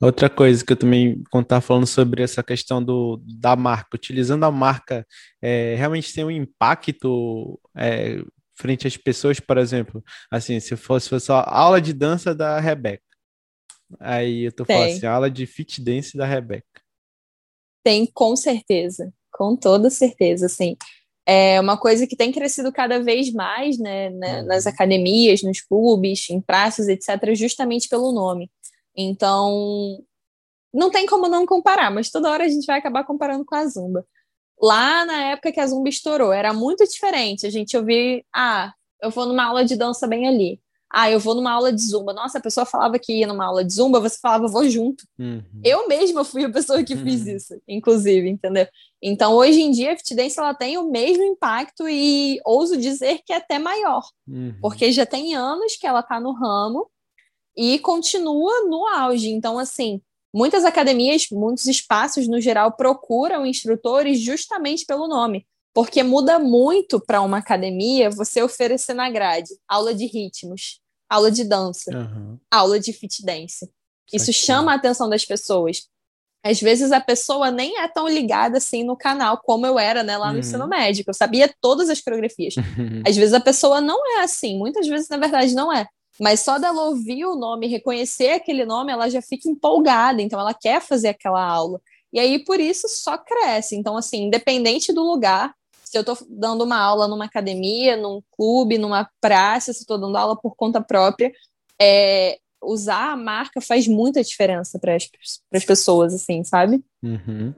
Outra 0.00 0.28
coisa 0.28 0.64
que 0.64 0.72
eu 0.72 0.76
também, 0.76 1.22
quando 1.30 1.44
estava 1.44 1.60
falando 1.60 1.86
sobre 1.86 2.22
essa 2.22 2.42
questão 2.42 2.82
do, 2.82 3.22
da 3.40 3.56
marca, 3.56 3.96
utilizando 3.96 4.44
a 4.44 4.50
marca, 4.50 5.06
é, 5.40 5.74
realmente 5.76 6.12
tem 6.12 6.24
um 6.24 6.30
impacto 6.30 7.58
é, 7.76 8.22
frente 8.54 8.86
às 8.86 8.96
pessoas, 8.96 9.40
por 9.40 9.56
exemplo, 9.56 10.04
assim, 10.30 10.60
se 10.60 10.76
fosse, 10.76 11.08
fosse 11.08 11.26
só 11.26 11.44
aula 11.46 11.80
de 11.80 11.92
dança 11.92 12.34
da 12.34 12.60
Rebeca, 12.60 13.02
aí 13.98 14.44
eu 14.44 14.52
tô 14.52 14.64
falando 14.64 14.84
Tem. 14.84 14.96
assim, 14.96 15.06
aula 15.06 15.30
de 15.30 15.46
fit 15.46 15.82
dance 15.82 16.16
da 16.16 16.26
Rebeca. 16.26 16.66
Tem, 17.82 18.06
com 18.06 18.36
certeza, 18.36 19.12
com 19.32 19.56
toda 19.56 19.88
certeza, 19.88 20.46
assim. 20.46 20.76
É 21.32 21.60
uma 21.60 21.76
coisa 21.76 22.06
que 22.08 22.16
tem 22.16 22.32
crescido 22.32 22.72
cada 22.72 23.00
vez 23.02 23.32
mais, 23.32 23.78
né, 23.78 24.10
né, 24.10 24.40
Uhum. 24.40 24.46
nas 24.48 24.66
academias, 24.66 25.42
nos 25.42 25.60
clubes, 25.60 26.28
em 26.28 26.40
praças, 26.40 26.88
etc., 26.88 27.34
justamente 27.34 27.88
pelo 27.88 28.10
nome. 28.12 28.50
Então, 28.96 30.02
não 30.74 30.90
tem 30.90 31.06
como 31.06 31.28
não 31.28 31.46
comparar, 31.46 31.90
mas 31.90 32.10
toda 32.10 32.30
hora 32.30 32.44
a 32.44 32.48
gente 32.48 32.66
vai 32.66 32.78
acabar 32.78 33.04
comparando 33.04 33.44
com 33.44 33.54
a 33.54 33.64
Zumba. 33.66 34.04
Lá 34.60 35.04
na 35.04 35.30
época 35.32 35.52
que 35.52 35.60
a 35.60 35.66
Zumba 35.66 35.88
estourou, 35.88 36.32
era 36.32 36.52
muito 36.52 36.84
diferente. 36.86 37.46
A 37.46 37.50
gente 37.50 37.76
ouvia, 37.76 38.22
ah, 38.34 38.72
eu 39.00 39.10
vou 39.10 39.26
numa 39.26 39.44
aula 39.44 39.64
de 39.64 39.76
dança 39.76 40.06
bem 40.08 40.26
ali. 40.28 40.60
Ah, 40.92 41.08
eu 41.10 41.20
vou 41.20 41.34
numa 41.36 41.52
aula 41.52 41.72
de 41.72 41.80
Zumba. 41.80 42.12
Nossa, 42.12 42.38
a 42.38 42.40
pessoa 42.40 42.66
falava 42.66 42.98
que 42.98 43.12
ia 43.12 43.26
numa 43.26 43.44
aula 43.46 43.64
de 43.64 43.72
Zumba, 43.72 44.00
você 44.00 44.18
falava, 44.20 44.48
vou 44.48 44.68
junto. 44.68 45.04
Uhum. 45.18 45.42
Eu 45.64 45.86
mesma 45.86 46.24
fui 46.24 46.44
a 46.44 46.50
pessoa 46.50 46.82
que 46.82 46.96
fiz 46.96 47.22
Uhum. 47.26 47.36
isso, 47.36 47.62
inclusive, 47.68 48.28
entendeu? 48.28 48.66
Então, 49.00 49.34
hoje 49.34 49.60
em 49.60 49.70
dia, 49.70 49.92
a 49.92 49.96
Fit 49.96 50.14
Dance, 50.16 50.38
ela 50.38 50.52
tem 50.52 50.76
o 50.78 50.90
mesmo 50.90 51.22
impacto 51.22 51.88
e 51.88 52.40
ouso 52.44 52.76
dizer 52.76 53.20
que 53.24 53.32
é 53.32 53.36
até 53.36 53.58
maior, 53.58 54.02
Uhum. 54.26 54.54
porque 54.60 54.90
já 54.90 55.06
tem 55.06 55.34
anos 55.36 55.76
que 55.76 55.86
ela 55.86 56.00
está 56.00 56.18
no 56.18 56.32
ramo 56.32 56.90
e 57.56 57.78
continua 57.78 58.64
no 58.68 58.86
auge. 58.86 59.30
Então, 59.30 59.58
assim, 59.60 60.00
muitas 60.34 60.64
academias, 60.64 61.28
muitos 61.30 61.66
espaços, 61.66 62.26
no 62.26 62.40
geral, 62.40 62.72
procuram 62.72 63.46
instrutores 63.46 64.18
justamente 64.20 64.84
pelo 64.84 65.06
nome, 65.06 65.46
porque 65.74 66.02
muda 66.02 66.38
muito 66.38 67.00
para 67.00 67.20
uma 67.22 67.38
academia 67.38 68.10
você 68.10 68.42
oferecer 68.42 68.94
na 68.94 69.08
grade 69.10 69.50
aula 69.68 69.94
de 69.94 70.06
ritmos, 70.06 70.80
aula 71.08 71.30
de 71.30 71.44
dança, 71.44 71.90
Aham. 71.94 72.38
aula 72.50 72.78
de 72.80 72.92
fit 72.92 73.24
dance. 73.24 73.70
Isso 74.12 74.26
Saquei. 74.26 74.32
chama 74.46 74.72
a 74.72 74.74
atenção 74.76 75.08
das 75.08 75.24
pessoas. 75.24 75.88
Às 76.42 76.58
vezes 76.60 76.90
a 76.90 77.00
pessoa 77.00 77.50
nem 77.50 77.78
é 77.78 77.86
tão 77.86 78.08
ligada 78.08 78.56
assim 78.58 78.82
no 78.82 78.96
canal 78.96 79.38
como 79.44 79.66
eu 79.66 79.78
era, 79.78 80.02
né, 80.02 80.16
lá 80.16 80.28
no 80.28 80.34
Uhum. 80.34 80.38
ensino 80.40 80.66
médio. 80.66 81.04
Eu 81.06 81.14
sabia 81.14 81.52
todas 81.60 81.90
as 81.90 82.00
coreografias. 82.00 82.54
Às 83.06 83.14
vezes 83.16 83.34
a 83.34 83.40
pessoa 83.40 83.80
não 83.80 83.98
é 84.18 84.22
assim, 84.22 84.56
muitas 84.58 84.86
vezes 84.88 85.08
na 85.08 85.18
verdade 85.18 85.54
não 85.54 85.72
é. 85.72 85.86
Mas 86.18 86.40
só 86.40 86.58
dela 86.58 86.82
ouvir 86.84 87.24
o 87.26 87.34
nome, 87.36 87.66
reconhecer 87.66 88.30
aquele 88.32 88.64
nome, 88.64 88.90
ela 88.92 89.08
já 89.08 89.22
fica 89.22 89.48
empolgada, 89.48 90.20
então 90.20 90.38
ela 90.40 90.52
quer 90.52 90.80
fazer 90.80 91.08
aquela 91.08 91.42
aula. 91.42 91.80
E 92.12 92.18
aí 92.18 92.42
por 92.44 92.58
isso 92.58 92.88
só 92.88 93.16
cresce. 93.16 93.76
Então 93.76 93.96
assim, 93.96 94.24
independente 94.24 94.92
do 94.92 95.02
lugar, 95.02 95.54
se 95.90 95.98
eu 95.98 96.02
estou 96.02 96.16
dando 96.30 96.62
uma 96.62 96.78
aula 96.78 97.08
numa 97.08 97.24
academia, 97.24 97.96
num 97.96 98.22
clube, 98.30 98.78
numa 98.78 99.10
praça, 99.20 99.72
se 99.72 99.80
estou 99.80 99.98
dando 99.98 100.16
aula 100.16 100.36
por 100.36 100.54
conta 100.54 100.80
própria, 100.80 101.32
é, 101.82 102.38
usar 102.62 103.10
a 103.10 103.16
marca 103.16 103.60
faz 103.60 103.88
muita 103.88 104.22
diferença 104.22 104.78
para 104.78 104.94
as 104.94 105.64
pessoas, 105.64 106.14
assim, 106.14 106.44
sabe? 106.44 106.80
Uhum. 107.02 107.52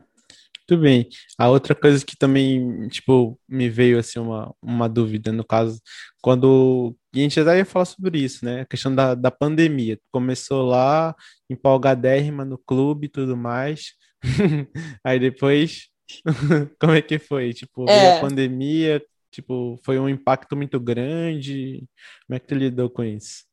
Muito 0.66 0.80
bem. 0.80 1.08
A 1.36 1.50
outra 1.50 1.74
coisa 1.74 2.02
que 2.02 2.16
também, 2.16 2.88
tipo, 2.88 3.38
me 3.46 3.68
veio 3.68 3.98
assim 3.98 4.18
uma, 4.18 4.54
uma 4.62 4.88
dúvida, 4.88 5.30
no 5.30 5.44
caso, 5.44 5.78
quando. 6.22 6.96
E 7.14 7.20
a 7.20 7.22
gente 7.24 7.34
já 7.34 7.54
ia 7.54 7.66
falar 7.66 7.84
sobre 7.84 8.18
isso, 8.18 8.46
né? 8.46 8.62
A 8.62 8.64
questão 8.64 8.94
da, 8.94 9.14
da 9.14 9.30
pandemia. 9.30 9.98
Começou 10.10 10.62
lá, 10.64 11.14
empolgadérrima 11.50 12.46
no 12.46 12.56
clube 12.56 13.04
e 13.08 13.10
tudo 13.10 13.36
mais. 13.36 13.92
Aí 15.04 15.18
depois, 15.18 15.91
como 16.80 16.92
é 16.92 17.02
que 17.02 17.18
foi? 17.18 17.52
Tipo, 17.54 17.88
É. 17.88 18.18
a 18.18 18.20
pandemia, 18.20 19.02
tipo, 19.30 19.78
foi 19.84 19.98
um 19.98 20.08
impacto 20.08 20.56
muito 20.56 20.78
grande. 20.80 21.84
Como 22.26 22.36
é 22.36 22.40
que 22.40 22.46
tu 22.46 22.54
lidou 22.54 22.90
com 22.90 23.02
isso? 23.04 23.44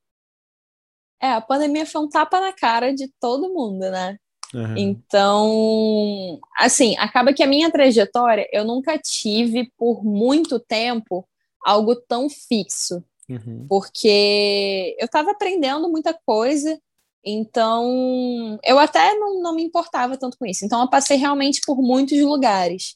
É, 1.21 1.31
a 1.33 1.41
pandemia 1.41 1.85
foi 1.85 2.01
um 2.01 2.09
tapa 2.09 2.39
na 2.39 2.53
cara 2.53 2.93
de 2.93 3.11
todo 3.19 3.53
mundo, 3.53 3.79
né? 3.91 4.17
Aham. 4.55 4.75
Então, 4.77 6.39
assim, 6.57 6.95
acaba 6.97 7.33
que 7.33 7.43
a 7.43 7.47
minha 7.47 7.69
trajetória, 7.71 8.47
eu 8.51 8.63
nunca 8.65 8.97
tive 8.97 9.71
por 9.77 10.03
muito 10.03 10.59
tempo 10.59 11.27
algo 11.63 11.95
tão 11.95 12.29
fixo, 12.29 13.03
Uhum. 13.29 13.67
porque 13.69 14.95
eu 14.99 15.05
estava 15.05 15.31
aprendendo 15.31 15.87
muita 15.89 16.17
coisa, 16.25 16.79
então 17.25 18.59
eu 18.63 18.79
até 18.79 19.13
não, 19.15 19.41
não 19.41 19.55
me 19.55 19.63
importava 19.63 20.17
tanto 20.17 20.37
com 20.37 20.45
isso. 20.45 20.65
Então, 20.65 20.81
eu 20.81 20.89
passei 20.89 21.17
realmente 21.17 21.61
por 21.65 21.81
muitos 21.81 22.19
lugares. 22.19 22.95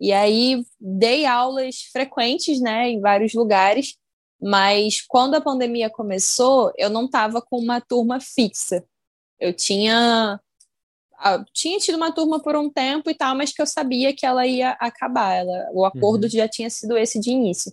E 0.00 0.12
aí, 0.12 0.64
dei 0.80 1.24
aulas 1.26 1.82
frequentes, 1.92 2.60
né, 2.60 2.88
em 2.90 3.00
vários 3.00 3.32
lugares, 3.34 3.96
mas 4.40 5.00
quando 5.06 5.34
a 5.34 5.40
pandemia 5.40 5.88
começou, 5.90 6.72
eu 6.76 6.90
não 6.90 7.06
estava 7.06 7.40
com 7.40 7.58
uma 7.58 7.80
turma 7.80 8.20
fixa. 8.20 8.84
Eu 9.40 9.52
tinha 9.54 10.40
ah, 11.18 11.44
tinha 11.52 11.78
tido 11.78 11.94
uma 11.96 12.12
turma 12.12 12.40
por 12.42 12.56
um 12.56 12.68
tempo 12.68 13.08
e 13.08 13.14
tal, 13.14 13.34
mas 13.36 13.52
que 13.52 13.62
eu 13.62 13.66
sabia 13.66 14.14
que 14.14 14.26
ela 14.26 14.46
ia 14.46 14.70
acabar. 14.72 15.34
Ela, 15.34 15.70
o 15.72 15.84
acordo 15.84 16.24
Uhum. 16.24 16.30
já 16.30 16.48
tinha 16.48 16.68
sido 16.68 16.96
esse 16.98 17.18
de 17.20 17.30
início. 17.30 17.72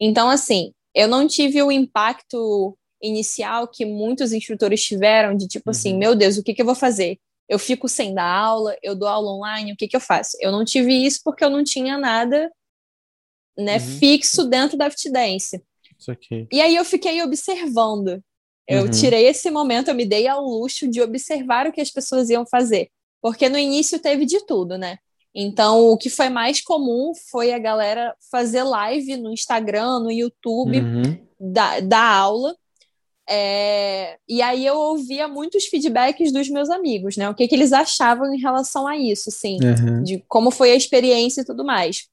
Então, 0.00 0.28
assim, 0.28 0.72
eu 0.94 1.08
não 1.08 1.26
tive 1.26 1.62
o 1.62 1.72
impacto 1.72 2.76
inicial 3.02 3.66
que 3.66 3.84
muitos 3.84 4.32
instrutores 4.32 4.82
tiveram, 4.84 5.36
de 5.36 5.48
tipo 5.48 5.70
assim, 5.70 5.92
Uhum. 5.92 5.98
meu 5.98 6.14
Deus, 6.14 6.36
o 6.38 6.42
que 6.42 6.54
que 6.54 6.62
eu 6.62 6.66
vou 6.66 6.74
fazer? 6.74 7.18
Eu 7.48 7.58
fico 7.58 7.88
sem 7.88 8.14
dar 8.14 8.24
aula, 8.30 8.76
eu 8.82 8.94
dou 8.94 9.08
aula 9.08 9.32
online, 9.32 9.72
o 9.72 9.76
que 9.76 9.88
que 9.88 9.96
eu 9.96 10.00
faço? 10.00 10.36
Eu 10.40 10.52
não 10.52 10.64
tive 10.64 10.92
isso 10.94 11.20
porque 11.24 11.44
eu 11.44 11.50
não 11.50 11.64
tinha 11.64 11.98
nada 11.98 12.50
né, 13.58 13.74
Uhum. 13.74 13.80
fixo 13.98 14.44
dentro 14.44 14.76
da 14.78 14.88
Fit 14.90 15.10
Dance. 15.10 15.62
Isso 15.98 16.10
aqui. 16.10 16.46
E 16.50 16.60
aí 16.60 16.74
eu 16.74 16.84
fiquei 16.84 17.22
observando. 17.22 18.22
Eu 18.66 18.84
Uhum. 18.84 18.90
tirei 18.90 19.26
esse 19.26 19.50
momento, 19.50 19.88
eu 19.88 19.94
me 19.94 20.06
dei 20.06 20.26
ao 20.26 20.42
luxo 20.44 20.88
de 20.88 21.02
observar 21.02 21.66
o 21.66 21.72
que 21.72 21.80
as 21.80 21.90
pessoas 21.90 22.30
iam 22.30 22.46
fazer. 22.46 22.88
Porque 23.20 23.48
no 23.48 23.58
início 23.58 23.98
teve 23.98 24.24
de 24.24 24.44
tudo, 24.46 24.78
né? 24.78 24.98
Então, 25.34 25.88
o 25.90 25.96
que 25.96 26.08
foi 26.10 26.28
mais 26.28 26.60
comum 26.60 27.12
foi 27.30 27.52
a 27.52 27.58
galera 27.58 28.14
fazer 28.30 28.62
live 28.62 29.16
no 29.16 29.32
Instagram, 29.32 30.00
no 30.00 30.10
YouTube, 30.10 30.80
Uhum. 30.80 31.26
da, 31.38 31.80
da 31.80 32.02
aula. 32.02 32.56
É, 33.28 34.18
e 34.28 34.42
aí 34.42 34.66
eu 34.66 34.76
ouvia 34.76 35.28
muitos 35.28 35.66
feedbacks 35.66 36.32
dos 36.32 36.48
meus 36.48 36.68
amigos, 36.68 37.16
né? 37.16 37.28
O 37.28 37.34
que, 37.34 37.46
que 37.46 37.54
eles 37.54 37.72
achavam 37.72 38.32
em 38.34 38.38
relação 38.40 38.86
a 38.86 38.96
isso, 38.96 39.28
assim 39.28 39.58
Uhum. 39.62 40.02
de 40.02 40.24
como 40.28 40.50
foi 40.50 40.72
a 40.72 40.76
experiência 40.76 41.42
e 41.42 41.44
tudo 41.44 41.64
mais. 41.64 42.08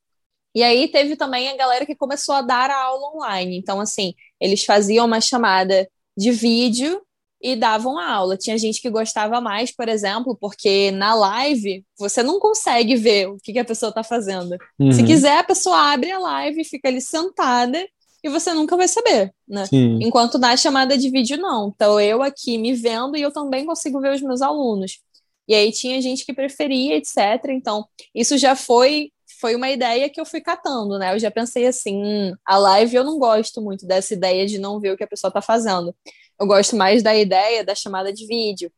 E 0.55 0.63
aí 0.63 0.87
teve 0.87 1.15
também 1.15 1.49
a 1.49 1.55
galera 1.55 1.85
que 1.85 1.95
começou 1.95 2.33
a 2.35 2.41
dar 2.41 2.69
a 2.71 2.83
aula 2.83 3.15
online. 3.15 3.57
Então, 3.57 3.79
assim, 3.79 4.13
eles 4.39 4.63
faziam 4.65 5.05
uma 5.05 5.21
chamada 5.21 5.87
de 6.17 6.31
vídeo 6.31 7.01
e 7.41 7.55
davam 7.55 7.97
a 7.97 8.11
aula. 8.11 8.35
Tinha 8.35 8.57
gente 8.57 8.81
que 8.81 8.89
gostava 8.89 9.39
mais, 9.39 9.71
por 9.71 9.87
exemplo, 9.87 10.35
porque 10.39 10.91
na 10.91 11.13
live 11.15 11.85
você 11.97 12.21
não 12.21 12.39
consegue 12.39 12.95
ver 12.95 13.29
o 13.29 13.37
que, 13.41 13.53
que 13.53 13.59
a 13.59 13.65
pessoa 13.65 13.89
está 13.89 14.03
fazendo. 14.03 14.57
Se 14.91 15.01
Uhum. 15.01 15.05
quiser, 15.05 15.37
a 15.37 15.43
pessoa 15.43 15.93
abre 15.93 16.11
a 16.11 16.19
live, 16.19 16.63
fica 16.65 16.89
ali 16.89 16.99
sentada 16.99 17.87
e 18.23 18.29
você 18.29 18.53
nunca 18.53 18.75
vai 18.75 18.87
saber, 18.87 19.33
né? 19.47 19.65
Sim. 19.65 19.99
Enquanto 20.01 20.37
na 20.37 20.55
chamada 20.57 20.97
de 20.97 21.09
vídeo, 21.09 21.37
não. 21.37 21.71
Então, 21.73 21.99
eu 21.99 22.21
aqui 22.21 22.57
me 22.57 22.73
vendo 22.73 23.15
e 23.15 23.21
eu 23.21 23.31
também 23.31 23.65
consigo 23.65 23.99
ver 24.01 24.13
os 24.13 24.21
meus 24.21 24.41
alunos. 24.41 24.99
E 25.47 25.55
aí 25.55 25.71
tinha 25.71 26.01
gente 26.01 26.25
que 26.25 26.33
preferia, 26.33 26.95
etc. 26.95 27.17
Então, 27.49 27.85
isso 28.13 28.37
já 28.37 28.55
foi 28.55 29.11
foi 29.39 29.55
uma 29.55 29.69
ideia 29.69 30.09
que 30.09 30.19
eu 30.19 30.25
fui 30.25 30.41
catando, 30.41 30.99
né? 30.99 31.13
Eu 31.13 31.19
já 31.19 31.31
pensei 31.31 31.65
assim, 31.65 31.95
hum, 32.03 32.35
a 32.45 32.57
live 32.57 32.93
eu 32.97 33.05
não 33.05 33.17
gosto 33.17 33.61
muito 33.61 33.85
dessa 33.87 34.13
ideia 34.13 34.45
de 34.45 34.59
não 34.59 34.81
ver 34.81 34.91
o 34.91 34.97
que 34.97 35.03
a 35.03 35.07
pessoa 35.07 35.29
está 35.29 35.41
fazendo. 35.41 35.95
Eu 36.37 36.45
gosto 36.45 36.75
mais 36.75 37.01
da 37.01 37.15
ideia 37.15 37.63
da 37.63 37.73
chamada 37.73 38.11
de 38.11 38.27
vídeo. 38.27 38.69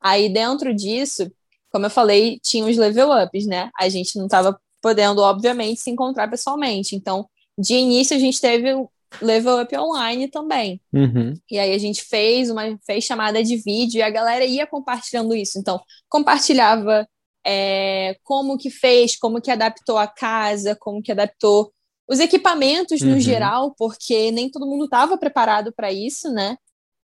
Aí 0.00 0.28
dentro 0.28 0.74
disso, 0.74 1.30
como 1.70 1.86
eu 1.86 1.90
falei, 1.90 2.40
tinha 2.42 2.64
os 2.64 2.76
level 2.76 3.10
ups, 3.12 3.46
né? 3.46 3.70
A 3.78 3.88
gente 3.88 4.18
não 4.18 4.26
estava 4.26 4.60
podendo, 4.82 5.22
obviamente, 5.22 5.80
se 5.80 5.90
encontrar 5.90 6.28
pessoalmente. 6.28 6.96
Então, 6.96 7.28
de 7.58 7.74
início, 7.74 8.16
a 8.16 8.20
gente 8.20 8.40
teve 8.40 8.72
o 8.74 8.88
level 9.20 9.60
up 9.60 9.76
online 9.76 10.28
também. 10.28 10.80
Uhum. 10.92 11.34
E 11.50 11.58
aí 11.58 11.74
a 11.74 11.78
gente 11.78 12.02
fez 12.02 12.48
uma 12.50 12.78
fez 12.86 13.04
chamada 13.04 13.42
de 13.42 13.56
vídeo 13.56 13.98
e 13.98 14.02
a 14.02 14.10
galera 14.10 14.44
ia 14.44 14.66
compartilhando 14.66 15.34
isso. 15.34 15.58
Então, 15.58 15.80
compartilhava 16.08 17.06
é, 17.44 18.16
como 18.22 18.56
que 18.58 18.70
fez, 18.70 19.16
como 19.16 19.40
que 19.40 19.50
adaptou 19.50 19.98
a 19.98 20.06
casa, 20.06 20.76
como 20.78 21.02
que 21.02 21.10
adaptou 21.12 21.72
os 22.08 22.20
equipamentos 22.20 23.00
no 23.02 23.12
Uhum. 23.14 23.20
geral, 23.20 23.74
porque 23.78 24.30
nem 24.30 24.50
todo 24.50 24.66
mundo 24.66 24.84
estava 24.84 25.16
preparado 25.18 25.72
para 25.72 25.92
isso, 25.92 26.30
né? 26.30 26.56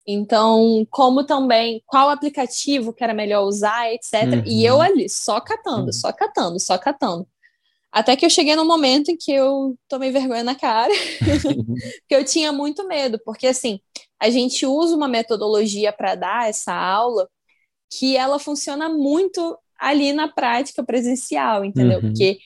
Então, 0.05 0.85
como 0.89 1.25
também, 1.25 1.81
qual 1.85 2.09
aplicativo 2.09 2.93
que 2.93 3.03
era 3.03 3.13
melhor 3.13 3.43
usar, 3.45 3.91
etc. 3.93 4.41
E 4.45 4.63
eu 4.65 4.75
Uhum. 4.75 4.81
ali, 4.81 5.09
só 5.09 5.41
catando, 5.41 5.87
Uhum. 5.87 5.91
só 5.93 6.13
catando, 6.13 6.59
só 6.59 6.77
catando. 6.77 7.27
Até 7.91 8.15
que 8.15 8.25
eu 8.25 8.29
cheguei 8.29 8.55
num 8.55 8.67
momento 8.67 9.09
em 9.09 9.17
que 9.17 9.31
eu 9.31 9.77
tomei 9.87 10.11
vergonha 10.11 10.43
na 10.43 10.55
cara, 10.55 10.93
porque 11.21 12.15
eu 12.15 12.23
tinha 12.23 12.51
muito 12.51 12.85
medo, 12.87 13.19
porque 13.23 13.47
assim, 13.47 13.79
a 14.19 14.29
gente 14.29 14.65
usa 14.65 14.95
uma 14.95 15.07
metodologia 15.07 15.91
para 15.93 16.15
dar 16.15 16.49
essa 16.49 16.73
aula 16.73 17.29
que 17.89 18.17
ela 18.17 18.39
funciona 18.39 18.89
muito 18.89 19.57
ali 19.79 20.11
na 20.11 20.27
prática 20.27 20.83
presencial, 20.83 21.63
entendeu? 21.63 21.99
Uhum. 21.99 22.07
Porque 22.07 22.37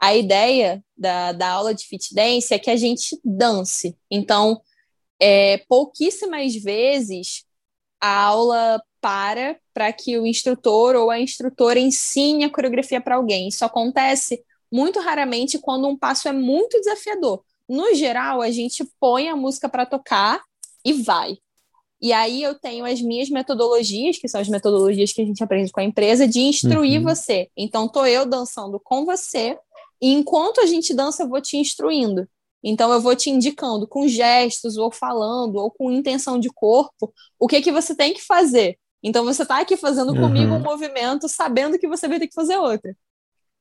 a 0.00 0.14
ideia 0.14 0.84
da, 0.96 1.32
da 1.32 1.48
aula 1.48 1.74
de 1.74 1.86
fit 1.86 2.14
dance 2.14 2.52
é 2.52 2.58
que 2.58 2.70
a 2.70 2.76
gente 2.76 3.18
dance. 3.24 3.96
Então, 4.10 4.60
é, 5.18 5.58
pouquíssimas 5.68 6.54
vezes 6.54 7.44
a 8.00 8.20
aula 8.20 8.82
para 9.00 9.58
para 9.72 9.92
que 9.92 10.18
o 10.18 10.26
instrutor 10.26 10.94
ou 10.94 11.10
a 11.10 11.18
instrutora 11.18 11.80
ensine 11.80 12.44
a 12.44 12.50
coreografia 12.50 13.00
para 13.00 13.16
alguém. 13.16 13.48
Isso 13.48 13.64
acontece 13.64 14.42
muito 14.74 14.98
raramente 14.98 15.56
quando 15.58 15.86
um 15.86 15.96
passo 15.96 16.26
é 16.28 16.32
muito 16.32 16.78
desafiador. 16.80 17.44
No 17.68 17.94
geral, 17.94 18.42
a 18.42 18.50
gente 18.50 18.84
põe 18.98 19.28
a 19.28 19.36
música 19.36 19.68
para 19.68 19.86
tocar 19.86 20.42
e 20.84 20.92
vai. 20.92 21.38
E 22.02 22.12
aí 22.12 22.42
eu 22.42 22.54
tenho 22.58 22.84
as 22.84 23.00
minhas 23.00 23.30
metodologias, 23.30 24.18
que 24.18 24.28
são 24.28 24.40
as 24.40 24.48
metodologias 24.48 25.12
que 25.12 25.22
a 25.22 25.24
gente 25.24 25.42
aprende 25.44 25.70
com 25.70 25.80
a 25.80 25.84
empresa, 25.84 26.26
de 26.26 26.40
instruir 26.40 26.98
Uhum. 26.98 27.04
você. 27.04 27.48
Então, 27.56 27.88
tô 27.88 28.04
eu 28.04 28.26
dançando 28.26 28.80
com 28.82 29.04
você, 29.06 29.56
e 30.02 30.12
enquanto 30.12 30.60
a 30.60 30.66
gente 30.66 30.92
dança, 30.92 31.22
eu 31.22 31.28
vou 31.28 31.40
te 31.40 31.56
instruindo. 31.56 32.28
Então, 32.62 32.92
eu 32.92 33.00
vou 33.00 33.14
te 33.14 33.30
indicando 33.30 33.86
com 33.86 34.08
gestos, 34.08 34.76
ou 34.76 34.90
falando, 34.90 35.56
ou 35.56 35.70
com 35.70 35.90
intenção 35.90 36.38
de 36.38 36.48
corpo, 36.50 37.12
o 37.38 37.46
que 37.46 37.62
que 37.62 37.70
você 37.72 37.94
tem 37.94 38.12
que 38.12 38.20
fazer. 38.22 38.76
Então, 39.02 39.24
você 39.24 39.46
tá 39.46 39.60
aqui 39.60 39.76
fazendo 39.76 40.14
comigo 40.14 40.52
Uhum. 40.52 40.58
um 40.58 40.62
movimento, 40.62 41.28
sabendo 41.28 41.78
que 41.78 41.86
você 41.86 42.08
vai 42.08 42.18
ter 42.18 42.26
que 42.26 42.34
fazer 42.34 42.56
outro. 42.58 42.94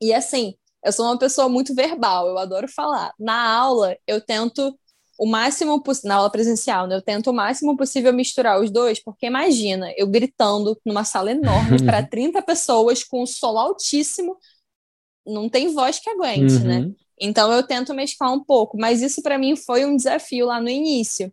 E 0.02 0.12
assim, 0.14 0.56
eu 0.84 0.92
sou 0.92 1.06
uma 1.06 1.18
pessoa 1.18 1.48
muito 1.48 1.74
verbal, 1.74 2.28
eu 2.28 2.38
adoro 2.38 2.68
falar. 2.68 3.14
Na 3.20 3.58
aula, 3.58 3.98
eu 4.06 4.20
tento 4.20 4.78
o 5.18 5.26
máximo 5.26 5.82
possível, 5.82 6.10
na 6.10 6.16
aula 6.16 6.30
presencial, 6.30 6.88
né? 6.88 6.96
Eu 6.96 7.02
tento 7.02 7.30
o 7.30 7.34
máximo 7.34 7.78
possível 7.78 8.12
misturar 8.12 8.60
os 8.60 8.72
dois, 8.72 9.02
porque 9.02 9.28
imagina, 9.28 9.94
eu 9.96 10.08
gritando 10.08 10.78
numa 10.86 11.04
sala 11.04 11.32
enorme 11.32 11.84
para 11.84 12.04
30 12.04 12.42
pessoas 12.44 13.04
com 13.04 13.24
um 13.24 13.26
solo 13.26 13.60
altíssimo, 13.60 14.38
não 15.26 15.48
tem 15.48 15.74
voz 15.74 16.00
que 16.00 16.10
aguente, 16.10 16.60
né? 16.60 16.80
Uhum. 16.80 16.96
Então 17.20 17.52
eu 17.54 17.64
tento 17.64 17.94
mesclar 17.94 18.34
um 18.34 18.44
pouco, 18.44 18.78
mas 18.78 19.02
isso 19.02 19.22
para 19.22 19.38
mim 19.38 19.56
foi 19.56 19.86
um 19.86 19.96
desafio 19.96 20.48
lá 20.48 20.60
no 20.60 20.70
início. 20.70 21.32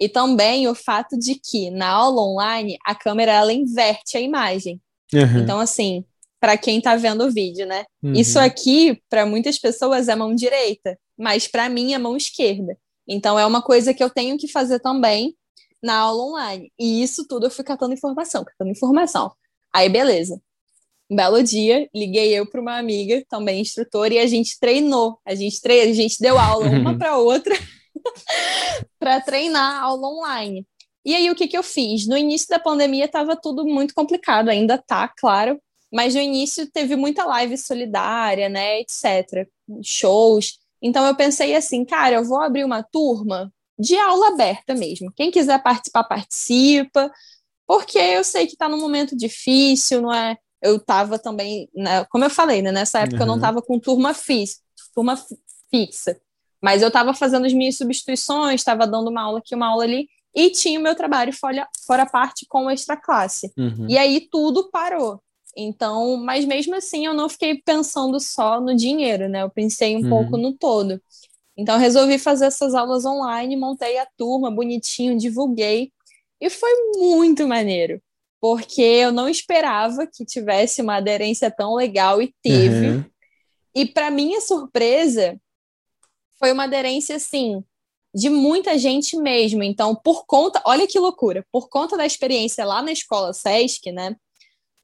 E 0.00 0.08
também 0.08 0.66
o 0.66 0.74
fato 0.74 1.18
de 1.18 1.34
que 1.34 1.70
na 1.70 1.88
aula 1.88 2.22
online 2.22 2.78
a 2.86 2.94
câmera 2.94 3.32
ela 3.32 3.52
inverte 3.52 4.16
a 4.16 4.20
imagem. 4.20 4.80
Uhum. 5.12 5.40
Então 5.42 5.60
assim, 5.60 6.04
para 6.40 6.56
quem 6.56 6.80
tá 6.80 6.96
vendo 6.96 7.24
o 7.24 7.30
vídeo, 7.30 7.66
né? 7.66 7.84
Uhum. 8.02 8.14
Isso 8.14 8.38
aqui 8.38 9.00
para 9.08 9.26
muitas 9.26 9.58
pessoas 9.58 10.08
é 10.08 10.16
mão 10.16 10.34
direita, 10.34 10.98
mas 11.16 11.46
para 11.46 11.68
mim 11.68 11.92
é 11.92 11.98
mão 11.98 12.16
esquerda. 12.16 12.76
Então 13.06 13.38
é 13.38 13.44
uma 13.44 13.60
coisa 13.60 13.92
que 13.92 14.02
eu 14.02 14.08
tenho 14.08 14.38
que 14.38 14.48
fazer 14.48 14.80
também 14.80 15.36
na 15.82 15.96
aula 15.98 16.24
online. 16.24 16.72
E 16.78 17.02
isso 17.02 17.26
tudo 17.28 17.46
eu 17.46 17.50
fui 17.50 17.64
catando 17.64 17.92
informação, 17.92 18.44
catando 18.44 18.70
informação. 18.70 19.30
Aí 19.72 19.88
beleza. 19.88 20.40
Um 21.10 21.16
belo 21.16 21.42
dia, 21.42 21.88
liguei 21.94 22.32
eu 22.32 22.48
para 22.48 22.60
uma 22.60 22.78
amiga, 22.78 23.22
também 23.28 23.60
instrutora, 23.60 24.14
e 24.14 24.18
a 24.18 24.26
gente 24.26 24.58
treinou. 24.60 25.18
A 25.26 25.34
gente, 25.34 25.60
tre... 25.60 25.80
a 25.82 25.92
gente 25.92 26.20
deu 26.20 26.38
aula 26.38 26.66
uma 26.70 26.96
para 26.96 27.18
outra 27.18 27.54
para 28.98 29.20
treinar 29.20 29.82
aula 29.82 30.08
online. 30.08 30.64
E 31.04 31.14
aí, 31.16 31.30
o 31.30 31.34
que, 31.34 31.48
que 31.48 31.58
eu 31.58 31.62
fiz? 31.62 32.06
No 32.06 32.16
início 32.16 32.48
da 32.48 32.58
pandemia 32.58 33.06
estava 33.06 33.34
tudo 33.34 33.66
muito 33.66 33.92
complicado, 33.94 34.50
ainda 34.50 34.78
tá, 34.78 35.08
claro, 35.08 35.60
mas 35.92 36.14
no 36.14 36.20
início 36.20 36.70
teve 36.70 36.96
muita 36.96 37.24
live 37.24 37.56
solidária, 37.58 38.48
né, 38.48 38.80
etc. 38.80 39.48
Shows. 39.82 40.58
Então 40.82 41.06
eu 41.06 41.14
pensei 41.14 41.54
assim, 41.54 41.84
cara, 41.84 42.16
eu 42.16 42.24
vou 42.24 42.40
abrir 42.40 42.64
uma 42.64 42.82
turma 42.82 43.52
de 43.78 43.96
aula 43.96 44.28
aberta 44.28 44.74
mesmo. 44.74 45.12
Quem 45.14 45.30
quiser 45.30 45.62
participar, 45.62 46.04
participa, 46.04 47.10
porque 47.66 47.98
eu 47.98 48.24
sei 48.24 48.46
que 48.46 48.52
está 48.52 48.68
num 48.68 48.80
momento 48.80 49.16
difícil, 49.16 50.02
não 50.02 50.12
é? 50.12 50.36
Eu 50.62 50.76
estava 50.76 51.18
também, 51.18 51.68
né, 51.74 52.04
como 52.10 52.24
eu 52.24 52.30
falei, 52.30 52.62
né, 52.62 52.70
nessa 52.72 53.00
época 53.00 53.22
eu 53.22 53.26
não 53.26 53.34
Uhum. 53.34 53.38
estava 53.40 53.62
com 53.62 53.78
turma, 53.78 54.12
fis, 54.12 54.60
turma 54.94 55.16
fi- 55.16 55.38
fixa, 55.70 56.20
mas 56.62 56.82
eu 56.82 56.88
estava 56.88 57.14
fazendo 57.14 57.46
as 57.46 57.52
minhas 57.54 57.76
substituições, 57.78 58.60
estava 58.60 58.86
dando 58.86 59.08
uma 59.08 59.22
aula 59.22 59.38
aqui, 59.38 59.54
uma 59.54 59.68
aula 59.68 59.84
ali, 59.84 60.08
e 60.34 60.50
tinha 60.50 60.78
o 60.78 60.82
meu 60.82 60.94
trabalho 60.94 61.32
fora, 61.32 61.66
fora 61.86 62.04
parte 62.06 62.44
com 62.46 62.70
extra 62.70 62.96
classe. 62.96 63.50
Uhum. 63.56 63.86
E 63.88 63.96
aí 63.96 64.28
tudo 64.30 64.70
parou. 64.70 65.22
Então, 65.56 66.16
mas 66.16 66.44
mesmo 66.44 66.74
assim 66.74 67.06
eu 67.06 67.14
não 67.14 67.28
fiquei 67.28 67.60
pensando 67.62 68.20
só 68.20 68.60
no 68.60 68.74
dinheiro, 68.74 69.28
né? 69.28 69.42
Eu 69.42 69.50
pensei 69.50 69.96
um 69.96 70.00
Uhum. 70.00 70.08
pouco 70.08 70.36
no 70.36 70.52
todo. 70.52 71.00
Então 71.56 71.78
resolvi 71.78 72.18
fazer 72.18 72.46
essas 72.46 72.74
aulas 72.74 73.04
online, 73.04 73.56
montei 73.56 73.98
a 73.98 74.06
turma 74.16 74.50
bonitinho, 74.50 75.18
divulguei 75.18 75.92
e 76.40 76.48
foi 76.48 76.70
muito 76.96 77.46
maneiro, 77.46 78.00
porque 78.40 78.80
eu 78.80 79.12
não 79.12 79.28
esperava 79.28 80.06
que 80.06 80.24
tivesse 80.24 80.80
uma 80.80 80.96
aderência 80.96 81.50
tão 81.50 81.74
legal 81.74 82.22
e 82.22 82.34
teve. 82.42 82.86
Uhum. 82.90 83.04
E 83.74 83.86
para 83.86 84.10
minha 84.10 84.40
surpresa, 84.40 85.38
foi 86.38 86.52
uma 86.52 86.64
aderência 86.64 87.16
assim 87.16 87.62
de 88.14 88.28
muita 88.28 88.76
gente 88.78 89.16
mesmo. 89.16 89.62
Então, 89.62 89.94
por 89.94 90.24
conta, 90.26 90.60
olha 90.64 90.86
que 90.86 90.98
loucura, 90.98 91.46
por 91.52 91.68
conta 91.68 91.96
da 91.96 92.06
experiência 92.06 92.64
lá 92.64 92.82
na 92.82 92.90
escola 92.90 93.32
SESC, 93.32 93.92
né? 93.92 94.16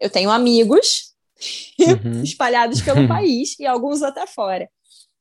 Eu 0.01 0.11
tenho 0.11 0.31
amigos 0.31 1.15
Uhum. 1.79 2.23
espalhados 2.23 2.81
pelo 2.81 3.07
país 3.09 3.59
e 3.59 3.67
alguns 3.67 4.03
até 4.03 4.27
fora. 4.27 4.69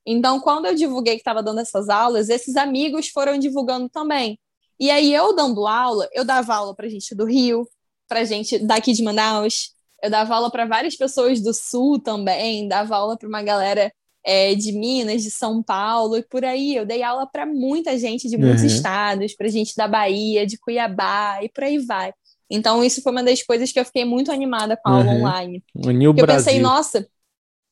Então, 0.05 0.39
quando 0.39 0.67
eu 0.67 0.75
divulguei 0.75 1.15
que 1.15 1.21
estava 1.21 1.41
dando 1.41 1.59
essas 1.59 1.89
aulas, 1.89 2.29
esses 2.29 2.55
amigos 2.55 3.09
foram 3.09 3.37
divulgando 3.37 3.89
também. 3.89 4.39
E 4.79 4.91
aí, 4.91 5.13
eu 5.13 5.35
dando 5.35 5.65
aula, 5.67 6.07
eu 6.13 6.23
dava 6.23 6.53
aula 6.55 6.75
para 6.75 6.87
gente 6.87 7.15
do 7.15 7.25
Rio, 7.25 7.67
para 8.07 8.23
gente 8.23 8.59
daqui 8.59 8.93
de 8.93 9.01
Manaus, 9.03 9.71
eu 10.03 10.09
dava 10.09 10.35
aula 10.35 10.51
para 10.51 10.65
várias 10.65 10.95
pessoas 10.95 11.41
do 11.41 11.53
Sul 11.53 11.99
também, 11.99 12.67
dava 12.67 12.95
aula 12.95 13.17
para 13.17 13.27
uma 13.27 13.41
galera 13.41 13.91
é, 14.23 14.53
de 14.53 14.71
Minas, 14.73 15.23
de 15.23 15.31
São 15.31 15.63
Paulo 15.63 16.17
e 16.17 16.23
por 16.23 16.45
aí. 16.45 16.75
Eu 16.75 16.85
dei 16.85 17.01
aula 17.01 17.25
para 17.25 17.45
muita 17.45 17.97
gente 17.97 18.29
de 18.29 18.37
muitos 18.37 18.61
Uhum. 18.61 18.67
estados, 18.67 19.33
para 19.35 19.47
gente 19.47 19.75
da 19.75 19.87
Bahia, 19.87 20.45
de 20.45 20.57
Cuiabá 20.59 21.39
e 21.41 21.49
por 21.49 21.63
aí 21.63 21.79
vai. 21.79 22.13
Então, 22.49 22.83
isso 22.83 23.01
foi 23.01 23.11
uma 23.11 23.23
das 23.23 23.41
coisas 23.43 23.71
que 23.71 23.79
eu 23.79 23.85
fiquei 23.85 24.05
muito 24.05 24.31
animada 24.31 24.77
com 24.77 24.89
a 24.89 24.93
aula 24.93 25.11
Uhum. 25.11 25.19
online. 25.19 25.63
Uniu 25.75 26.11
Porque 26.11 26.21
eu 26.21 26.25
Brasil. 26.25 26.45
pensei, 26.45 26.59
nossa, 26.59 27.07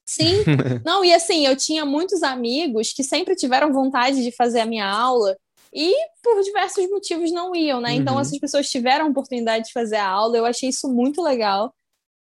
sim. 0.06 0.46
Não, 0.86 1.04
e 1.06 1.14
assim, 1.14 1.46
eu 1.46 1.56
tinha 1.56 1.86
muitos 1.86 2.24
amigos 2.24 2.94
que 2.94 3.04
sempre 3.04 3.36
tiveram 3.36 3.74
vontade 3.74 4.24
de 4.24 4.32
fazer 4.32 4.62
a 4.62 4.66
minha 4.66 4.88
aula 4.88 5.38
e 5.74 5.94
por 6.24 6.42
diversos 6.44 6.88
motivos 6.90 7.32
não 7.32 7.56
iam, 7.56 7.82
né? 7.82 7.94
Então 7.96 8.16
Uhum. 8.16 8.22
essas 8.22 8.40
pessoas 8.40 8.70
tiveram 8.70 9.08
a 9.08 9.10
oportunidade 9.10 9.66
de 9.68 9.74
fazer 9.74 9.98
a 9.98 10.08
aula, 10.08 10.38
eu 10.38 10.46
achei 10.46 10.70
isso 10.70 10.90
muito 10.90 11.22
legal. 11.22 11.74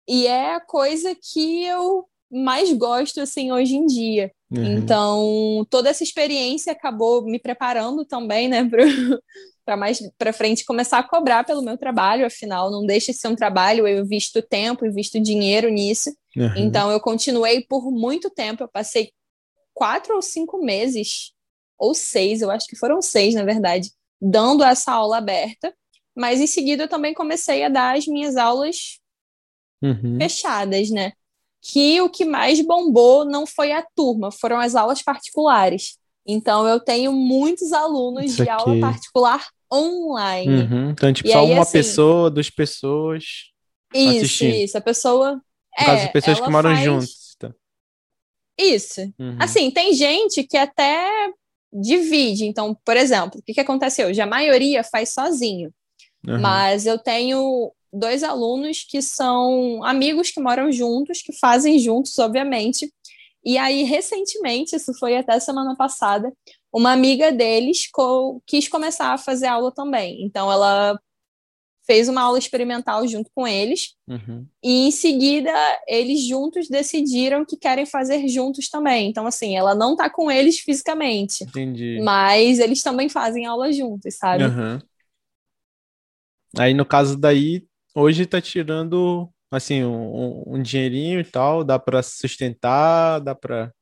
E 0.09 0.27
é 0.27 0.55
a 0.55 0.61
coisa 0.61 1.15
que 1.15 1.65
eu 1.65 2.07
mais 2.31 2.73
gosto, 2.73 3.21
assim, 3.21 3.53
hoje 3.53 3.77
em 3.77 3.87
dia. 3.87 4.33
Uhum. 4.51 4.79
Então, 4.79 5.67
toda 5.71 5.89
essa 5.91 6.03
experiência 6.03 6.73
acabou 6.73 7.23
me 7.25 7.39
preparando 7.39 8.05
também, 8.05 8.49
né, 8.49 8.63
para 9.69 9.77
mais 9.77 10.01
para 10.17 10.33
frente 10.33 10.65
começar 10.65 10.99
a 10.99 11.03
cobrar 11.03 11.45
pelo 11.45 11.61
meu 11.61 11.77
trabalho, 11.77 12.25
afinal, 12.25 12.71
não 12.71 12.87
deixa 12.87 13.13
de 13.13 13.19
ser 13.19 13.29
um 13.29 13.37
trabalho, 13.37 13.87
eu 13.87 14.03
invisto 14.03 14.41
tempo, 14.41 14.87
invisto 14.87 15.21
dinheiro 15.21 15.69
nisso. 15.69 16.09
Uhum. 16.35 16.55
Então, 16.57 16.91
eu 16.91 16.99
continuei 16.99 17.63
por 17.69 17.91
muito 17.93 18.31
tempo, 18.31 18.63
eu 18.63 18.69
passei 18.69 19.13
quatro 19.75 20.15
ou 20.17 20.23
cinco 20.23 20.65
meses, 20.65 21.35
ou 21.79 21.93
seis, 21.93 22.41
eu 22.41 22.51
acho 22.51 22.67
que 22.67 22.77
foram 22.77 23.03
seis, 23.03 23.35
na 23.35 23.45
verdade, 23.45 23.91
dando 24.19 24.65
essa 24.65 24.91
aula 24.91 25.19
aberta. 25.19 25.75
Mas 26.17 26.41
em 26.41 26.47
seguida 26.47 26.85
eu 26.85 26.89
também 26.89 27.13
comecei 27.13 27.63
a 27.63 27.69
dar 27.69 27.95
as 27.95 28.07
minhas 28.07 28.39
aulas 28.39 28.99
Uhum. 29.83 30.17
fechadas, 30.19 30.89
né? 30.89 31.13
Que 31.61 32.01
o 32.01 32.09
que 32.09 32.25
mais 32.25 32.59
bombou 32.63 33.27
não 33.27 33.47
foi 33.47 33.71
a 33.73 33.87
turma, 33.95 34.33
foram 34.33 34.59
as 34.59 34.75
aulas 34.75 35.03
particulares. 35.03 35.99
Então 36.27 36.67
eu 36.67 36.81
tenho 36.81 37.13
muitos 37.13 37.71
alunos 37.73 38.33
Isso 38.33 38.43
de 38.43 38.49
aula 38.49 38.81
particular 38.81 39.47
online. 39.73 40.63
Uhum. 40.63 40.91
Então, 40.91 41.13
tipo, 41.13 41.29
E 41.29 41.33
só 41.33 41.41
aí, 41.41 41.53
uma 41.53 41.63
assim, 41.63 41.73
pessoa, 41.73 42.31
duas 42.31 42.51
pessoas. 42.51 43.25
Isso, 43.95 44.17
Assistindo. 44.19 44.55
isso. 44.55 44.79
A 44.79 44.81
pessoa. 44.81 45.33
No 45.35 45.87
caso, 45.87 46.03
é, 46.03 46.07
de 46.07 46.13
pessoas 46.13 46.41
que 46.41 46.51
moram 46.51 46.71
faz- 46.71 46.85
juntos. 46.85 47.37
Tá? 47.39 47.55
Isso. 48.59 49.01
Uhum. 49.19 49.37
Assim, 49.41 49.71
tem 49.71 49.93
gente 49.95 50.43
que 50.45 50.57
até 50.57 51.31
divide. 51.73 52.45
Então, 52.45 52.77
por 52.85 52.97
exemplo, 52.97 53.41
o 53.41 53.43
que, 53.43 53.55
que 53.55 53.61
aconteceu? 53.61 54.13
Já 54.13 54.25
a 54.25 54.27
maioria 54.27 54.83
faz 54.83 55.13
sozinho. 55.13 55.73
Uhum. 56.27 56.41
Mas 56.41 56.87
eu 56.87 56.99
tenho 56.99 57.73
dois 57.93 58.23
alunos 58.23 58.85
que 58.89 59.01
são 59.01 59.83
amigos 59.85 60.31
que 60.31 60.41
moram 60.41 60.71
juntos, 60.73 61.23
que 61.23 61.33
fazem 61.39 61.79
juntos, 61.79 62.19
obviamente. 62.19 62.93
E 63.45 63.57
aí, 63.57 63.85
recentemente, 63.85 64.75
isso 64.77 64.93
foi 64.99 65.17
até 65.17 65.39
semana 65.41 65.77
passada, 65.77 66.33
uma 66.73 66.93
amiga 66.93 67.33
deles 67.33 67.89
co- 67.91 68.43
quis 68.47 68.69
começar 68.69 69.13
a 69.13 69.19
fazer 69.19 69.47
aula 69.47 69.73
também. 69.73 70.25
Então, 70.25 70.51
ela 70.53 70.99
fez 71.87 72.09
uma 72.09 72.23
aula 72.23 72.39
experimental 72.39 73.07
junto 73.09 73.31
com 73.35 73.47
eles. 73.47 73.95
Uhum. 74.09 74.47
E 74.63 74.89
em 74.89 74.91
seguida, 74.91 75.53
eles 75.89 76.27
juntos 76.27 76.69
decidiram 76.69 77.45
que 77.47 77.57
querem 77.57 77.87
fazer 77.87 78.27
juntos 78.29 78.69
também. 78.69 79.09
Então, 79.09 79.27
assim, 79.27 79.57
ela 79.57 79.75
não 79.75 79.97
tá 79.97 80.11
com 80.11 80.31
eles 80.31 80.59
fisicamente, 80.61 81.45
Entendi. 81.45 82.01
mas 82.03 82.59
eles 82.59 82.83
também 82.83 83.09
fazem 83.09 83.47
aula 83.47 83.73
juntos, 83.73 84.17
sabe? 84.17 84.45
Uhum. 84.45 84.81
Aí 86.59 86.75
no 86.75 86.85
caso 86.85 87.17
daí, 87.17 87.67
hoje 87.95 88.27
tá 88.27 88.41
tirando 88.41 89.31
assim 89.51 89.85
um, 89.85 90.43
um 90.47 90.63
dinheirinho 90.63 91.21
e 91.21 91.25
tal, 91.25 91.65
dá 91.65 91.79
para 91.79 92.03
sustentar, 92.03 93.21
dá 93.21 93.35
para 93.35 93.73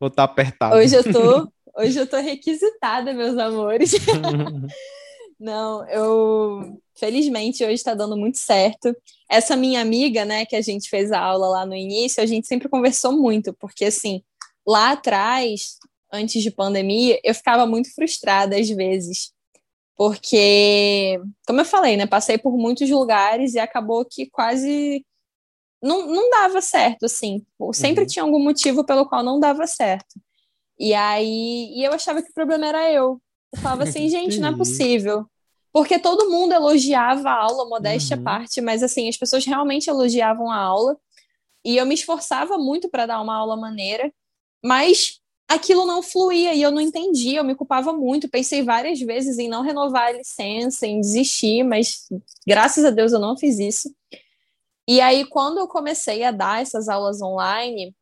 ou 0.00 0.10
tá 0.10 0.24
apertado. 0.24 0.76
Hoje 0.76 0.96
eu 0.96 1.04
tô, 1.12 1.50
hoje 1.76 1.98
eu 1.98 2.06
tô 2.06 2.16
requisitada, 2.18 3.12
meus 3.12 3.36
amores. 3.38 3.92
Não, 5.38 5.86
eu 5.88 6.80
felizmente 6.94 7.62
hoje 7.62 7.74
está 7.74 7.94
dando 7.94 8.16
muito 8.16 8.38
certo. 8.38 8.96
Essa 9.30 9.54
minha 9.54 9.80
amiga, 9.82 10.24
né, 10.24 10.46
que 10.46 10.56
a 10.56 10.62
gente 10.62 10.88
fez 10.88 11.12
a 11.12 11.20
aula 11.20 11.48
lá 11.48 11.66
no 11.66 11.74
início, 11.74 12.22
a 12.22 12.26
gente 12.26 12.46
sempre 12.46 12.68
conversou 12.68 13.12
muito, 13.12 13.52
porque 13.54 13.84
assim, 13.84 14.22
lá 14.66 14.92
atrás, 14.92 15.76
antes 16.10 16.42
de 16.42 16.50
pandemia, 16.50 17.20
eu 17.22 17.34
ficava 17.34 17.66
muito 17.66 17.94
frustrada 17.94 18.58
às 18.58 18.68
vezes. 18.68 19.32
Porque, 19.94 21.20
como 21.46 21.60
eu 21.60 21.64
falei, 21.64 21.96
né, 21.96 22.06
passei 22.06 22.38
por 22.38 22.56
muitos 22.56 22.88
lugares 22.90 23.54
e 23.54 23.58
acabou 23.58 24.04
que 24.04 24.28
quase 24.30 25.04
não, 25.82 26.06
não 26.06 26.30
dava 26.30 26.60
certo, 26.60 27.06
assim. 27.06 27.44
Sempre 27.72 28.02
uhum. 28.02 28.06
tinha 28.06 28.22
algum 28.22 28.42
motivo 28.42 28.84
pelo 28.84 29.06
qual 29.06 29.22
não 29.22 29.38
dava 29.38 29.66
certo. 29.66 30.20
E 30.78 30.94
aí, 30.94 31.72
e 31.74 31.84
eu 31.84 31.92
achava 31.92 32.22
que 32.22 32.30
o 32.30 32.34
problema 32.34 32.66
era 32.66 32.92
eu. 32.92 33.20
Eu 33.52 33.60
falava 33.60 33.84
assim, 33.84 34.08
gente, 34.10 34.38
não 34.38 34.50
é 34.50 34.56
possível. 34.56 35.26
Porque 35.72 35.98
todo 35.98 36.30
mundo 36.30 36.54
elogiava 36.54 37.28
a 37.28 37.34
aula, 37.34 37.68
modéstia 37.68 38.16
à 38.16 38.18
uhum. 38.18 38.24
parte, 38.24 38.60
mas 38.60 38.82
assim, 38.82 39.08
as 39.08 39.16
pessoas 39.16 39.44
realmente 39.44 39.90
elogiavam 39.90 40.50
a 40.50 40.56
aula. 40.56 40.96
E 41.64 41.76
eu 41.76 41.84
me 41.84 41.94
esforçava 41.94 42.56
muito 42.56 42.88
para 42.88 43.06
dar 43.06 43.20
uma 43.20 43.36
aula 43.36 43.56
maneira, 43.56 44.12
mas 44.64 45.20
aquilo 45.48 45.84
não 45.84 46.02
fluía 46.02 46.54
e 46.54 46.62
eu 46.62 46.70
não 46.70 46.80
entendia, 46.80 47.40
eu 47.40 47.44
me 47.44 47.54
culpava 47.54 47.92
muito. 47.92 48.28
Pensei 48.28 48.62
várias 48.62 49.00
vezes 49.00 49.38
em 49.38 49.48
não 49.48 49.62
renovar 49.62 50.08
a 50.08 50.12
licença, 50.12 50.86
em 50.86 51.00
desistir, 51.00 51.62
mas 51.62 52.06
graças 52.46 52.84
a 52.84 52.90
Deus 52.90 53.12
eu 53.12 53.18
não 53.18 53.36
fiz 53.36 53.58
isso. 53.58 53.94
E 54.88 55.00
aí, 55.00 55.26
quando 55.26 55.58
eu 55.58 55.66
comecei 55.66 56.22
a 56.22 56.30
dar 56.30 56.62
essas 56.62 56.88
aulas 56.88 57.20
online, 57.20 57.94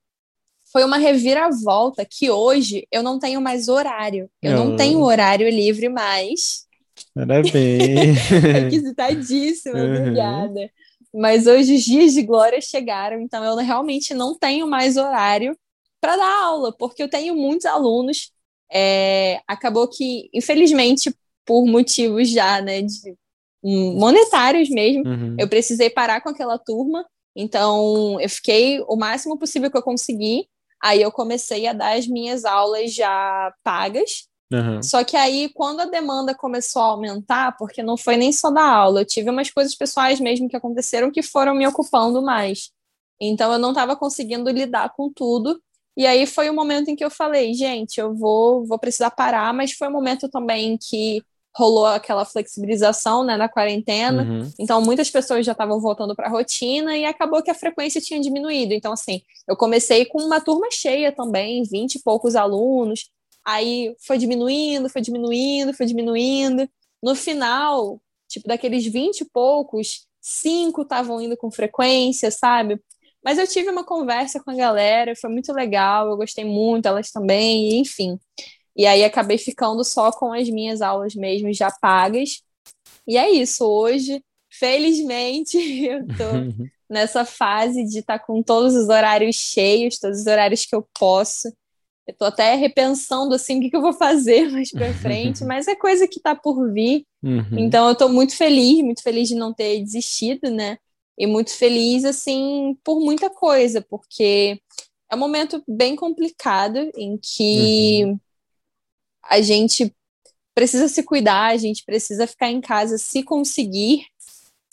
foi 0.74 0.82
uma 0.82 0.98
reviravolta 0.98 2.04
que 2.04 2.28
hoje 2.28 2.84
eu 2.90 3.00
não 3.00 3.20
tenho 3.20 3.40
mais 3.40 3.68
horário. 3.68 4.28
Eu 4.42 4.56
não 4.56 4.74
tenho 4.74 5.00
horário 5.00 5.48
livre 5.48 5.88
mais. 5.88 6.66
Parabéns. 7.14 8.18
Requisitadíssima, 8.42 9.78
uhum. 9.78 9.96
obrigada. 9.96 10.68
Mas 11.14 11.46
hoje 11.46 11.76
os 11.76 11.84
dias 11.84 12.12
de 12.12 12.22
glória 12.22 12.60
chegaram, 12.60 13.20
então 13.20 13.44
eu 13.44 13.54
realmente 13.54 14.12
não 14.12 14.36
tenho 14.36 14.66
mais 14.66 14.96
horário 14.96 15.56
para 16.00 16.16
dar 16.16 16.44
aula, 16.44 16.76
porque 16.76 17.04
eu 17.04 17.08
tenho 17.08 17.36
muitos 17.36 17.66
alunos. 17.66 18.32
É, 18.68 19.40
acabou 19.46 19.86
que, 19.86 20.28
infelizmente, 20.34 21.14
por 21.46 21.64
motivos 21.66 22.28
já, 22.28 22.60
né, 22.60 22.82
de, 22.82 23.14
monetários 23.62 24.68
mesmo, 24.68 25.06
uhum. 25.06 25.36
eu 25.38 25.48
precisei 25.48 25.88
parar 25.88 26.20
com 26.20 26.30
aquela 26.30 26.58
turma. 26.58 27.06
Então, 27.36 28.20
eu 28.20 28.28
fiquei 28.28 28.80
o 28.88 28.96
máximo 28.96 29.38
possível 29.38 29.70
que 29.70 29.78
eu 29.78 29.82
consegui. 29.82 30.48
Aí 30.84 31.00
eu 31.00 31.10
comecei 31.10 31.66
a 31.66 31.72
dar 31.72 31.96
as 31.96 32.06
minhas 32.06 32.44
aulas 32.44 32.92
já 32.92 33.54
pagas. 33.62 34.28
Uhum. 34.52 34.82
Só 34.82 35.02
que 35.02 35.16
aí, 35.16 35.48
quando 35.54 35.80
a 35.80 35.86
demanda 35.86 36.34
começou 36.34 36.82
a 36.82 36.86
aumentar, 36.88 37.56
porque 37.56 37.82
não 37.82 37.96
foi 37.96 38.18
nem 38.18 38.30
só 38.30 38.50
da 38.50 38.62
aula, 38.62 39.00
eu 39.00 39.06
tive 39.06 39.30
umas 39.30 39.50
coisas 39.50 39.74
pessoais 39.74 40.20
mesmo 40.20 40.46
que 40.46 40.54
aconteceram 40.54 41.10
que 41.10 41.22
foram 41.22 41.54
me 41.54 41.66
ocupando 41.66 42.20
mais. 42.20 42.70
Então, 43.18 43.50
eu 43.50 43.58
não 43.58 43.70
estava 43.70 43.96
conseguindo 43.96 44.50
lidar 44.50 44.92
com 44.94 45.10
tudo. 45.10 45.58
E 45.96 46.06
aí 46.06 46.26
foi 46.26 46.50
o 46.50 46.54
momento 46.54 46.90
em 46.90 46.96
que 46.96 47.04
eu 47.04 47.10
falei, 47.10 47.54
gente, 47.54 47.98
eu 47.98 48.14
vou, 48.14 48.66
vou 48.66 48.78
precisar 48.78 49.10
parar, 49.10 49.54
mas 49.54 49.72
foi 49.72 49.88
um 49.88 49.92
momento 49.92 50.28
também 50.28 50.76
que 50.76 51.22
rolou 51.56 51.86
aquela 51.86 52.24
flexibilização 52.24 53.22
né, 53.24 53.36
na 53.36 53.48
quarentena, 53.48 54.24
uhum. 54.24 54.50
então 54.58 54.82
muitas 54.82 55.08
pessoas 55.08 55.46
já 55.46 55.52
estavam 55.52 55.80
voltando 55.80 56.14
para 56.14 56.26
a 56.26 56.30
rotina 56.30 56.96
e 56.96 57.04
acabou 57.04 57.42
que 57.42 57.50
a 57.50 57.54
frequência 57.54 58.00
tinha 58.00 58.20
diminuído. 58.20 58.74
Então, 58.74 58.92
assim, 58.92 59.22
eu 59.46 59.56
comecei 59.56 60.04
com 60.04 60.20
uma 60.20 60.40
turma 60.40 60.68
cheia 60.72 61.12
também, 61.12 61.62
20 61.62 61.94
e 61.94 62.02
poucos 62.02 62.34
alunos, 62.34 63.08
aí 63.44 63.94
foi 64.04 64.18
diminuindo, 64.18 64.88
foi 64.88 65.00
diminuindo, 65.00 65.72
foi 65.72 65.86
diminuindo. 65.86 66.68
No 67.02 67.14
final, 67.14 68.00
tipo, 68.28 68.48
daqueles 68.48 68.84
20 68.86 69.20
e 69.20 69.24
poucos, 69.26 70.06
cinco 70.20 70.82
estavam 70.82 71.20
indo 71.20 71.36
com 71.36 71.50
frequência, 71.50 72.30
sabe? 72.30 72.80
Mas 73.22 73.38
eu 73.38 73.46
tive 73.46 73.70
uma 73.70 73.84
conversa 73.84 74.42
com 74.42 74.50
a 74.50 74.54
galera, 74.54 75.14
foi 75.16 75.30
muito 75.30 75.52
legal, 75.52 76.10
eu 76.10 76.16
gostei 76.16 76.44
muito, 76.44 76.86
elas 76.86 77.10
também, 77.10 77.78
enfim. 77.78 78.18
E 78.76 78.86
aí 78.86 79.04
acabei 79.04 79.38
ficando 79.38 79.84
só 79.84 80.10
com 80.10 80.32
as 80.32 80.48
minhas 80.48 80.82
aulas 80.82 81.14
mesmo 81.14 81.52
já 81.52 81.70
pagas. 81.70 82.42
E 83.06 83.16
é 83.16 83.30
isso, 83.30 83.64
hoje, 83.64 84.22
felizmente, 84.50 85.56
eu 85.86 86.06
tô 86.06 86.64
nessa 86.88 87.24
fase 87.24 87.84
de 87.84 87.98
estar 87.98 88.18
tá 88.18 88.24
com 88.24 88.42
todos 88.42 88.74
os 88.74 88.88
horários 88.88 89.36
cheios, 89.36 89.98
todos 89.98 90.20
os 90.20 90.26
horários 90.26 90.64
que 90.64 90.74
eu 90.74 90.86
posso. 90.98 91.52
Eu 92.06 92.14
tô 92.14 92.26
até 92.26 92.54
repensando 92.54 93.34
assim 93.34 93.58
o 93.58 93.60
que, 93.62 93.70
que 93.70 93.76
eu 93.76 93.80
vou 93.80 93.94
fazer 93.94 94.48
mais 94.52 94.70
para 94.70 94.92
frente, 94.94 95.42
mas 95.46 95.68
é 95.68 95.74
coisa 95.74 96.06
que 96.06 96.20
tá 96.20 96.34
por 96.34 96.72
vir. 96.72 97.04
Uhum. 97.22 97.58
Então 97.58 97.88
eu 97.88 97.94
tô 97.94 98.08
muito 98.08 98.36
feliz, 98.36 98.82
muito 98.82 99.02
feliz 99.02 99.28
de 99.28 99.34
não 99.34 99.54
ter 99.54 99.82
desistido, 99.82 100.50
né? 100.50 100.78
e 101.16 101.26
muito 101.26 101.52
feliz, 101.56 102.04
assim, 102.04 102.76
por 102.82 103.00
muita 103.00 103.30
coisa, 103.30 103.80
porque 103.80 104.60
é 105.10 105.14
um 105.14 105.18
momento 105.18 105.62
bem 105.66 105.94
complicado 105.94 106.90
em 106.96 107.18
que 107.18 108.04
uhum. 108.04 108.20
A 109.28 109.40
gente 109.40 109.94
precisa 110.54 110.88
se 110.88 111.02
cuidar, 111.02 111.52
a 111.52 111.56
gente 111.56 111.84
precisa 111.84 112.26
ficar 112.26 112.50
em 112.50 112.60
casa 112.60 112.98
se 112.98 113.22
conseguir, 113.22 114.06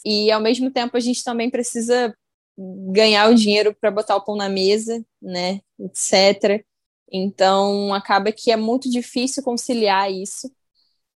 e 0.06 0.32
ao 0.32 0.42
mesmo 0.42 0.72
tempo 0.72 0.98
a 0.98 1.00
gente 1.00 1.24
também 1.24 1.50
precisa 1.50 2.16
ganhar 2.58 3.30
o 3.30 3.36
dinheiro 3.36 3.76
para 3.80 3.92
botar 3.92 4.16
o 4.16 4.22
pão 4.22 4.36
na 4.36 4.50
mesa, 4.50 5.04
né, 5.22 5.62
etc. 5.80 6.64
Então 7.12 7.94
acaba 7.94 8.32
que 8.32 8.52
é 8.52 8.56
muito 8.56 8.90
difícil 8.90 9.44
conciliar 9.44 10.12
isso. 10.12 10.52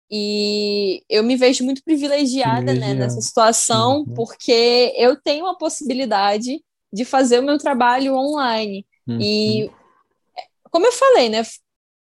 E 0.10 1.04
eu 1.10 1.24
me 1.24 1.36
vejo 1.36 1.64
muito 1.64 1.84
privilegiada 1.84 2.74
né, 2.74 2.94
nessa 2.94 3.20
situação, 3.22 4.00
uhum. 4.00 4.14
porque 4.14 4.94
eu 4.96 5.16
tenho 5.16 5.48
a 5.48 5.58
possibilidade 5.58 6.64
de 6.94 7.04
fazer 7.04 7.40
o 7.40 7.44
meu 7.44 7.58
trabalho 7.58 8.16
online. 8.16 8.86
Uhum. 9.08 9.20
E, 9.20 9.72
como 10.70 10.86
eu 10.86 10.92
falei, 10.92 11.30
né, 11.30 11.42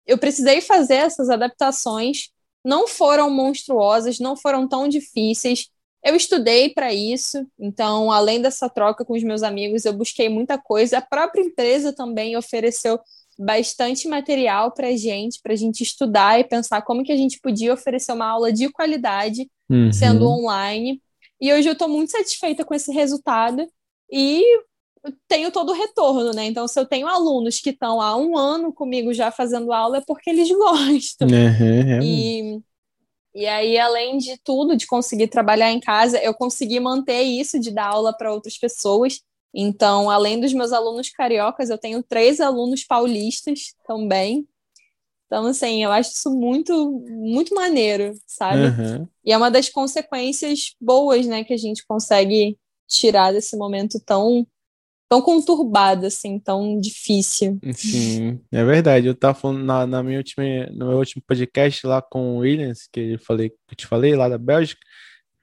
eu 0.06 0.18
precisei 0.18 0.62
fazer 0.62 0.96
essas 0.96 1.30
adaptações, 1.30 2.30
não 2.64 2.88
foram 2.88 3.30
monstruosas, 3.30 4.20
não 4.20 4.36
foram 4.36 4.68
tão 4.68 4.88
difíceis. 4.88 5.70
Eu 6.04 6.16
estudei 6.16 6.70
para 6.70 6.94
isso, 6.94 7.46
então, 7.58 8.12
além 8.12 8.42
dessa 8.42 8.70
troca 8.70 9.06
com 9.06 9.14
os 9.14 9.24
meus 9.24 9.42
amigos, 9.42 9.86
eu 9.86 9.94
busquei 9.94 10.28
muita 10.28 10.58
coisa. 10.58 10.98
A 10.98 11.02
própria 11.02 11.42
empresa 11.42 11.94
também 11.94 12.36
ofereceu 12.36 13.00
bastante 13.38 14.08
material 14.08 14.72
para 14.72 14.90
a 14.90 14.96
gente, 14.96 15.40
para 15.42 15.54
a 15.54 15.56
gente 15.56 15.82
estudar 15.82 16.40
e 16.40 16.44
pensar 16.44 16.82
como 16.84 17.04
que 17.04 17.12
a 17.12 17.18
gente 17.18 17.40
podia 17.40 17.74
oferecer 17.74 18.12
uma 18.12 18.28
aula 18.28 18.52
de 18.52 18.70
qualidade 18.70 19.50
uhum. 19.70 19.92
sendo 19.92 20.28
online. 20.28 21.02
E 21.42 21.54
hoje 21.54 21.68
eu 21.68 21.74
estou 21.74 21.88
muito 21.88 22.12
satisfeita 22.12 22.64
com 22.64 22.74
esse 22.74 22.92
resultado 22.92 23.66
e 24.12 24.44
tenho 25.28 25.52
todo 25.52 25.72
o 25.72 25.76
retorno, 25.76 26.32
né? 26.32 26.46
Então, 26.46 26.68
se 26.68 26.80
eu 26.80 26.86
tenho 26.86 27.08
alunos 27.08 27.60
que 27.60 27.72
estão 27.72 28.00
há 28.00 28.16
um 28.16 28.38
ano 28.38 28.72
comigo 28.72 29.14
já 29.14 29.32
fazendo 29.32 29.74
aula, 29.74 29.98
é 29.98 30.04
porque 30.06 30.30
eles 30.30 30.50
gostam. 30.56 31.28
Uhum. 31.28 32.02
E, 32.02 32.62
e 33.36 33.46
aí, 33.46 33.78
além 33.78 34.18
de 34.18 34.38
tudo, 34.44 34.78
de 34.78 34.88
conseguir 34.88 35.28
trabalhar 35.28 35.72
em 35.72 35.80
casa, 35.80 36.18
eu 36.20 36.34
consegui 36.34 36.80
manter 36.80 37.22
isso 37.22 37.60
de 37.60 37.72
dar 37.72 37.88
aula 37.88 38.14
para 38.16 38.34
outras 38.34 38.58
pessoas. 38.58 39.20
Então, 39.54 40.10
além 40.10 40.40
dos 40.40 40.54
meus 40.54 40.72
alunos 40.72 41.10
cariocas, 41.10 41.70
eu 41.70 41.78
tenho 41.78 42.02
três 42.02 42.40
alunos 42.40 42.84
paulistas 42.84 43.76
também. 43.86 44.48
Então, 45.28 45.48
assim, 45.48 45.84
eu 45.84 45.92
acho 45.92 46.12
isso 46.12 46.32
muito, 46.32 46.92
muito 47.10 47.54
maneiro, 47.54 48.14
sabe? 48.26 48.68
Uhum. 48.68 49.08
E 49.26 49.34
é 49.34 49.38
uma 49.38 49.52
das 49.52 49.68
consequências 49.68 50.76
boas, 50.80 51.26
né, 51.26 51.44
que 51.44 51.54
a 51.54 51.58
gente 51.58 51.86
consegue 51.86 52.58
tirar 52.88 53.32
desse 53.32 53.58
momento 53.58 54.00
tão 54.06 54.46
tão 55.14 55.22
conturbado, 55.22 56.08
assim, 56.08 56.40
tão 56.40 56.80
difícil. 56.80 57.60
Sim, 57.76 58.40
é 58.52 58.64
verdade. 58.64 59.06
Eu 59.06 59.14
tava 59.14 59.36
falando 59.36 59.64
na, 59.64 59.86
na 59.86 60.02
minha 60.02 60.18
última, 60.18 60.44
no 60.72 60.88
meu 60.88 60.98
último 60.98 61.22
podcast 61.28 61.86
lá 61.86 62.02
com 62.02 62.38
o 62.38 62.40
Williams, 62.40 62.88
que 62.92 63.14
eu 63.14 63.20
falei, 63.20 63.50
que 63.50 63.56
eu 63.72 63.76
te 63.76 63.86
falei, 63.86 64.16
lá 64.16 64.28
da 64.28 64.40
Bélgica, 64.40 64.82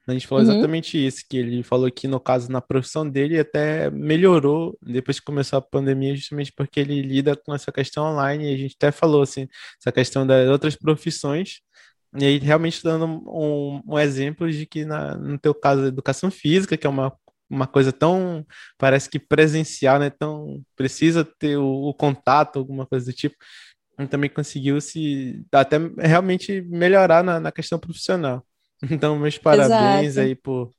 a 0.05 0.11
gente 0.11 0.27
falou 0.27 0.43
uhum. 0.43 0.51
exatamente 0.51 1.05
isso, 1.05 1.23
que 1.29 1.37
ele 1.37 1.63
falou 1.63 1.89
que 1.89 2.05
no 2.05 2.19
caso 2.19 2.51
na 2.51 2.59
profissão 2.59 3.09
dele 3.09 3.39
até 3.39 3.89
melhorou 3.91 4.77
depois 4.81 5.19
que 5.19 5.25
começou 5.25 5.57
a 5.57 5.61
pandemia, 5.61 6.15
justamente 6.17 6.51
porque 6.51 6.81
ele 6.81 7.01
lida 7.01 7.33
com 7.33 7.55
essa 7.55 7.71
questão 7.71 8.03
online, 8.03 8.51
e 8.51 8.53
a 8.53 8.57
gente 8.57 8.75
até 8.75 8.91
falou 8.91 9.21
assim, 9.21 9.47
essa 9.79 9.91
questão 9.91 10.27
das 10.27 10.49
outras 10.49 10.75
profissões, 10.75 11.61
e 12.19 12.25
aí 12.25 12.37
realmente 12.39 12.83
dando 12.83 13.05
um, 13.05 13.81
um 13.87 13.97
exemplo 13.97 14.51
de 14.51 14.65
que 14.65 14.83
na, 14.83 15.15
no 15.15 15.39
teu 15.39 15.55
caso, 15.55 15.85
educação 15.85 16.29
física, 16.29 16.75
que 16.75 16.85
é 16.85 16.89
uma, 16.89 17.13
uma 17.51 17.67
coisa 17.67 17.91
tão, 17.91 18.45
parece 18.77 19.09
que 19.09 19.19
presencial, 19.19 19.99
né, 19.99 20.09
tão, 20.09 20.63
precisa 20.75 21.25
ter 21.25 21.57
o, 21.57 21.89
o 21.89 21.93
contato, 21.93 22.57
alguma 22.57 22.85
coisa 22.85 23.05
do 23.05 23.13
tipo, 23.13 23.35
também 24.09 24.29
conseguiu 24.29 24.81
se 24.81 25.45
até 25.51 25.77
realmente 25.99 26.61
melhorar 26.61 27.23
na, 27.23 27.39
na 27.39 27.51
questão 27.51 27.79
profissional. 27.79 28.45
Então, 28.89 29.15
meus 29.19 29.37
parabéns 29.37 30.17
Exato. 30.17 30.27
aí 30.27 30.35
por, 30.35 30.71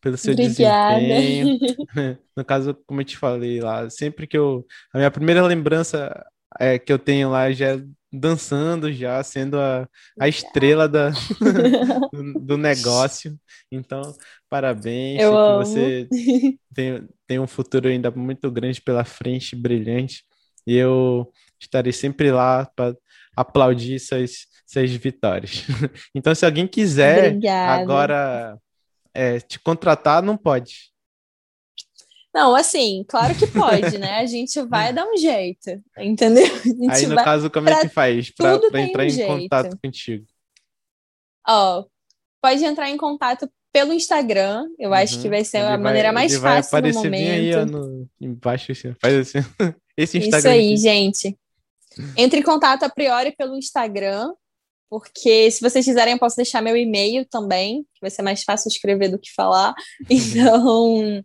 pelo 0.00 0.16
seu 0.16 0.32
Obrigada. 0.32 0.98
desempenho. 0.98 1.58
No 2.36 2.44
caso, 2.44 2.74
como 2.84 3.00
eu 3.00 3.04
te 3.04 3.16
falei 3.16 3.60
lá, 3.60 3.88
sempre 3.88 4.26
que 4.26 4.36
eu. 4.36 4.66
A 4.92 4.98
minha 4.98 5.10
primeira 5.10 5.40
lembrança 5.46 6.12
é, 6.58 6.78
que 6.78 6.92
eu 6.92 6.98
tenho 6.98 7.30
lá 7.30 7.50
já 7.52 7.78
dançando, 8.12 8.92
já 8.92 9.22
sendo 9.22 9.58
a, 9.58 9.88
a 10.18 10.28
estrela 10.28 10.88
da, 10.88 11.10
do, 12.12 12.34
do 12.40 12.56
negócio. 12.56 13.36
Então, 13.70 14.02
parabéns. 14.48 15.20
Eu 15.20 15.36
amo. 15.36 15.64
você 15.64 16.08
tem, 16.74 17.08
tem 17.26 17.38
um 17.38 17.46
futuro 17.46 17.88
ainda 17.88 18.10
muito 18.10 18.50
grande 18.50 18.80
pela 18.80 19.04
frente, 19.04 19.56
brilhante. 19.56 20.24
E 20.66 20.76
eu 20.76 21.30
estarei 21.60 21.92
sempre 21.92 22.30
lá 22.30 22.66
para 22.74 22.96
aplaudir 23.36 23.98
suas, 23.98 24.46
suas 24.66 24.90
vitórias. 24.92 25.64
Então, 26.14 26.34
se 26.34 26.46
alguém 26.46 26.66
quiser 26.66 27.28
Obrigada. 27.28 27.82
agora 27.82 28.58
é, 29.12 29.40
te 29.40 29.58
contratar, 29.58 30.22
não 30.22 30.36
pode. 30.36 30.93
Não, 32.34 32.54
assim, 32.56 33.04
claro 33.08 33.34
que 33.36 33.46
pode, 33.46 33.96
né? 33.96 34.18
A 34.18 34.26
gente 34.26 34.60
vai 34.66 34.92
dar 34.92 35.06
um 35.06 35.16
jeito, 35.16 35.80
entendeu? 35.96 36.44
Aí, 36.90 37.06
no 37.06 37.14
vai. 37.14 37.24
caso, 37.24 37.48
como 37.48 37.68
é 37.68 37.80
que 37.80 37.88
faz 37.88 38.30
para 38.30 38.56
entrar 38.82 39.02
um 39.02 39.06
em 39.06 39.10
jeito. 39.10 39.28
contato 39.28 39.78
contigo? 39.82 40.26
Ó, 41.46 41.84
pode 42.42 42.64
entrar 42.64 42.90
em 42.90 42.96
contato 42.96 43.48
pelo 43.72 43.92
Instagram. 43.92 44.66
Eu 44.78 44.92
acho 44.92 45.18
que 45.20 45.24
Uhum. 45.26 45.30
vai 45.30 45.44
ser 45.44 45.58
Ele 45.58 45.66
a 45.66 45.78
maneira 45.78 46.12
mais 46.12 46.32
ele 46.32 46.40
vai 46.40 46.56
fácil 46.62 46.72
no 46.72 46.78
aparecer 46.78 47.10
bem 47.10 47.30
aí, 47.30 47.54
ó, 47.54 47.66
momento. 47.66 47.88
no, 47.88 48.08
embaixo, 48.20 48.72
assim, 48.72 48.94
faz 49.00 49.14
assim. 49.14 49.38
Esse 49.96 50.18
Isso 50.18 50.26
Instagram 50.26 50.50
aí, 50.52 50.72
aqui. 50.72 50.76
gente. 50.76 51.38
Entre 52.16 52.40
em 52.40 52.42
contato 52.42 52.82
a 52.82 52.88
priori 52.90 53.30
pelo 53.36 53.56
Instagram, 53.56 54.32
porque 54.90 55.50
se 55.52 55.60
vocês 55.60 55.84
quiserem, 55.84 56.14
eu 56.14 56.18
posso 56.18 56.34
deixar 56.36 56.60
meu 56.60 56.76
e-mail 56.76 57.24
também, 57.26 57.82
que 57.94 58.00
vai 58.00 58.10
ser 58.10 58.22
mais 58.22 58.42
fácil 58.42 58.68
escrever 58.68 59.08
do 59.08 59.18
que 59.20 59.32
falar. 59.32 59.72
Então, 60.10 61.22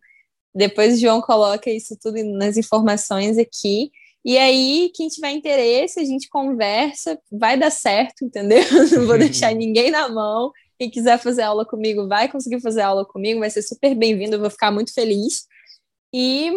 depois 0.60 0.98
o 0.98 0.99
João 0.99 1.22
coloca 1.22 1.69
isso 1.69 1.98
tudo 2.02 2.22
nas 2.22 2.57
informações 2.57 3.38
aqui. 3.38 3.90
E 4.26 4.38
aí, 4.38 4.91
quem 4.94 5.07
tiver 5.07 5.31
interesse, 5.31 6.02
a 6.02 6.03
gente 6.03 6.27
conversa, 6.27 7.18
vai 7.31 7.57
dar 7.57 7.72
certo, 7.72 8.26
entendeu? 8.26 8.60
Não 8.91 9.07
vou 9.07 9.18
deixar 9.18 9.56
ninguém 9.56 9.90
na 9.90 10.10
mão. 10.10 10.52
Quem 10.77 10.90
quiser 10.90 11.18
fazer 11.18 11.44
aula 11.44 11.65
comigo, 11.65 12.10
vai 12.10 12.30
conseguir 12.30 12.60
fazer 12.60 12.81
aula 12.81 13.06
comigo, 13.06 13.40
vai 13.40 13.49
ser 13.49 13.61
super 13.61 13.95
bem-vindo, 13.95 14.36
eu 14.36 14.40
vou 14.41 14.49
ficar 14.49 14.69
muito 14.69 14.94
feliz. 14.94 15.48
E 16.14 16.52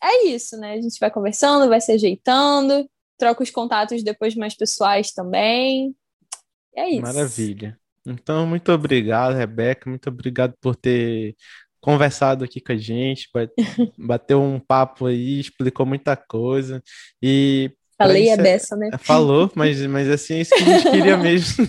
é 0.00 0.26
isso, 0.26 0.56
né? 0.56 0.74
A 0.74 0.80
gente 0.80 1.00
vai 1.00 1.10
conversando, 1.10 1.68
vai 1.68 1.80
se 1.80 1.90
ajeitando, 1.90 2.88
troca 3.18 3.42
os 3.42 3.50
contatos 3.50 4.04
depois 4.04 4.36
mais 4.36 4.54
pessoais 4.54 5.10
também. 5.10 5.96
É 6.76 6.90
isso. 6.90 7.02
Maravilha. 7.02 7.76
Então, 8.06 8.46
muito 8.46 8.70
obrigado, 8.70 9.34
Rebeca. 9.34 9.90
Muito 9.90 10.08
obrigado 10.08 10.54
por 10.60 10.76
ter 10.76 11.34
conversado 11.82 12.44
aqui 12.44 12.62
com 12.62 12.72
a 12.72 12.78
gente, 12.78 13.28
ba- 13.34 13.48
bateu 13.98 14.42
um 14.42 14.60
papo 14.60 15.06
aí, 15.08 15.40
explicou 15.40 15.86
muita 15.86 16.16
coisa. 16.16 16.82
E 17.22 17.72
Falei 17.98 18.30
a 18.30 18.36
beça, 18.36 18.74
né? 18.74 18.90
falou, 19.00 19.50
mas, 19.54 19.80
mas 19.86 20.08
assim, 20.08 20.34
é 20.34 20.40
isso 20.40 20.54
que 20.56 20.62
a 20.62 20.66
gente 20.78 20.90
queria 20.90 21.16
mesmo. 21.18 21.66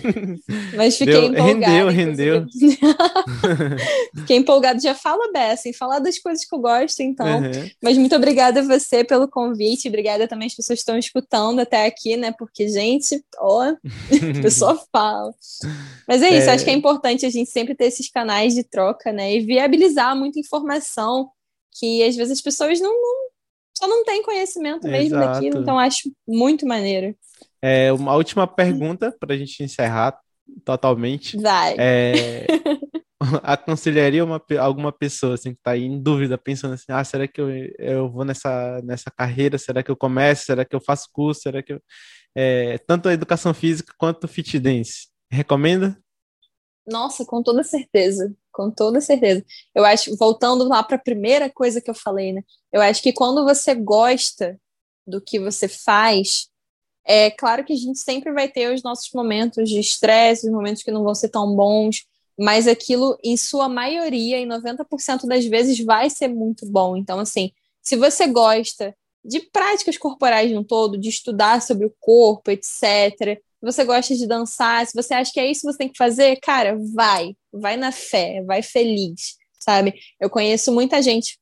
Mas 0.74 0.96
fiquei 0.96 1.14
Deu- 1.14 1.24
empolgada. 1.32 1.90
rendeu, 1.90 2.36
inclusive. 2.38 2.78
fiquei 4.16 4.36
empolgada, 4.36 4.80
já 4.80 4.94
fala 4.94 5.30
beça, 5.32 5.68
em 5.68 5.72
falar 5.72 5.98
das 6.00 6.18
coisas 6.18 6.44
que 6.44 6.54
eu 6.54 6.58
gosto, 6.58 7.00
então. 7.02 7.38
Uhum. 7.40 7.70
Mas 7.82 7.96
muito 7.98 8.14
obrigada 8.16 8.60
a 8.60 8.62
você 8.64 9.04
pelo 9.04 9.28
convite, 9.28 9.88
obrigada 9.88 10.26
também 10.26 10.46
às 10.46 10.54
pessoas 10.54 10.78
que 10.78 10.82
estão 10.82 10.98
escutando 10.98 11.60
até 11.60 11.86
aqui, 11.86 12.16
né? 12.16 12.32
Porque, 12.38 12.68
gente, 12.68 13.22
ó, 13.38 13.62
a 13.62 13.76
pessoa 14.42 14.80
fala. 14.92 15.32
Mas 16.08 16.22
é 16.22 16.30
isso, 16.36 16.48
É. 16.50 16.54
acho 16.54 16.64
que 16.64 16.70
é 16.70 16.74
importante 16.74 17.24
a 17.26 17.30
gente 17.30 17.50
sempre 17.50 17.74
ter 17.74 17.86
esses 17.86 18.10
canais 18.10 18.54
de 18.54 18.64
troca, 18.64 19.12
né? 19.12 19.34
E 19.34 19.40
viabilizar 19.40 20.16
muita 20.16 20.38
informação 20.40 21.28
que 21.78 22.02
às 22.04 22.14
vezes 22.16 22.32
as 22.32 22.40
pessoas 22.40 22.80
não, 22.80 22.90
não- 22.92 23.24
só 23.76 23.88
não 23.88 24.04
têm 24.04 24.22
conhecimento 24.22 24.86
mesmo 24.86 25.16
Exato. 25.16 25.32
daquilo, 25.32 25.60
então 25.60 25.78
acho 25.78 26.10
muito 26.26 26.66
maneiro. 26.66 27.16
É, 27.60 27.92
uma 27.92 28.14
última 28.14 28.46
pergunta 28.46 29.14
para 29.18 29.34
a 29.34 29.36
gente 29.36 29.62
encerrar 29.62 30.18
totalmente. 30.64 31.36
Vai. 31.36 31.74
É, 31.78 32.46
aconselharia 33.42 34.24
uma, 34.24 34.42
alguma 34.60 34.92
pessoa 34.92 35.34
assim, 35.34 35.52
que 35.52 35.58
está 35.58 35.76
em 35.76 36.00
dúvida, 36.00 36.36
pensando 36.36 36.74
assim, 36.74 36.86
ah, 36.88 37.02
será 37.02 37.26
que 37.26 37.40
eu, 37.40 37.48
eu 37.78 38.10
vou 38.10 38.24
nessa, 38.24 38.80
nessa 38.84 39.10
carreira? 39.10 39.58
Será 39.58 39.82
que 39.82 39.90
eu 39.90 39.96
começo? 39.96 40.44
Será 40.44 40.64
que 40.64 40.74
eu 40.74 40.80
faço 40.80 41.08
curso? 41.12 41.42
Será 41.42 41.62
que 41.62 41.72
eu... 41.72 41.80
é, 42.34 42.78
tanto 42.86 43.08
a 43.08 43.12
educação 43.12 43.54
física 43.54 43.92
quanto 43.98 44.24
o 44.24 44.28
fit 44.28 44.58
dance. 44.58 45.08
Recomenda? 45.30 45.98
Nossa, 46.86 47.24
com 47.24 47.42
toda 47.42 47.64
certeza, 47.64 48.34
com 48.54 48.70
toda 48.70 49.00
certeza. 49.00 49.44
Eu 49.74 49.84
acho, 49.84 50.16
voltando 50.16 50.66
lá 50.66 50.82
para 50.82 50.96
a 50.96 51.00
primeira 51.00 51.50
coisa 51.50 51.80
que 51.80 51.90
eu 51.90 51.94
falei, 51.94 52.32
né? 52.32 52.42
Eu 52.72 52.80
acho 52.80 53.02
que 53.02 53.12
quando 53.12 53.44
você 53.44 53.74
gosta 53.74 54.58
do 55.06 55.20
que 55.20 55.38
você 55.38 55.68
faz, 55.68 56.48
é 57.04 57.30
claro 57.30 57.64
que 57.64 57.72
a 57.72 57.76
gente 57.76 57.98
sempre 57.98 58.32
vai 58.32 58.48
ter 58.48 58.72
os 58.72 58.82
nossos 58.82 59.10
momentos 59.12 59.68
de 59.68 59.78
estresse, 59.78 60.46
os 60.46 60.52
momentos 60.52 60.82
que 60.82 60.92
não 60.92 61.02
vão 61.02 61.14
ser 61.14 61.28
tão 61.28 61.54
bons, 61.54 62.06
mas 62.38 62.66
aquilo, 62.66 63.18
em 63.22 63.36
sua 63.36 63.68
maioria, 63.68 64.38
em 64.38 64.46
90% 64.46 65.26
das 65.26 65.44
vezes, 65.44 65.78
vai 65.84 66.08
ser 66.08 66.28
muito 66.28 66.64
bom. 66.66 66.96
Então, 66.96 67.18
assim, 67.18 67.50
se 67.82 67.96
você 67.96 68.26
gosta 68.26 68.96
de 69.24 69.40
práticas 69.40 69.98
corporais 69.98 70.50
no 70.52 70.64
todo, 70.64 70.98
de 70.98 71.08
estudar 71.08 71.60
sobre 71.60 71.86
o 71.86 71.94
corpo, 72.00 72.50
etc., 72.50 73.40
você 73.64 73.84
gosta 73.84 74.14
de 74.14 74.26
dançar, 74.26 74.86
se 74.86 74.92
você 74.94 75.14
acha 75.14 75.32
que 75.32 75.40
é 75.40 75.50
isso 75.50 75.62
que 75.62 75.72
você 75.72 75.78
tem 75.78 75.88
que 75.88 75.98
fazer, 75.98 76.38
cara, 76.40 76.76
vai, 76.94 77.34
vai 77.52 77.76
na 77.76 77.90
fé, 77.90 78.42
vai 78.42 78.62
feliz, 78.62 79.36
sabe? 79.58 79.94
Eu 80.20 80.28
conheço 80.28 80.72
muita 80.72 81.00
gente 81.00 81.38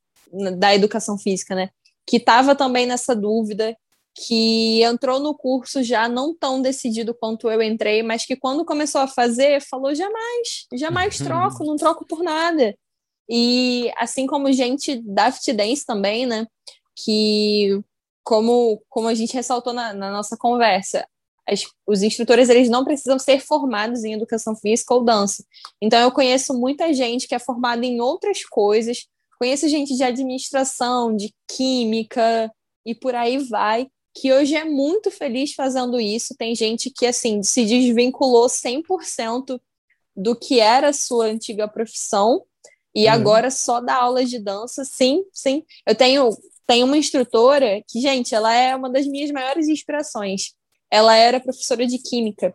da 0.58 0.74
educação 0.74 1.18
física, 1.18 1.54
né, 1.54 1.70
que 2.06 2.16
estava 2.16 2.54
também 2.54 2.86
nessa 2.86 3.14
dúvida, 3.14 3.76
que 4.14 4.82
entrou 4.82 5.18
no 5.18 5.34
curso 5.34 5.82
já 5.82 6.08
não 6.08 6.36
tão 6.36 6.60
decidido 6.60 7.14
quanto 7.14 7.50
eu 7.50 7.62
entrei, 7.62 8.02
mas 8.02 8.26
que 8.26 8.36
quando 8.36 8.64
começou 8.64 9.00
a 9.00 9.08
fazer, 9.08 9.62
falou 9.62 9.94
jamais, 9.94 10.66
jamais 10.74 11.16
troco, 11.18 11.64
não 11.64 11.76
troco 11.76 12.06
por 12.06 12.22
nada. 12.22 12.76
E 13.28 13.90
assim 13.96 14.26
como 14.26 14.52
gente 14.52 15.00
da 15.02 15.30
Dance 15.30 15.86
também, 15.86 16.26
né, 16.26 16.46
que 16.94 17.80
como, 18.22 18.82
como 18.88 19.08
a 19.08 19.14
gente 19.14 19.34
ressaltou 19.34 19.72
na, 19.72 19.92
na 19.92 20.10
nossa 20.12 20.36
conversa, 20.36 21.06
as, 21.48 21.64
os 21.86 22.02
instrutores 22.02 22.48
eles 22.48 22.68
não 22.68 22.84
precisam 22.84 23.18
ser 23.18 23.40
formados 23.40 24.04
em 24.04 24.12
educação 24.14 24.54
física 24.54 24.94
ou 24.94 25.04
dança. 25.04 25.44
Então 25.80 26.00
eu 26.00 26.12
conheço 26.12 26.54
muita 26.54 26.92
gente 26.92 27.26
que 27.26 27.34
é 27.34 27.38
formada 27.38 27.84
em 27.84 28.00
outras 28.00 28.44
coisas, 28.44 29.06
conheço 29.38 29.68
gente 29.68 29.96
de 29.96 30.04
administração, 30.04 31.14
de 31.14 31.34
química 31.48 32.50
e 32.86 32.94
por 32.94 33.14
aí 33.14 33.38
vai, 33.38 33.88
que 34.14 34.32
hoje 34.32 34.54
é 34.54 34.64
muito 34.64 35.10
feliz 35.10 35.54
fazendo 35.54 35.98
isso. 35.98 36.34
Tem 36.36 36.54
gente 36.54 36.90
que 36.90 37.06
assim 37.06 37.42
se 37.42 37.64
desvinculou 37.64 38.46
100% 38.46 39.60
do 40.14 40.36
que 40.36 40.60
era 40.60 40.90
a 40.90 40.92
sua 40.92 41.26
antiga 41.26 41.66
profissão 41.66 42.44
e 42.94 43.06
Uhum. 43.06 43.12
agora 43.12 43.50
só 43.50 43.80
dá 43.80 43.96
aulas 43.96 44.28
de 44.28 44.38
dança. 44.38 44.84
Sim, 44.84 45.24
sim. 45.32 45.64
Eu 45.86 45.94
tenho 45.94 46.30
tenho 46.66 46.86
uma 46.86 46.96
instrutora 46.96 47.82
que, 47.88 48.00
gente, 48.00 48.34
ela 48.34 48.54
é 48.54 48.74
uma 48.74 48.88
das 48.88 49.06
minhas 49.06 49.30
maiores 49.32 49.68
inspirações 49.68 50.54
ela 50.92 51.16
era 51.16 51.40
professora 51.40 51.86
de 51.86 51.96
química. 51.98 52.52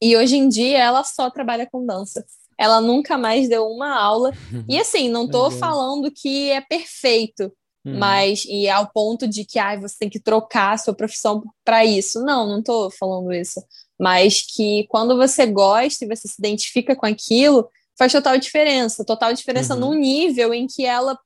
E 0.00 0.16
hoje 0.16 0.36
em 0.36 0.48
dia 0.48 0.78
ela 0.78 1.02
só 1.02 1.28
trabalha 1.30 1.68
com 1.70 1.84
dança. 1.84 2.24
Ela 2.58 2.80
nunca 2.80 3.18
mais 3.18 3.48
deu 3.48 3.66
uma 3.66 3.98
aula. 3.98 4.32
E 4.68 4.78
assim, 4.80 5.08
não 5.08 5.24
Legal. 5.26 5.50
falando 5.50 6.10
que 6.10 6.50
é 6.50 6.60
perfeito, 6.60 7.52
Hum. 7.88 7.98
mas 8.00 8.44
e 8.46 8.68
ao 8.68 8.90
ponto 8.90 9.28
de 9.28 9.44
que 9.44 9.60
ah, 9.60 9.78
você 9.78 9.94
tem 10.00 10.08
que 10.10 10.18
trocar 10.18 10.72
a 10.74 10.78
sua 10.78 10.92
profissão 10.92 11.40
para 11.64 11.84
isso. 11.84 12.20
Não, 12.24 12.44
não 12.44 12.60
tô 12.60 12.90
falando 12.90 13.32
isso. 13.32 13.62
Mas 13.98 14.42
que 14.42 14.86
quando 14.88 15.16
você 15.16 15.46
gosta 15.46 16.04
e 16.04 16.08
você 16.08 16.26
se 16.26 16.34
identifica 16.38 16.96
com 16.96 17.06
aquilo, 17.06 17.68
faz 17.96 18.10
total 18.10 18.36
diferença. 18.38 19.04
Total 19.04 19.32
diferença 19.32 19.74
Uhum. 19.74 19.80
num 19.80 19.94
nível 19.94 20.52
em 20.52 20.66
que 20.66 20.84
ela 20.84 21.16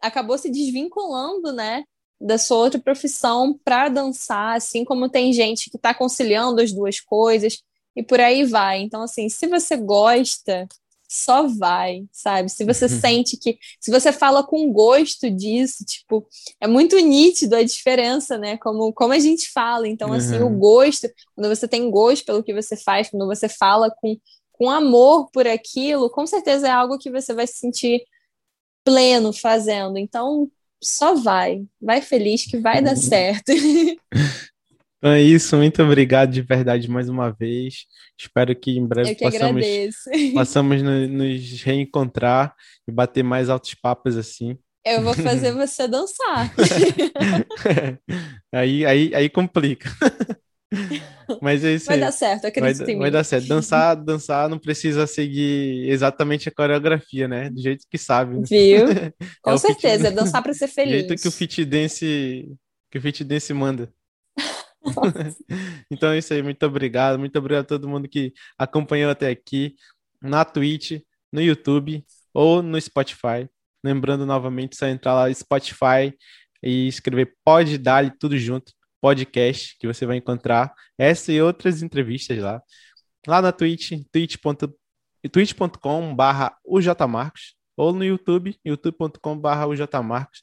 acabou 0.00 0.36
se 0.38 0.50
desvinculando, 0.50 1.52
né? 1.52 1.84
Da 2.20 2.36
sua 2.38 2.58
outra 2.58 2.78
profissão 2.80 3.58
para 3.64 3.88
dançar, 3.88 4.56
assim 4.56 4.84
como 4.84 5.08
tem 5.08 5.32
gente 5.32 5.70
que 5.70 5.76
está 5.76 5.94
conciliando 5.94 6.60
as 6.60 6.70
duas 6.72 7.00
coisas 7.00 7.58
e 7.96 8.02
por 8.02 8.20
aí 8.20 8.44
vai. 8.44 8.82
Então, 8.82 9.02
assim, 9.02 9.28
se 9.28 9.46
você 9.46 9.76
gosta, 9.76 10.68
só 11.08 11.46
vai, 11.48 12.04
sabe? 12.12 12.48
Se 12.50 12.64
você 12.64 12.88
sente 12.88 13.36
que. 13.36 13.58
Se 13.80 13.90
você 13.90 14.12
fala 14.12 14.44
com 14.46 14.72
gosto 14.72 15.28
disso, 15.30 15.84
tipo, 15.84 16.24
é 16.60 16.68
muito 16.68 16.96
nítido 16.98 17.56
a 17.56 17.64
diferença, 17.64 18.38
né? 18.38 18.56
Como, 18.58 18.92
como 18.92 19.12
a 19.12 19.18
gente 19.18 19.50
fala. 19.50 19.88
Então, 19.88 20.12
assim, 20.12 20.38
Uhum. 20.38 20.54
o 20.54 20.58
gosto, 20.58 21.08
quando 21.34 21.48
você 21.48 21.66
tem 21.66 21.90
gosto 21.90 22.24
pelo 22.24 22.44
que 22.44 22.54
você 22.54 22.76
faz, 22.76 23.10
quando 23.10 23.26
você 23.26 23.48
fala 23.48 23.90
com, 23.90 24.16
com 24.52 24.70
amor 24.70 25.28
por 25.32 25.48
aquilo, 25.48 26.08
com 26.10 26.26
certeza 26.26 26.68
é 26.68 26.70
algo 26.70 26.98
que 26.98 27.10
você 27.10 27.34
vai 27.34 27.46
se 27.46 27.54
sentir 27.54 28.04
pleno 28.84 29.32
fazendo. 29.32 29.98
Então, 29.98 30.50
só 30.82 31.14
vai. 31.14 31.62
Vai 31.80 32.00
feliz 32.02 32.44
que 32.46 32.58
vai 32.58 32.82
dar 32.82 32.96
certo. 32.96 33.52
Então 35.02 35.12
é 35.12 35.22
isso, 35.22 35.56
muito 35.56 35.82
obrigado 35.82 36.30
de 36.30 36.42
verdade 36.42 36.86
mais 36.86 37.08
uma 37.08 37.30
vez. 37.32 37.86
Espero 38.20 38.54
que 38.54 38.72
em 38.72 38.86
breve 38.86 39.14
que 39.14 39.24
possamos, 39.24 39.64
possamos 40.34 40.82
no- 40.82 41.08
nos 41.08 41.62
reencontrar 41.62 42.54
e 42.86 42.92
bater 42.92 43.22
mais 43.24 43.48
altos 43.48 43.72
papos 43.74 44.14
assim. 44.18 44.58
Eu 44.84 45.02
vou 45.02 45.14
fazer 45.14 45.52
você 45.56 45.88
dançar. 45.88 46.52
aí, 48.52 48.84
aí, 48.84 49.14
aí 49.14 49.28
complica. 49.30 49.90
Mas 51.42 51.64
é 51.64 51.74
isso 51.74 51.86
Vai 51.86 51.98
dar 51.98 52.12
certo, 52.12 52.42
Vai, 52.42 52.50
acredito 52.50 52.88
em 52.88 52.98
vai 52.98 53.10
mim. 53.10 53.10
dar 53.10 53.24
certo. 53.24 53.46
Dançar, 53.48 53.96
dançar 53.96 54.48
não 54.48 54.58
precisa 54.58 55.06
seguir 55.06 55.88
exatamente 55.88 56.48
a 56.48 56.52
coreografia, 56.52 57.26
né? 57.28 57.50
Do 57.50 57.60
jeito 57.60 57.86
que 57.90 57.98
sabe. 57.98 58.36
né? 58.38 58.44
Viu? 58.48 58.86
Com 59.42 59.50
É 59.50 59.54
o 59.54 59.58
fit- 59.58 59.80
certeza, 59.80 60.08
é 60.08 60.10
dançar 60.12 60.42
pra 60.42 60.52
ser 60.54 60.66
Do 60.66 60.72
feliz. 60.74 60.92
jeito 60.92 61.16
que 61.16 61.28
o 61.28 61.32
fit 61.32 61.64
dance, 61.64 62.56
que 62.90 62.98
o 62.98 63.02
fit 63.02 63.24
dance 63.24 63.52
manda. 63.54 63.92
Então 65.90 66.10
é 66.12 66.18
isso 66.18 66.32
aí, 66.32 66.42
muito 66.42 66.64
obrigado. 66.66 67.18
Muito 67.18 67.38
obrigado 67.38 67.64
a 67.64 67.68
todo 67.68 67.88
mundo 67.88 68.08
que 68.08 68.32
acompanhou 68.58 69.10
até 69.10 69.28
aqui 69.30 69.74
na 70.20 70.44
Twitch, 70.44 71.00
no 71.32 71.40
YouTube 71.40 72.04
ou 72.32 72.62
no 72.62 72.80
Spotify. 72.80 73.48
Lembrando 73.84 74.26
novamente, 74.26 74.76
só 74.76 74.86
entrar 74.86 75.14
lá 75.14 75.28
no 75.28 75.34
Spotify 75.34 76.12
e 76.62 76.88
escrever 76.88 77.34
Pode 77.44 77.78
Dali 77.78 78.10
tudo 78.18 78.36
junto, 78.38 78.72
podcast, 79.00 79.76
que 79.78 79.86
você 79.86 80.04
vai 80.06 80.16
encontrar 80.16 80.72
essa 80.98 81.32
e 81.32 81.40
outras 81.40 81.82
entrevistas 81.82 82.38
lá. 82.38 82.62
Lá 83.26 83.42
na 83.42 83.52
Twitch, 83.52 83.92
twitch.com 85.30 86.14
barra 86.14 86.56
ujmarcos 86.64 87.54
ou 87.76 87.92
no 87.92 88.04
YouTube, 88.04 88.56
youtube.com 88.64 89.38
barra 89.38 89.66
ujmarcos. 89.66 90.42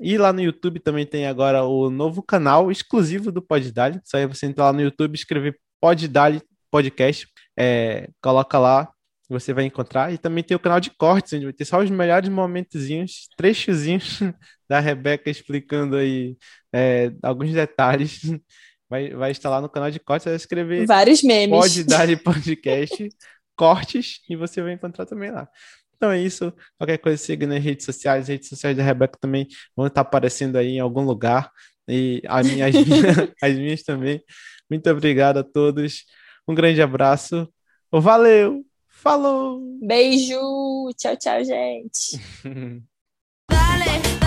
E 0.00 0.18
lá 0.18 0.32
no 0.32 0.40
YouTube 0.40 0.80
também 0.80 1.06
tem 1.06 1.26
agora 1.26 1.64
o 1.64 1.90
novo 1.90 2.22
canal 2.22 2.70
exclusivo 2.72 3.30
do 3.30 3.42
Poddali. 3.42 4.00
Só 4.04 4.16
aí 4.16 4.26
você 4.26 4.46
entrar 4.46 4.64
lá 4.66 4.72
no 4.72 4.82
YouTube, 4.82 5.14
escrever 5.14 5.58
Poddali 5.80 6.42
Podcast, 6.70 7.28
é, 7.58 8.08
coloca 8.22 8.58
lá, 8.58 8.90
você 9.28 9.52
vai 9.52 9.64
encontrar. 9.64 10.12
E 10.12 10.18
também 10.18 10.42
tem 10.42 10.56
o 10.56 10.60
canal 10.60 10.80
de 10.80 10.90
cortes, 10.90 11.32
onde 11.32 11.44
vai 11.44 11.52
ter 11.52 11.64
só 11.64 11.80
os 11.80 11.90
melhores 11.90 12.28
momentozinhos, 12.28 13.28
trechozinhos 13.36 14.20
da 14.68 14.80
Rebeca 14.80 15.30
explicando 15.30 15.96
aí 15.96 16.36
é, 16.72 17.12
alguns 17.22 17.52
detalhes. 17.52 18.20
Vai, 18.88 19.08
vai 19.08 19.30
estar 19.30 19.48
lá 19.48 19.58
no 19.58 19.70
canal 19.70 19.90
de 19.90 19.98
cortes, 19.98 20.26
vai 20.26 20.34
escrever 20.34 20.84
Vários 20.86 21.22
memes. 21.22 21.58
Pode 21.58 21.82
dar 21.84 22.06
podcast, 22.18 23.08
cortes, 23.56 24.20
e 24.28 24.36
você 24.36 24.60
vai 24.60 24.74
encontrar 24.74 25.06
também 25.06 25.30
lá. 25.30 25.48
Então 25.96 26.10
é 26.10 26.20
isso. 26.20 26.52
Qualquer 26.76 26.98
coisa, 26.98 27.16
siga 27.16 27.46
nas 27.46 27.64
redes 27.64 27.86
sociais. 27.86 28.24
As 28.24 28.28
redes 28.28 28.50
sociais 28.50 28.76
da 28.76 28.82
Rebeca 28.82 29.16
também 29.18 29.48
vão 29.74 29.86
estar 29.86 30.02
aparecendo 30.02 30.56
aí 30.56 30.72
em 30.72 30.80
algum 30.80 31.00
lugar. 31.00 31.50
E 31.88 32.20
as, 32.26 32.44
minhas, 32.52 32.74
as 33.40 33.54
minhas 33.56 33.82
também. 33.82 34.22
Muito 34.68 34.90
obrigado 34.90 35.38
a 35.38 35.42
todos. 35.42 36.04
Um 36.46 36.54
grande 36.54 36.82
abraço. 36.82 37.48
Valeu! 37.90 38.62
Falou! 38.88 39.60
Beijo. 39.80 40.90
Tchau, 40.98 41.16
tchau, 41.16 41.44
gente. 41.44 42.20
Dale, 43.50 44.21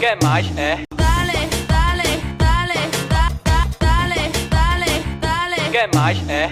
Quer 0.00 0.16
mais? 0.22 0.46
É. 0.56 0.78
Dale, 0.94 1.48
dale, 1.66 2.22
dale, 2.38 2.78
da, 3.08 3.28
da, 3.44 3.66
dale, 3.80 4.30
dale, 4.48 5.02
dale. 5.20 5.70
Quer 5.72 5.90
mais? 5.92 6.18
É. 6.28 6.46